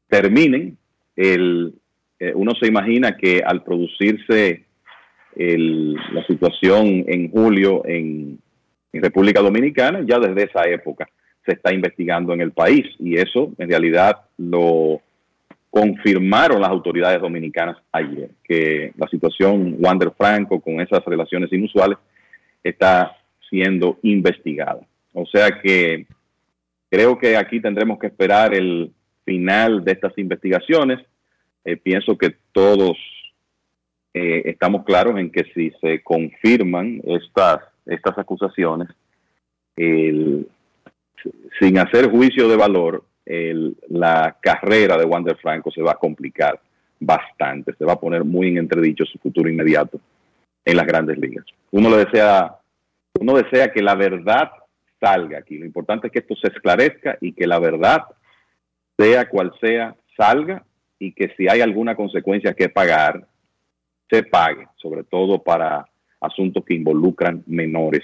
terminen. 0.08 0.78
El, 1.14 1.74
eh, 2.18 2.32
uno 2.34 2.52
se 2.60 2.66
imagina 2.68 3.16
que 3.16 3.42
al 3.44 3.62
producirse 3.62 4.64
el- 5.36 5.94
la 6.12 6.24
situación 6.26 7.04
en 7.08 7.30
julio 7.30 7.82
en, 7.86 8.38
en 8.92 9.02
República 9.02 9.40
Dominicana, 9.40 10.00
ya 10.06 10.18
desde 10.18 10.44
esa 10.44 10.64
época 10.68 11.08
se 11.44 11.52
está 11.52 11.74
investigando 11.74 12.32
en 12.32 12.40
el 12.40 12.52
país 12.52 12.84
y 12.98 13.16
eso 13.16 13.52
en 13.58 13.68
realidad 13.68 14.22
lo 14.38 15.00
confirmaron 15.70 16.60
las 16.60 16.70
autoridades 16.70 17.20
dominicanas 17.20 17.76
ayer, 17.90 18.30
que 18.44 18.92
la 18.96 19.08
situación 19.08 19.76
Wander 19.80 20.12
Franco 20.16 20.60
con 20.60 20.80
esas 20.80 21.04
relaciones 21.04 21.52
inusuales 21.52 21.98
está 22.62 23.16
siendo 23.50 23.98
investigada. 24.02 24.80
O 25.12 25.26
sea 25.26 25.60
que 25.60 26.06
creo 26.88 27.18
que 27.18 27.36
aquí 27.36 27.60
tendremos 27.60 27.98
que 27.98 28.06
esperar 28.06 28.54
el 28.54 28.92
final 29.24 29.84
de 29.84 29.92
estas 29.92 30.16
investigaciones. 30.16 31.00
Eh, 31.64 31.76
pienso 31.76 32.18
que 32.18 32.36
todos 32.52 32.96
eh, 34.12 34.42
estamos 34.46 34.84
claros 34.84 35.18
en 35.18 35.30
que 35.30 35.44
si 35.54 35.70
se 35.80 36.02
confirman 36.02 37.00
estas, 37.04 37.60
estas 37.86 38.18
acusaciones, 38.18 38.88
sin 39.76 40.48
hacer 41.78 42.10
juicio 42.10 42.48
de 42.48 42.56
valor, 42.56 43.04
la 43.88 44.36
carrera 44.40 44.96
de 44.96 45.04
Wander 45.04 45.36
Franco 45.38 45.72
se 45.72 45.82
va 45.82 45.92
a 45.92 45.98
complicar 45.98 46.60
bastante, 47.00 47.74
se 47.74 47.84
va 47.84 47.94
a 47.94 48.00
poner 48.00 48.24
muy 48.24 48.48
en 48.48 48.58
entredicho 48.58 49.04
su 49.04 49.18
futuro 49.18 49.48
inmediato 49.48 50.00
en 50.64 50.76
las 50.76 50.86
grandes 50.86 51.18
ligas. 51.18 51.44
Uno 51.70 51.90
le 51.90 52.04
desea, 52.04 52.56
uno 53.18 53.34
desea 53.34 53.72
que 53.72 53.82
la 53.82 53.94
verdad 53.94 54.50
salga 55.00 55.38
aquí. 55.38 55.58
Lo 55.58 55.66
importante 55.66 56.06
es 56.06 56.12
que 56.12 56.20
esto 56.20 56.34
se 56.36 56.48
esclarezca 56.48 57.18
y 57.20 57.32
que 57.32 57.46
la 57.46 57.58
verdad, 57.58 58.02
sea 58.96 59.28
cual 59.28 59.52
sea, 59.60 59.94
salga 60.16 60.64
y 61.04 61.12
que 61.12 61.34
si 61.36 61.48
hay 61.48 61.60
alguna 61.60 61.94
consecuencia 61.94 62.54
que 62.54 62.70
pagar, 62.70 63.26
se 64.08 64.22
pague, 64.22 64.66
sobre 64.76 65.04
todo 65.04 65.42
para 65.42 65.86
asuntos 66.20 66.64
que 66.64 66.74
involucran 66.74 67.42
menores 67.46 68.02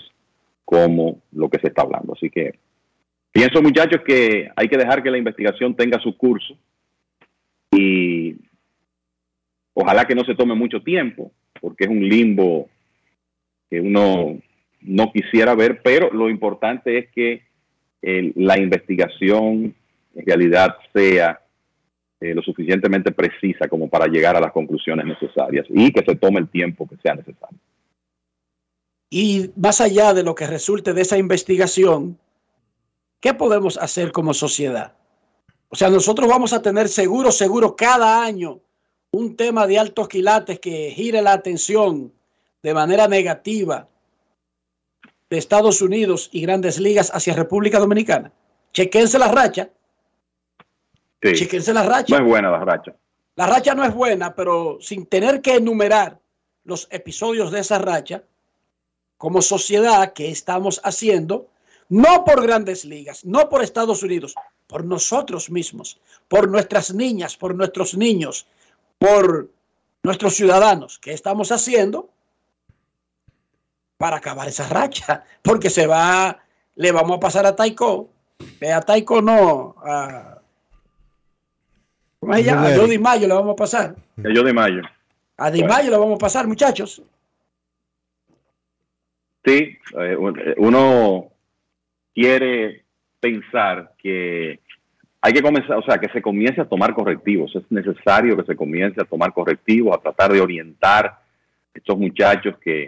como 0.64 1.22
lo 1.32 1.48
que 1.48 1.58
se 1.58 1.68
está 1.68 1.82
hablando. 1.82 2.12
Así 2.12 2.28
que 2.28 2.58
pienso, 3.32 3.62
muchachos, 3.62 4.02
que 4.06 4.50
hay 4.54 4.68
que 4.68 4.76
dejar 4.76 5.02
que 5.02 5.10
la 5.10 5.18
investigación 5.18 5.74
tenga 5.74 5.98
su 5.98 6.16
curso 6.16 6.56
y 7.72 8.36
ojalá 9.72 10.04
que 10.04 10.14
no 10.14 10.24
se 10.24 10.34
tome 10.34 10.54
mucho 10.54 10.82
tiempo, 10.82 11.32
porque 11.60 11.84
es 11.84 11.90
un 11.90 12.06
limbo 12.06 12.68
que 13.70 13.80
uno 13.80 14.38
no 14.82 15.12
quisiera 15.12 15.54
ver, 15.54 15.80
pero 15.82 16.12
lo 16.12 16.28
importante 16.28 16.98
es 16.98 17.10
que 17.12 17.44
la 18.02 18.58
investigación 18.58 19.74
en 20.14 20.26
realidad 20.26 20.76
sea 20.92 21.40
eh, 22.20 22.34
lo 22.34 22.42
suficientemente 22.42 23.12
precisa 23.12 23.66
como 23.68 23.88
para 23.88 24.06
llegar 24.06 24.36
a 24.36 24.40
las 24.40 24.52
conclusiones 24.52 25.06
necesarias 25.06 25.66
y 25.70 25.90
que 25.90 26.04
se 26.04 26.16
tome 26.16 26.40
el 26.40 26.48
tiempo 26.48 26.86
que 26.86 26.96
sea 26.96 27.14
necesario. 27.14 27.58
Y 29.08 29.50
más 29.56 29.80
allá 29.80 30.14
de 30.14 30.22
lo 30.22 30.34
que 30.34 30.46
resulte 30.46 30.92
de 30.92 31.02
esa 31.02 31.18
investigación, 31.18 32.18
¿qué 33.20 33.34
podemos 33.34 33.76
hacer 33.78 34.12
como 34.12 34.34
sociedad? 34.34 34.94
O 35.68 35.76
sea, 35.76 35.88
nosotros 35.88 36.28
vamos 36.28 36.52
a 36.52 36.62
tener 36.62 36.88
seguro, 36.88 37.32
seguro 37.32 37.74
cada 37.74 38.22
año 38.22 38.60
un 39.12 39.36
tema 39.36 39.66
de 39.66 39.78
altos 39.78 40.08
quilates 40.08 40.60
que 40.60 40.92
gire 40.94 41.22
la 41.22 41.32
atención 41.32 42.12
de 42.62 42.74
manera 42.74 43.08
negativa 43.08 43.88
de 45.30 45.38
Estados 45.38 45.80
Unidos 45.80 46.28
y 46.32 46.42
grandes 46.42 46.78
ligas 46.78 47.10
hacia 47.14 47.34
República 47.34 47.78
Dominicana. 47.78 48.32
Chequense 48.72 49.18
la 49.18 49.28
racha. 49.28 49.70
Sí. 51.22 51.32
Chequense 51.34 51.72
la 51.72 51.82
racha. 51.82 52.18
No 52.18 52.24
es 52.24 52.30
buena 52.30 52.50
la 52.50 52.60
racha. 52.60 52.94
La 53.36 53.46
racha 53.46 53.74
no 53.74 53.84
es 53.84 53.94
buena, 53.94 54.34
pero 54.34 54.78
sin 54.80 55.06
tener 55.06 55.40
que 55.40 55.56
enumerar 55.56 56.18
los 56.64 56.88
episodios 56.90 57.50
de 57.50 57.60
esa 57.60 57.78
racha, 57.78 58.22
como 59.16 59.42
sociedad, 59.42 60.12
¿qué 60.12 60.30
estamos 60.30 60.80
haciendo? 60.84 61.48
No 61.88 62.24
por 62.24 62.42
grandes 62.42 62.84
ligas, 62.84 63.24
no 63.24 63.48
por 63.48 63.62
Estados 63.62 64.02
Unidos, 64.02 64.34
por 64.66 64.84
nosotros 64.84 65.50
mismos, 65.50 65.98
por 66.28 66.48
nuestras 66.48 66.94
niñas, 66.94 67.36
por 67.36 67.54
nuestros 67.54 67.96
niños, 67.96 68.46
por 68.98 69.50
nuestros 70.02 70.34
ciudadanos. 70.34 70.98
¿Qué 70.98 71.12
estamos 71.12 71.52
haciendo 71.52 72.08
para 73.98 74.18
acabar 74.18 74.48
esa 74.48 74.68
racha? 74.68 75.24
Porque 75.42 75.70
se 75.70 75.86
va, 75.86 76.38
le 76.76 76.92
vamos 76.92 77.16
a 77.16 77.20
pasar 77.20 77.46
a 77.46 77.56
Taiko. 77.56 78.10
A 78.72 78.80
Taiko 78.80 79.20
no, 79.20 79.74
a, 79.84 80.39
¿cómo 82.20 82.34
se 82.34 82.44
llama? 82.44 82.60
A 82.60 82.64
Blueberry. 82.64 82.80
Jody 82.86 82.98
Mayo 82.98 83.28
le 83.28 83.34
vamos 83.34 83.52
a 83.52 83.56
pasar. 83.56 83.94
El 84.22 84.34
yo 84.34 84.42
de 84.42 84.52
mayo. 84.52 84.82
A 85.38 85.50
Di 85.50 85.64
Mayo 85.64 85.90
le 85.90 85.96
vamos 85.96 86.16
a 86.16 86.18
pasar, 86.18 86.46
muchachos. 86.46 87.02
Sí, 89.44 89.52
eh, 89.52 89.78
eh, 89.98 90.54
uno 90.58 91.28
quiere 92.14 92.84
pensar 93.20 93.92
que 93.98 94.60
hay 95.22 95.32
que 95.32 95.42
comenzar, 95.42 95.78
o 95.78 95.82
sea, 95.82 95.98
que 95.98 96.10
se 96.10 96.20
comience 96.20 96.60
a 96.60 96.66
tomar 96.68 96.94
correctivos. 96.94 97.54
Es 97.56 97.62
necesario 97.70 98.36
que 98.36 98.44
se 98.44 98.54
comience 98.56 99.00
a 99.00 99.04
tomar 99.06 99.32
correctivos, 99.32 99.96
a 99.96 100.00
tratar 100.00 100.32
de 100.32 100.40
orientar 100.42 101.06
a 101.06 101.20
estos 101.74 101.96
muchachos 101.98 102.56
que 102.62 102.84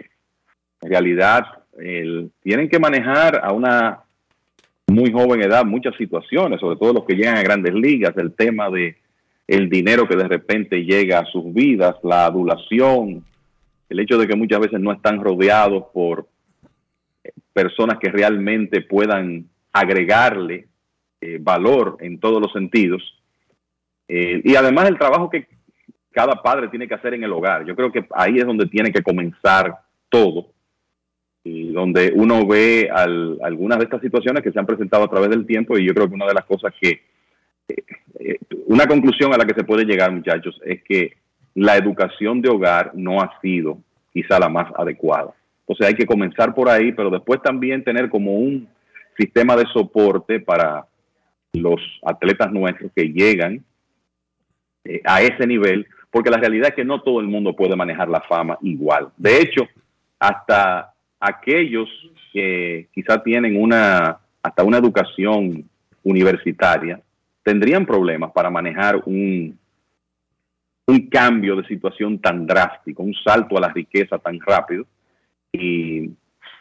en 0.81 0.89
realidad 0.89 1.43
el- 1.79 2.31
tienen 2.43 2.69
que 2.69 2.77
manejar 2.79 3.41
a 3.43 3.51
una 3.51 4.01
muy 4.87 5.11
joven 5.11 5.41
edad 5.41 5.65
muchas 5.65 5.95
situaciones, 5.95 6.59
sobre 6.59 6.77
todo 6.77 6.93
los 6.93 7.05
que 7.05 7.15
llegan 7.15 7.37
a 7.37 7.41
grandes 7.43 7.73
ligas, 7.73 8.15
el 8.17 8.31
tema 8.33 8.69
de 8.69 8.95
el 9.47 9.69
dinero 9.69 10.07
que 10.07 10.15
de 10.15 10.27
repente 10.27 10.83
llega 10.83 11.19
a 11.19 11.25
sus 11.25 11.53
vidas, 11.53 11.95
la 12.03 12.25
adulación, 12.25 13.23
el 13.89 13.99
hecho 13.99 14.17
de 14.17 14.27
que 14.27 14.35
muchas 14.35 14.59
veces 14.59 14.79
no 14.79 14.91
están 14.91 15.21
rodeados 15.21 15.85
por 15.93 16.27
personas 17.51 17.99
que 17.99 18.09
realmente 18.09 18.81
puedan 18.81 19.45
agregarle 19.71 20.67
eh, 21.21 21.37
valor 21.39 21.97
en 21.99 22.19
todos 22.19 22.41
los 22.41 22.51
sentidos. 22.51 23.01
Eh, 24.07 24.41
y 24.43 24.55
además 24.55 24.89
el 24.89 24.97
trabajo 24.97 25.29
que 25.29 25.47
cada 26.11 26.41
padre 26.41 26.67
tiene 26.69 26.87
que 26.87 26.93
hacer 26.93 27.13
en 27.13 27.23
el 27.23 27.31
hogar. 27.31 27.65
Yo 27.65 27.75
creo 27.75 27.91
que 27.91 28.05
ahí 28.15 28.37
es 28.37 28.45
donde 28.45 28.67
tiene 28.67 28.91
que 28.91 29.01
comenzar 29.01 29.79
todo. 30.09 30.47
Y 31.43 31.71
donde 31.73 32.13
uno 32.15 32.45
ve 32.45 32.89
al- 32.93 33.37
algunas 33.43 33.77
de 33.79 33.85
estas 33.85 34.01
situaciones 34.01 34.43
que 34.43 34.51
se 34.51 34.59
han 34.59 34.65
presentado 34.65 35.03
a 35.03 35.09
través 35.09 35.29
del 35.29 35.45
tiempo 35.45 35.77
y 35.77 35.85
yo 35.85 35.93
creo 35.93 36.07
que 36.07 36.15
una 36.15 36.27
de 36.27 36.33
las 36.33 36.45
cosas 36.45 36.73
que, 36.79 37.01
eh, 37.67 37.83
una 38.67 38.85
conclusión 38.85 39.33
a 39.33 39.37
la 39.37 39.45
que 39.45 39.55
se 39.55 39.63
puede 39.63 39.85
llegar 39.85 40.11
muchachos 40.11 40.59
es 40.65 40.83
que 40.83 41.13
la 41.55 41.77
educación 41.77 42.41
de 42.41 42.49
hogar 42.49 42.91
no 42.93 43.21
ha 43.21 43.39
sido 43.41 43.77
quizá 44.11 44.39
la 44.39 44.49
más 44.49 44.71
adecuada. 44.77 45.33
Entonces 45.61 45.87
hay 45.87 45.95
que 45.95 46.05
comenzar 46.05 46.53
por 46.53 46.69
ahí, 46.69 46.91
pero 46.91 47.09
después 47.09 47.41
también 47.41 47.83
tener 47.83 48.09
como 48.09 48.35
un 48.35 48.67
sistema 49.17 49.55
de 49.55 49.65
soporte 49.73 50.39
para 50.39 50.85
los 51.53 51.79
atletas 52.03 52.51
nuestros 52.51 52.91
que 52.95 53.05
llegan 53.05 53.63
eh, 54.83 55.01
a 55.05 55.21
ese 55.21 55.47
nivel, 55.47 55.87
porque 56.11 56.29
la 56.29 56.37
realidad 56.37 56.69
es 56.69 56.75
que 56.75 56.85
no 56.85 57.01
todo 57.01 57.19
el 57.19 57.27
mundo 57.27 57.55
puede 57.55 57.75
manejar 57.75 58.09
la 58.09 58.21
fama 58.21 58.57
igual. 58.61 59.09
De 59.17 59.39
hecho, 59.39 59.67
hasta 60.19 60.93
aquellos 61.19 61.89
que 62.31 62.87
quizá 62.93 63.21
tienen 63.23 63.61
una, 63.61 64.19
hasta 64.41 64.63
una 64.63 64.77
educación 64.77 65.69
universitaria, 66.03 66.99
tendrían 67.43 67.85
problemas 67.85 68.31
para 68.31 68.49
manejar 68.49 69.03
un, 69.05 69.57
un 70.87 71.07
cambio 71.07 71.55
de 71.55 71.67
situación 71.67 72.19
tan 72.19 72.45
drástico, 72.45 73.03
un 73.03 73.13
salto 73.13 73.57
a 73.57 73.61
la 73.61 73.69
riqueza 73.69 74.17
tan 74.17 74.39
rápido. 74.39 74.85
Y 75.51 76.09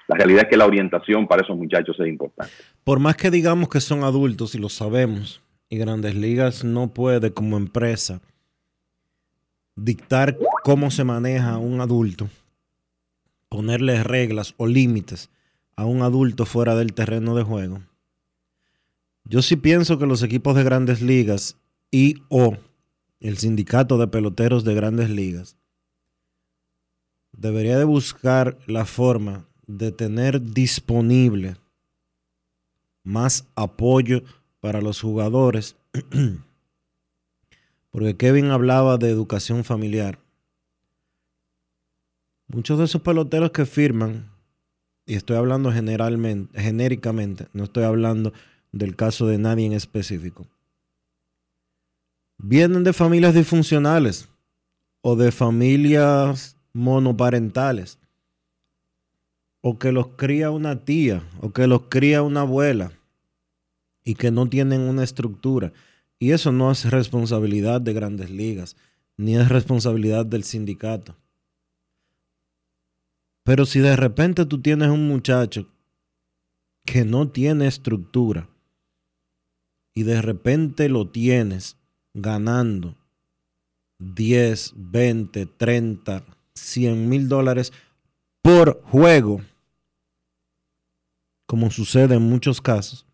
la 0.08 0.16
realidad 0.16 0.42
es 0.42 0.48
que 0.48 0.56
la 0.56 0.66
orientación 0.66 1.26
para 1.26 1.42
esos 1.42 1.56
muchachos 1.56 1.98
es 1.98 2.08
importante. 2.08 2.52
Por 2.84 2.98
más 2.98 3.16
que 3.16 3.30
digamos 3.30 3.68
que 3.68 3.80
son 3.80 4.04
adultos 4.04 4.54
y 4.54 4.58
lo 4.58 4.68
sabemos, 4.68 5.42
y 5.68 5.78
Grandes 5.78 6.14
Ligas 6.14 6.64
no 6.64 6.92
puede 6.92 7.32
como 7.32 7.56
empresa 7.56 8.20
dictar 9.74 10.36
cómo 10.64 10.90
se 10.90 11.04
maneja 11.04 11.52
a 11.52 11.58
un 11.58 11.80
adulto, 11.80 12.28
ponerle 13.48 14.02
reglas 14.04 14.54
o 14.58 14.66
límites 14.66 15.30
a 15.76 15.86
un 15.86 16.02
adulto 16.02 16.44
fuera 16.44 16.74
del 16.74 16.92
terreno 16.92 17.34
de 17.34 17.42
juego. 17.42 17.80
Yo 19.24 19.42
sí 19.42 19.56
pienso 19.56 19.98
que 19.98 20.06
los 20.06 20.22
equipos 20.22 20.54
de 20.54 20.64
grandes 20.64 21.00
ligas 21.00 21.56
y 21.90 22.22
o 22.28 22.56
el 23.20 23.38
sindicato 23.38 23.98
de 23.98 24.08
peloteros 24.08 24.64
de 24.64 24.74
grandes 24.74 25.10
ligas 25.10 25.56
debería 27.32 27.78
de 27.78 27.84
buscar 27.84 28.58
la 28.66 28.84
forma 28.84 29.46
de 29.66 29.92
tener 29.92 30.40
disponible 30.40 31.56
más 33.04 33.46
apoyo 33.54 34.22
para 34.60 34.80
los 34.80 35.00
jugadores. 35.00 35.76
Porque 37.90 38.16
Kevin 38.16 38.46
hablaba 38.46 38.96
de 38.96 39.10
educación 39.10 39.64
familiar. 39.64 40.18
Muchos 42.46 42.78
de 42.78 42.84
esos 42.84 43.02
peloteros 43.02 43.50
que 43.50 43.66
firman, 43.66 44.30
y 45.06 45.14
estoy 45.14 45.36
hablando 45.36 45.72
generalmente, 45.72 46.60
genéricamente, 46.60 47.48
no 47.52 47.64
estoy 47.64 47.84
hablando 47.84 48.32
del 48.72 48.96
caso 48.96 49.26
de 49.26 49.38
nadie 49.38 49.66
en 49.66 49.74
específico, 49.74 50.46
vienen 52.38 52.82
de 52.82 52.92
familias 52.92 53.34
disfuncionales 53.34 54.28
o 55.02 55.14
de 55.14 55.30
familias 55.30 56.56
monoparentales 56.72 57.98
o 59.60 59.78
que 59.78 59.92
los 59.92 60.08
cría 60.16 60.50
una 60.50 60.84
tía 60.84 61.22
o 61.40 61.52
que 61.52 61.66
los 61.66 61.82
cría 61.88 62.22
una 62.22 62.40
abuela 62.40 62.92
y 64.04 64.14
que 64.14 64.30
no 64.30 64.48
tienen 64.48 64.80
una 64.80 65.04
estructura. 65.04 65.72
Y 66.18 66.32
eso 66.32 66.52
no 66.52 66.70
es 66.70 66.90
responsabilidad 66.90 67.80
de 67.80 67.92
grandes 67.92 68.30
ligas, 68.30 68.76
ni 69.16 69.36
es 69.36 69.48
responsabilidad 69.48 70.26
del 70.26 70.44
sindicato. 70.44 71.16
Pero 73.44 73.66
si 73.66 73.80
de 73.80 73.96
repente 73.96 74.46
tú 74.46 74.60
tienes 74.60 74.88
un 74.88 75.08
muchacho 75.08 75.68
que 76.84 77.04
no 77.04 77.28
tiene 77.28 77.66
estructura 77.66 78.48
y 79.94 80.04
de 80.04 80.22
repente 80.22 80.88
lo 80.88 81.08
tienes 81.10 81.76
ganando 82.14 82.96
10, 83.98 84.72
20, 84.76 85.46
30, 85.46 86.24
100 86.54 87.08
mil 87.08 87.28
dólares 87.28 87.72
por 88.42 88.82
juego, 88.82 89.42
como 91.46 91.70
sucede 91.70 92.16
en 92.16 92.22
muchos 92.22 92.60
casos, 92.60 93.06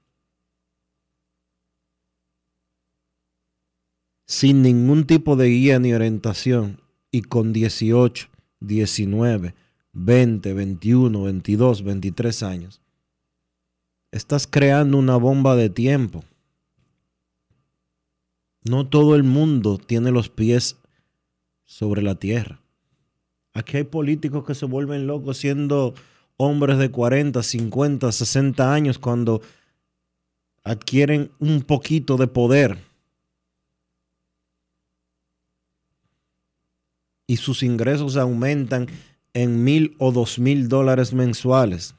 sin 4.26 4.62
ningún 4.62 5.06
tipo 5.06 5.36
de 5.36 5.48
guía 5.48 5.78
ni 5.78 5.92
orientación 5.92 6.80
y 7.10 7.22
con 7.22 7.52
18, 7.52 8.28
19, 8.60 9.54
20, 9.92 10.54
21, 10.54 11.22
22, 11.22 11.82
23 11.82 12.42
años, 12.42 12.80
estás 14.12 14.46
creando 14.46 14.98
una 14.98 15.16
bomba 15.16 15.56
de 15.56 15.70
tiempo. 15.70 16.24
No 18.68 18.86
todo 18.86 19.14
el 19.14 19.22
mundo 19.22 19.78
tiene 19.78 20.10
los 20.10 20.28
pies 20.28 20.76
sobre 21.64 22.02
la 22.02 22.16
tierra. 22.16 22.60
Aquí 23.54 23.78
hay 23.78 23.84
políticos 23.84 24.44
que 24.44 24.54
se 24.54 24.66
vuelven 24.66 25.06
locos 25.06 25.38
siendo 25.38 25.94
hombres 26.36 26.78
de 26.78 26.90
40, 26.90 27.42
50, 27.42 28.12
60 28.12 28.72
años 28.72 28.98
cuando 28.98 29.40
adquieren 30.64 31.30
un 31.38 31.62
poquito 31.62 32.16
de 32.16 32.26
poder 32.26 32.78
y 37.26 37.36
sus 37.38 37.62
ingresos 37.62 38.16
aumentan 38.16 38.86
en 39.32 39.64
mil 39.64 39.96
o 39.98 40.12
dos 40.12 40.38
mil 40.38 40.68
dólares 40.68 41.12
mensuales. 41.14 41.94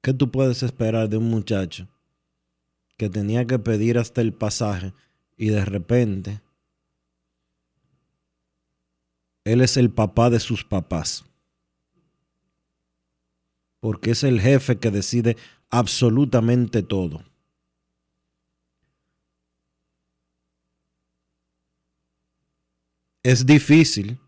¿Qué 0.00 0.14
tú 0.14 0.30
puedes 0.30 0.62
esperar 0.62 1.08
de 1.08 1.16
un 1.16 1.28
muchacho 1.28 1.88
que 2.98 3.08
tenía 3.08 3.46
que 3.46 3.58
pedir 3.58 3.96
hasta 3.96 4.20
el 4.20 4.34
pasaje 4.34 4.92
y 5.36 5.48
de 5.48 5.64
repente 5.64 6.42
él 9.44 9.62
es 9.62 9.78
el 9.78 9.90
papá 9.90 10.28
de 10.28 10.40
sus 10.40 10.64
papás? 10.64 11.24
Porque 13.80 14.10
es 14.10 14.24
el 14.24 14.40
jefe 14.40 14.78
que 14.78 14.90
decide 14.90 15.36
absolutamente 15.70 16.82
todo. 16.82 17.22
Es 23.22 23.46
difícil, 23.46 24.18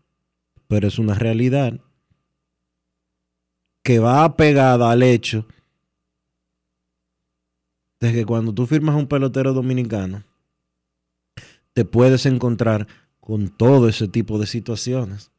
pero 0.67 0.87
es 0.87 0.97
una 0.97 1.15
realidad 1.15 1.81
que 3.83 3.99
va 3.99 4.23
apegada 4.23 4.91
al 4.91 5.03
hecho 5.03 5.45
de 8.01 8.11
que 8.11 8.25
cuando 8.25 8.53
tú 8.53 8.65
firmas 8.65 8.95
un 8.95 9.07
pelotero 9.07 9.53
dominicano, 9.53 10.23
te 11.73 11.85
puedes 11.85 12.25
encontrar 12.25 12.87
con 13.19 13.55
todo 13.55 13.87
ese 13.87 14.07
tipo 14.07 14.39
de 14.39 14.47
situaciones. 14.47 15.31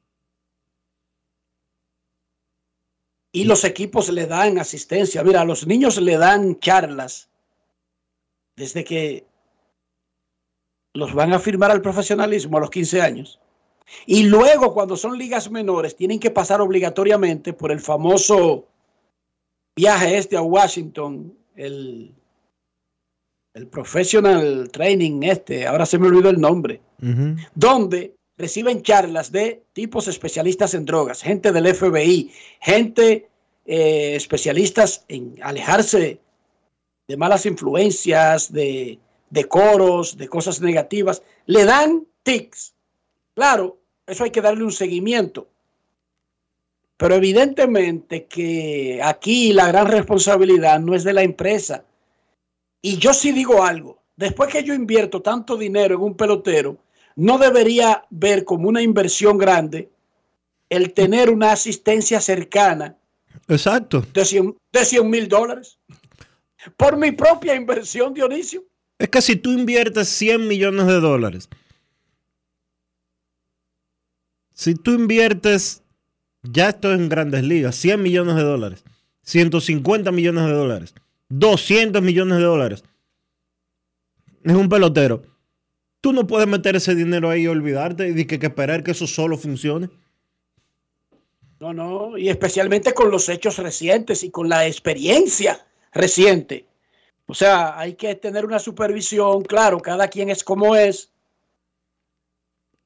Y 3.32 3.44
los 3.44 3.64
equipos 3.64 4.10
le 4.10 4.26
dan 4.26 4.58
asistencia. 4.58 5.24
Mira, 5.24 5.40
a 5.40 5.44
los 5.44 5.66
niños 5.66 6.00
le 6.00 6.16
dan 6.16 6.60
charlas 6.60 7.28
desde 8.54 8.84
que 8.84 9.26
los 10.94 11.14
van 11.14 11.32
a 11.32 11.40
firmar 11.40 11.70
al 11.72 11.82
profesionalismo 11.82 12.58
a 12.58 12.60
los 12.60 12.70
15 12.70 13.02
años. 13.02 13.40
Y 14.06 14.24
luego, 14.24 14.72
cuando 14.72 14.96
son 14.96 15.18
ligas 15.18 15.50
menores, 15.50 15.96
tienen 15.96 16.20
que 16.20 16.30
pasar 16.30 16.60
obligatoriamente 16.60 17.52
por 17.52 17.72
el 17.72 17.80
famoso 17.80 18.68
viaje 19.74 20.18
este 20.18 20.36
a 20.36 20.42
Washington, 20.42 21.36
el, 21.56 22.14
el 23.54 23.68
Professional 23.68 24.70
Training 24.70 25.22
este, 25.22 25.66
ahora 25.66 25.86
se 25.86 25.98
me 25.98 26.08
olvidó 26.08 26.30
el 26.30 26.40
nombre, 26.40 26.80
donde 27.54 28.14
reciben 28.36 28.82
charlas 28.82 29.30
de 29.30 29.62
tipos 29.72 30.08
especialistas 30.08 30.74
en 30.74 30.84
drogas, 30.84 31.22
gente 31.22 31.52
del 31.52 31.74
FBI, 31.74 32.32
gente 32.60 33.28
eh, 33.66 34.14
especialistas 34.16 35.04
en 35.08 35.36
alejarse 35.42 36.20
de 37.08 37.16
malas 37.16 37.46
influencias, 37.46 38.52
de, 38.52 38.98
de 39.30 39.44
coros, 39.44 40.16
de 40.16 40.28
cosas 40.28 40.60
negativas. 40.60 41.22
Le 41.46 41.64
dan 41.64 42.06
tics. 42.22 42.74
Claro, 43.34 43.78
eso 44.06 44.24
hay 44.24 44.30
que 44.30 44.40
darle 44.40 44.64
un 44.64 44.72
seguimiento. 44.72 45.48
Pero 46.96 47.16
evidentemente 47.16 48.26
que 48.26 49.00
aquí 49.02 49.52
la 49.52 49.68
gran 49.68 49.88
responsabilidad 49.88 50.80
no 50.80 50.94
es 50.94 51.04
de 51.04 51.12
la 51.12 51.22
empresa. 51.22 51.84
Y 52.82 52.98
yo 52.98 53.14
sí 53.14 53.32
digo 53.32 53.64
algo, 53.64 54.02
después 54.16 54.50
que 54.50 54.64
yo 54.64 54.74
invierto 54.74 55.22
tanto 55.22 55.56
dinero 55.56 55.94
en 55.94 56.02
un 56.02 56.16
pelotero, 56.16 56.76
no 57.16 57.38
debería 57.38 58.04
ver 58.10 58.44
como 58.44 58.68
una 58.68 58.82
inversión 58.82 59.38
grande 59.38 59.88
el 60.68 60.92
tener 60.92 61.30
una 61.30 61.52
asistencia 61.52 62.20
cercana. 62.20 62.96
Exacto. 63.48 64.04
De 64.12 64.24
100 64.24 65.10
mil 65.10 65.28
dólares. 65.28 65.78
Por 66.76 66.96
mi 66.96 67.12
propia 67.12 67.54
inversión, 67.54 68.14
Dionisio. 68.14 68.64
Es 68.98 69.08
que 69.08 69.22
si 69.22 69.36
tú 69.36 69.52
inviertes 69.52 70.08
100 70.08 70.48
millones 70.48 70.86
de 70.86 71.00
dólares 71.00 71.48
si 74.62 74.74
tú 74.76 74.92
inviertes, 74.92 75.82
ya 76.42 76.68
esto 76.68 76.92
es 76.92 77.00
en 77.00 77.08
grandes 77.08 77.42
ligas, 77.42 77.74
100 77.76 78.00
millones 78.00 78.36
de 78.36 78.42
dólares, 78.42 78.84
150 79.22 80.12
millones 80.12 80.44
de 80.46 80.52
dólares, 80.52 80.94
200 81.38 82.02
millones 82.02 82.38
de 82.38 82.44
dólares, 82.44 82.84
es 84.42 84.52
un 84.52 84.68
pelotero. 84.68 85.22
Tú 86.00 86.12
no 86.12 86.26
puedes 86.26 86.46
meter 86.48 86.76
ese 86.76 86.94
dinero 86.94 87.30
ahí 87.30 87.42
y 87.42 87.46
olvidarte 87.46 88.10
y 88.10 88.26
que, 88.26 88.38
que 88.38 88.46
esperar 88.46 88.82
que 88.82 88.90
eso 88.90 89.06
solo 89.06 89.38
funcione. 89.38 89.88
No, 91.60 91.72
no, 91.72 92.18
y 92.18 92.28
especialmente 92.28 92.92
con 92.92 93.10
los 93.10 93.28
hechos 93.28 93.56
recientes 93.58 94.24
y 94.24 94.30
con 94.30 94.48
la 94.48 94.66
experiencia 94.66 95.64
reciente. 95.92 96.66
O 97.26 97.34
sea, 97.34 97.78
hay 97.78 97.94
que 97.94 98.16
tener 98.16 98.44
una 98.44 98.58
supervisión, 98.58 99.42
claro, 99.42 99.80
cada 99.80 100.08
quien 100.08 100.28
es 100.28 100.42
como 100.42 100.74
es, 100.74 101.12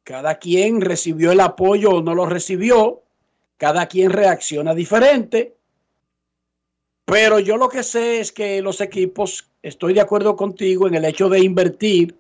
cada 0.05 0.39
quien 0.39 0.83
recibió 0.83 1.33
el 1.33 1.41
apoyo 1.41 1.91
o 1.91 2.03
no 2.03 2.15
lo 2.15 2.27
recibió. 2.27 3.03
Cada 3.57 3.87
quien 3.87 4.13
reacciona 4.13 4.73
diferente. 4.75 5.56
Pero 7.07 7.39
yo 7.39 7.57
lo 7.57 7.69
que 7.69 7.85
sé 7.85 8.21
es 8.21 8.33
que 8.33 8.61
los 8.61 8.81
equipos, 8.81 9.49
estoy 9.63 9.95
de 9.95 10.01
acuerdo 10.01 10.35
contigo 10.35 10.89
en 10.89 10.95
el 10.97 11.05
hecho 11.05 11.29
de 11.29 11.39
invertir 11.39 12.17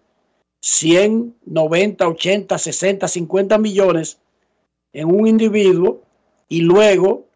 100, 0.60 1.34
90, 1.44 2.08
80, 2.08 2.56
60, 2.56 3.08
50 3.08 3.58
millones 3.58 4.18
en 4.92 5.08
un 5.08 5.26
individuo 5.26 6.02
y 6.48 6.60
luego 6.60 7.26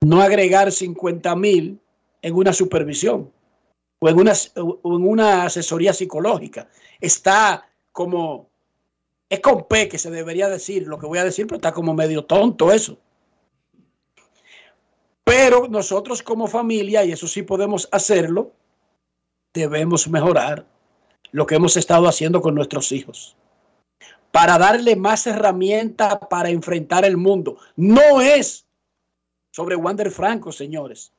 no 0.00 0.20
agregar 0.20 0.72
50 0.72 1.34
mil 1.36 1.78
en 2.20 2.34
una 2.34 2.52
supervisión 2.52 3.30
o 4.00 4.08
en 4.08 4.18
una, 4.18 4.32
o 4.56 4.96
en 4.96 5.08
una 5.08 5.44
asesoría 5.44 5.92
psicológica. 5.92 6.68
Está 7.00 7.68
como 7.92 8.48
Es 9.28 9.40
con 9.40 9.68
P 9.68 9.88
que 9.88 9.98
se 9.98 10.10
debería 10.10 10.48
decir 10.48 10.86
lo 10.88 10.98
que 10.98 11.06
voy 11.06 11.18
a 11.18 11.24
decir, 11.24 11.46
pero 11.46 11.56
está 11.56 11.72
como 11.72 11.94
medio 11.94 12.24
tonto 12.24 12.72
eso. 12.72 12.98
Pero 15.28 15.68
nosotros 15.68 16.22
como 16.22 16.46
familia, 16.46 17.04
y 17.04 17.12
eso 17.12 17.26
sí 17.26 17.42
podemos 17.42 17.86
hacerlo, 17.92 18.52
debemos 19.52 20.08
mejorar 20.08 20.64
lo 21.32 21.46
que 21.46 21.56
hemos 21.56 21.76
estado 21.76 22.08
haciendo 22.08 22.40
con 22.40 22.54
nuestros 22.54 22.92
hijos 22.92 23.36
para 24.30 24.56
darle 24.56 24.96
más 24.96 25.26
herramientas 25.26 26.18
para 26.30 26.48
enfrentar 26.48 27.04
el 27.04 27.18
mundo. 27.18 27.58
No 27.76 28.22
es 28.22 28.66
sobre 29.50 29.76
Wander 29.76 30.10
Franco, 30.10 30.50
señores. 30.50 31.12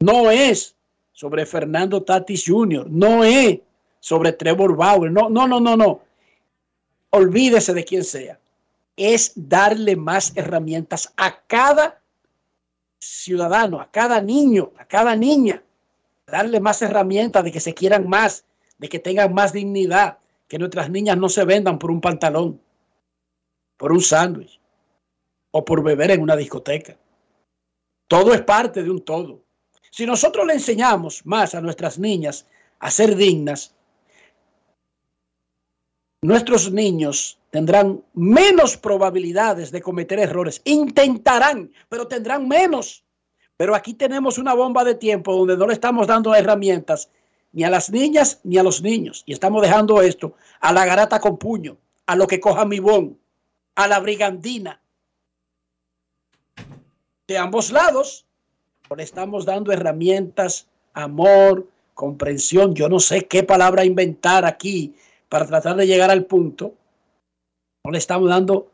No 0.00 0.30
es 0.30 0.76
sobre 1.12 1.46
Fernando 1.46 2.02
Tatis 2.02 2.44
Jr. 2.46 2.86
No 2.90 3.24
es 3.24 3.60
sobre 4.00 4.32
Trevor 4.32 4.76
Bauer. 4.76 5.10
No, 5.10 5.30
no, 5.30 5.48
no, 5.48 5.60
no, 5.60 5.76
no. 5.76 6.00
Olvídese 7.10 7.72
de 7.72 7.84
quién 7.84 8.04
sea. 8.04 8.38
Es 8.96 9.32
darle 9.34 9.96
más 9.96 10.32
herramientas 10.36 11.12
a 11.16 11.40
cada 11.46 12.02
ciudadano, 13.06 13.80
a 13.80 13.90
cada 13.90 14.20
niño, 14.20 14.72
a 14.78 14.84
cada 14.86 15.16
niña. 15.16 15.62
Darle 16.26 16.60
más 16.60 16.82
herramientas 16.82 17.44
de 17.44 17.52
que 17.52 17.60
se 17.60 17.74
quieran 17.74 18.08
más, 18.08 18.44
de 18.78 18.88
que 18.88 18.98
tengan 18.98 19.32
más 19.32 19.52
dignidad, 19.52 20.18
que 20.48 20.58
nuestras 20.58 20.90
niñas 20.90 21.16
no 21.16 21.28
se 21.28 21.44
vendan 21.44 21.78
por 21.78 21.90
un 21.90 22.00
pantalón, 22.00 22.60
por 23.76 23.92
un 23.92 24.00
sándwich 24.00 24.60
o 25.50 25.64
por 25.64 25.82
beber 25.82 26.10
en 26.10 26.22
una 26.22 26.36
discoteca. 26.36 26.96
Todo 28.08 28.34
es 28.34 28.42
parte 28.42 28.82
de 28.82 28.90
un 28.90 29.04
todo. 29.04 29.42
Si 29.90 30.04
nosotros 30.04 30.46
le 30.46 30.54
enseñamos 30.54 31.24
más 31.24 31.54
a 31.54 31.60
nuestras 31.60 31.98
niñas 31.98 32.46
a 32.78 32.90
ser 32.90 33.16
dignas, 33.16 33.74
nuestros 36.22 36.70
niños 36.70 37.38
tendrán 37.56 38.04
menos 38.12 38.76
probabilidades 38.76 39.70
de 39.70 39.80
cometer 39.80 40.18
errores. 40.18 40.60
Intentarán, 40.64 41.72
pero 41.88 42.06
tendrán 42.06 42.46
menos. 42.46 43.02
Pero 43.56 43.74
aquí 43.74 43.94
tenemos 43.94 44.36
una 44.36 44.52
bomba 44.52 44.84
de 44.84 44.94
tiempo 44.94 45.34
donde 45.34 45.56
no 45.56 45.66
le 45.66 45.72
estamos 45.72 46.06
dando 46.06 46.34
herramientas 46.34 47.08
ni 47.52 47.64
a 47.64 47.70
las 47.70 47.88
niñas 47.88 48.40
ni 48.44 48.58
a 48.58 48.62
los 48.62 48.82
niños. 48.82 49.22
Y 49.24 49.32
estamos 49.32 49.62
dejando 49.62 50.02
esto 50.02 50.34
a 50.60 50.70
la 50.70 50.84
garata 50.84 51.18
con 51.18 51.38
puño, 51.38 51.78
a 52.04 52.14
lo 52.14 52.26
que 52.26 52.40
coja 52.40 52.66
mi 52.66 52.78
bon, 52.78 53.18
a 53.74 53.88
la 53.88 54.00
brigandina. 54.00 54.82
De 57.26 57.38
ambos 57.38 57.72
lados, 57.72 58.26
le 58.94 59.02
estamos 59.02 59.46
dando 59.46 59.72
herramientas, 59.72 60.66
amor, 60.92 61.66
comprensión. 61.94 62.74
Yo 62.74 62.90
no 62.90 63.00
sé 63.00 63.26
qué 63.26 63.44
palabra 63.44 63.86
inventar 63.86 64.44
aquí 64.44 64.94
para 65.30 65.46
tratar 65.46 65.76
de 65.76 65.86
llegar 65.86 66.10
al 66.10 66.26
punto. 66.26 66.74
No 67.86 67.92
le 67.92 67.98
estamos 67.98 68.28
dando 68.28 68.72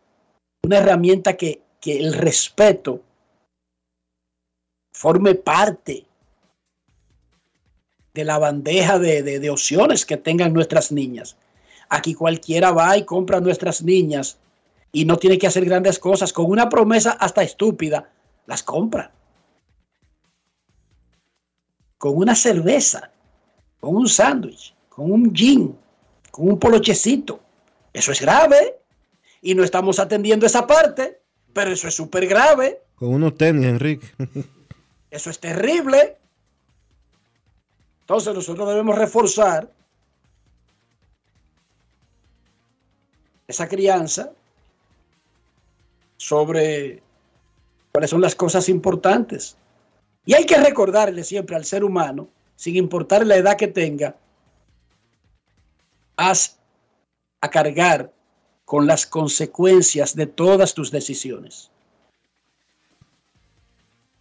una 0.63 0.79
herramienta 0.79 1.37
que, 1.37 1.61
que 1.83 1.99
el 1.99 2.15
respeto 2.15 3.03
forme 4.91 5.35
parte 5.35 6.07
de 8.15 8.25
la 8.25 8.39
bandeja 8.39 8.99
de, 8.99 9.23
de, 9.23 9.51
opciones 9.51 10.07
que 10.07 10.17
tengan 10.17 10.55
nuestras 10.55 10.93
niñas. 10.93 11.37
Aquí 11.91 12.15
cualquiera 12.15 12.71
va 12.73 12.97
y 12.97 13.05
compra 13.05 13.37
a 13.37 13.43
nuestras 13.43 13.83
niñas 13.83 14.39
y 14.93 15.05
no 15.05 15.19
tiene 15.19 15.37
que 15.37 15.47
hacer 15.47 15.67
grandes 15.67 15.99
cosas. 15.99 16.33
Con 16.33 16.47
una 16.47 16.71
promesa 16.71 17.11
hasta 17.11 17.43
estúpida, 17.43 18.11
las 18.47 18.63
compra. 18.63 19.13
Con 21.99 22.17
una 22.17 22.35
cerveza, 22.35 23.11
con 23.79 23.95
un 23.95 24.09
sándwich, 24.09 24.75
con 24.89 25.13
un 25.13 25.35
gin, 25.35 25.77
con 26.31 26.49
un 26.49 26.59
polochecito. 26.59 27.41
Eso 27.93 28.11
es 28.13 28.19
grave. 28.23 28.82
Y 29.43 29.55
no 29.55 29.65
estamos 29.65 29.99
atendiendo 29.99 30.47
esa 30.47 30.67
parte, 30.67 31.21
pero 31.53 31.73
eso 31.73 31.89
es 31.89 31.95
súper 31.95 32.27
grave. 32.27 32.81
Con 32.95 33.13
unos 33.13 33.37
tenis, 33.37 33.67
Enrique. 33.67 34.07
Eso 35.11 35.29
es 35.29 35.39
terrible. 35.39 36.17
Entonces 38.01 38.35
nosotros 38.35 38.69
debemos 38.69 38.97
reforzar 38.97 39.71
esa 43.47 43.69
crianza 43.69 44.33
sobre 46.17 47.03
cuáles 47.91 48.11
son 48.11 48.21
las 48.21 48.35
cosas 48.35 48.69
importantes. 48.69 49.57
Y 50.25 50.35
hay 50.35 50.47
que 50.47 50.57
recordarle 50.57 51.25
siempre 51.25 51.57
al 51.57 51.65
ser 51.65 51.85
humano, 51.85 52.29
sin 52.57 52.77
importar 52.77 53.27
la 53.27 53.37
edad 53.37 53.57
que 53.57 53.69
tenga, 53.69 54.17
haz 56.17 56.59
a 57.41 57.51
cargar 57.51 58.13
con 58.73 58.87
las 58.87 59.05
consecuencias 59.05 60.17
de 60.17 60.25
todas 60.25 60.73
tus 60.73 60.91
decisiones. 60.91 61.71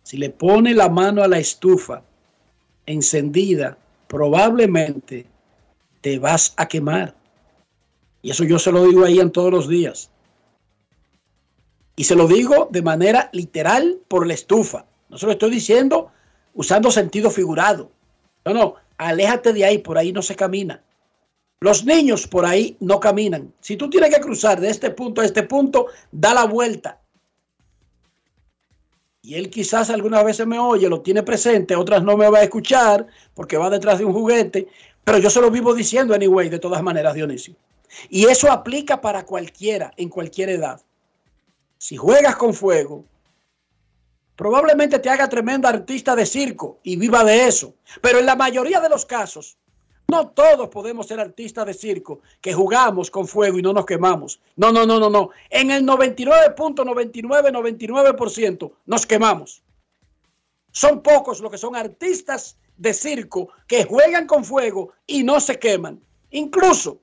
Si 0.03 0.17
le 0.17 0.29
pone 0.29 0.73
la 0.73 0.89
mano 0.89 1.23
a 1.23 1.29
la 1.29 1.39
estufa 1.39 2.03
encendida, 2.85 3.77
probablemente 4.09 5.25
te 6.01 6.19
vas 6.19 6.53
a 6.57 6.67
quemar. 6.67 7.15
Y 8.21 8.31
eso 8.31 8.43
yo 8.43 8.59
se 8.59 8.73
lo 8.73 8.85
digo 8.85 9.05
ahí 9.05 9.21
en 9.21 9.31
todos 9.31 9.51
los 9.51 9.69
días. 9.69 10.09
Y 11.95 12.03
se 12.03 12.15
lo 12.15 12.27
digo 12.27 12.67
de 12.71 12.81
manera 12.81 13.29
literal 13.31 13.99
por 14.09 14.27
la 14.27 14.33
estufa. 14.33 14.85
No 15.07 15.17
se 15.17 15.27
lo 15.27 15.31
estoy 15.31 15.51
diciendo 15.51 16.11
usando 16.53 16.91
sentido 16.91 17.31
figurado. 17.31 17.89
No, 18.43 18.53
no, 18.53 18.75
aléjate 18.97 19.53
de 19.53 19.63
ahí, 19.63 19.77
por 19.77 19.97
ahí 19.97 20.11
no 20.11 20.21
se 20.21 20.35
camina. 20.35 20.83
Los 21.61 21.85
niños 21.85 22.27
por 22.27 22.45
ahí 22.45 22.75
no 22.79 22.99
caminan. 22.99 23.53
Si 23.61 23.77
tú 23.77 23.89
tienes 23.89 24.13
que 24.13 24.19
cruzar 24.19 24.59
de 24.59 24.69
este 24.69 24.89
punto 24.89 25.21
a 25.21 25.25
este 25.25 25.43
punto, 25.43 25.87
da 26.11 26.33
la 26.33 26.45
vuelta 26.45 27.01
y 29.23 29.35
él 29.35 29.49
quizás 29.49 29.89
algunas 29.89 30.23
veces 30.23 30.47
me 30.47 30.57
oye, 30.57 30.89
lo 30.89 31.01
tiene 31.01 31.21
presente, 31.21 31.75
otras 31.75 32.03
no 32.03 32.17
me 32.17 32.29
va 32.29 32.39
a 32.39 32.43
escuchar 32.43 33.05
porque 33.35 33.57
va 33.57 33.69
detrás 33.69 33.99
de 33.99 34.05
un 34.05 34.13
juguete, 34.13 34.67
pero 35.03 35.19
yo 35.19 35.29
se 35.29 35.41
lo 35.41 35.51
vivo 35.51 35.73
diciendo 35.73 36.13
anyway, 36.13 36.49
de 36.49 36.59
todas 36.59 36.81
maneras, 36.81 37.13
Dionisio. 37.13 37.55
Y 38.09 38.25
eso 38.25 38.51
aplica 38.51 38.99
para 38.99 39.25
cualquiera, 39.25 39.93
en 39.97 40.09
cualquier 40.09 40.49
edad. 40.49 40.81
Si 41.77 41.97
juegas 41.97 42.35
con 42.35 42.53
fuego, 42.53 43.05
probablemente 44.35 44.97
te 44.97 45.09
haga 45.09 45.29
tremendo 45.29 45.67
artista 45.67 46.15
de 46.15 46.25
circo 46.25 46.79
y 46.83 46.95
viva 46.95 47.23
de 47.23 47.47
eso. 47.47 47.75
Pero 48.01 48.19
en 48.19 48.25
la 48.25 48.35
mayoría 48.35 48.79
de 48.79 48.89
los 48.89 49.05
casos, 49.05 49.57
no 50.11 50.27
todos 50.27 50.67
podemos 50.67 51.07
ser 51.07 51.21
artistas 51.21 51.65
de 51.65 51.73
circo 51.73 52.19
que 52.41 52.51
jugamos 52.51 53.09
con 53.09 53.29
fuego 53.29 53.57
y 53.57 53.61
no 53.61 53.71
nos 53.71 53.85
quemamos. 53.85 54.41
No, 54.57 54.73
no, 54.73 54.85
no, 54.85 54.99
no, 54.99 55.09
no. 55.09 55.29
En 55.49 55.71
el 55.71 55.85
99.9999% 55.85 58.73
nos 58.85 59.05
quemamos. 59.05 59.63
Son 60.73 61.01
pocos 61.01 61.39
los 61.39 61.49
que 61.49 61.57
son 61.57 61.77
artistas 61.77 62.57
de 62.75 62.93
circo 62.93 63.51
que 63.67 63.85
juegan 63.85 64.27
con 64.27 64.43
fuego 64.43 64.91
y 65.07 65.23
no 65.23 65.39
se 65.39 65.57
queman. 65.57 66.01
Incluso, 66.31 66.99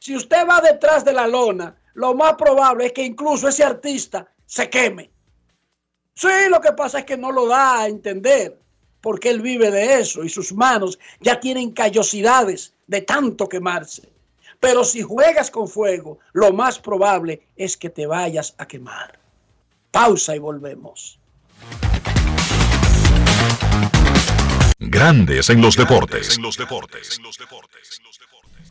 si 0.00 0.16
usted 0.16 0.44
va 0.44 0.60
detrás 0.60 1.04
de 1.04 1.12
la 1.12 1.28
lona, 1.28 1.76
lo 1.94 2.12
más 2.14 2.34
probable 2.34 2.86
es 2.86 2.92
que 2.92 3.04
incluso 3.04 3.46
ese 3.46 3.62
artista 3.62 4.26
se 4.46 4.68
queme. 4.68 5.12
Sí, 6.12 6.26
lo 6.50 6.60
que 6.60 6.72
pasa 6.72 6.98
es 6.98 7.04
que 7.04 7.16
no 7.16 7.30
lo 7.30 7.46
da 7.46 7.82
a 7.82 7.86
entender 7.86 8.58
porque 9.00 9.30
él 9.30 9.40
vive 9.40 9.70
de 9.70 10.00
eso 10.00 10.24
y 10.24 10.28
sus 10.28 10.52
manos 10.52 10.98
ya 11.20 11.40
tienen 11.40 11.70
callosidades 11.70 12.74
de 12.86 13.02
tanto 13.02 13.48
quemarse. 13.48 14.08
Pero 14.60 14.84
si 14.84 15.02
juegas 15.02 15.50
con 15.50 15.68
fuego, 15.68 16.18
lo 16.32 16.52
más 16.52 16.78
probable 16.78 17.46
es 17.56 17.76
que 17.76 17.90
te 17.90 18.06
vayas 18.06 18.54
a 18.58 18.66
quemar. 18.66 19.18
Pausa 19.90 20.34
y 20.34 20.38
volvemos. 20.38 21.18
Grandes 24.80 25.50
en 25.50 25.60
los 25.60 25.76
deportes. 25.76 26.38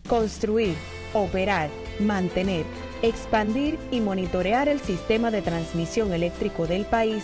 Construir, 0.08 0.76
operar, 1.14 1.70
mantener, 2.00 2.66
expandir 3.02 3.78
y 3.92 4.00
monitorear 4.00 4.70
el 4.70 4.80
sistema 4.80 5.32
de 5.32 5.42
transmisión 5.42 6.14
eléctrico 6.14 6.66
del 6.66 6.86
país 6.86 7.24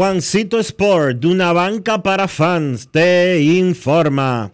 Juancito 0.00 0.58
Sport, 0.58 1.18
de 1.18 1.26
una 1.26 1.52
banca 1.52 2.02
para 2.02 2.26
fans, 2.26 2.88
te 2.90 3.42
informa. 3.42 4.50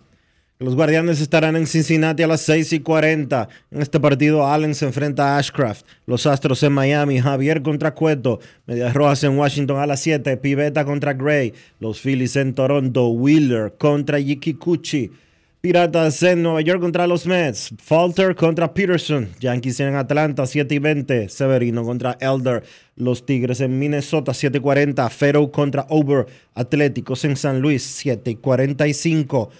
Los 0.58 0.74
Guardianes 0.74 1.20
estarán 1.20 1.54
en 1.54 1.68
Cincinnati 1.68 2.22
a 2.24 2.26
las 2.26 2.40
6 2.40 2.72
y 2.72 2.80
40. 2.80 3.48
En 3.70 3.80
este 3.80 4.00
partido, 4.00 4.44
Allen 4.44 4.74
se 4.74 4.86
enfrenta 4.86 5.36
a 5.36 5.38
Ashcraft. 5.38 5.86
Los 6.06 6.26
Astros 6.26 6.62
en 6.62 6.72
Miami, 6.72 7.20
Javier 7.20 7.62
contra 7.62 7.94
Cueto. 7.94 8.40
Medias 8.66 8.92
Rojas 8.92 9.22
en 9.22 9.38
Washington 9.38 9.78
a 9.78 9.86
las 9.86 10.00
7. 10.00 10.38
Piveta 10.38 10.84
contra 10.84 11.12
Gray. 11.12 11.52
Los 11.78 12.00
Phillies 12.00 12.34
en 12.36 12.54
Toronto. 12.54 13.08
Wheeler 13.08 13.74
contra 13.78 14.18
Yikikuchi. 14.18 15.12
Piratas 15.66 16.22
en 16.22 16.44
Nueva 16.44 16.60
York 16.60 16.80
contra 16.80 17.08
los 17.08 17.26
Mets. 17.26 17.74
Falter 17.82 18.36
contra 18.36 18.72
Peterson. 18.72 19.30
Yankees 19.40 19.80
en 19.80 19.96
Atlanta, 19.96 20.46
7 20.46 20.72
y 20.76 20.78
20. 20.78 21.28
Severino 21.28 21.82
contra 21.82 22.16
Elder. 22.20 22.62
Los 22.94 23.26
Tigres 23.26 23.60
en 23.60 23.76
Minnesota, 23.76 24.32
7 24.32 24.58
y 24.58 24.60
40. 24.60 25.10
Fero 25.10 25.50
contra 25.50 25.84
Over. 25.88 26.26
Atléticos 26.54 27.24
en 27.24 27.34
San 27.34 27.60
Luis, 27.60 27.82
7 27.82 28.30
y 28.30 28.34
45. 28.36 29.50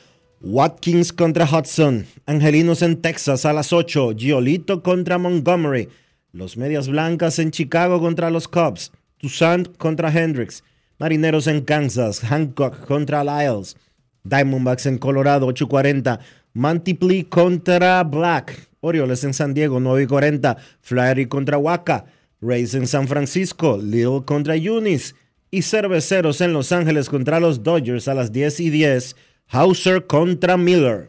Watkins 0.43 1.13
contra 1.13 1.45
Hudson. 1.45 2.07
Angelinos 2.25 2.83
en 2.83 3.03
Texas 3.03 3.45
a 3.45 3.53
las 3.53 3.73
8. 3.73 4.13
Giolito 4.17 4.85
contra 4.85 5.19
Montgomery. 5.19 5.89
Los 6.31 6.57
Medias 6.57 6.87
Blancas 6.87 7.41
en 7.41 7.51
Chicago 7.51 7.99
contra 7.99 8.31
los 8.31 8.47
Cubs. 8.47 8.93
Toussaint 9.19 9.77
contra 9.77 10.13
Hendricks. 10.13 10.63
Marineros 11.01 11.49
en 11.49 11.63
Kansas. 11.63 12.21
Hancock 12.21 12.87
contra 12.87 13.25
Lyles. 13.25 13.77
Diamondbacks 14.29 14.87
en 14.87 14.99
Colorado 14.99 15.49
8.40. 15.49 16.19
Mantiply 16.53 17.25
contra 17.25 18.03
Black. 18.05 18.69
Orioles 18.81 19.25
en 19.25 19.35
San 19.35 19.55
Diego 19.55 19.81
9.40. 19.81 20.57
Flyer 20.81 21.29
contra 21.29 21.59
Waka. 21.59 22.07
Rays 22.41 22.75
en 22.75 22.87
San 22.87 23.09
Francisco. 23.09 23.79
Lille 23.83 24.23
contra 24.25 24.57
Yunis. 24.57 25.15
Y 25.51 25.63
Cerveceros 25.63 26.41
en 26.41 26.53
Los 26.53 26.73
Ángeles 26.73 27.09
contra 27.09 27.41
los 27.41 27.63
Dodgers 27.63 28.09
a 28.09 28.15
las 28.15 28.33
10 28.33 28.61
y 28.61 28.71
10. 28.71 29.17
Hauser 29.49 30.07
contra 30.07 30.57
Miller. 30.57 31.09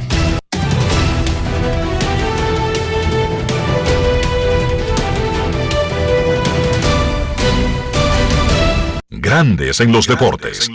Grandes 9.13 9.81
en 9.81 9.91
los 9.91 10.07
deportes. 10.07 10.69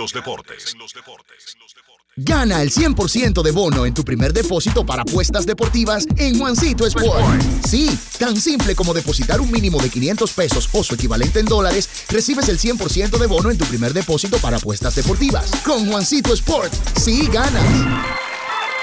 Gana 2.19 2.61
el 2.61 2.71
100% 2.71 3.43
de 3.43 3.51
bono 3.51 3.87
en 3.87 3.95
tu 3.95 4.05
primer 4.05 4.35
depósito 4.35 4.85
para 4.85 5.03
apuestas 5.03 5.47
deportivas 5.47 6.07
en 6.19 6.39
Juancito 6.39 6.87
Sport. 6.87 7.43
Sí, 7.67 7.99
tan 8.19 8.37
simple 8.37 8.75
como 8.75 8.93
depositar 8.93 9.41
un 9.41 9.51
mínimo 9.51 9.81
de 9.81 9.89
500 9.89 10.33
pesos 10.33 10.69
o 10.73 10.85
su 10.85 10.95
equivalente 10.95 11.41
en 11.41 11.47
dólares, 11.47 11.89
recibes 12.11 12.49
el 12.51 12.59
100% 12.59 13.19
de 13.19 13.27
bono 13.27 13.51
en 13.51 13.57
tu 13.57 13.65
primer 13.65 13.95
depósito 13.95 14.37
para 14.37 14.59
apuestas 14.59 14.95
deportivas. 14.95 15.51
Con 15.65 15.87
Juancito 15.91 16.35
Sport, 16.35 16.73
sí 16.99 17.29
ganas. 17.33 17.65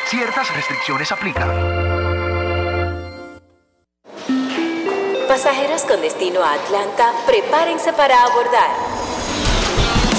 Ciertas 0.09 0.51
restricciones 0.55 1.11
aplican. 1.11 1.49
Pasajeros 5.27 5.83
con 5.83 6.01
destino 6.01 6.43
a 6.43 6.53
Atlanta, 6.53 7.11
prepárense 7.27 7.93
para 7.93 8.23
abordar. 8.23 9.12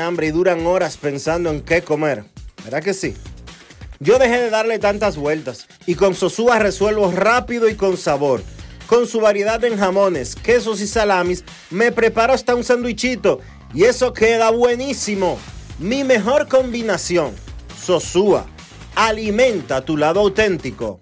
hambre 0.00 0.28
y 0.28 0.30
duran 0.30 0.66
horas 0.66 0.96
pensando 0.96 1.50
en 1.50 1.60
qué 1.60 1.82
comer? 1.82 2.24
¿Verdad 2.64 2.82
que 2.82 2.94
sí? 2.94 3.14
Yo 4.00 4.18
dejé 4.18 4.40
de 4.40 4.50
darle 4.50 4.78
tantas 4.78 5.16
vueltas 5.16 5.68
y 5.86 5.94
con 5.94 6.14
Sosúa 6.14 6.58
resuelvo 6.58 7.10
rápido 7.10 7.68
y 7.68 7.74
con 7.74 7.96
sabor. 7.96 8.42
Con 8.86 9.06
su 9.06 9.20
variedad 9.20 9.62
en 9.64 9.78
jamones, 9.78 10.34
quesos 10.34 10.80
y 10.80 10.86
salamis, 10.86 11.44
me 11.70 11.92
preparo 11.92 12.32
hasta 12.32 12.54
un 12.54 12.64
sandwichito 12.64 13.40
y 13.72 13.84
eso 13.84 14.12
queda 14.12 14.50
buenísimo. 14.50 15.38
Mi 15.78 16.04
mejor 16.04 16.48
combinación, 16.48 17.32
Sosúa, 17.80 18.46
alimenta 18.94 19.84
tu 19.84 19.96
lado 19.96 20.20
auténtico. 20.20 21.01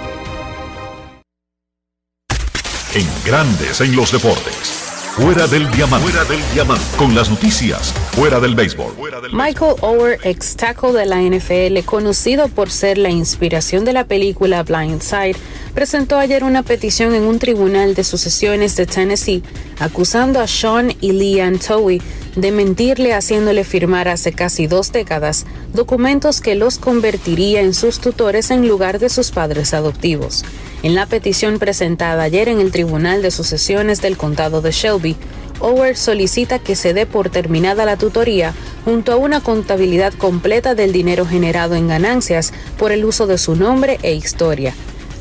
En 2.93 3.07
Grandes 3.25 3.79
en 3.79 3.95
los 3.95 4.11
Deportes. 4.11 4.81
Fuera 5.15 5.47
del 5.47 5.71
diamante. 5.71 6.09
Fuera 6.09 6.25
del 6.25 6.41
diamante. 6.53 6.83
Con 6.97 7.15
las 7.15 7.29
noticias. 7.29 7.93
Fuera 8.11 8.41
del 8.41 8.53
béisbol. 8.53 8.93
Michael 9.31 9.75
Ower, 9.79 10.19
ex 10.25 10.57
tackle 10.57 10.91
de 10.91 11.05
la 11.05 11.21
NFL, 11.21 11.85
conocido 11.85 12.49
por 12.49 12.69
ser 12.69 12.97
la 12.97 13.09
inspiración 13.09 13.85
de 13.85 13.93
la 13.93 14.03
película 14.03 14.63
Blindside, 14.63 15.37
presentó 15.73 16.17
ayer 16.17 16.43
una 16.43 16.63
petición 16.63 17.15
en 17.15 17.23
un 17.23 17.39
tribunal 17.39 17.95
de 17.95 18.03
sucesiones 18.03 18.75
de 18.75 18.85
Tennessee 18.85 19.41
acusando 19.79 20.41
a 20.41 20.47
Sean 20.47 20.93
y 20.99 21.13
Leanne 21.13 21.59
Towie 21.59 22.01
de 22.35 22.51
mentirle 22.51 23.13
haciéndole 23.13 23.63
firmar 23.63 24.07
hace 24.07 24.31
casi 24.31 24.67
dos 24.67 24.91
décadas 24.91 25.45
documentos 25.73 26.41
que 26.41 26.55
los 26.55 26.77
convertiría 26.77 27.61
en 27.61 27.73
sus 27.73 27.99
tutores 27.99 28.51
en 28.51 28.67
lugar 28.67 28.99
de 28.99 29.09
sus 29.09 29.31
padres 29.31 29.73
adoptivos. 29.73 30.45
En 30.83 30.95
la 30.95 31.05
petición 31.05 31.59
presentada 31.59 32.23
ayer 32.23 32.49
en 32.49 32.59
el 32.59 32.71
Tribunal 32.71 33.21
de 33.21 33.31
Sucesiones 33.31 34.01
del 34.01 34.17
Condado 34.17 34.61
de 34.61 34.71
Shelby, 34.71 35.15
Ower 35.59 35.95
solicita 35.95 36.57
que 36.57 36.75
se 36.75 36.93
dé 36.93 37.05
por 37.05 37.29
terminada 37.29 37.85
la 37.85 37.97
tutoría 37.97 38.53
junto 38.83 39.11
a 39.11 39.17
una 39.17 39.41
contabilidad 39.41 40.11
completa 40.13 40.73
del 40.73 40.91
dinero 40.91 41.25
generado 41.25 41.75
en 41.75 41.87
ganancias 41.87 42.51
por 42.77 42.91
el 42.91 43.05
uso 43.05 43.27
de 43.27 43.37
su 43.37 43.55
nombre 43.55 43.99
e 44.01 44.13
historia. 44.13 44.73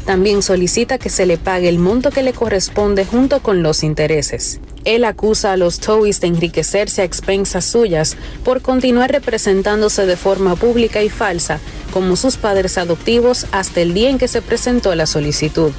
También 0.06 0.42
solicita 0.42 0.98
que 0.98 1.10
se 1.10 1.26
le 1.26 1.38
pague 1.38 1.68
el 1.68 1.78
monto 1.78 2.10
que 2.10 2.22
le 2.22 2.32
corresponde 2.32 3.04
junto 3.04 3.40
con 3.40 3.62
los 3.62 3.82
intereses. 3.82 4.60
Él 4.84 5.04
acusa 5.04 5.52
a 5.52 5.56
los 5.56 5.78
Towies 5.78 6.20
de 6.20 6.28
enriquecerse 6.28 7.02
a 7.02 7.04
expensas 7.04 7.66
suyas 7.66 8.16
por 8.44 8.62
continuar 8.62 9.12
representándose 9.12 10.06
de 10.06 10.16
forma 10.16 10.56
pública 10.56 11.02
y 11.02 11.10
falsa 11.10 11.60
como 11.92 12.16
sus 12.16 12.36
padres 12.36 12.78
adoptivos 12.78 13.46
hasta 13.52 13.82
el 13.82 13.92
día 13.92 14.08
en 14.08 14.18
que 14.18 14.28
se 14.28 14.40
presentó 14.40 14.94
la 14.94 15.06
solicitud. 15.06 15.72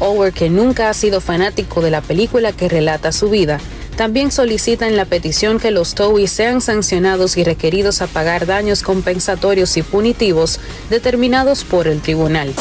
Ower, 0.00 0.32
que 0.32 0.48
nunca 0.48 0.88
ha 0.88 0.94
sido 0.94 1.20
fanático 1.20 1.80
de 1.82 1.90
la 1.90 2.00
película 2.00 2.52
que 2.52 2.68
relata 2.68 3.12
su 3.12 3.28
vida, 3.28 3.60
también 3.96 4.32
solicita 4.32 4.88
en 4.88 4.96
la 4.96 5.04
petición 5.04 5.60
que 5.60 5.70
los 5.70 5.94
Towies 5.94 6.32
sean 6.32 6.62
sancionados 6.62 7.36
y 7.36 7.44
requeridos 7.44 8.00
a 8.00 8.06
pagar 8.06 8.46
daños 8.46 8.82
compensatorios 8.82 9.76
y 9.76 9.82
punitivos 9.82 10.58
determinados 10.88 11.64
por 11.64 11.86
el 11.86 12.00
tribunal. 12.00 12.54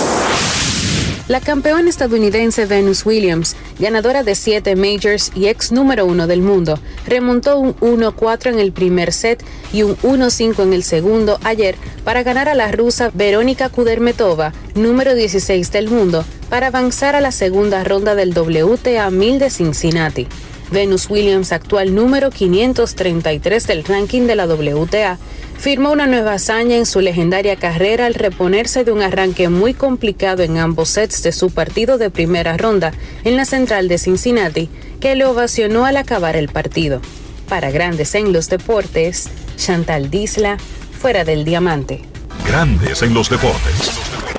La 1.29 1.41
campeona 1.41 1.87
estadounidense 1.87 2.65
Venus 2.65 3.05
Williams, 3.05 3.55
ganadora 3.77 4.23
de 4.23 4.33
siete 4.33 4.75
majors 4.75 5.31
y 5.35 5.45
ex 5.45 5.71
número 5.71 6.07
uno 6.07 6.25
del 6.25 6.41
mundo, 6.41 6.79
remontó 7.05 7.59
un 7.59 7.75
1-4 7.75 8.47
en 8.47 8.57
el 8.57 8.71
primer 8.71 9.13
set 9.13 9.43
y 9.71 9.83
un 9.83 9.95
1-5 9.97 10.63
en 10.63 10.73
el 10.73 10.81
segundo 10.81 11.37
ayer 11.43 11.75
para 12.03 12.23
ganar 12.23 12.49
a 12.49 12.55
la 12.55 12.71
rusa 12.71 13.11
Verónica 13.13 13.69
Kudermetova, 13.69 14.53
número 14.73 15.13
16 15.13 15.71
del 15.71 15.91
mundo, 15.91 16.25
para 16.49 16.65
avanzar 16.65 17.15
a 17.15 17.21
la 17.21 17.31
segunda 17.31 17.83
ronda 17.83 18.15
del 18.15 18.35
WTA 18.35 19.11
1000 19.11 19.37
de 19.37 19.49
Cincinnati. 19.51 20.27
Venus 20.71 21.09
Williams, 21.09 21.51
actual 21.51 21.95
número 21.95 22.29
533 22.29 23.65
del 23.65 23.83
ranking 23.83 24.27
de 24.27 24.35
la 24.35 24.45
WTA, 24.45 25.17
firmó 25.57 25.91
una 25.91 26.07
nueva 26.07 26.33
hazaña 26.33 26.77
en 26.77 26.85
su 26.85 27.01
legendaria 27.01 27.55
carrera 27.55 28.05
al 28.05 28.13
reponerse 28.13 28.83
de 28.83 28.91
un 28.91 29.01
arranque 29.01 29.49
muy 29.49 29.73
complicado 29.73 30.43
en 30.43 30.57
ambos 30.57 30.89
sets 30.89 31.23
de 31.23 31.31
su 31.31 31.49
partido 31.49 31.97
de 31.97 32.09
primera 32.09 32.55
ronda 32.55 32.93
en 33.23 33.35
la 33.35 33.45
central 33.45 33.87
de 33.87 33.97
Cincinnati, 33.97 34.69
que 34.99 35.15
le 35.15 35.25
ovacionó 35.25 35.85
al 35.85 35.97
acabar 35.97 36.35
el 36.35 36.49
partido. 36.49 37.01
Para 37.47 37.71
Grandes 37.71 38.13
en 38.15 38.31
los 38.31 38.47
Deportes, 38.49 39.27
Chantal 39.57 40.11
Disla, 40.11 40.57
fuera 41.01 41.23
del 41.23 41.45
diamante. 41.45 42.01
Grandes 42.45 43.01
en 43.01 43.13
los 43.13 43.29
Deportes. 43.29 44.38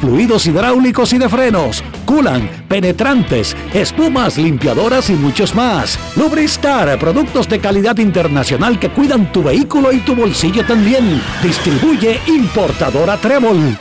fluidos 0.00 0.46
hidráulicos 0.46 1.12
y 1.12 1.18
de 1.18 1.28
frenos, 1.28 1.82
culan, 2.04 2.48
penetrantes, 2.68 3.56
espumas, 3.72 4.36
limpiadoras 4.36 5.10
y 5.10 5.14
muchos 5.14 5.54
más. 5.54 5.98
Lubristar, 6.16 6.98
productos 6.98 7.48
de 7.48 7.58
calidad 7.58 7.98
internacional 7.98 8.78
que 8.78 8.90
cuidan 8.90 9.32
tu 9.32 9.42
vehículo 9.42 9.92
y 9.92 9.98
tu 9.98 10.14
bolsillo 10.14 10.64
también. 10.64 11.20
Distribuye 11.42 12.20
importadora 12.26 13.16
Trébol. 13.16 13.78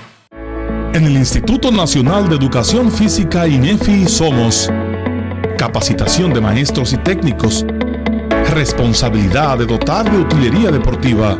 En 0.94 1.06
el 1.06 1.18
Instituto 1.18 1.72
Nacional 1.72 2.30
de 2.30 2.36
Educación 2.36 2.91
Física 2.91 3.48
INEFI 3.48 4.07
somos 4.07 4.70
capacitación 5.57 6.34
de 6.34 6.41
maestros 6.41 6.94
y 6.94 6.98
técnicos, 6.98 7.65
responsabilidad 8.52 9.57
de 9.57 9.65
dotar 9.65 10.11
de 10.11 10.18
utilería 10.18 10.72
deportiva 10.72 11.40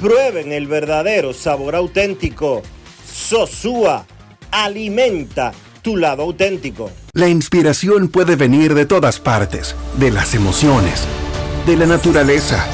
prueben 0.00 0.52
el 0.52 0.66
verdadero 0.66 1.32
sabor 1.32 1.74
auténtico. 1.74 2.62
Sosúa 3.10 4.06
alimenta 4.50 5.52
tu 5.82 5.96
lado 5.96 6.22
auténtico. 6.22 6.90
La 7.12 7.28
inspiración 7.28 8.08
puede 8.08 8.36
venir 8.36 8.74
de 8.74 8.86
todas 8.86 9.20
partes, 9.20 9.74
de 9.98 10.10
las 10.10 10.34
emociones, 10.34 11.04
de 11.66 11.76
la 11.76 11.86
naturaleza 11.86 12.66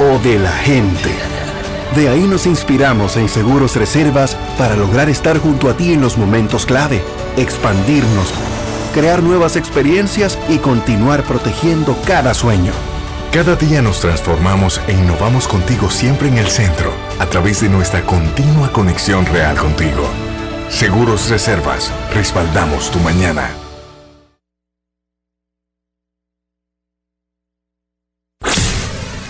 o 0.00 0.18
de 0.18 0.38
la 0.38 0.52
gente. 0.52 1.10
De 1.94 2.08
ahí 2.08 2.22
nos 2.22 2.46
inspiramos 2.46 3.16
en 3.16 3.28
Seguros 3.28 3.76
Reservas 3.76 4.36
para 4.58 4.76
lograr 4.76 5.08
estar 5.08 5.38
junto 5.38 5.70
a 5.70 5.76
ti 5.76 5.92
en 5.92 6.00
los 6.00 6.18
momentos 6.18 6.66
clave, 6.66 7.00
expandirnos, 7.36 8.32
crear 8.94 9.22
nuevas 9.22 9.56
experiencias 9.56 10.38
y 10.48 10.58
continuar 10.58 11.24
protegiendo 11.24 11.96
cada 12.06 12.34
sueño. 12.34 12.72
Cada 13.32 13.56
día 13.56 13.82
nos 13.82 14.00
transformamos 14.00 14.80
e 14.88 14.92
innovamos 14.92 15.46
contigo 15.46 15.90
siempre 15.90 16.28
en 16.28 16.38
el 16.38 16.46
centro, 16.46 16.90
a 17.18 17.26
través 17.26 17.60
de 17.60 17.68
nuestra 17.68 18.02
continua 18.02 18.72
conexión 18.72 19.26
real 19.26 19.54
contigo. 19.58 20.08
Seguros 20.70 21.28
Reservas, 21.28 21.92
respaldamos 22.14 22.90
tu 22.90 22.98
mañana. 23.00 23.50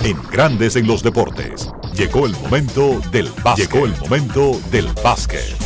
En 0.05 0.23
Grandes 0.31 0.77
en 0.77 0.87
los 0.87 1.03
Deportes, 1.03 1.69
llegó 1.93 2.27
el 2.27 2.33
momento 2.35 3.01
del 3.11 3.29
básquet. 3.43 3.69
Llegó 3.69 3.85
el 3.85 3.97
momento 3.99 4.61
del 4.71 4.87
básquet. 5.03 5.57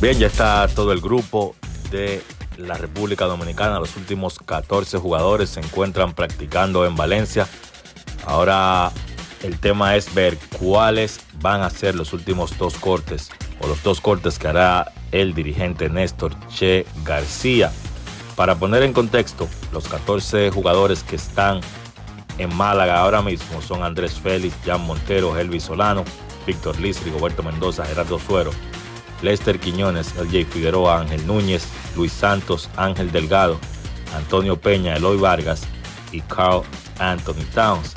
Bien, 0.00 0.18
ya 0.18 0.28
está 0.28 0.66
todo 0.66 0.92
el 0.92 1.02
grupo 1.02 1.54
de 1.90 2.22
la 2.60 2.74
República 2.74 3.26
Dominicana. 3.26 3.78
Los 3.78 3.96
últimos 3.96 4.38
14 4.38 4.98
jugadores 4.98 5.50
se 5.50 5.60
encuentran 5.60 6.14
practicando 6.14 6.86
en 6.86 6.96
Valencia. 6.96 7.46
Ahora 8.26 8.92
el 9.42 9.58
tema 9.58 9.96
es 9.96 10.12
ver 10.14 10.38
cuáles 10.58 11.20
van 11.40 11.62
a 11.62 11.70
ser 11.70 11.94
los 11.94 12.12
últimos 12.12 12.56
dos 12.58 12.74
cortes 12.74 13.30
o 13.60 13.66
los 13.66 13.82
dos 13.82 14.00
cortes 14.00 14.38
que 14.38 14.48
hará 14.48 14.92
el 15.12 15.34
dirigente 15.34 15.88
Néstor 15.88 16.34
Che 16.48 16.86
García. 17.04 17.72
Para 18.36 18.54
poner 18.54 18.82
en 18.82 18.92
contexto, 18.92 19.48
los 19.72 19.88
14 19.88 20.50
jugadores 20.50 21.02
que 21.02 21.16
están 21.16 21.60
en 22.38 22.54
Málaga 22.54 23.00
ahora 23.00 23.22
mismo 23.22 23.60
son 23.60 23.82
Andrés 23.82 24.18
Félix, 24.18 24.54
Jan 24.64 24.80
Montero, 24.86 25.36
Elvis 25.38 25.64
Solano, 25.64 26.04
Víctor 26.46 26.78
Liz, 26.80 27.02
Rigoberto 27.04 27.42
Mendoza, 27.42 27.84
Gerardo 27.84 28.18
Suero, 28.18 28.50
Lester 29.22 29.58
Quiñones, 29.58 30.14
LJ 30.16 30.46
Figueroa, 30.46 31.00
Ángel 31.00 31.26
Núñez, 31.26 31.64
Luis 31.96 32.12
Santos, 32.12 32.68
Ángel 32.76 33.12
Delgado, 33.12 33.58
Antonio 34.14 34.58
Peña, 34.58 34.96
Eloy 34.96 35.18
Vargas 35.18 35.62
y 36.12 36.20
Carl 36.22 36.62
Anthony 36.98 37.44
Towns. 37.54 37.94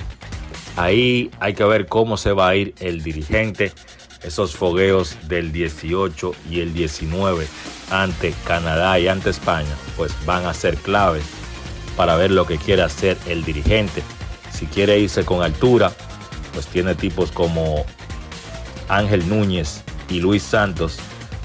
Ahí 0.75 1.29
hay 1.39 1.53
que 1.53 1.63
ver 1.63 1.87
cómo 1.87 2.17
se 2.17 2.31
va 2.31 2.49
a 2.49 2.55
ir 2.55 2.73
el 2.79 3.03
dirigente. 3.03 3.71
Esos 4.23 4.55
fogueos 4.55 5.17
del 5.27 5.51
18 5.51 6.33
y 6.49 6.61
el 6.61 6.73
19 6.73 7.45
ante 7.91 8.33
Canadá 8.45 8.97
y 8.97 9.07
ante 9.07 9.29
España, 9.29 9.75
pues 9.97 10.13
van 10.25 10.45
a 10.45 10.53
ser 10.53 10.77
claves 10.77 11.25
para 11.97 12.15
ver 12.15 12.31
lo 12.31 12.45
que 12.45 12.57
quiere 12.57 12.81
hacer 12.81 13.17
el 13.27 13.43
dirigente. 13.43 14.01
Si 14.51 14.65
quiere 14.65 14.97
irse 14.99 15.25
con 15.25 15.43
altura, 15.43 15.91
pues 16.53 16.67
tiene 16.67 16.95
tipos 16.95 17.31
como 17.31 17.85
Ángel 18.87 19.27
Núñez 19.27 19.83
y 20.09 20.19
Luis 20.19 20.43
Santos. 20.43 20.99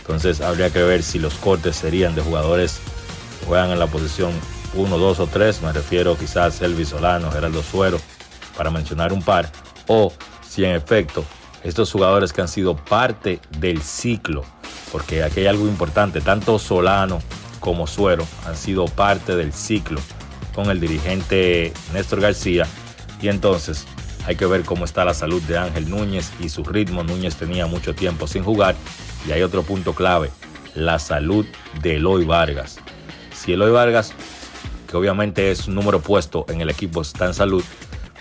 Entonces 0.08 0.40
habría 0.40 0.70
que 0.70 0.82
ver 0.82 1.02
si 1.02 1.18
los 1.18 1.34
cortes 1.34 1.76
serían 1.76 2.14
de 2.14 2.22
jugadores 2.22 2.80
que 3.40 3.46
juegan 3.46 3.70
en 3.70 3.78
la 3.78 3.88
posición 3.88 4.32
1, 4.72 4.96
2 4.96 5.20
o 5.20 5.26
3. 5.26 5.60
Me 5.60 5.72
refiero 5.74 6.16
quizás 6.16 6.62
Elvis 6.62 6.88
Solano, 6.88 7.30
Geraldo 7.30 7.62
Suero, 7.62 8.00
para 8.56 8.70
mencionar 8.70 9.12
un 9.12 9.20
par. 9.20 9.52
O 9.86 10.10
si 10.48 10.64
en 10.64 10.74
efecto 10.74 11.26
estos 11.62 11.92
jugadores 11.92 12.32
que 12.32 12.40
han 12.40 12.48
sido 12.48 12.74
parte 12.74 13.38
del 13.58 13.82
ciclo, 13.82 14.46
porque 14.90 15.22
aquí 15.22 15.40
hay 15.40 15.46
algo 15.46 15.66
importante, 15.68 16.22
tanto 16.22 16.58
Solano 16.58 17.20
como 17.60 17.86
Suero 17.86 18.26
han 18.46 18.56
sido 18.56 18.86
parte 18.86 19.36
del 19.36 19.52
ciclo 19.52 20.00
con 20.54 20.70
el 20.70 20.80
dirigente 20.80 21.74
Néstor 21.92 22.22
García. 22.22 22.66
Y 23.20 23.28
entonces 23.28 23.84
hay 24.24 24.36
que 24.36 24.46
ver 24.46 24.62
cómo 24.62 24.86
está 24.86 25.04
la 25.04 25.12
salud 25.12 25.42
de 25.42 25.58
Ángel 25.58 25.90
Núñez 25.90 26.32
y 26.40 26.48
su 26.48 26.64
ritmo. 26.64 27.02
Núñez 27.02 27.36
tenía 27.36 27.66
mucho 27.66 27.94
tiempo 27.94 28.26
sin 28.26 28.42
jugar. 28.42 28.74
Y 29.28 29.32
hay 29.32 29.42
otro 29.42 29.62
punto 29.62 29.94
clave, 29.94 30.30
la 30.74 30.98
salud 30.98 31.44
de 31.82 31.96
Eloy 31.96 32.24
Vargas. 32.24 32.78
Si 33.34 33.52
Eloy 33.52 33.70
Vargas, 33.70 34.14
que 34.88 34.96
obviamente 34.96 35.50
es 35.50 35.68
un 35.68 35.74
número 35.74 36.00
puesto 36.00 36.46
en 36.48 36.62
el 36.62 36.70
equipo, 36.70 37.02
está 37.02 37.26
en 37.26 37.34
salud, 37.34 37.62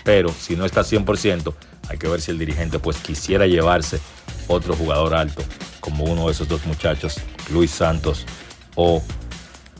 pero 0.04 0.28
si 0.28 0.54
no 0.54 0.66
está 0.66 0.82
100%, 0.82 1.54
hay 1.88 1.96
que 1.96 2.08
ver 2.08 2.20
si 2.20 2.30
el 2.30 2.38
dirigente 2.38 2.78
pues 2.78 2.98
quisiera 2.98 3.46
llevarse 3.46 4.00
otro 4.48 4.76
jugador 4.76 5.14
alto, 5.14 5.42
como 5.80 6.04
uno 6.04 6.26
de 6.26 6.32
esos 6.32 6.46
dos 6.46 6.66
muchachos, 6.66 7.16
Luis 7.50 7.70
Santos 7.70 8.26
o 8.74 9.02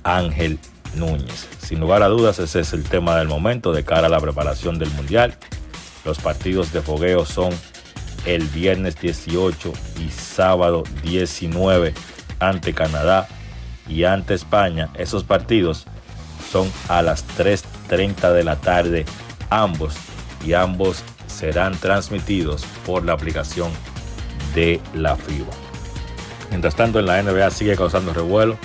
Ángel 0.04 0.58
Núñez. 0.94 1.46
Sin 1.60 1.80
lugar 1.80 2.02
a 2.02 2.08
dudas, 2.08 2.38
ese 2.38 2.60
es 2.60 2.72
el 2.72 2.84
tema 2.84 3.16
del 3.16 3.28
momento 3.28 3.72
de 3.72 3.84
cara 3.84 4.06
a 4.06 4.10
la 4.10 4.20
preparación 4.20 4.78
del 4.78 4.90
Mundial. 4.92 5.36
Los 6.06 6.18
partidos 6.20 6.72
de 6.72 6.80
fogueo 6.80 7.26
son 7.26 7.50
el 8.26 8.44
viernes 8.44 8.96
18 9.00 9.72
y 10.00 10.10
sábado 10.10 10.84
19 11.02 11.94
ante 12.40 12.74
Canadá 12.74 13.28
y 13.88 14.04
ante 14.04 14.34
España. 14.34 14.90
Esos 14.94 15.24
partidos 15.24 15.86
son 16.50 16.70
a 16.88 17.02
las 17.02 17.26
3.30 17.38 18.32
de 18.32 18.44
la 18.44 18.56
tarde 18.56 19.04
ambos 19.50 19.94
y 20.44 20.52
ambos 20.54 21.02
serán 21.26 21.76
transmitidos 21.78 22.64
por 22.84 23.04
la 23.04 23.12
aplicación 23.12 23.70
de 24.54 24.80
la 24.94 25.16
FIBA. 25.16 25.52
Mientras 26.50 26.74
tanto, 26.74 26.98
en 26.98 27.06
la 27.06 27.22
NBA 27.22 27.50
sigue 27.50 27.76
causando 27.76 28.12
revuelo 28.12 28.56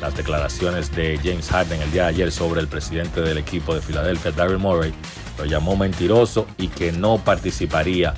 las 0.00 0.16
declaraciones 0.16 0.94
de 0.94 1.18
James 1.22 1.48
Harden 1.48 1.80
el 1.80 1.90
día 1.90 2.02
de 2.02 2.08
ayer 2.08 2.32
sobre 2.32 2.60
el 2.60 2.68
presidente 2.68 3.20
del 3.20 3.38
equipo 3.38 3.74
de 3.74 3.80
Filadelfia, 3.80 4.32
Daryl 4.32 4.58
Morey, 4.58 4.92
lo 5.38 5.44
llamó 5.46 5.76
mentiroso 5.76 6.46
y 6.58 6.68
que 6.68 6.92
no 6.92 7.18
participaría 7.18 8.14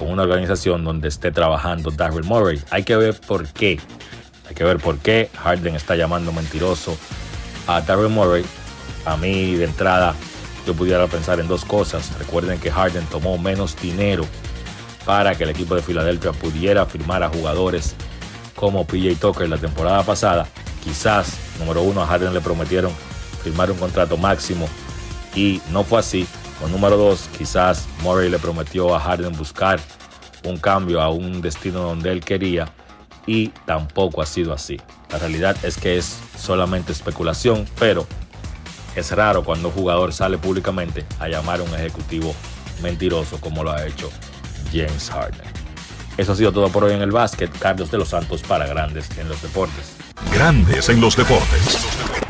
con 0.00 0.10
una 0.10 0.22
organización 0.22 0.82
donde 0.82 1.08
esté 1.08 1.30
trabajando 1.30 1.90
Daryl 1.90 2.24
Morey. 2.24 2.58
Hay 2.70 2.84
que 2.84 2.96
ver 2.96 3.20
por 3.20 3.46
qué. 3.46 3.78
Hay 4.48 4.54
que 4.54 4.64
ver 4.64 4.78
por 4.78 4.96
qué 4.96 5.28
Harden 5.44 5.76
está 5.76 5.94
llamando 5.94 6.32
mentiroso 6.32 6.96
a 7.66 7.82
Daryl 7.82 8.08
Morey. 8.08 8.42
A 9.04 9.18
mí, 9.18 9.54
de 9.56 9.64
entrada, 9.64 10.14
yo 10.66 10.72
pudiera 10.72 11.06
pensar 11.06 11.38
en 11.38 11.48
dos 11.48 11.66
cosas. 11.66 12.18
Recuerden 12.18 12.58
que 12.58 12.70
Harden 12.70 13.04
tomó 13.10 13.36
menos 13.36 13.78
dinero 13.78 14.24
para 15.04 15.34
que 15.34 15.44
el 15.44 15.50
equipo 15.50 15.74
de 15.74 15.82
Filadelfia 15.82 16.32
pudiera 16.32 16.86
firmar 16.86 17.22
a 17.22 17.28
jugadores 17.28 17.94
como 18.56 18.86
PJ 18.86 19.16
Tucker 19.20 19.48
la 19.50 19.58
temporada 19.58 20.02
pasada 20.02 20.46
Quizás, 20.82 21.36
número 21.58 21.82
uno, 21.82 22.02
a 22.02 22.06
Harden 22.06 22.32
le 22.32 22.40
prometieron 22.40 22.90
firmar 23.42 23.70
un 23.70 23.76
contrato 23.76 24.16
máximo 24.16 24.66
y 25.34 25.60
no 25.70 25.84
fue 25.84 26.00
así. 26.00 26.26
O 26.62 26.68
número 26.68 26.96
dos, 26.96 27.28
quizás 27.36 27.86
Murray 28.02 28.28
le 28.28 28.38
prometió 28.38 28.94
a 28.94 29.00
Harden 29.00 29.32
buscar 29.36 29.80
un 30.44 30.58
cambio 30.58 31.00
a 31.00 31.10
un 31.10 31.40
destino 31.40 31.80
donde 31.80 32.12
él 32.12 32.24
quería 32.24 32.72
y 33.26 33.48
tampoco 33.66 34.22
ha 34.22 34.26
sido 34.26 34.52
así. 34.52 34.78
La 35.10 35.18
realidad 35.18 35.56
es 35.64 35.76
que 35.76 35.98
es 35.98 36.18
solamente 36.38 36.92
especulación, 36.92 37.66
pero 37.78 38.06
es 38.94 39.10
raro 39.12 39.44
cuando 39.44 39.68
un 39.68 39.74
jugador 39.74 40.12
sale 40.12 40.38
públicamente 40.38 41.06
a 41.18 41.28
llamar 41.28 41.60
a 41.60 41.62
un 41.62 41.74
ejecutivo 41.74 42.34
mentiroso 42.82 43.40
como 43.40 43.62
lo 43.62 43.72
ha 43.72 43.86
hecho 43.86 44.10
James 44.72 45.10
Harden. 45.10 45.48
Eso 46.16 46.32
ha 46.32 46.36
sido 46.36 46.52
todo 46.52 46.68
por 46.68 46.84
hoy 46.84 46.92
en 46.92 47.02
el 47.02 47.12
básquet. 47.12 47.50
Carlos 47.58 47.90
de 47.90 47.98
los 47.98 48.08
Santos 48.08 48.42
para 48.42 48.66
Grandes 48.66 49.08
en 49.18 49.28
los 49.28 49.40
Deportes. 49.40 49.96
Grandes 50.32 50.88
en 50.88 51.00
los 51.00 51.16
deportes. 51.16 52.29